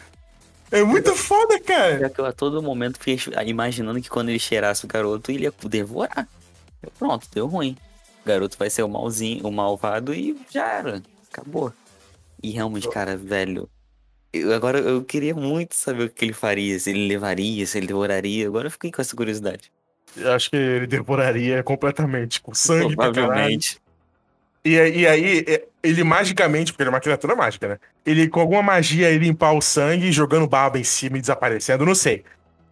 É 0.71 0.83
muito 0.83 1.15
foda, 1.15 1.59
cara. 1.61 1.99
Já 1.99 2.11
que 2.11 2.19
eu 2.19 2.27
a 2.27 2.33
todo 2.33 2.63
momento 2.63 2.99
fiquei 2.99 3.19
imaginando 3.47 4.01
que 4.01 4.09
quando 4.09 4.31
ele 4.31 4.39
cheirasse 4.39 4.85
o 4.85 4.89
garoto, 4.89 5.31
ele 5.31 5.45
ia 5.45 5.53
devorar. 5.65 6.27
Eu, 6.83 6.91
Pronto, 6.99 7.27
deu 7.33 7.47
ruim. 7.47 7.77
O 8.23 8.29
garoto 8.29 8.57
vai 8.59 8.69
ser 8.69 8.83
o 8.83 8.89
malzinho, 8.89 9.47
o 9.47 9.53
malvado 9.53 10.15
e 10.15 10.39
já 10.51 10.67
era. 10.67 11.03
Acabou. 11.31 11.73
E 12.43 12.51
realmente, 12.51 12.89
cara, 12.91 13.17
velho. 13.17 13.69
Eu, 14.33 14.53
agora 14.55 14.79
eu 14.79 15.03
queria 15.05 15.35
muito 15.35 15.75
saber 15.75 16.05
o 16.05 16.11
que 16.11 16.25
ele 16.25 16.33
faria, 16.35 16.79
se 16.79 16.91
ele 16.91 17.09
levaria, 17.09 17.67
se 17.67 17.79
ele 17.79 17.87
devoraria. 17.87 18.47
Agora 18.47 18.67
eu 18.67 18.71
fiquei 18.71 18.91
com 18.91 19.01
essa 19.01 19.17
curiosidade. 19.17 19.73
Eu 20.17 20.33
acho 20.33 20.51
que 20.51 20.57
ele 20.57 20.87
devoraria 20.87 21.63
completamente, 21.63 22.41
com 22.41 22.53
sangue. 22.55 22.97
Provavelmente. 22.97 23.81
E, 24.65 24.79
aí- 24.79 24.99
e 25.01 25.07
aí, 25.07 25.45
é, 25.47 25.65
ele 25.83 26.05
magicamente, 26.05 26.73
porque 26.73 26.83
ele 26.83 26.91
é 26.91 26.93
uma 26.93 27.01
criatura 27.01 27.35
mágica, 27.37 27.69
né? 27.69 27.79
Ele, 28.05 28.29
com 28.29 28.41
alguma 28.41 28.63
magia, 28.63 29.09
ele 29.11 29.27
limpar 29.27 29.53
o 29.53 29.61
sangue, 29.63 30.13
jogando 30.13 30.47
baba 30.47 30.79
em 30.79 30.85
cima 30.85 31.19
e 31.19 31.21
desaparecendo, 31.21 31.87
não 31.87 31.95
sei. 31.95 32.25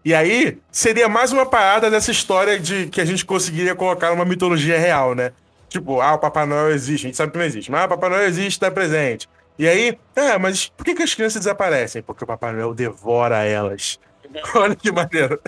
E 0.04 0.14
aí, 0.14 0.58
seria 0.70 1.08
mais 1.08 1.32
uma 1.32 1.46
parada 1.46 1.90
dessa 1.90 2.10
história 2.10 2.58
de 2.60 2.88
que 2.88 3.00
a 3.00 3.04
gente 3.04 3.24
conseguiria 3.24 3.74
colocar 3.74 4.10
numa 4.10 4.24
mitologia 4.24 4.78
real, 4.78 5.14
né? 5.14 5.32
Tipo, 5.68 6.00
ah, 6.00 6.14
o 6.14 6.18
Papai 6.18 6.46
Noel 6.46 6.70
existe, 6.72 7.06
a 7.06 7.08
gente 7.08 7.16
sabe 7.16 7.32
que 7.32 7.38
não 7.38 7.44
existe, 7.44 7.70
mas 7.70 7.82
ah, 7.82 7.86
o 7.86 7.88
Papai 7.88 8.10
Noel 8.10 8.26
existe, 8.28 8.60
tá 8.60 8.70
presente. 8.70 9.28
E 9.58 9.66
aí, 9.66 9.98
é, 10.14 10.38
mas 10.38 10.68
por 10.68 10.84
que, 10.84 10.94
que 10.94 11.02
as 11.02 11.14
crianças 11.14 11.40
desaparecem? 11.40 12.02
Porque 12.02 12.24
o 12.24 12.26
Papai 12.26 12.52
Noel 12.52 12.74
devora 12.74 13.42
elas. 13.44 13.98
Olha 14.54 14.76
que 14.76 14.92
maneiro. 14.92 15.40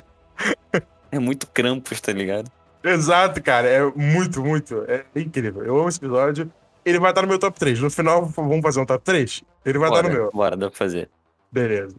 É 1.11 1.19
muito 1.19 1.47
Krampus, 1.49 2.01
tá 2.01 2.13
ligado? 2.13 2.51
Exato, 2.83 3.43
cara. 3.43 3.69
É 3.69 3.85
muito, 3.85 4.43
muito. 4.43 4.85
É 4.87 5.05
incrível. 5.17 5.65
Eu 5.65 5.79
amo 5.79 5.89
esse 5.89 5.99
episódio. 5.99 6.51
Ele 6.85 6.99
vai 6.99 7.11
estar 7.11 7.23
no 7.23 7.29
meu 7.29 7.39
top 7.39 7.59
3. 7.59 7.81
No 7.81 7.91
final, 7.91 8.25
vamos 8.25 8.63
fazer 8.63 8.81
um 8.81 8.87
top 8.87 9.05
3? 9.05 9.43
Ele 9.65 9.79
vai 9.79 9.91
bora, 9.91 10.01
estar 10.01 10.15
no 10.15 10.23
meu. 10.23 10.33
Bora, 10.33 10.57
dá 10.57 10.69
pra 10.69 10.79
fazer. 10.79 11.11
Beleza. 11.51 11.97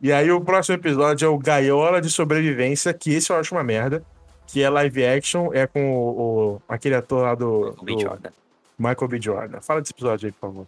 E 0.00 0.12
aí, 0.12 0.30
o 0.30 0.40
próximo 0.40 0.76
episódio 0.76 1.26
é 1.26 1.28
o 1.28 1.38
Gaiola 1.38 2.00
de 2.00 2.10
Sobrevivência, 2.10 2.92
que 2.94 3.12
esse 3.12 3.30
eu 3.30 3.36
acho 3.36 3.54
uma 3.54 3.62
merda. 3.62 4.02
Que 4.46 4.62
é 4.62 4.68
live 4.68 5.06
action, 5.06 5.50
é 5.52 5.66
com 5.66 5.94
o, 5.94 6.54
o 6.56 6.62
aquele 6.68 6.94
ator 6.94 7.22
lá 7.22 7.34
do. 7.34 7.74
Michael 7.80 7.84
B. 7.84 7.94
do 7.94 8.00
Jordan. 8.00 8.30
Michael 8.78 9.08
B. 9.08 9.20
Jordan. 9.20 9.60
Fala 9.60 9.80
desse 9.80 9.92
episódio 9.92 10.26
aí, 10.26 10.32
por 10.32 10.40
favor. 10.40 10.66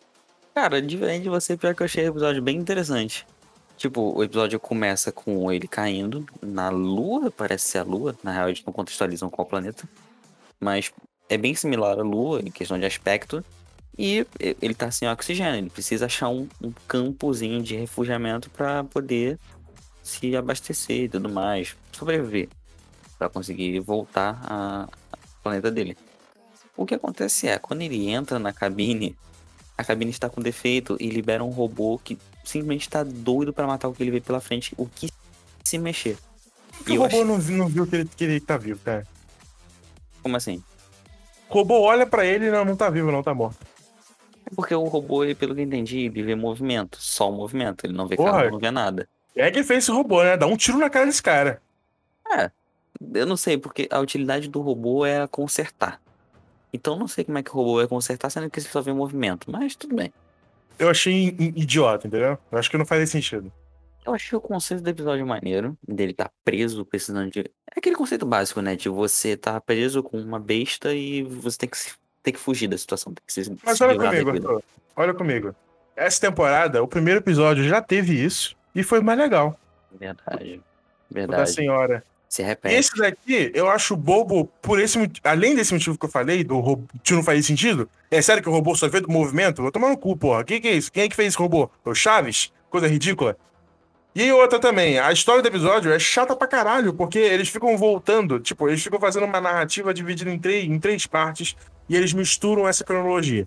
Cara, 0.55 0.81
diferente 0.81 1.25
de 1.25 1.29
você, 1.29 1.57
pior 1.57 1.75
que 1.75 1.83
eu 1.83 1.85
achei 1.85 2.05
o 2.05 2.13
episódio 2.13 2.41
bem 2.41 2.57
interessante. 2.57 3.27
Tipo, 3.77 4.17
o 4.17 4.23
episódio 4.23 4.61
começa 4.61 5.11
com 5.11 5.51
ele 5.51 5.67
caindo 5.67 6.25
na 6.41 6.69
Lua, 6.69 7.29
parece 7.29 7.67
ser 7.67 7.79
a 7.79 7.83
Lua. 7.83 8.17
Na 8.23 8.31
real, 8.31 8.49
eles 8.49 8.63
não 8.65 8.73
contextualizam 8.73 9.29
qual 9.29 9.47
planeta. 9.47 9.83
Mas 10.61 10.93
é 11.29 11.37
bem 11.37 11.57
similar 11.57 11.99
à 11.99 12.03
Lua, 12.03 12.41
em 12.41 12.53
questão 12.53 12.79
de 12.79 12.87
aspecto. 12.87 13.45
E 13.99 14.25
ele 14.41 14.75
tá 14.75 14.93
sem 14.93 15.09
oxigênio, 15.09 15.59
ele 15.59 15.71
precisa 15.71 16.07
achar 16.07 16.29
um, 16.29 16.49
um 16.63 16.73
campozinho 16.87 17.61
de 17.61 17.75
refugiamento 17.75 18.49
para 18.49 18.85
poder 18.85 19.39
se 20.03 20.37
abastecer 20.37 21.05
e 21.05 21.09
tudo 21.09 21.29
mais, 21.29 21.77
sobreviver, 21.91 22.49
para 23.19 23.29
conseguir 23.29 23.79
voltar 23.81 24.41
ao 24.49 24.89
planeta 25.43 25.71
dele. 25.71 25.97
O 26.77 26.87
que 26.87 26.95
acontece 26.95 27.49
é, 27.49 27.59
quando 27.59 27.83
ele 27.83 28.09
entra 28.09 28.39
na 28.39 28.53
cabine, 28.53 29.17
a 29.77 29.85
cabine 29.85 30.11
está 30.11 30.29
com 30.29 30.41
defeito 30.41 30.97
e 31.01 31.09
libera 31.09 31.43
um 31.43 31.51
robô 31.51 31.99
que 32.03 32.19
simplesmente 32.45 32.83
está 32.83 33.03
doido 33.03 33.53
para 33.53 33.67
matar 33.67 33.89
o 33.89 33.93
que 33.93 34.03
ele 34.03 34.11
vê 34.11 34.21
pela 34.21 34.41
frente, 34.41 34.75
o 34.77 34.87
que 34.87 35.11
se 35.65 35.79
mexer. 35.79 36.17
Que 36.85 36.93
o 36.99 37.03
robô 37.03 37.07
achei... 37.07 37.25
não, 37.25 37.65
não 37.65 37.69
viu 37.69 37.87
que 37.87 37.97
ele, 37.97 38.11
que 38.17 38.25
ele 38.25 38.41
tá 38.41 38.57
vivo, 38.57 38.81
cara? 38.85 39.07
Como 40.23 40.37
assim? 40.37 40.63
O 41.49 41.55
robô 41.55 41.81
olha 41.81 42.07
para 42.07 42.25
ele 42.25 42.47
e 42.47 42.51
não, 42.51 42.65
não 42.65 42.77
tá 42.77 42.91
vivo, 42.91 43.11
não, 43.11 43.23
tá 43.23 43.35
morto. 43.35 43.59
É 44.47 44.55
porque 44.55 44.75
o 44.75 44.85
robô, 44.85 45.25
ele, 45.25 45.35
pelo 45.35 45.55
que 45.55 45.61
eu 45.61 45.65
entendi, 45.65 46.01
ele 46.01 46.23
vê 46.23 46.35
movimento, 46.35 46.99
só 47.01 47.31
o 47.31 47.33
movimento, 47.33 47.87
ele 47.87 47.95
não 47.95 48.07
vê 48.07 48.17
cara, 48.17 48.51
não 48.51 48.59
vê 48.59 48.71
nada. 48.71 49.09
É 49.35 49.51
que 49.51 49.65
fez 49.65 49.85
esse 49.85 49.91
robô, 49.91 50.23
né? 50.23 50.37
Dá 50.37 50.47
um 50.47 50.57
tiro 50.57 50.79
na 50.79 50.91
cara 50.91 51.07
desse 51.07 51.23
cara. 51.23 51.61
É, 52.33 52.51
eu 53.15 53.27
não 53.27 53.37
sei, 53.37 53.59
porque 53.59 53.89
a 53.91 53.99
utilidade 53.99 54.49
do 54.49 54.61
robô 54.61 55.05
é 55.05 55.27
consertar. 55.27 56.01
Então 56.75 56.99
não 56.99 57.07
sei 57.07 57.25
como 57.25 57.39
é 57.39 57.43
que 57.43 57.53
o 57.53 57.55
robô 57.55 57.77
vai 57.77 57.87
consertar, 57.87 58.29
sendo 58.31 58.51
que 58.51 58.59
ele 58.59 58.67
só 58.67 58.83
vê 58.83 58.93
movimento, 58.93 59.49
mas 59.49 59.77
tudo 59.77 59.95
bem. 59.95 60.13
Eu 60.77 60.91
achei 60.91 61.29
idiota, 61.39 62.09
entendeu? 62.09 62.37
Eu 62.51 62.59
acho 62.59 62.69
que 62.69 62.77
não 62.77 62.85
faz 62.85 63.09
sentido. 63.09 63.53
Eu 64.05 64.13
achei 64.13 64.37
o 64.37 64.41
conceito 64.41 64.83
do 64.83 64.91
episódio 64.91 65.25
maneiro, 65.25 65.79
dele 65.87 66.13
tá 66.13 66.29
preso, 66.45 66.85
precisando 66.85 67.31
de. 67.31 67.41
É 67.41 67.79
aquele 67.79 67.95
conceito 67.95 68.27
básico, 68.27 68.61
né? 68.61 68.75
De 68.75 68.89
você 68.89 69.37
tá 69.37 69.59
preso 69.61 70.03
com 70.03 70.19
uma 70.19 70.41
besta 70.41 70.93
e 70.93 71.23
você 71.23 71.59
tem 71.59 71.69
que 71.69 71.79
se 71.79 71.95
tem 72.25 72.35
que 72.35 72.41
fugir 72.41 72.67
da 72.67 72.77
situação. 72.77 73.15
Tem 73.15 73.23
que 73.25 73.33
se, 73.33 73.57
Mas 73.65 73.81
olha 73.81 73.97
comigo, 73.97 74.31
Arthur. 74.31 74.63
Olha 74.97 75.15
comigo. 75.15 75.55
Essa 75.95 76.23
temporada, 76.23 76.83
o 76.83 76.89
primeiro 76.89 77.21
episódio 77.21 77.63
já 77.63 77.81
teve 77.81 78.13
isso 78.15 78.57
e 78.75 78.83
foi 78.83 79.01
mais 79.01 79.19
legal. 79.19 79.57
Verdade. 79.93 80.61
Verdade. 81.09 81.41
Da 81.41 81.47
senhora. 81.47 82.03
Se 82.35 82.43
repete. 82.43 82.75
Esse 82.75 82.97
daqui 82.97 83.53
eu 83.55 83.69
acho 83.71 83.97
bobo 83.97 84.47
por 84.61 84.81
esse 84.81 84.99
Além 85.23 85.55
desse 85.55 85.73
motivo 85.73 85.97
que 85.97 86.05
eu 86.05 86.11
falei, 86.11 86.43
do 86.43 86.59
robô 86.59 86.85
que 87.05 87.13
não 87.13 87.23
faz 87.23 87.47
sentido. 87.47 87.89
É 88.11 88.21
sério 88.21 88.43
que 88.43 88.49
o 88.49 88.53
robô 88.53 88.75
só 88.75 88.91
fez 88.91 89.05
do 89.05 89.09
movimento? 89.09 89.63
Vou 89.63 89.71
tomar 89.71 89.89
no 89.89 89.97
cu, 89.97 90.17
porra. 90.17 90.41
O 90.41 90.45
que, 90.45 90.59
que 90.59 90.67
é 90.67 90.73
isso? 90.73 90.91
Quem 90.91 91.05
é 91.05 91.09
que 91.09 91.15
fez 91.15 91.29
esse 91.29 91.39
robô? 91.39 91.71
O 91.85 91.95
Chaves? 91.95 92.53
Coisa 92.69 92.89
ridícula. 92.89 93.37
E 94.17 94.33
outra 94.33 94.59
também, 94.59 94.99
a 94.99 95.13
história 95.13 95.43
do 95.43 95.47
episódio 95.47 95.93
é 95.93 95.99
chata 96.01 96.35
pra 96.35 96.49
caralho, 96.49 96.93
porque 96.93 97.21
eles 97.21 97.49
ficam 97.49 97.77
voltando, 97.77 98.41
tipo, 98.41 98.69
eles 98.69 98.83
ficam 98.83 98.99
fazendo 98.99 99.27
uma 99.27 99.41
narrativa 99.41 99.95
dividida 99.95 100.29
em 100.29 100.39
três, 100.39 100.65
em 100.65 100.79
três 100.81 101.07
partes, 101.07 101.55
e 101.89 101.95
eles 101.95 102.13
misturam 102.13 102.67
essa 102.67 102.83
cronologia. 102.83 103.47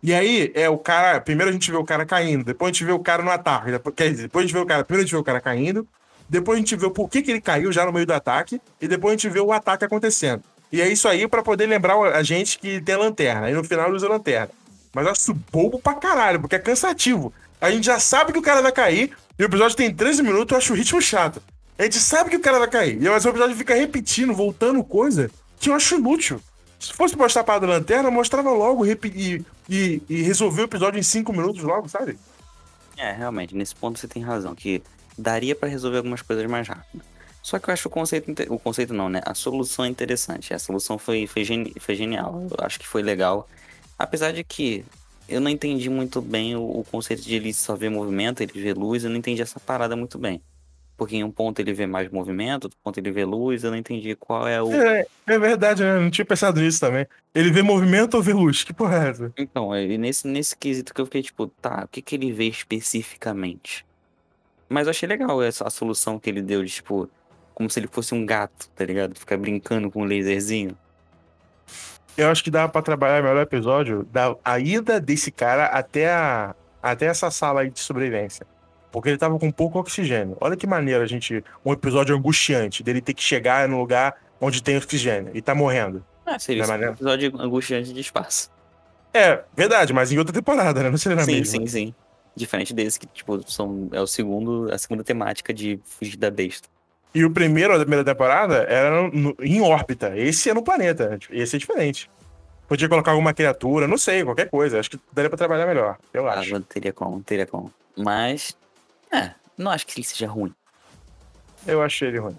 E 0.00 0.14
aí, 0.14 0.52
é 0.54 0.70
o 0.70 0.78
cara. 0.78 1.20
Primeiro 1.20 1.50
a 1.50 1.52
gente 1.52 1.68
vê 1.72 1.76
o 1.76 1.84
cara 1.84 2.06
caindo, 2.06 2.44
depois 2.44 2.70
a 2.70 2.72
gente 2.72 2.84
vê 2.84 2.92
o 2.92 3.00
cara 3.00 3.20
no 3.20 3.32
ataque. 3.32 3.72
Depois, 3.72 3.96
quer 3.96 4.10
dizer, 4.12 4.22
depois 4.22 4.44
a 4.44 4.46
gente 4.46 4.54
vê 4.54 4.60
o 4.60 4.66
cara. 4.66 4.84
Primeiro 4.84 5.02
a 5.02 5.06
gente 5.06 5.14
vê 5.16 5.20
o 5.20 5.24
cara 5.24 5.40
caindo, 5.40 5.88
depois 6.28 6.56
a 6.56 6.60
gente 6.60 6.76
vê 6.76 6.86
o 6.86 6.90
porquê 6.90 7.22
que 7.22 7.30
ele 7.30 7.40
caiu 7.40 7.72
já 7.72 7.86
no 7.86 7.92
meio 7.92 8.06
do 8.06 8.12
ataque, 8.12 8.60
e 8.80 8.86
depois 8.86 9.12
a 9.12 9.16
gente 9.16 9.28
vê 9.28 9.40
o 9.40 9.52
ataque 9.52 9.84
acontecendo. 9.84 10.42
E 10.70 10.82
é 10.82 10.88
isso 10.88 11.08
aí 11.08 11.26
para 11.26 11.42
poder 11.42 11.66
lembrar 11.66 11.96
a 11.98 12.22
gente 12.22 12.58
que 12.58 12.80
tem 12.80 12.96
lanterna. 12.96 13.50
E 13.50 13.54
no 13.54 13.64
final 13.64 13.90
usa 13.90 14.08
lanterna. 14.08 14.50
Mas 14.92 15.06
eu 15.06 15.12
acho 15.12 15.34
bobo 15.50 15.78
pra 15.78 15.94
caralho, 15.94 16.40
porque 16.40 16.56
é 16.56 16.58
cansativo. 16.58 17.32
A 17.60 17.70
gente 17.70 17.86
já 17.86 17.98
sabe 17.98 18.32
que 18.32 18.38
o 18.38 18.42
cara 18.42 18.60
vai 18.60 18.72
cair, 18.72 19.12
e 19.38 19.42
o 19.42 19.46
episódio 19.46 19.76
tem 19.76 19.92
13 19.92 20.22
minutos, 20.22 20.52
eu 20.52 20.58
acho 20.58 20.72
o 20.72 20.76
ritmo 20.76 21.00
chato. 21.00 21.42
A 21.78 21.84
gente 21.84 21.98
sabe 21.98 22.30
que 22.30 22.36
o 22.36 22.40
cara 22.40 22.58
vai 22.58 22.68
cair, 22.68 23.02
e 23.02 23.08
o 23.08 23.16
episódio 23.16 23.56
fica 23.56 23.74
repetindo, 23.74 24.34
voltando 24.34 24.82
coisa 24.84 25.30
que 25.58 25.70
eu 25.70 25.74
acho 25.74 25.96
inútil. 25.96 26.40
Se 26.78 26.92
fosse 26.92 27.16
mostrar 27.16 27.42
a 27.42 27.44
parada 27.44 27.66
da 27.66 27.72
lanterna, 27.74 28.10
mostrava 28.10 28.50
logo 28.50 28.86
e, 28.86 28.98
e, 29.68 30.02
e 30.08 30.30
o 30.30 30.60
episódio 30.60 30.98
em 30.98 31.02
cinco 31.02 31.32
minutos 31.32 31.62
logo, 31.62 31.88
sabe? 31.88 32.16
É, 32.96 33.12
realmente, 33.12 33.54
nesse 33.54 33.74
ponto 33.74 33.98
você 33.98 34.06
tem 34.06 34.22
razão, 34.22 34.54
que 34.54 34.82
daria 35.18 35.54
para 35.54 35.68
resolver 35.68 35.98
algumas 35.98 36.22
coisas 36.22 36.46
mais 36.46 36.68
rápido. 36.68 37.02
Só 37.42 37.58
que 37.58 37.70
eu 37.70 37.72
acho 37.74 37.88
o 37.88 37.90
conceito, 37.90 38.30
o 38.52 38.58
conceito 38.58 38.92
não, 38.92 39.08
né? 39.08 39.20
A 39.24 39.34
solução 39.34 39.84
é 39.84 39.88
interessante. 39.88 40.52
A 40.52 40.58
solução 40.58 40.98
foi, 40.98 41.26
foi, 41.26 41.44
geni 41.44 41.72
foi 41.78 41.94
genial. 41.94 42.46
Eu 42.50 42.64
acho 42.64 42.78
que 42.78 42.86
foi 42.86 43.02
legal. 43.02 43.48
Apesar 43.98 44.32
de 44.32 44.44
que 44.44 44.84
eu 45.28 45.40
não 45.40 45.50
entendi 45.50 45.88
muito 45.88 46.20
bem 46.20 46.56
o, 46.56 46.62
o 46.62 46.84
conceito 46.84 47.22
de 47.22 47.34
ele 47.34 47.52
só 47.52 47.74
ver 47.74 47.90
movimento, 47.90 48.42
ele 48.42 48.52
ver 48.60 48.76
luz, 48.76 49.04
eu 49.04 49.10
não 49.10 49.16
entendi 49.16 49.40
essa 49.42 49.58
parada 49.58 49.96
muito 49.96 50.18
bem. 50.18 50.42
Porque 50.96 51.16
em 51.16 51.22
um 51.22 51.30
ponto 51.30 51.60
ele 51.60 51.72
vê 51.72 51.86
mais 51.86 52.10
movimento, 52.10 52.64
outro 52.64 52.78
ponto 52.82 52.98
ele 52.98 53.12
vê 53.12 53.24
luz, 53.24 53.62
eu 53.62 53.70
não 53.70 53.78
entendi 53.78 54.16
qual 54.16 54.48
é 54.48 54.60
o. 54.60 54.72
É, 54.72 55.06
é 55.28 55.38
verdade, 55.38 55.82
né? 55.82 55.98
Não 55.98 56.10
tinha 56.10 56.24
pensado 56.24 56.60
nisso 56.60 56.80
também. 56.80 57.06
Ele 57.34 57.52
vê 57.52 57.62
movimento 57.62 58.14
ou 58.14 58.22
vê 58.22 58.32
luz? 58.32 58.64
Que 58.64 58.72
porra 58.72 59.06
é 59.06 59.10
essa? 59.10 59.32
Então, 59.38 59.72
é 59.74 59.86
nesse, 59.96 60.26
nesse 60.26 60.56
quesito 60.56 60.92
que 60.92 61.00
eu 61.00 61.06
fiquei 61.06 61.22
tipo, 61.22 61.46
tá, 61.46 61.84
o 61.84 61.88
que, 61.88 62.02
que 62.02 62.16
ele 62.16 62.32
vê 62.32 62.48
especificamente? 62.48 63.86
Mas 64.68 64.86
eu 64.86 64.90
achei 64.90 65.08
legal 65.08 65.42
essa 65.42 65.66
a 65.66 65.70
solução 65.70 66.18
que 66.18 66.28
ele 66.28 66.42
deu, 66.42 66.64
de, 66.64 66.70
tipo, 66.70 67.08
como 67.54 67.70
se 67.70 67.80
ele 67.80 67.88
fosse 67.90 68.14
um 68.14 68.24
gato, 68.24 68.68
tá 68.70 68.84
ligado? 68.84 69.18
Ficar 69.18 69.36
brincando 69.36 69.90
com 69.90 70.02
um 70.02 70.04
laserzinho. 70.04 70.76
Eu 72.16 72.28
acho 72.28 72.42
que 72.42 72.50
dava 72.50 72.70
pra 72.70 72.82
trabalhar 72.82 73.22
melhor 73.22 73.36
o 73.36 73.40
episódio 73.40 74.04
da 74.12 74.34
a 74.44 74.58
ida 74.58 75.00
desse 75.00 75.30
cara 75.30 75.66
até, 75.66 76.10
a, 76.10 76.54
até 76.82 77.06
essa 77.06 77.30
sala 77.30 77.60
aí 77.60 77.70
de 77.70 77.80
sobrevivência. 77.80 78.46
Porque 78.90 79.08
ele 79.10 79.18
tava 79.18 79.38
com 79.38 79.50
pouco 79.50 79.78
oxigênio. 79.78 80.36
Olha 80.40 80.56
que 80.56 80.66
maneiro 80.66 81.02
a 81.02 81.06
gente. 81.06 81.44
Um 81.64 81.72
episódio 81.72 82.16
angustiante 82.16 82.82
dele 82.82 83.00
ter 83.00 83.14
que 83.14 83.22
chegar 83.22 83.68
no 83.68 83.78
lugar 83.78 84.16
onde 84.40 84.62
tem 84.62 84.76
oxigênio 84.76 85.30
e 85.34 85.42
tá 85.42 85.54
morrendo. 85.54 86.04
Ah, 86.24 86.38
seria 86.38 86.64
é 86.64 86.66
um 86.66 86.92
episódio 86.92 87.40
angustiante 87.40 87.92
de 87.92 88.00
espaço. 88.00 88.50
É, 89.12 89.42
verdade, 89.56 89.92
mas 89.92 90.12
em 90.12 90.18
outra 90.18 90.32
temporada, 90.32 90.82
né? 90.82 90.90
Não 90.90 90.98
seria 90.98 91.16
na 91.16 91.24
sim, 91.24 91.32
mesma. 91.32 91.46
Sim, 91.46 91.58
sim, 91.60 91.66
sim. 91.66 91.94
Diferente 92.38 92.72
desse 92.72 93.00
que, 93.00 93.06
tipo, 93.06 93.42
são, 93.50 93.88
é 93.92 94.00
o 94.00 94.06
segundo, 94.06 94.72
a 94.72 94.78
segunda 94.78 95.02
temática 95.02 95.52
de 95.52 95.80
fugir 95.84 96.16
da 96.16 96.30
besta. 96.30 96.68
E 97.14 97.24
o 97.24 97.30
primeiro 97.30 97.72
da 97.74 97.80
primeira 97.80 98.04
temporada 98.04 98.58
era 98.68 99.10
no, 99.10 99.34
em 99.40 99.60
órbita. 99.60 100.16
Esse 100.16 100.50
é 100.50 100.54
no 100.54 100.62
planeta. 100.62 101.18
Esse 101.30 101.56
é 101.56 101.58
diferente. 101.58 102.08
Podia 102.68 102.88
colocar 102.88 103.12
alguma 103.12 103.32
criatura, 103.32 103.88
não 103.88 103.96
sei, 103.96 104.22
qualquer 104.22 104.48
coisa. 104.50 104.78
Acho 104.78 104.90
que 104.90 105.00
daria 105.12 105.30
pra 105.30 105.38
trabalhar 105.38 105.66
melhor, 105.66 105.98
eu 106.12 106.28
ah, 106.28 106.34
acho. 106.34 106.52
Não 106.52 106.60
teria 106.60 106.92
como, 106.92 107.22
teria 107.22 107.46
como. 107.46 107.72
Mas 107.96 108.56
é, 109.10 109.30
não 109.56 109.70
acho 109.70 109.86
que 109.86 109.98
ele 109.98 110.06
seja 110.06 110.28
ruim. 110.28 110.54
Eu 111.66 111.82
achei 111.82 112.08
ele 112.08 112.18
ruim. 112.18 112.36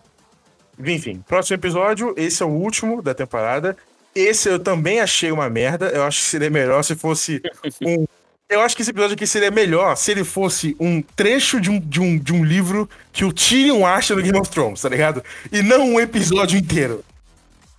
Enfim, 0.80 1.24
próximo 1.28 1.56
episódio, 1.56 2.14
esse 2.16 2.42
é 2.42 2.46
o 2.46 2.50
último 2.50 3.02
da 3.02 3.14
temporada. 3.14 3.76
Esse 4.16 4.50
eu 4.50 4.60
também 4.60 5.00
achei 5.00 5.32
uma 5.32 5.50
merda. 5.50 5.90
Eu 5.90 6.04
acho 6.04 6.20
que 6.20 6.26
seria 6.26 6.50
melhor 6.50 6.84
se 6.84 6.96
fosse 6.96 7.42
um. 7.86 8.06
Eu 8.50 8.62
acho 8.62 8.76
que 8.76 8.82
esse 8.82 8.90
episódio 8.90 9.14
aqui 9.14 9.28
seria 9.28 9.52
melhor 9.52 9.96
se 9.96 10.10
ele 10.10 10.24
fosse 10.24 10.76
um 10.80 11.04
trecho 11.04 11.62
de 11.62 11.70
um, 11.70 11.80
de 11.80 12.02
um, 12.02 12.18
de 12.18 12.34
um 12.34 12.44
livro 12.44 12.90
que 13.14 13.24
o 13.24 13.32
Tyrion 13.32 13.86
acha 13.86 14.16
no 14.16 14.24
Game 14.24 14.38
of 14.40 14.50
Thrones, 14.50 14.82
tá 14.82 14.90
ligado? 14.90 15.24
E 15.52 15.62
não 15.62 15.94
um 15.94 16.00
episódio 16.00 16.58
inteiro. 16.58 17.06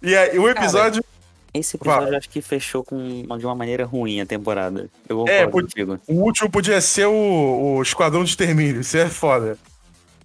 E 0.01 0.14
aí, 0.14 0.38
o 0.38 0.48
episódio. 0.48 1.02
Cara, 1.02 1.14
esse 1.52 1.76
episódio 1.76 2.16
acho 2.16 2.30
que 2.30 2.40
fechou 2.40 2.84
com, 2.84 3.26
de 3.36 3.44
uma 3.44 3.55
maneira 3.56 3.84
ruim 3.84 4.20
a 4.20 4.26
temporada. 4.26 4.88
Eu 5.09 5.26
é, 5.26 5.44
contigo. 5.48 5.98
O 6.06 6.14
último 6.22 6.48
podia 6.48 6.80
ser 6.80 7.06
o, 7.06 7.74
o 7.78 7.82
Esquadrão 7.82 8.22
de 8.22 8.30
Extermínio, 8.30 8.80
isso 8.80 8.97
é 8.97 9.09
foda. 9.09 9.59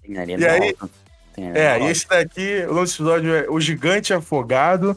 e 0.08 0.16
aí, 0.16 0.76
é, 1.36 1.80
e 1.80 1.90
esse 1.90 2.08
daqui, 2.08 2.64
o 2.68 2.74
nosso 2.74 2.94
episódio 3.02 3.34
é 3.34 3.46
O 3.50 3.60
Gigante 3.60 4.14
Afogado. 4.14 4.96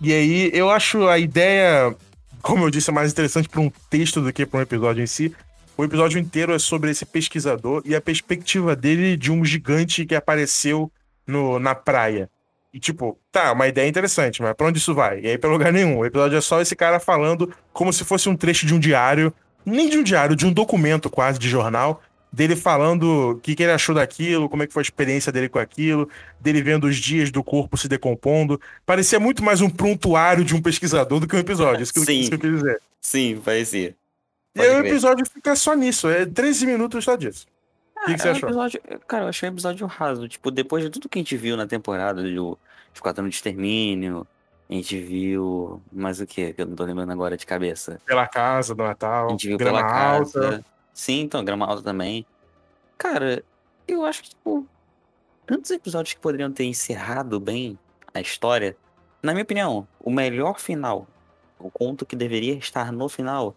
E 0.00 0.12
aí, 0.12 0.50
eu 0.52 0.68
acho 0.70 1.06
a 1.06 1.18
ideia, 1.18 1.94
como 2.42 2.64
eu 2.64 2.70
disse, 2.70 2.90
é 2.90 2.92
mais 2.92 3.12
interessante 3.12 3.48
para 3.48 3.60
um 3.60 3.70
texto 3.90 4.20
do 4.20 4.32
que 4.32 4.46
para 4.46 4.60
um 4.60 4.62
episódio 4.62 5.02
em 5.02 5.06
si. 5.06 5.34
O 5.76 5.84
episódio 5.84 6.18
inteiro 6.18 6.52
é 6.52 6.58
sobre 6.58 6.90
esse 6.90 7.06
pesquisador 7.06 7.82
e 7.84 7.94
a 7.94 8.00
perspectiva 8.00 8.74
dele 8.74 9.16
de 9.16 9.30
um 9.30 9.44
gigante 9.44 10.04
que 10.04 10.14
apareceu 10.14 10.90
no, 11.26 11.58
na 11.58 11.74
praia. 11.74 12.28
E 12.72 12.80
tipo, 12.80 13.18
tá, 13.30 13.52
uma 13.52 13.68
ideia 13.68 13.88
interessante, 13.88 14.42
mas 14.42 14.54
pra 14.54 14.66
onde 14.66 14.78
isso 14.78 14.94
vai? 14.94 15.20
E 15.20 15.28
aí 15.28 15.38
pra 15.38 15.48
lugar 15.48 15.72
nenhum. 15.72 15.98
O 15.98 16.04
episódio 16.04 16.36
é 16.36 16.40
só 16.40 16.60
esse 16.60 16.74
cara 16.74 17.00
falando 17.00 17.52
como 17.72 17.92
se 17.92 18.04
fosse 18.04 18.28
um 18.28 18.36
trecho 18.36 18.66
de 18.66 18.74
um 18.74 18.78
diário, 18.78 19.32
nem 19.64 19.88
de 19.88 19.98
um 19.98 20.02
diário, 20.02 20.36
de 20.36 20.46
um 20.46 20.52
documento 20.52 21.08
quase 21.08 21.38
de 21.38 21.48
jornal, 21.48 22.02
dele 22.32 22.54
falando 22.56 23.30
o 23.32 23.40
que, 23.40 23.54
que 23.54 23.62
ele 23.62 23.72
achou 23.72 23.94
daquilo, 23.94 24.48
como 24.48 24.62
é 24.62 24.66
que 24.66 24.72
foi 24.72 24.80
a 24.80 24.84
experiência 24.84 25.32
dele 25.32 25.48
com 25.48 25.58
aquilo, 25.58 26.08
dele 26.40 26.62
vendo 26.62 26.84
os 26.84 26.96
dias 26.96 27.30
do 27.30 27.42
corpo 27.42 27.76
se 27.76 27.88
decompondo. 27.88 28.60
Parecia 28.84 29.18
muito 29.18 29.42
mais 29.42 29.60
um 29.60 29.70
prontuário 29.70 30.44
de 30.44 30.54
um 30.54 30.60
pesquisador 30.62 31.20
do 31.20 31.26
que 31.26 31.34
um 31.36 31.40
episódio. 31.40 31.82
Isso 31.82 31.92
que, 31.92 32.00
Sim. 32.00 32.20
isso 32.20 32.30
que 32.30 32.36
eu 32.36 32.40
quis 32.40 32.52
dizer. 32.54 32.80
Sim, 33.00 33.40
parecia. 33.44 33.94
E 34.54 34.60
aí 34.60 34.70
o 34.76 34.86
episódio 34.86 35.24
fica 35.26 35.54
só 35.54 35.74
nisso, 35.74 36.08
é 36.08 36.26
13 36.26 36.66
minutos 36.66 37.04
só 37.04 37.16
disso. 37.16 37.46
O 38.02 38.06
que, 38.06 38.14
que 38.14 38.20
você 38.20 38.28
é 38.28 38.30
um 38.32 38.34
achou? 38.34 38.48
episódio, 38.48 38.80
cara, 39.06 39.24
eu 39.24 39.28
achei 39.28 39.48
um 39.48 39.52
episódio 39.52 39.86
raso. 39.86 40.28
Tipo, 40.28 40.50
depois 40.50 40.84
de 40.84 40.90
tudo 40.90 41.08
que 41.08 41.18
a 41.18 41.22
gente 41.22 41.36
viu 41.36 41.56
na 41.56 41.66
temporada 41.66 42.22
do 42.22 42.58
Esquadrão 42.94 43.28
de 43.28 43.34
Extermínio, 43.34 44.26
a 44.70 44.72
gente 44.72 45.00
viu. 45.00 45.82
Mais 45.92 46.20
o 46.20 46.26
que? 46.26 46.52
Que 46.52 46.62
eu 46.62 46.66
não 46.66 46.76
tô 46.76 46.84
lembrando 46.84 47.10
agora 47.10 47.36
de 47.36 47.44
cabeça. 47.46 48.00
Pela 48.06 48.26
casa 48.28 48.74
do 48.74 48.82
A 48.82 48.88
Natal, 48.88 49.30
gente 49.30 49.48
viu 49.48 49.58
pela 49.58 49.82
casa. 49.82 50.44
alta. 50.46 50.64
Sim, 50.98 51.20
então, 51.20 51.44
grama 51.44 51.64
alta 51.64 51.80
também. 51.80 52.26
Cara, 52.98 53.44
eu 53.86 54.04
acho 54.04 54.20
que, 54.20 54.30
tipo, 54.30 54.66
tantos 55.46 55.70
episódios 55.70 56.12
que 56.12 56.20
poderiam 56.20 56.50
ter 56.50 56.64
encerrado 56.64 57.38
bem 57.38 57.78
a 58.12 58.20
história. 58.20 58.76
Na 59.22 59.32
minha 59.32 59.44
opinião, 59.44 59.86
o 60.00 60.10
melhor 60.10 60.58
final, 60.58 61.06
o 61.56 61.70
conto 61.70 62.04
que 62.04 62.16
deveria 62.16 62.54
estar 62.54 62.90
no 62.90 63.08
final, 63.08 63.54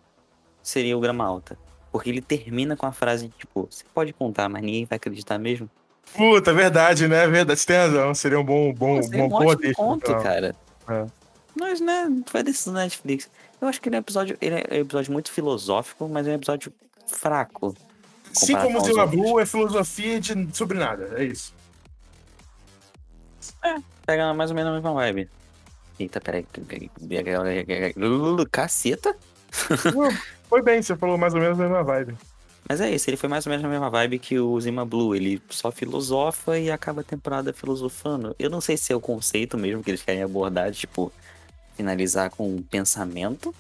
seria 0.62 0.96
o 0.96 1.00
Grama 1.00 1.26
Alta. 1.26 1.58
Porque 1.92 2.12
ele 2.12 2.22
termina 2.22 2.78
com 2.78 2.86
a 2.86 2.92
frase, 2.92 3.30
tipo, 3.30 3.68
você 3.68 3.86
pode 3.92 4.14
contar, 4.14 4.48
mas 4.48 4.62
ninguém 4.62 4.86
vai 4.86 4.98
acreditar 4.98 5.40
mesmo. 5.40 5.68
Puta, 6.14 6.54
verdade, 6.54 7.08
né? 7.08 7.26
Verdade, 7.26 7.60
você 7.60 7.66
tem 7.66 7.78
razão. 7.78 8.14
Seria 8.14 8.40
um 8.40 8.46
bom, 8.46 8.72
bom, 8.72 8.98
Pô, 8.98 9.04
seria 9.04 9.20
bom 9.20 9.26
um 9.26 9.30
boa 9.30 9.46
ótimo 9.46 9.62
deixa 9.62 9.78
conto, 9.78 10.06
final. 10.06 10.22
cara. 10.22 10.56
É. 10.88 11.08
Mas, 11.56 11.82
né, 11.82 12.08
vai 12.32 12.44
decisão 12.44 12.76
da 12.76 12.82
Netflix. 12.82 13.32
Eu 13.60 13.68
acho 13.68 13.82
que 13.82 13.90
ele 13.90 13.96
é 13.96 14.00
um 14.00 14.02
episódio, 14.02 14.38
ele 14.40 14.56
é 14.56 14.78
um 14.78 14.82
episódio 14.82 15.12
muito 15.12 15.32
filosófico, 15.32 16.08
mas 16.08 16.28
é 16.28 16.32
um 16.32 16.36
episódio 16.36 16.72
fraco. 17.08 17.76
Assim 18.36 18.54
comparado 18.54 18.74
como 18.74 18.96
com 18.96 19.02
o. 19.02 19.08
Blue 19.08 19.40
é 19.40 19.46
filosofia 19.46 20.20
de 20.20 20.48
sobre 20.54 20.78
nada, 20.78 21.14
é 21.18 21.26
isso. 21.26 21.54
Pega 24.06 24.34
mais 24.34 24.50
ou 24.50 24.56
menos 24.56 24.72
a 24.72 24.74
mesma 24.76 24.94
vibe. 24.94 25.30
Eita, 26.00 26.20
peraí. 26.20 26.46
Caceta? 28.50 29.16
Uh, 29.94 30.18
Foi 30.48 30.62
bem, 30.62 30.82
você 30.82 30.96
falou 30.96 31.18
mais 31.18 31.34
ou 31.34 31.40
menos 31.40 31.60
a 31.60 31.64
mesma 31.64 31.84
vibe. 31.84 32.16
Mas 32.68 32.80
é 32.80 32.90
isso, 32.90 33.10
ele 33.10 33.18
foi 33.18 33.28
mais 33.28 33.46
ou 33.46 33.50
menos 33.50 33.64
na 33.64 33.70
mesma 33.70 33.90
vibe 33.90 34.20
que 34.20 34.40
o 34.40 34.60
Zima 34.60 34.86
Blue. 34.86 35.16
Ele 35.16 35.42
só 35.50 35.72
filosofa 35.72 36.58
e 36.58 36.72
acaba 36.72 37.02
a 37.02 37.04
temporada 37.04 37.54
filosofando. 37.54 38.36
Eu 38.40 38.50
não 38.50 38.62
sei 38.62 38.78
se 38.78 38.94
é 38.94 38.96
o 38.96 39.02
conceito 39.02 39.58
mesmo 39.58 39.84
que 39.84 39.92
eles 39.92 40.02
querem 40.02 40.24
abordar, 40.24 40.72
tipo, 40.72 41.12
finalizar 41.76 42.30
com 42.30 42.56
um 42.56 42.62
pensamento. 42.62 43.54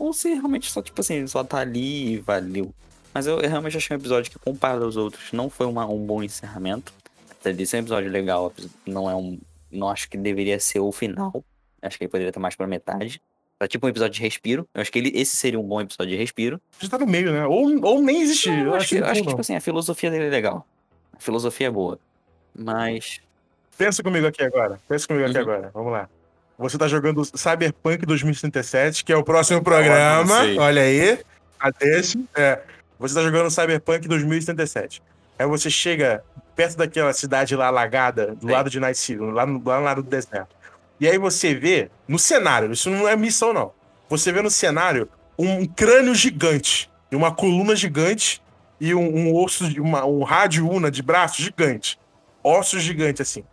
Ou 0.00 0.12
se 0.14 0.30
realmente 0.30 0.70
só, 0.70 0.80
tipo 0.80 0.98
assim, 1.00 1.26
só 1.26 1.44
tá 1.44 1.58
ali 1.58 2.14
e 2.14 2.16
valeu. 2.18 2.72
Mas 3.12 3.26
eu, 3.26 3.38
eu 3.40 3.48
realmente 3.50 3.76
achei 3.76 3.94
um 3.94 4.00
episódio 4.00 4.30
que, 4.30 4.38
comparado 4.38 4.84
aos 4.84 4.96
outros, 4.96 5.30
não 5.32 5.50
foi 5.50 5.66
uma- 5.66 5.86
um 5.86 5.98
bom 5.98 6.22
encerramento. 6.22 6.92
Apesar 7.30 7.54
de 7.54 7.66
ser 7.66 7.76
um 7.76 7.80
episódio 7.80 8.10
legal, 8.10 8.52
não 8.86 9.10
é 9.10 9.14
um. 9.14 9.38
Não 9.70 9.88
acho 9.90 10.08
que 10.08 10.16
deveria 10.16 10.58
ser 10.58 10.80
o 10.80 10.90
final. 10.90 11.44
Acho 11.82 11.98
que 11.98 12.04
ele 12.04 12.10
poderia 12.10 12.30
estar 12.30 12.40
mais 12.40 12.54
pra 12.56 12.66
metade. 12.66 13.20
Pra 13.58 13.68
tipo 13.68 13.84
um 13.86 13.90
episódio 13.90 14.14
de 14.14 14.22
respiro. 14.22 14.66
Eu 14.74 14.80
acho 14.80 14.90
que 14.90 14.98
ele, 14.98 15.12
esse 15.14 15.36
seria 15.36 15.60
um 15.60 15.62
bom 15.62 15.80
episódio 15.82 16.12
de 16.12 16.16
respiro. 16.16 16.58
Já 16.80 16.88
tá 16.88 16.98
no 16.98 17.06
meio, 17.06 17.30
né? 17.32 17.46
Ou, 17.46 17.78
ou 17.84 18.00
nem 18.02 18.22
existe. 18.22 18.48
Eu 18.48 18.74
acho, 18.74 18.88
que, 18.88 18.96
eu 18.96 19.04
acho 19.04 19.22
que, 19.22 19.28
tipo 19.28 19.40
assim, 19.40 19.54
a 19.54 19.60
filosofia 19.60 20.10
dele 20.10 20.24
é 20.26 20.30
legal. 20.30 20.66
A 21.12 21.20
filosofia 21.20 21.66
é 21.66 21.70
boa. 21.70 21.98
Mas. 22.54 23.20
Pensa 23.76 24.02
comigo 24.02 24.26
aqui 24.26 24.42
agora. 24.42 24.80
Pensa 24.88 25.06
comigo 25.06 25.26
aqui 25.26 25.36
Uhum. 25.36 25.42
agora. 25.42 25.70
Vamos 25.74 25.92
lá. 25.92 26.08
Você 26.60 26.76
tá 26.76 26.86
jogando 26.86 27.24
Cyberpunk 27.24 28.04
2077, 28.04 29.02
que 29.04 29.12
é 29.12 29.16
o 29.16 29.24
próximo 29.24 29.62
programa. 29.62 30.40
Olha 30.58 30.82
aí. 30.82 31.18
Ateste. 31.58 32.22
É. 32.34 32.60
Você 32.98 33.14
tá 33.14 33.22
jogando 33.22 33.50
Cyberpunk 33.50 34.06
2077. 34.06 35.02
Aí 35.38 35.46
você 35.46 35.70
chega 35.70 36.22
perto 36.54 36.76
daquela 36.76 37.14
cidade 37.14 37.56
lá 37.56 37.68
alagada, 37.68 38.34
do 38.34 38.46
Sei. 38.46 38.50
lado 38.54 38.68
de 38.68 38.78
Night 38.78 38.98
City, 38.98 39.18
lá 39.18 39.46
no, 39.46 39.62
lá 39.64 39.78
no 39.78 39.84
lado 39.84 40.02
do 40.02 40.10
deserto. 40.10 40.54
E 41.00 41.08
aí 41.08 41.16
você 41.16 41.54
vê, 41.54 41.90
no 42.06 42.18
cenário, 42.18 42.70
isso 42.72 42.90
não 42.90 43.08
é 43.08 43.16
missão, 43.16 43.54
não. 43.54 43.72
Você 44.10 44.30
vê 44.30 44.42
no 44.42 44.50
cenário 44.50 45.08
um 45.38 45.64
crânio 45.64 46.14
gigante, 46.14 46.90
e 47.10 47.16
uma 47.16 47.34
coluna 47.34 47.74
gigante, 47.74 48.42
e 48.78 48.94
um, 48.94 49.00
um 49.16 49.34
osso, 49.34 49.66
de- 49.66 49.80
uma, 49.80 50.04
um 50.04 50.22
rádio 50.22 50.68
una 50.68 50.90
de 50.90 51.02
braço 51.02 51.40
gigante. 51.40 51.98
Ossos 52.44 52.82
gigantes, 52.82 53.22
assim. 53.22 53.44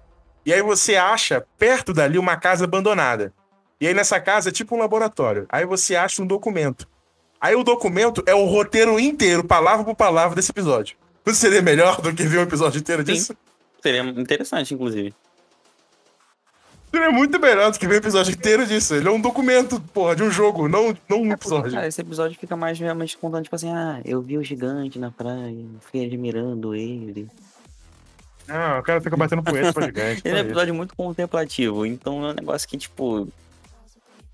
E 0.48 0.54
aí 0.54 0.62
você 0.62 0.96
acha, 0.96 1.46
perto 1.60 1.94
dali, 1.94 2.18
uma 2.18 2.38
casa 2.38 2.64
abandonada. 2.64 3.34
E 3.82 3.86
aí 3.86 3.94
nessa 3.94 4.18
casa 4.18 4.48
é 4.48 4.52
tipo 4.52 4.78
um 4.78 4.80
laboratório. 4.80 5.46
Aí 5.50 5.66
você 5.66 5.94
acha 5.94 6.22
um 6.22 6.26
documento. 6.26 6.88
Aí 7.42 7.54
o 7.54 7.66
documento 7.66 8.24
é 8.26 8.34
o 8.34 8.46
roteiro 8.46 8.98
inteiro, 8.98 9.44
palavra 9.44 9.84
por 9.84 9.94
palavra, 9.94 10.38
desse 10.38 10.50
episódio. 10.52 10.96
Não 11.26 11.34
seria 11.34 11.62
melhor 11.62 12.00
do 12.00 12.14
que 12.14 12.24
ver 12.24 12.38
um 12.38 12.44
episódio 12.44 12.80
inteiro 12.80 13.06
Sim. 13.06 13.12
disso? 13.12 13.36
Seria 13.84 14.00
interessante, 14.04 14.74
inclusive. 14.74 15.14
Seria 16.94 17.12
muito 17.12 17.38
melhor 17.42 17.70
do 17.70 17.78
que 17.78 17.86
ver 17.86 17.96
um 17.96 17.98
episódio 17.98 18.32
inteiro 18.32 18.66
disso. 18.66 18.96
Ele 18.96 19.10
é 19.10 19.12
um 19.12 19.20
documento, 19.20 19.82
porra, 19.94 20.16
de 20.16 20.24
um 20.24 20.32
jogo, 20.32 20.70
não, 20.70 20.96
não 21.10 21.24
um 21.24 21.26
É 21.26 21.36
porque, 21.36 21.50
episódio. 21.50 21.72
cara, 21.74 21.88
esse 21.88 22.00
episódio 22.00 22.40
fica 22.40 22.56
mais 22.56 22.80
realmente 22.80 23.18
contando, 23.18 23.44
tipo 23.44 23.56
assim, 23.58 23.70
ah, 23.70 24.00
eu 24.06 24.22
vi 24.22 24.38
o 24.38 24.44
gigante 24.46 24.98
na 24.98 25.12
praia, 25.12 25.66
fiquei 25.82 26.06
admirando 26.06 26.74
ele. 26.74 27.30
Ah, 28.48 28.80
o 28.80 28.84
cara 28.84 29.02
fica 29.02 29.18
batendo 29.18 29.44
poeta 29.44 29.74
pra 29.74 29.86
gigante. 29.86 30.22
Ele 30.24 30.40
é 30.40 30.44
um 30.44 30.46
episódio 30.46 30.74
muito 30.74 30.96
contemplativo, 30.96 31.86
então 31.86 32.26
é 32.26 32.32
um 32.32 32.34
negócio 32.34 32.68
que, 32.68 32.78
tipo. 32.78 33.28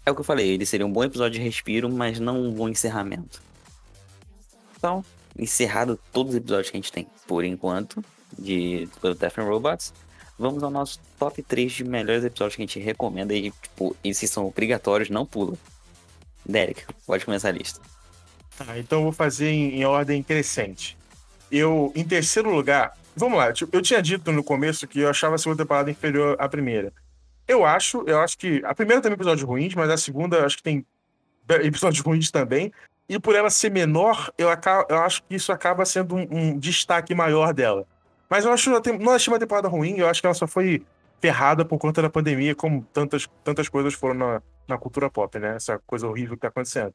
É 0.05 0.11
o 0.11 0.15
que 0.15 0.21
eu 0.21 0.25
falei, 0.25 0.49
ele 0.49 0.65
seria 0.65 0.85
um 0.85 0.91
bom 0.91 1.03
episódio 1.03 1.39
de 1.39 1.45
respiro, 1.45 1.89
mas 1.89 2.19
não 2.19 2.41
um 2.41 2.51
bom 2.51 2.67
encerramento. 2.67 3.41
Então, 4.77 5.03
encerrado 5.37 5.97
todos 6.11 6.33
os 6.33 6.37
episódios 6.37 6.69
que 6.69 6.77
a 6.77 6.79
gente 6.79 6.91
tem, 6.91 7.07
por 7.25 7.45
enquanto, 7.45 8.03
de 8.37 8.87
do 9.01 9.15
Death 9.15 9.39
and 9.39 9.43
Robots, 9.43 9.93
vamos 10.37 10.61
ao 10.61 10.69
nosso 10.69 10.99
top 11.17 11.41
3 11.41 11.71
de 11.71 11.83
melhores 11.85 12.23
episódios 12.25 12.57
que 12.57 12.63
a 12.63 12.65
gente 12.65 12.79
recomenda 12.79 13.33
e, 13.33 13.49
tipo, 13.49 13.95
esses 14.03 14.29
são 14.29 14.45
obrigatórios, 14.45 15.09
não 15.09 15.25
pula. 15.25 15.53
Derek, 16.45 16.83
pode 17.07 17.23
começar 17.23 17.49
a 17.49 17.53
lista. 17.53 17.79
Tá, 18.57 18.77
então 18.77 18.99
eu 18.99 19.03
vou 19.05 19.13
fazer 19.13 19.49
em, 19.49 19.79
em 19.79 19.85
ordem 19.85 20.21
crescente. 20.21 20.97
Eu, 21.49 21.91
em 21.95 22.03
terceiro 22.03 22.53
lugar, 22.53 22.97
vamos 23.15 23.37
lá, 23.37 23.51
tipo, 23.53 23.75
eu 23.75 23.81
tinha 23.81 24.01
dito 24.01 24.31
no 24.31 24.43
começo 24.43 24.87
que 24.87 24.99
eu 25.01 25.09
achava 25.09 25.35
a 25.35 25.37
segunda 25.37 25.63
temporada 25.63 25.89
inferior 25.91 26.35
à 26.39 26.47
primeira. 26.49 26.93
Eu 27.47 27.65
acho, 27.65 28.03
eu 28.07 28.19
acho 28.19 28.37
que 28.37 28.61
a 28.65 28.73
primeira 28.73 29.01
tem 29.01 29.11
episódios 29.11 29.45
ruins, 29.47 29.75
mas 29.75 29.89
a 29.89 29.97
segunda 29.97 30.45
acho 30.45 30.57
que 30.57 30.63
tem 30.63 30.85
episódios 31.61 31.99
ruins 32.05 32.31
também. 32.31 32.71
E 33.09 33.19
por 33.19 33.35
ela 33.35 33.49
ser 33.49 33.69
menor, 33.69 34.31
eu, 34.37 34.49
aca- 34.49 34.85
eu 34.89 34.97
acho 34.99 35.21
que 35.23 35.35
isso 35.35 35.51
acaba 35.51 35.85
sendo 35.85 36.15
um, 36.15 36.27
um 36.31 36.57
destaque 36.57 37.13
maior 37.13 37.53
dela. 37.53 37.85
Mas 38.29 38.45
eu 38.45 38.51
acho, 38.51 38.69
não 38.99 39.11
achei 39.11 39.31
uma 39.31 39.39
temporada 39.39 39.67
ruim, 39.67 39.97
eu 39.97 40.07
acho 40.07 40.21
que 40.21 40.25
ela 40.27 40.33
só 40.33 40.47
foi 40.47 40.85
ferrada 41.19 41.63
por 41.65 41.77
conta 41.77 42.01
da 42.01 42.09
pandemia, 42.09 42.55
como 42.55 42.83
tantas, 42.93 43.27
tantas 43.43 43.67
coisas 43.69 43.93
foram 43.93 44.15
na, 44.15 44.41
na 44.67 44.77
cultura 44.77 45.09
pop, 45.09 45.37
né? 45.37 45.55
Essa 45.55 45.79
coisa 45.85 46.07
horrível 46.07 46.35
que 46.35 46.41
tá 46.41 46.47
acontecendo. 46.47 46.93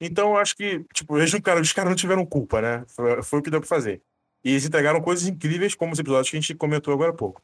Então 0.00 0.30
eu 0.30 0.36
acho 0.36 0.54
que, 0.54 0.84
tipo, 0.94 1.18
eles 1.18 1.34
cara, 1.40 1.60
os 1.60 1.72
caras 1.72 1.90
não 1.90 1.96
tiveram 1.96 2.24
culpa, 2.24 2.60
né? 2.62 2.84
Foi, 2.88 3.22
foi 3.22 3.38
o 3.38 3.42
que 3.42 3.50
deu 3.50 3.60
pra 3.60 3.68
fazer. 3.68 4.00
E 4.44 4.50
eles 4.50 4.64
entregaram 4.64 5.00
coisas 5.00 5.26
incríveis, 5.26 5.74
como 5.74 5.92
os 5.92 5.98
episódios 5.98 6.30
que 6.30 6.36
a 6.36 6.40
gente 6.40 6.54
comentou 6.54 6.94
agora 6.94 7.10
há 7.10 7.14
pouco. 7.14 7.42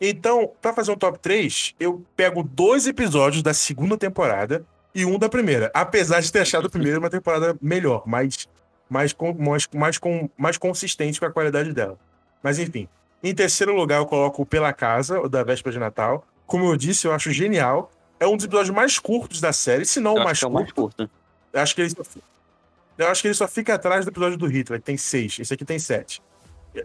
Então, 0.00 0.50
pra 0.60 0.72
fazer 0.72 0.90
um 0.90 0.96
top 0.96 1.18
3, 1.18 1.74
eu 1.78 2.04
pego 2.16 2.42
dois 2.42 2.86
episódios 2.86 3.42
da 3.42 3.54
segunda 3.54 3.96
temporada 3.96 4.66
e 4.94 5.04
um 5.04 5.18
da 5.18 5.28
primeira. 5.28 5.70
Apesar 5.72 6.20
de 6.20 6.32
ter 6.32 6.40
achado 6.40 6.66
a 6.66 6.70
primeira 6.70 6.98
uma 6.98 7.10
temporada 7.10 7.56
melhor, 7.62 8.02
mais, 8.06 8.48
mais, 8.90 9.14
mais, 9.38 9.68
mais, 9.72 9.98
com, 9.98 10.28
mais 10.36 10.58
consistente 10.58 11.20
com 11.20 11.26
a 11.26 11.30
qualidade 11.30 11.72
dela. 11.72 11.98
Mas 12.42 12.58
enfim. 12.58 12.88
Em 13.22 13.32
terceiro 13.32 13.72
lugar, 13.76 13.98
eu 13.98 14.06
coloco 14.06 14.42
o 14.42 14.46
Pela 14.46 14.72
Casa, 14.72 15.20
o 15.20 15.28
da 15.28 15.44
véspera 15.44 15.72
de 15.72 15.78
Natal. 15.78 16.26
Como 16.44 16.64
eu 16.64 16.76
disse, 16.76 17.06
eu 17.06 17.12
acho 17.12 17.30
genial. 17.30 17.90
É 18.18 18.26
um 18.26 18.36
dos 18.36 18.44
episódios 18.44 18.74
mais 18.74 18.98
curtos 18.98 19.40
da 19.40 19.52
série, 19.52 19.86
se 19.86 20.00
não 20.00 20.14
o 20.14 20.24
mais 20.24 20.42
é 20.42 20.46
o 20.46 20.50
curto. 20.50 20.62
mais 20.62 20.72
curto. 20.72 21.10
Eu 21.52 21.60
acho 21.60 21.74
que 21.74 21.82
ele 21.82 21.94
eu 22.98 23.08
acho 23.08 23.22
que 23.22 23.28
ele 23.28 23.34
só 23.34 23.48
fica 23.48 23.74
atrás 23.74 24.04
do 24.04 24.10
episódio 24.10 24.38
do 24.38 24.46
Hitler, 24.46 24.80
que 24.80 24.86
tem 24.86 24.96
seis. 24.96 25.38
Esse 25.38 25.54
aqui 25.54 25.64
tem 25.64 25.78
sete. 25.78 26.22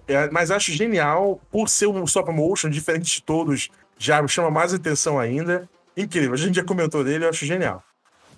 É, 0.07 0.29
mas 0.31 0.51
acho 0.51 0.71
genial, 0.71 1.39
por 1.51 1.69
ser 1.69 1.87
um 1.87 2.03
stop 2.03 2.31
motion, 2.31 2.69
diferente 2.69 3.15
de 3.15 3.23
todos, 3.23 3.69
já 3.97 4.25
chama 4.27 4.51
mais 4.51 4.73
atenção 4.73 5.19
ainda. 5.19 5.69
Incrível, 5.95 6.33
a 6.33 6.37
gente 6.37 6.55
já 6.55 6.63
comentou 6.63 7.03
dele, 7.03 7.25
eu 7.25 7.29
acho 7.29 7.45
genial. 7.45 7.83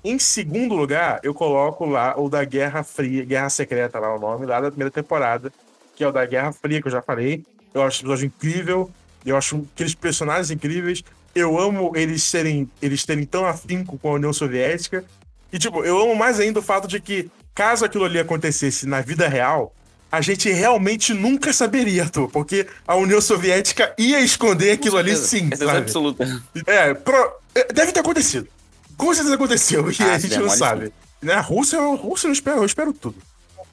Em 0.03 0.17
segundo 0.17 0.75
lugar, 0.75 1.19
eu 1.23 1.33
coloco 1.33 1.85
lá 1.85 2.17
o 2.17 2.29
da 2.29 2.43
Guerra 2.45 2.83
Fria, 2.83 3.25
Guerra 3.25 3.49
Secreta, 3.49 3.99
lá 3.99 4.15
o 4.15 4.19
nome, 4.19 4.45
lá 4.45 4.61
da 4.61 4.69
primeira 4.69 4.91
temporada, 4.91 5.51
que 5.95 6.03
é 6.03 6.07
o 6.07 6.11
da 6.11 6.25
Guerra 6.25 6.53
Fria, 6.53 6.81
que 6.81 6.87
eu 6.87 6.91
já 6.91 7.01
falei. 7.01 7.43
Eu 7.73 7.81
acho 7.81 7.97
esse 7.97 8.03
episódio 8.03 8.25
incrível, 8.25 8.89
eu 9.25 9.35
acho 9.35 9.67
aqueles 9.73 9.93
personagens 9.93 10.51
incríveis. 10.51 11.03
Eu 11.35 11.59
amo 11.59 11.91
eles 11.95 12.23
serem, 12.23 12.69
eles 12.81 13.05
terem 13.05 13.25
tão 13.25 13.45
afinco 13.45 13.97
com 13.97 14.09
a 14.09 14.13
União 14.13 14.31
Soviética. 14.31 15.03
E, 15.51 15.59
tipo, 15.59 15.83
eu 15.83 15.99
amo 15.99 16.15
mais 16.15 16.39
ainda 16.39 16.59
o 16.59 16.63
fato 16.63 16.87
de 16.87 16.99
que, 16.99 17.29
caso 17.59 17.83
aquilo 17.83 18.05
ali 18.05 18.17
acontecesse 18.17 18.87
na 18.87 19.01
vida 19.01 19.27
real, 19.27 19.75
a 20.09 20.21
gente 20.21 20.49
realmente 20.49 21.13
nunca 21.13 21.51
saberia, 21.51 22.03
Arthur, 22.03 22.29
porque 22.29 22.65
a 22.87 22.95
União 22.95 23.19
Soviética 23.19 23.93
ia 23.97 24.21
esconder 24.21 24.71
aquilo 24.71 24.95
ali 24.95 25.13
sim, 25.17 25.49
Certeza 25.49 25.65
sabe? 25.65 25.77
absoluta. 25.79 26.43
É, 26.65 26.93
pro- 26.93 27.33
é, 27.53 27.73
deve 27.73 27.91
ter 27.91 27.99
acontecido. 27.99 28.47
Com 28.95 29.13
certeza 29.13 29.35
aconteceu, 29.35 29.91
e 29.91 29.95
Ah, 29.99 30.13
a 30.13 30.17
gente 30.19 30.31
der 30.31 30.39
não 30.39 30.49
sabe. 30.49 30.93
Né? 31.21 31.33
A 31.33 31.41
Rússia, 31.41 31.77
a 31.79 31.95
Rússia 31.95 32.27
eu 32.27 32.31
espero, 32.31 32.59
eu 32.59 32.65
espero 32.65 32.93
tudo. 32.93 33.17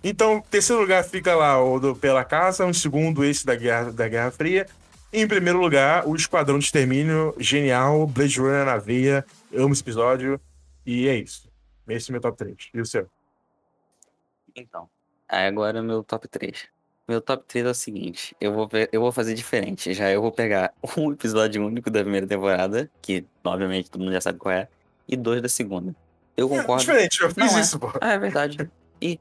Então, 0.02 0.42
terceiro 0.50 0.82
lugar 0.82 1.04
fica 1.04 1.34
lá 1.36 1.62
o 1.62 1.78
do 1.78 1.94
Pela 1.94 2.24
Casa, 2.24 2.66
em 2.66 2.72
segundo 2.72 3.24
esse 3.24 3.46
da 3.46 3.54
Guerra, 3.54 3.92
da 3.92 4.08
Guerra 4.08 4.30
Fria. 4.32 4.66
E 5.12 5.20
em 5.22 5.28
primeiro 5.28 5.60
lugar, 5.60 6.06
o 6.08 6.14
Esquadrão 6.16 6.58
de 6.58 6.64
Extermínio, 6.64 7.34
genial, 7.38 8.04
Blade 8.06 8.38
Runner 8.40 8.64
na 8.66 8.76
veia, 8.78 9.24
amo 9.56 9.72
esse 9.72 9.82
episódio. 9.82 10.40
E 10.84 11.08
é 11.08 11.16
isso. 11.16 11.48
Esse 11.88 12.10
é 12.10 12.10
o 12.10 12.12
meu 12.12 12.20
top 12.20 12.36
3. 12.36 12.56
E 12.74 12.80
o 12.80 12.84
seu? 12.84 13.06
Então, 14.56 14.88
agora 15.28 15.82
meu 15.82 16.02
top 16.02 16.26
3. 16.28 16.68
Meu 17.08 17.20
top 17.20 17.44
3 17.46 17.66
é 17.66 17.70
o 17.70 17.74
seguinte, 17.74 18.34
eu 18.40 18.52
vou, 18.52 18.68
eu 18.90 19.00
vou 19.00 19.12
fazer 19.12 19.34
diferente. 19.34 19.92
Já 19.94 20.10
eu 20.10 20.20
vou 20.20 20.32
pegar 20.32 20.72
um 20.96 21.12
episódio 21.12 21.64
único 21.64 21.90
da 21.90 22.00
primeira 22.00 22.26
temporada, 22.26 22.90
que 23.00 23.24
obviamente 23.44 23.90
todo 23.90 24.00
mundo 24.00 24.12
já 24.12 24.20
sabe 24.20 24.38
qual 24.38 24.52
é, 24.52 24.68
e 25.06 25.16
dois 25.16 25.40
da 25.40 25.48
segunda. 25.48 25.94
Eu 26.36 26.48
concordo. 26.48 26.80
Diferente, 26.80 27.20
eu 27.22 27.28
fiz 27.28 27.36
Não, 27.36 27.58
é. 27.58 27.60
isso, 27.60 27.78
pô. 27.78 27.92
Ah, 28.00 28.12
é 28.12 28.18
verdade. 28.18 28.70
Tem- 28.98 29.20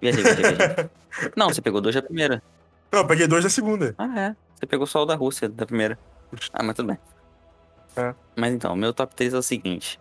viajei, 0.00 0.22
viajei, 0.22 0.42
viajei. 0.42 0.90
Não, 1.36 1.48
você 1.48 1.60
pegou 1.60 1.80
dois 1.80 1.94
da 1.94 2.02
primeira. 2.02 2.42
Não, 2.90 3.00
eu 3.00 3.06
peguei 3.06 3.26
dois 3.26 3.44
da 3.44 3.50
segunda. 3.50 3.94
Ah, 3.98 4.18
é. 4.18 4.36
Você 4.54 4.66
pegou 4.66 4.86
só 4.86 5.02
o 5.02 5.06
da 5.06 5.14
Rússia, 5.14 5.48
da 5.48 5.66
primeira. 5.66 5.98
Ah, 6.52 6.62
mas 6.62 6.74
tudo 6.74 6.88
bem. 6.88 6.98
É. 7.96 8.14
Mas 8.34 8.52
então, 8.52 8.74
meu 8.74 8.92
top 8.94 9.14
3 9.14 9.34
é 9.34 9.38
o 9.38 9.42
seguinte. 9.42 10.00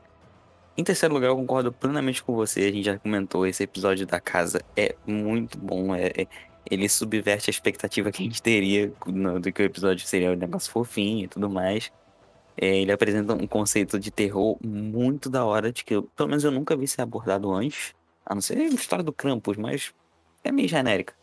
Em 0.78 0.84
terceiro 0.84 1.14
lugar, 1.16 1.28
eu 1.30 1.36
concordo 1.36 1.72
plenamente 1.72 2.22
com 2.24 2.36
você. 2.36 2.62
A 2.62 2.72
gente 2.72 2.84
já 2.86 3.00
comentou, 3.00 3.48
esse 3.48 3.64
episódio 3.64 4.06
da 4.06 4.20
casa 4.20 4.62
é 4.76 4.96
muito 5.06 5.58
bom. 5.58 5.94
É, 5.96 6.08
é- 6.16 6.28
ele 6.70 6.88
subverte 6.90 7.50
a 7.50 7.52
expectativa 7.52 8.12
que 8.12 8.22
a 8.22 8.26
gente 8.26 8.42
teria 8.42 8.92
no- 9.08 9.40
do 9.40 9.52
que 9.52 9.62
o 9.62 9.66
episódio 9.66 10.06
seria 10.06 10.32
um 10.32 10.36
negócio 10.36 10.72
fofinho 10.72 11.26
e 11.26 11.28
tudo 11.28 11.50
mais. 11.50 11.92
É, 12.60 12.78
ele 12.78 12.92
apresenta 12.92 13.34
um 13.34 13.48
conceito 13.48 14.00
de 14.00 14.12
terror 14.12 14.58
muito 14.64 15.30
da 15.30 15.46
hora, 15.46 15.72
de 15.72 15.84
que 15.84 15.96
eu- 15.96 16.04
pelo 16.04 16.30
menos 16.30 16.44
eu 16.44 16.52
nunca 16.52 16.76
vi 16.76 16.88
ser 16.88 17.02
abordado 17.02 17.52
antes. 17.52 17.96
A 18.26 18.36
não 18.36 18.42
ser 18.42 18.58
a 18.58 18.64
história 18.66 19.04
do 19.04 19.14
Krampus, 19.14 19.58
mas 19.58 19.94
é 20.44 20.52
meio 20.52 20.68
genérica. 20.68 21.14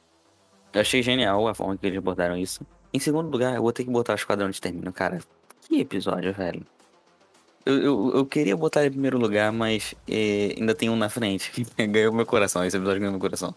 Eu 0.73 0.81
achei 0.81 1.03
genial 1.03 1.47
a 1.47 1.55
forma 1.55 1.77
que 1.77 1.87
eles 1.87 1.99
abordaram 1.99 2.37
isso. 2.37 2.67
Em 2.93 2.99
segundo 2.99 3.31
lugar, 3.31 3.55
eu 3.55 3.63
vou 3.63 3.73
ter 3.73 3.85
que 3.85 3.91
botar 3.91 4.13
o 4.15 4.17
Esquadrão 4.17 4.49
de 4.49 4.57
Extermínio, 4.57 4.93
cara. 4.93 5.19
Que 5.61 5.81
episódio, 5.81 6.33
velho. 6.33 6.67
Eu, 7.67 7.83
eu, 7.83 8.13
eu 8.17 8.27
queria 8.27 8.57
botar 8.57 8.81
ele 8.81 8.89
em 8.89 8.93
primeiro 8.93 9.19
lugar, 9.19 9.51
mas 9.51 9.95
eh, 10.07 10.55
ainda 10.59 10.75
tem 10.75 10.91
um 10.91 10.97
na 10.97 11.09
frente. 11.09 11.51
que 11.51 11.65
ganhou 11.87 12.13
meu 12.13 12.27
coração, 12.27 12.65
esse 12.65 12.77
episódio 12.77 13.01
ganhou 13.01 13.13
meu 13.13 13.21
coração. 13.21 13.55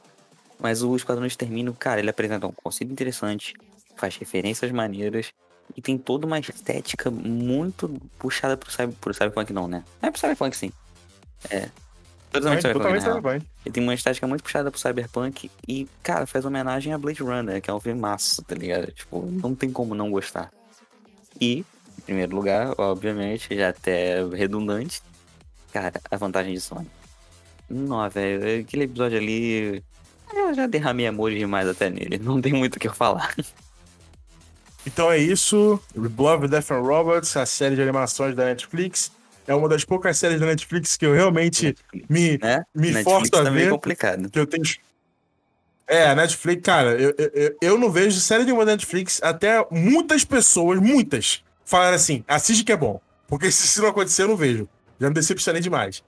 Mas 0.59 0.81
o 0.81 0.95
Esquadrão 0.95 1.25
de 1.25 1.33
Extermínio, 1.33 1.73
cara, 1.73 1.99
ele 1.99 2.09
apresenta 2.09 2.47
um 2.47 2.51
conceito 2.51 2.91
interessante, 2.91 3.53
faz 3.95 4.15
referências 4.15 4.71
maneiras 4.71 5.31
e 5.75 5.81
tem 5.81 5.97
toda 5.97 6.25
uma 6.25 6.39
estética 6.39 7.11
muito 7.11 7.89
puxada 8.17 8.55
pro, 8.55 8.71
cyber, 8.71 8.95
pro 8.99 9.13
cyberpunk, 9.13 9.51
não, 9.51 9.67
né? 9.67 9.83
É 10.01 10.09
pro 10.09 10.19
cyberpunk, 10.19 10.55
sim. 10.55 10.71
É. 11.49 11.69
Totalmente 12.31 12.61
cyberpunk, 12.61 12.73
Totalmente 12.73 13.03
cyberpunk. 13.03 13.45
Ele 13.65 13.73
tem 13.73 13.83
uma 13.83 13.93
estética 13.93 14.27
muito 14.27 14.43
puxada 14.43 14.71
pro 14.71 14.79
Cyberpunk 14.79 15.51
e, 15.67 15.87
cara, 16.03 16.25
faz 16.25 16.45
homenagem 16.45 16.93
a 16.93 16.97
Blade 16.97 17.23
Runner, 17.23 17.61
que 17.61 17.69
é 17.69 17.73
um 17.73 17.79
filme 17.79 17.99
massa, 17.99 18.41
tá 18.43 18.55
ligado? 18.55 18.91
Tipo, 18.91 19.25
não 19.25 19.55
tem 19.55 19.71
como 19.71 19.95
não 19.95 20.11
gostar. 20.11 20.51
E, 21.39 21.65
primeiro 22.07 22.35
lugar, 22.35 22.73
obviamente, 22.79 23.55
já 23.55 23.69
até 23.69 24.23
redundante, 24.33 25.01
cara, 25.71 25.93
a 26.09 26.17
vantagem 26.17 26.53
de 26.53 26.61
Sony. 26.61 26.87
Não, 27.69 28.09
velho, 28.09 28.61
aquele 28.61 28.85
episódio 28.85 29.17
ali. 29.17 29.83
Eu 30.33 30.53
já 30.53 30.65
derramei 30.67 31.05
amor 31.05 31.31
demais 31.31 31.67
até 31.67 31.89
nele, 31.89 32.17
não 32.23 32.41
tem 32.41 32.53
muito 32.53 32.77
o 32.77 32.79
que 32.79 32.87
eu 32.87 32.93
falar. 32.93 33.35
Então 34.85 35.11
é 35.11 35.17
isso. 35.17 35.79
Love, 35.95 36.47
Death 36.47 36.71
and 36.71 36.79
Robots, 36.79 37.35
a 37.35 37.45
série 37.45 37.75
de 37.75 37.81
animações 37.81 38.35
da 38.35 38.45
Netflix. 38.45 39.11
É 39.45 39.53
uma 39.55 39.67
das 39.69 39.83
poucas 39.85 40.17
séries 40.17 40.39
da 40.39 40.45
Netflix 40.45 40.97
que 40.97 41.05
eu 41.05 41.13
realmente 41.13 41.75
me, 42.09 42.37
Né? 42.37 42.63
me 42.75 42.91
Netflix 42.91 43.03
forço 43.03 43.35
a 43.35 43.43
tá 43.43 43.49
ver. 43.49 43.69
complicado. 43.69 44.29
Que 44.29 44.39
eu 44.39 44.45
tenho. 44.47 44.63
É, 45.87 46.09
a 46.09 46.15
Netflix, 46.15 46.61
cara, 46.63 46.91
eu, 46.99 47.13
eu- 47.17 47.31
eu, 47.33 47.57
eu 47.61 47.77
não 47.77 47.89
vejo 47.89 48.19
série 48.19 48.43
nenhuma 48.43 48.65
da 48.65 48.73
Netflix 48.73 49.21
até 49.23 49.65
muitas 49.71 50.25
pessoas, 50.25 50.79
muitas, 50.81 51.41
falaram 51.67 51.95
assim: 51.95 52.23
assiste 52.27 52.63
que 52.63 52.71
é 52.71 52.77
bom. 52.77 52.99
Porque 53.27 53.51
se 53.51 53.65
isso 53.65 53.81
não 53.81 53.89
acontecer, 53.89 54.23
eu 54.23 54.29
não 54.29 54.37
vejo. 54.37 54.67
Já 54.99 55.09
me 55.09 55.13
decepcionei 55.13 55.61
demais. 55.61 56.03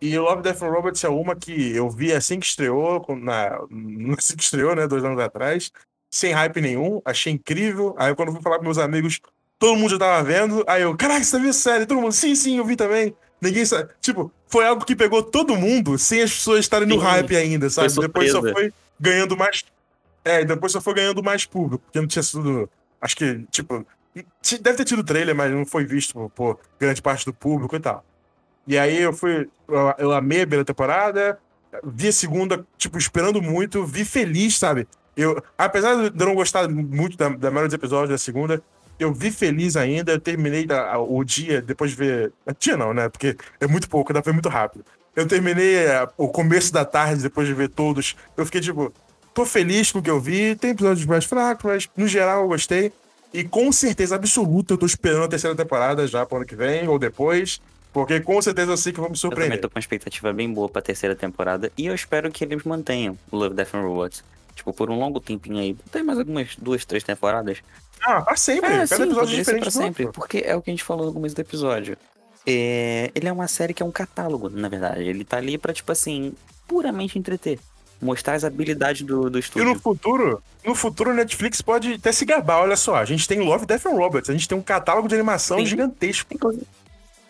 E 0.00 0.18
Love, 0.18 0.42
Death 0.42 0.62
and 0.62 0.70
Robots 0.70 1.02
é 1.04 1.08
uma 1.08 1.34
que 1.34 1.74
eu 1.74 1.88
vi 1.88 2.12
assim 2.12 2.38
que 2.38 2.46
estreou, 2.46 3.04
na, 3.16 3.58
assim 4.18 4.36
que 4.36 4.42
estreou, 4.42 4.76
né, 4.76 4.86
dois 4.86 5.02
anos 5.04 5.18
atrás, 5.18 5.72
sem 6.10 6.32
hype 6.32 6.60
nenhum, 6.60 7.00
achei 7.04 7.32
incrível. 7.32 7.94
Aí 7.98 8.14
quando 8.14 8.28
eu 8.28 8.34
fui 8.34 8.42
falar 8.42 8.58
com 8.58 8.64
meus 8.64 8.78
amigos, 8.78 9.20
todo 9.58 9.76
mundo 9.76 9.92
já 9.92 9.98
tava 9.98 10.22
vendo. 10.24 10.62
Aí 10.66 10.82
eu, 10.82 10.96
caraca, 10.96 11.24
você 11.24 11.38
viu 11.38 11.50
a 11.50 11.54
série? 11.54 11.86
Todo 11.86 12.00
mundo, 12.00 12.12
sim, 12.12 12.34
sim, 12.34 12.58
eu 12.58 12.64
vi 12.64 12.76
também. 12.76 13.14
Ninguém 13.40 13.64
sabe. 13.64 13.90
Tipo, 14.00 14.30
foi 14.46 14.66
algo 14.66 14.84
que 14.84 14.94
pegou 14.94 15.22
todo 15.22 15.56
mundo 15.56 15.98
sem 15.98 16.22
as 16.22 16.30
pessoas 16.30 16.60
estarem 16.60 16.86
no 16.86 16.94
Sim, 16.94 17.00
hype 17.00 17.36
ainda, 17.36 17.68
sabe? 17.70 17.92
Depois 17.92 18.30
só 18.30 18.40
foi 18.40 18.72
ganhando 19.00 19.36
mais. 19.36 19.64
É, 20.24 20.44
depois 20.44 20.70
só 20.70 20.80
foi 20.80 20.94
ganhando 20.94 21.22
mais 21.24 21.44
público, 21.44 21.82
porque 21.84 22.00
não 22.00 22.06
tinha 22.06 22.22
sido. 22.22 22.70
Acho 23.00 23.16
que, 23.16 23.44
tipo. 23.50 23.84
Deve 24.60 24.76
ter 24.76 24.84
tido 24.84 25.02
trailer, 25.02 25.34
mas 25.34 25.50
não 25.50 25.64
foi 25.64 25.84
visto 25.84 26.30
por, 26.34 26.58
grande 26.78 27.00
parte 27.00 27.24
do 27.24 27.32
público 27.32 27.74
e 27.74 27.80
tal. 27.80 28.04
E 28.66 28.78
aí 28.78 29.00
eu 29.00 29.12
fui. 29.12 29.48
Eu, 29.98 30.12
amei 30.12 30.42
a 30.42 30.46
primeira 30.46 30.64
temporada, 30.64 31.38
vi 31.82 32.08
a 32.08 32.12
segunda, 32.12 32.66
tipo, 32.76 32.98
esperando 32.98 33.40
muito, 33.40 33.84
vi 33.84 34.04
feliz, 34.04 34.58
sabe? 34.58 34.86
Eu, 35.16 35.42
apesar 35.56 36.10
de 36.10 36.22
eu 36.22 36.26
não 36.26 36.34
gostar 36.34 36.68
muito 36.68 37.16
da, 37.16 37.28
da 37.30 37.50
maioria 37.50 37.68
dos 37.68 37.74
episódios 37.74 38.10
da 38.10 38.18
segunda, 38.18 38.62
eu 38.98 39.12
vi 39.12 39.30
feliz 39.30 39.76
ainda, 39.76 40.12
eu 40.12 40.20
terminei 40.20 40.66
da- 40.66 40.98
o 40.98 41.24
dia 41.24 41.60
depois 41.62 41.90
de 41.92 41.96
ver. 41.96 42.32
Dia 42.58 42.76
não, 42.76 42.92
né? 42.94 43.08
Porque 43.08 43.36
é 43.60 43.66
muito 43.66 43.88
pouco, 43.88 44.12
dá 44.12 44.20
pra 44.22 44.30
ver 44.30 44.34
muito 44.34 44.48
rápido. 44.48 44.84
Eu 45.16 45.26
terminei 45.26 45.76
é, 45.76 46.06
o 46.16 46.28
começo 46.28 46.72
da 46.72 46.84
tarde 46.84 47.22
depois 47.22 47.46
de 47.48 47.54
ver 47.54 47.68
todos. 47.68 48.14
Eu 48.36 48.44
fiquei 48.46 48.60
tipo, 48.60 48.92
tô 49.34 49.44
feliz 49.44 49.90
com 49.90 49.98
o 49.98 50.02
que 50.02 50.10
eu 50.10 50.20
vi. 50.20 50.54
Tem 50.56 50.70
episódios 50.70 51.04
mais 51.06 51.24
fracos, 51.24 51.64
mas 51.64 51.90
no 51.96 52.06
geral 52.06 52.42
eu 52.42 52.48
gostei. 52.48 52.92
E 53.32 53.44
com 53.44 53.72
certeza 53.72 54.14
absoluta 54.16 54.74
eu 54.74 54.78
tô 54.78 54.84
esperando 54.86 55.24
a 55.24 55.28
terceira 55.28 55.56
temporada 55.56 56.06
já 56.06 56.24
pro 56.26 56.36
ano 56.38 56.46
que 56.46 56.54
vem 56.56 56.86
ou 56.88 56.98
depois. 56.98 57.60
Porque 57.92 58.20
com 58.20 58.40
certeza 58.40 58.72
eu 58.72 58.76
sei 58.76 58.92
que 58.92 59.00
vão 59.00 59.10
me 59.10 59.14
Eu 59.16 59.20
também 59.20 59.30
surpreender. 59.30 59.60
tô 59.60 59.68
com 59.68 59.76
uma 59.76 59.80
expectativa 59.80 60.32
bem 60.32 60.50
boa 60.52 60.68
pra 60.68 60.80
terceira 60.80 61.14
temporada 61.14 61.70
e 61.76 61.86
eu 61.86 61.94
espero 61.94 62.30
que 62.30 62.42
eles 62.44 62.62
mantenham 62.64 63.18
o 63.30 63.36
Love, 63.36 63.54
Death 63.54 63.74
and 63.74 63.82
Robots. 63.82 64.24
Tipo, 64.54 64.72
por 64.72 64.90
um 64.90 64.98
longo 64.98 65.18
tempinho 65.20 65.58
aí. 65.58 65.74
Tem 65.90 66.02
mais 66.02 66.18
algumas 66.18 66.56
duas, 66.56 66.84
três 66.84 67.02
temporadas. 67.02 67.58
Ah, 68.02 68.20
pra 68.20 68.36
sempre. 68.36 68.68
É, 68.70 68.72
Cada 68.86 68.86
sim, 68.96 69.02
episódio 69.04 69.34
é 69.34 69.38
diferente 69.38 69.62
pra 69.62 69.70
sempre. 69.70 70.04
outro. 70.06 70.20
Porque 70.20 70.42
é 70.44 70.54
o 70.54 70.60
que 70.62 70.70
a 70.70 70.72
gente 70.72 70.84
falou 70.84 71.06
no 71.06 71.12
começo 71.12 71.34
do 71.34 71.40
episódio. 71.40 71.96
É, 72.46 73.10
ele 73.14 73.28
é 73.28 73.32
uma 73.32 73.48
série 73.48 73.72
que 73.72 73.82
é 73.82 73.86
um 73.86 73.90
catálogo, 73.92 74.50
na 74.50 74.68
verdade. 74.68 75.02
Ele 75.04 75.24
tá 75.24 75.36
ali 75.38 75.56
pra, 75.56 75.72
tipo 75.72 75.90
assim, 75.92 76.34
puramente 76.66 77.18
entreter. 77.18 77.58
Mostrar 78.02 78.34
as 78.34 78.42
habilidades 78.44 79.02
do, 79.02 79.30
do 79.30 79.38
E 79.38 79.40
estúdio. 79.40 79.68
no 79.74 79.78
futuro, 79.80 80.42
no 80.66 80.74
futuro, 80.74 81.14
Netflix 81.14 81.62
pode 81.62 81.94
até 81.94 82.10
se 82.10 82.24
gabar. 82.24 82.60
Olha 82.60 82.76
só, 82.76 82.96
a 82.96 83.04
gente 83.04 83.28
tem 83.28 83.38
Love, 83.40 83.64
Death 83.64 83.86
and 83.86 83.90
Robots. 83.94 84.28
A 84.28 84.32
gente 84.32 84.48
tem 84.48 84.58
um 84.58 84.62
catálogo 84.62 85.06
de 85.08 85.14
animação 85.14 85.58
Sim. 85.58 85.66
gigantesco. 85.66 86.34
Inclusive, 86.34 86.66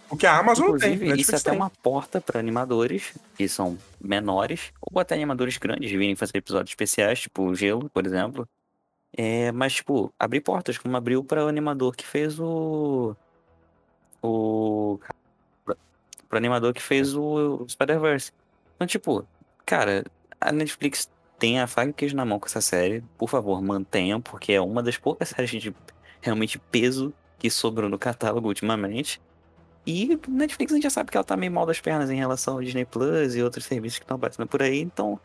O 0.09 0.17
que 0.17 0.27
a 0.27 0.39
Amazon 0.39 0.71
não 0.71 0.79
tem. 0.79 0.95
inclusive, 0.95 1.05
Netflix 1.05 1.29
isso 1.29 1.35
é 1.37 1.39
até 1.39 1.51
tem. 1.51 1.59
uma 1.59 1.71
porta 1.83 2.21
pra 2.23 2.41
animadores 2.41 3.13
que 3.37 3.47
são 3.49 3.77
menores, 4.01 4.73
ou 4.81 4.99
até 4.99 5.15
animadores 5.15 5.59
grandes 5.59 5.91
virem 5.91 6.17
fazer 6.17 6.39
episódios 6.39 6.71
especiais, 6.71 7.21
tipo 7.21 7.43
o 7.43 7.55
Gelo, 7.55 7.91
por 7.91 8.07
exemplo. 8.07 8.49
É, 9.15 9.53
mas, 9.53 9.75
tipo, 9.75 10.11
abrir 10.19 10.41
portas, 10.41 10.79
como 10.79 10.97
abriu 10.97 11.23
para 11.23 11.45
o 11.45 11.49
animador 11.49 11.95
que 11.95 12.07
fez 12.07 12.41
o. 12.41 13.15
O. 14.23 14.99
Pro 16.29 16.39
animador 16.39 16.73
que 16.73 16.81
fez 16.81 17.15
o 17.15 17.67
Spider-Verse. 17.69 18.33
Então, 18.77 18.87
tipo, 18.87 19.27
cara, 19.67 20.03
a 20.49 20.53
Netflix 20.53 21.11
tem 21.39 21.61
a 21.61 21.67
faca 21.67 21.93
queijo 21.93 22.15
na 22.15 22.25
mão 22.25 22.39
com 22.39 22.47
essa 22.47 22.61
série. 22.61 23.03
Por 23.19 23.29
favor, 23.29 23.61
mantenham, 23.61 24.21
porque 24.21 24.53
é 24.53 24.61
uma 24.61 24.83
das 24.83 24.97
poucas 24.97 25.31
séries 25.31 25.51
de 25.51 25.75
realmente 26.21 26.59
peso 26.59 27.13
que 27.39 27.51
sobrou 27.51 27.91
no 27.91 27.99
catálogo 27.99 28.49
ultimamente. 28.49 29.21
E 29.85 30.19
Netflix 30.29 30.73
a 30.73 30.77
gente 30.77 30.85
já 30.85 30.91
sabe 30.91 31.11
que 31.11 31.17
ela 31.17 31.25
tá 31.25 31.37
meio 31.37 31.51
mal 31.51 31.67
das 31.67 31.81
pernas 31.81 32.11
em 32.11 32.17
relação 32.17 32.55
ao 32.55 32.63
Disney 32.63 32.85
Plus 32.85 33.35
e 33.35 33.43
outros 33.43 33.65
serviços 33.65 33.99
que 33.99 34.05
estão 34.05 34.17
aparecendo 34.17 34.47
por 34.47 34.63
aí, 34.63 34.81
então 34.81 35.19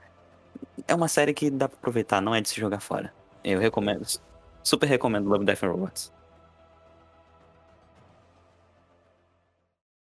é 0.87 0.95
uma 0.95 1.07
série 1.07 1.33
que 1.33 1.51
dá 1.51 1.69
pra 1.69 1.77
aproveitar, 1.77 2.21
não 2.21 2.33
é 2.33 2.41
de 2.41 2.49
se 2.49 2.59
jogar 2.59 2.79
fora. 2.79 3.13
Eu 3.43 3.59
recomendo, 3.59 4.03
super 4.63 4.87
recomendo 4.87 5.29
Love, 5.29 5.45
Death 5.45 5.63
and 5.63 5.67
Robots. 5.67 6.16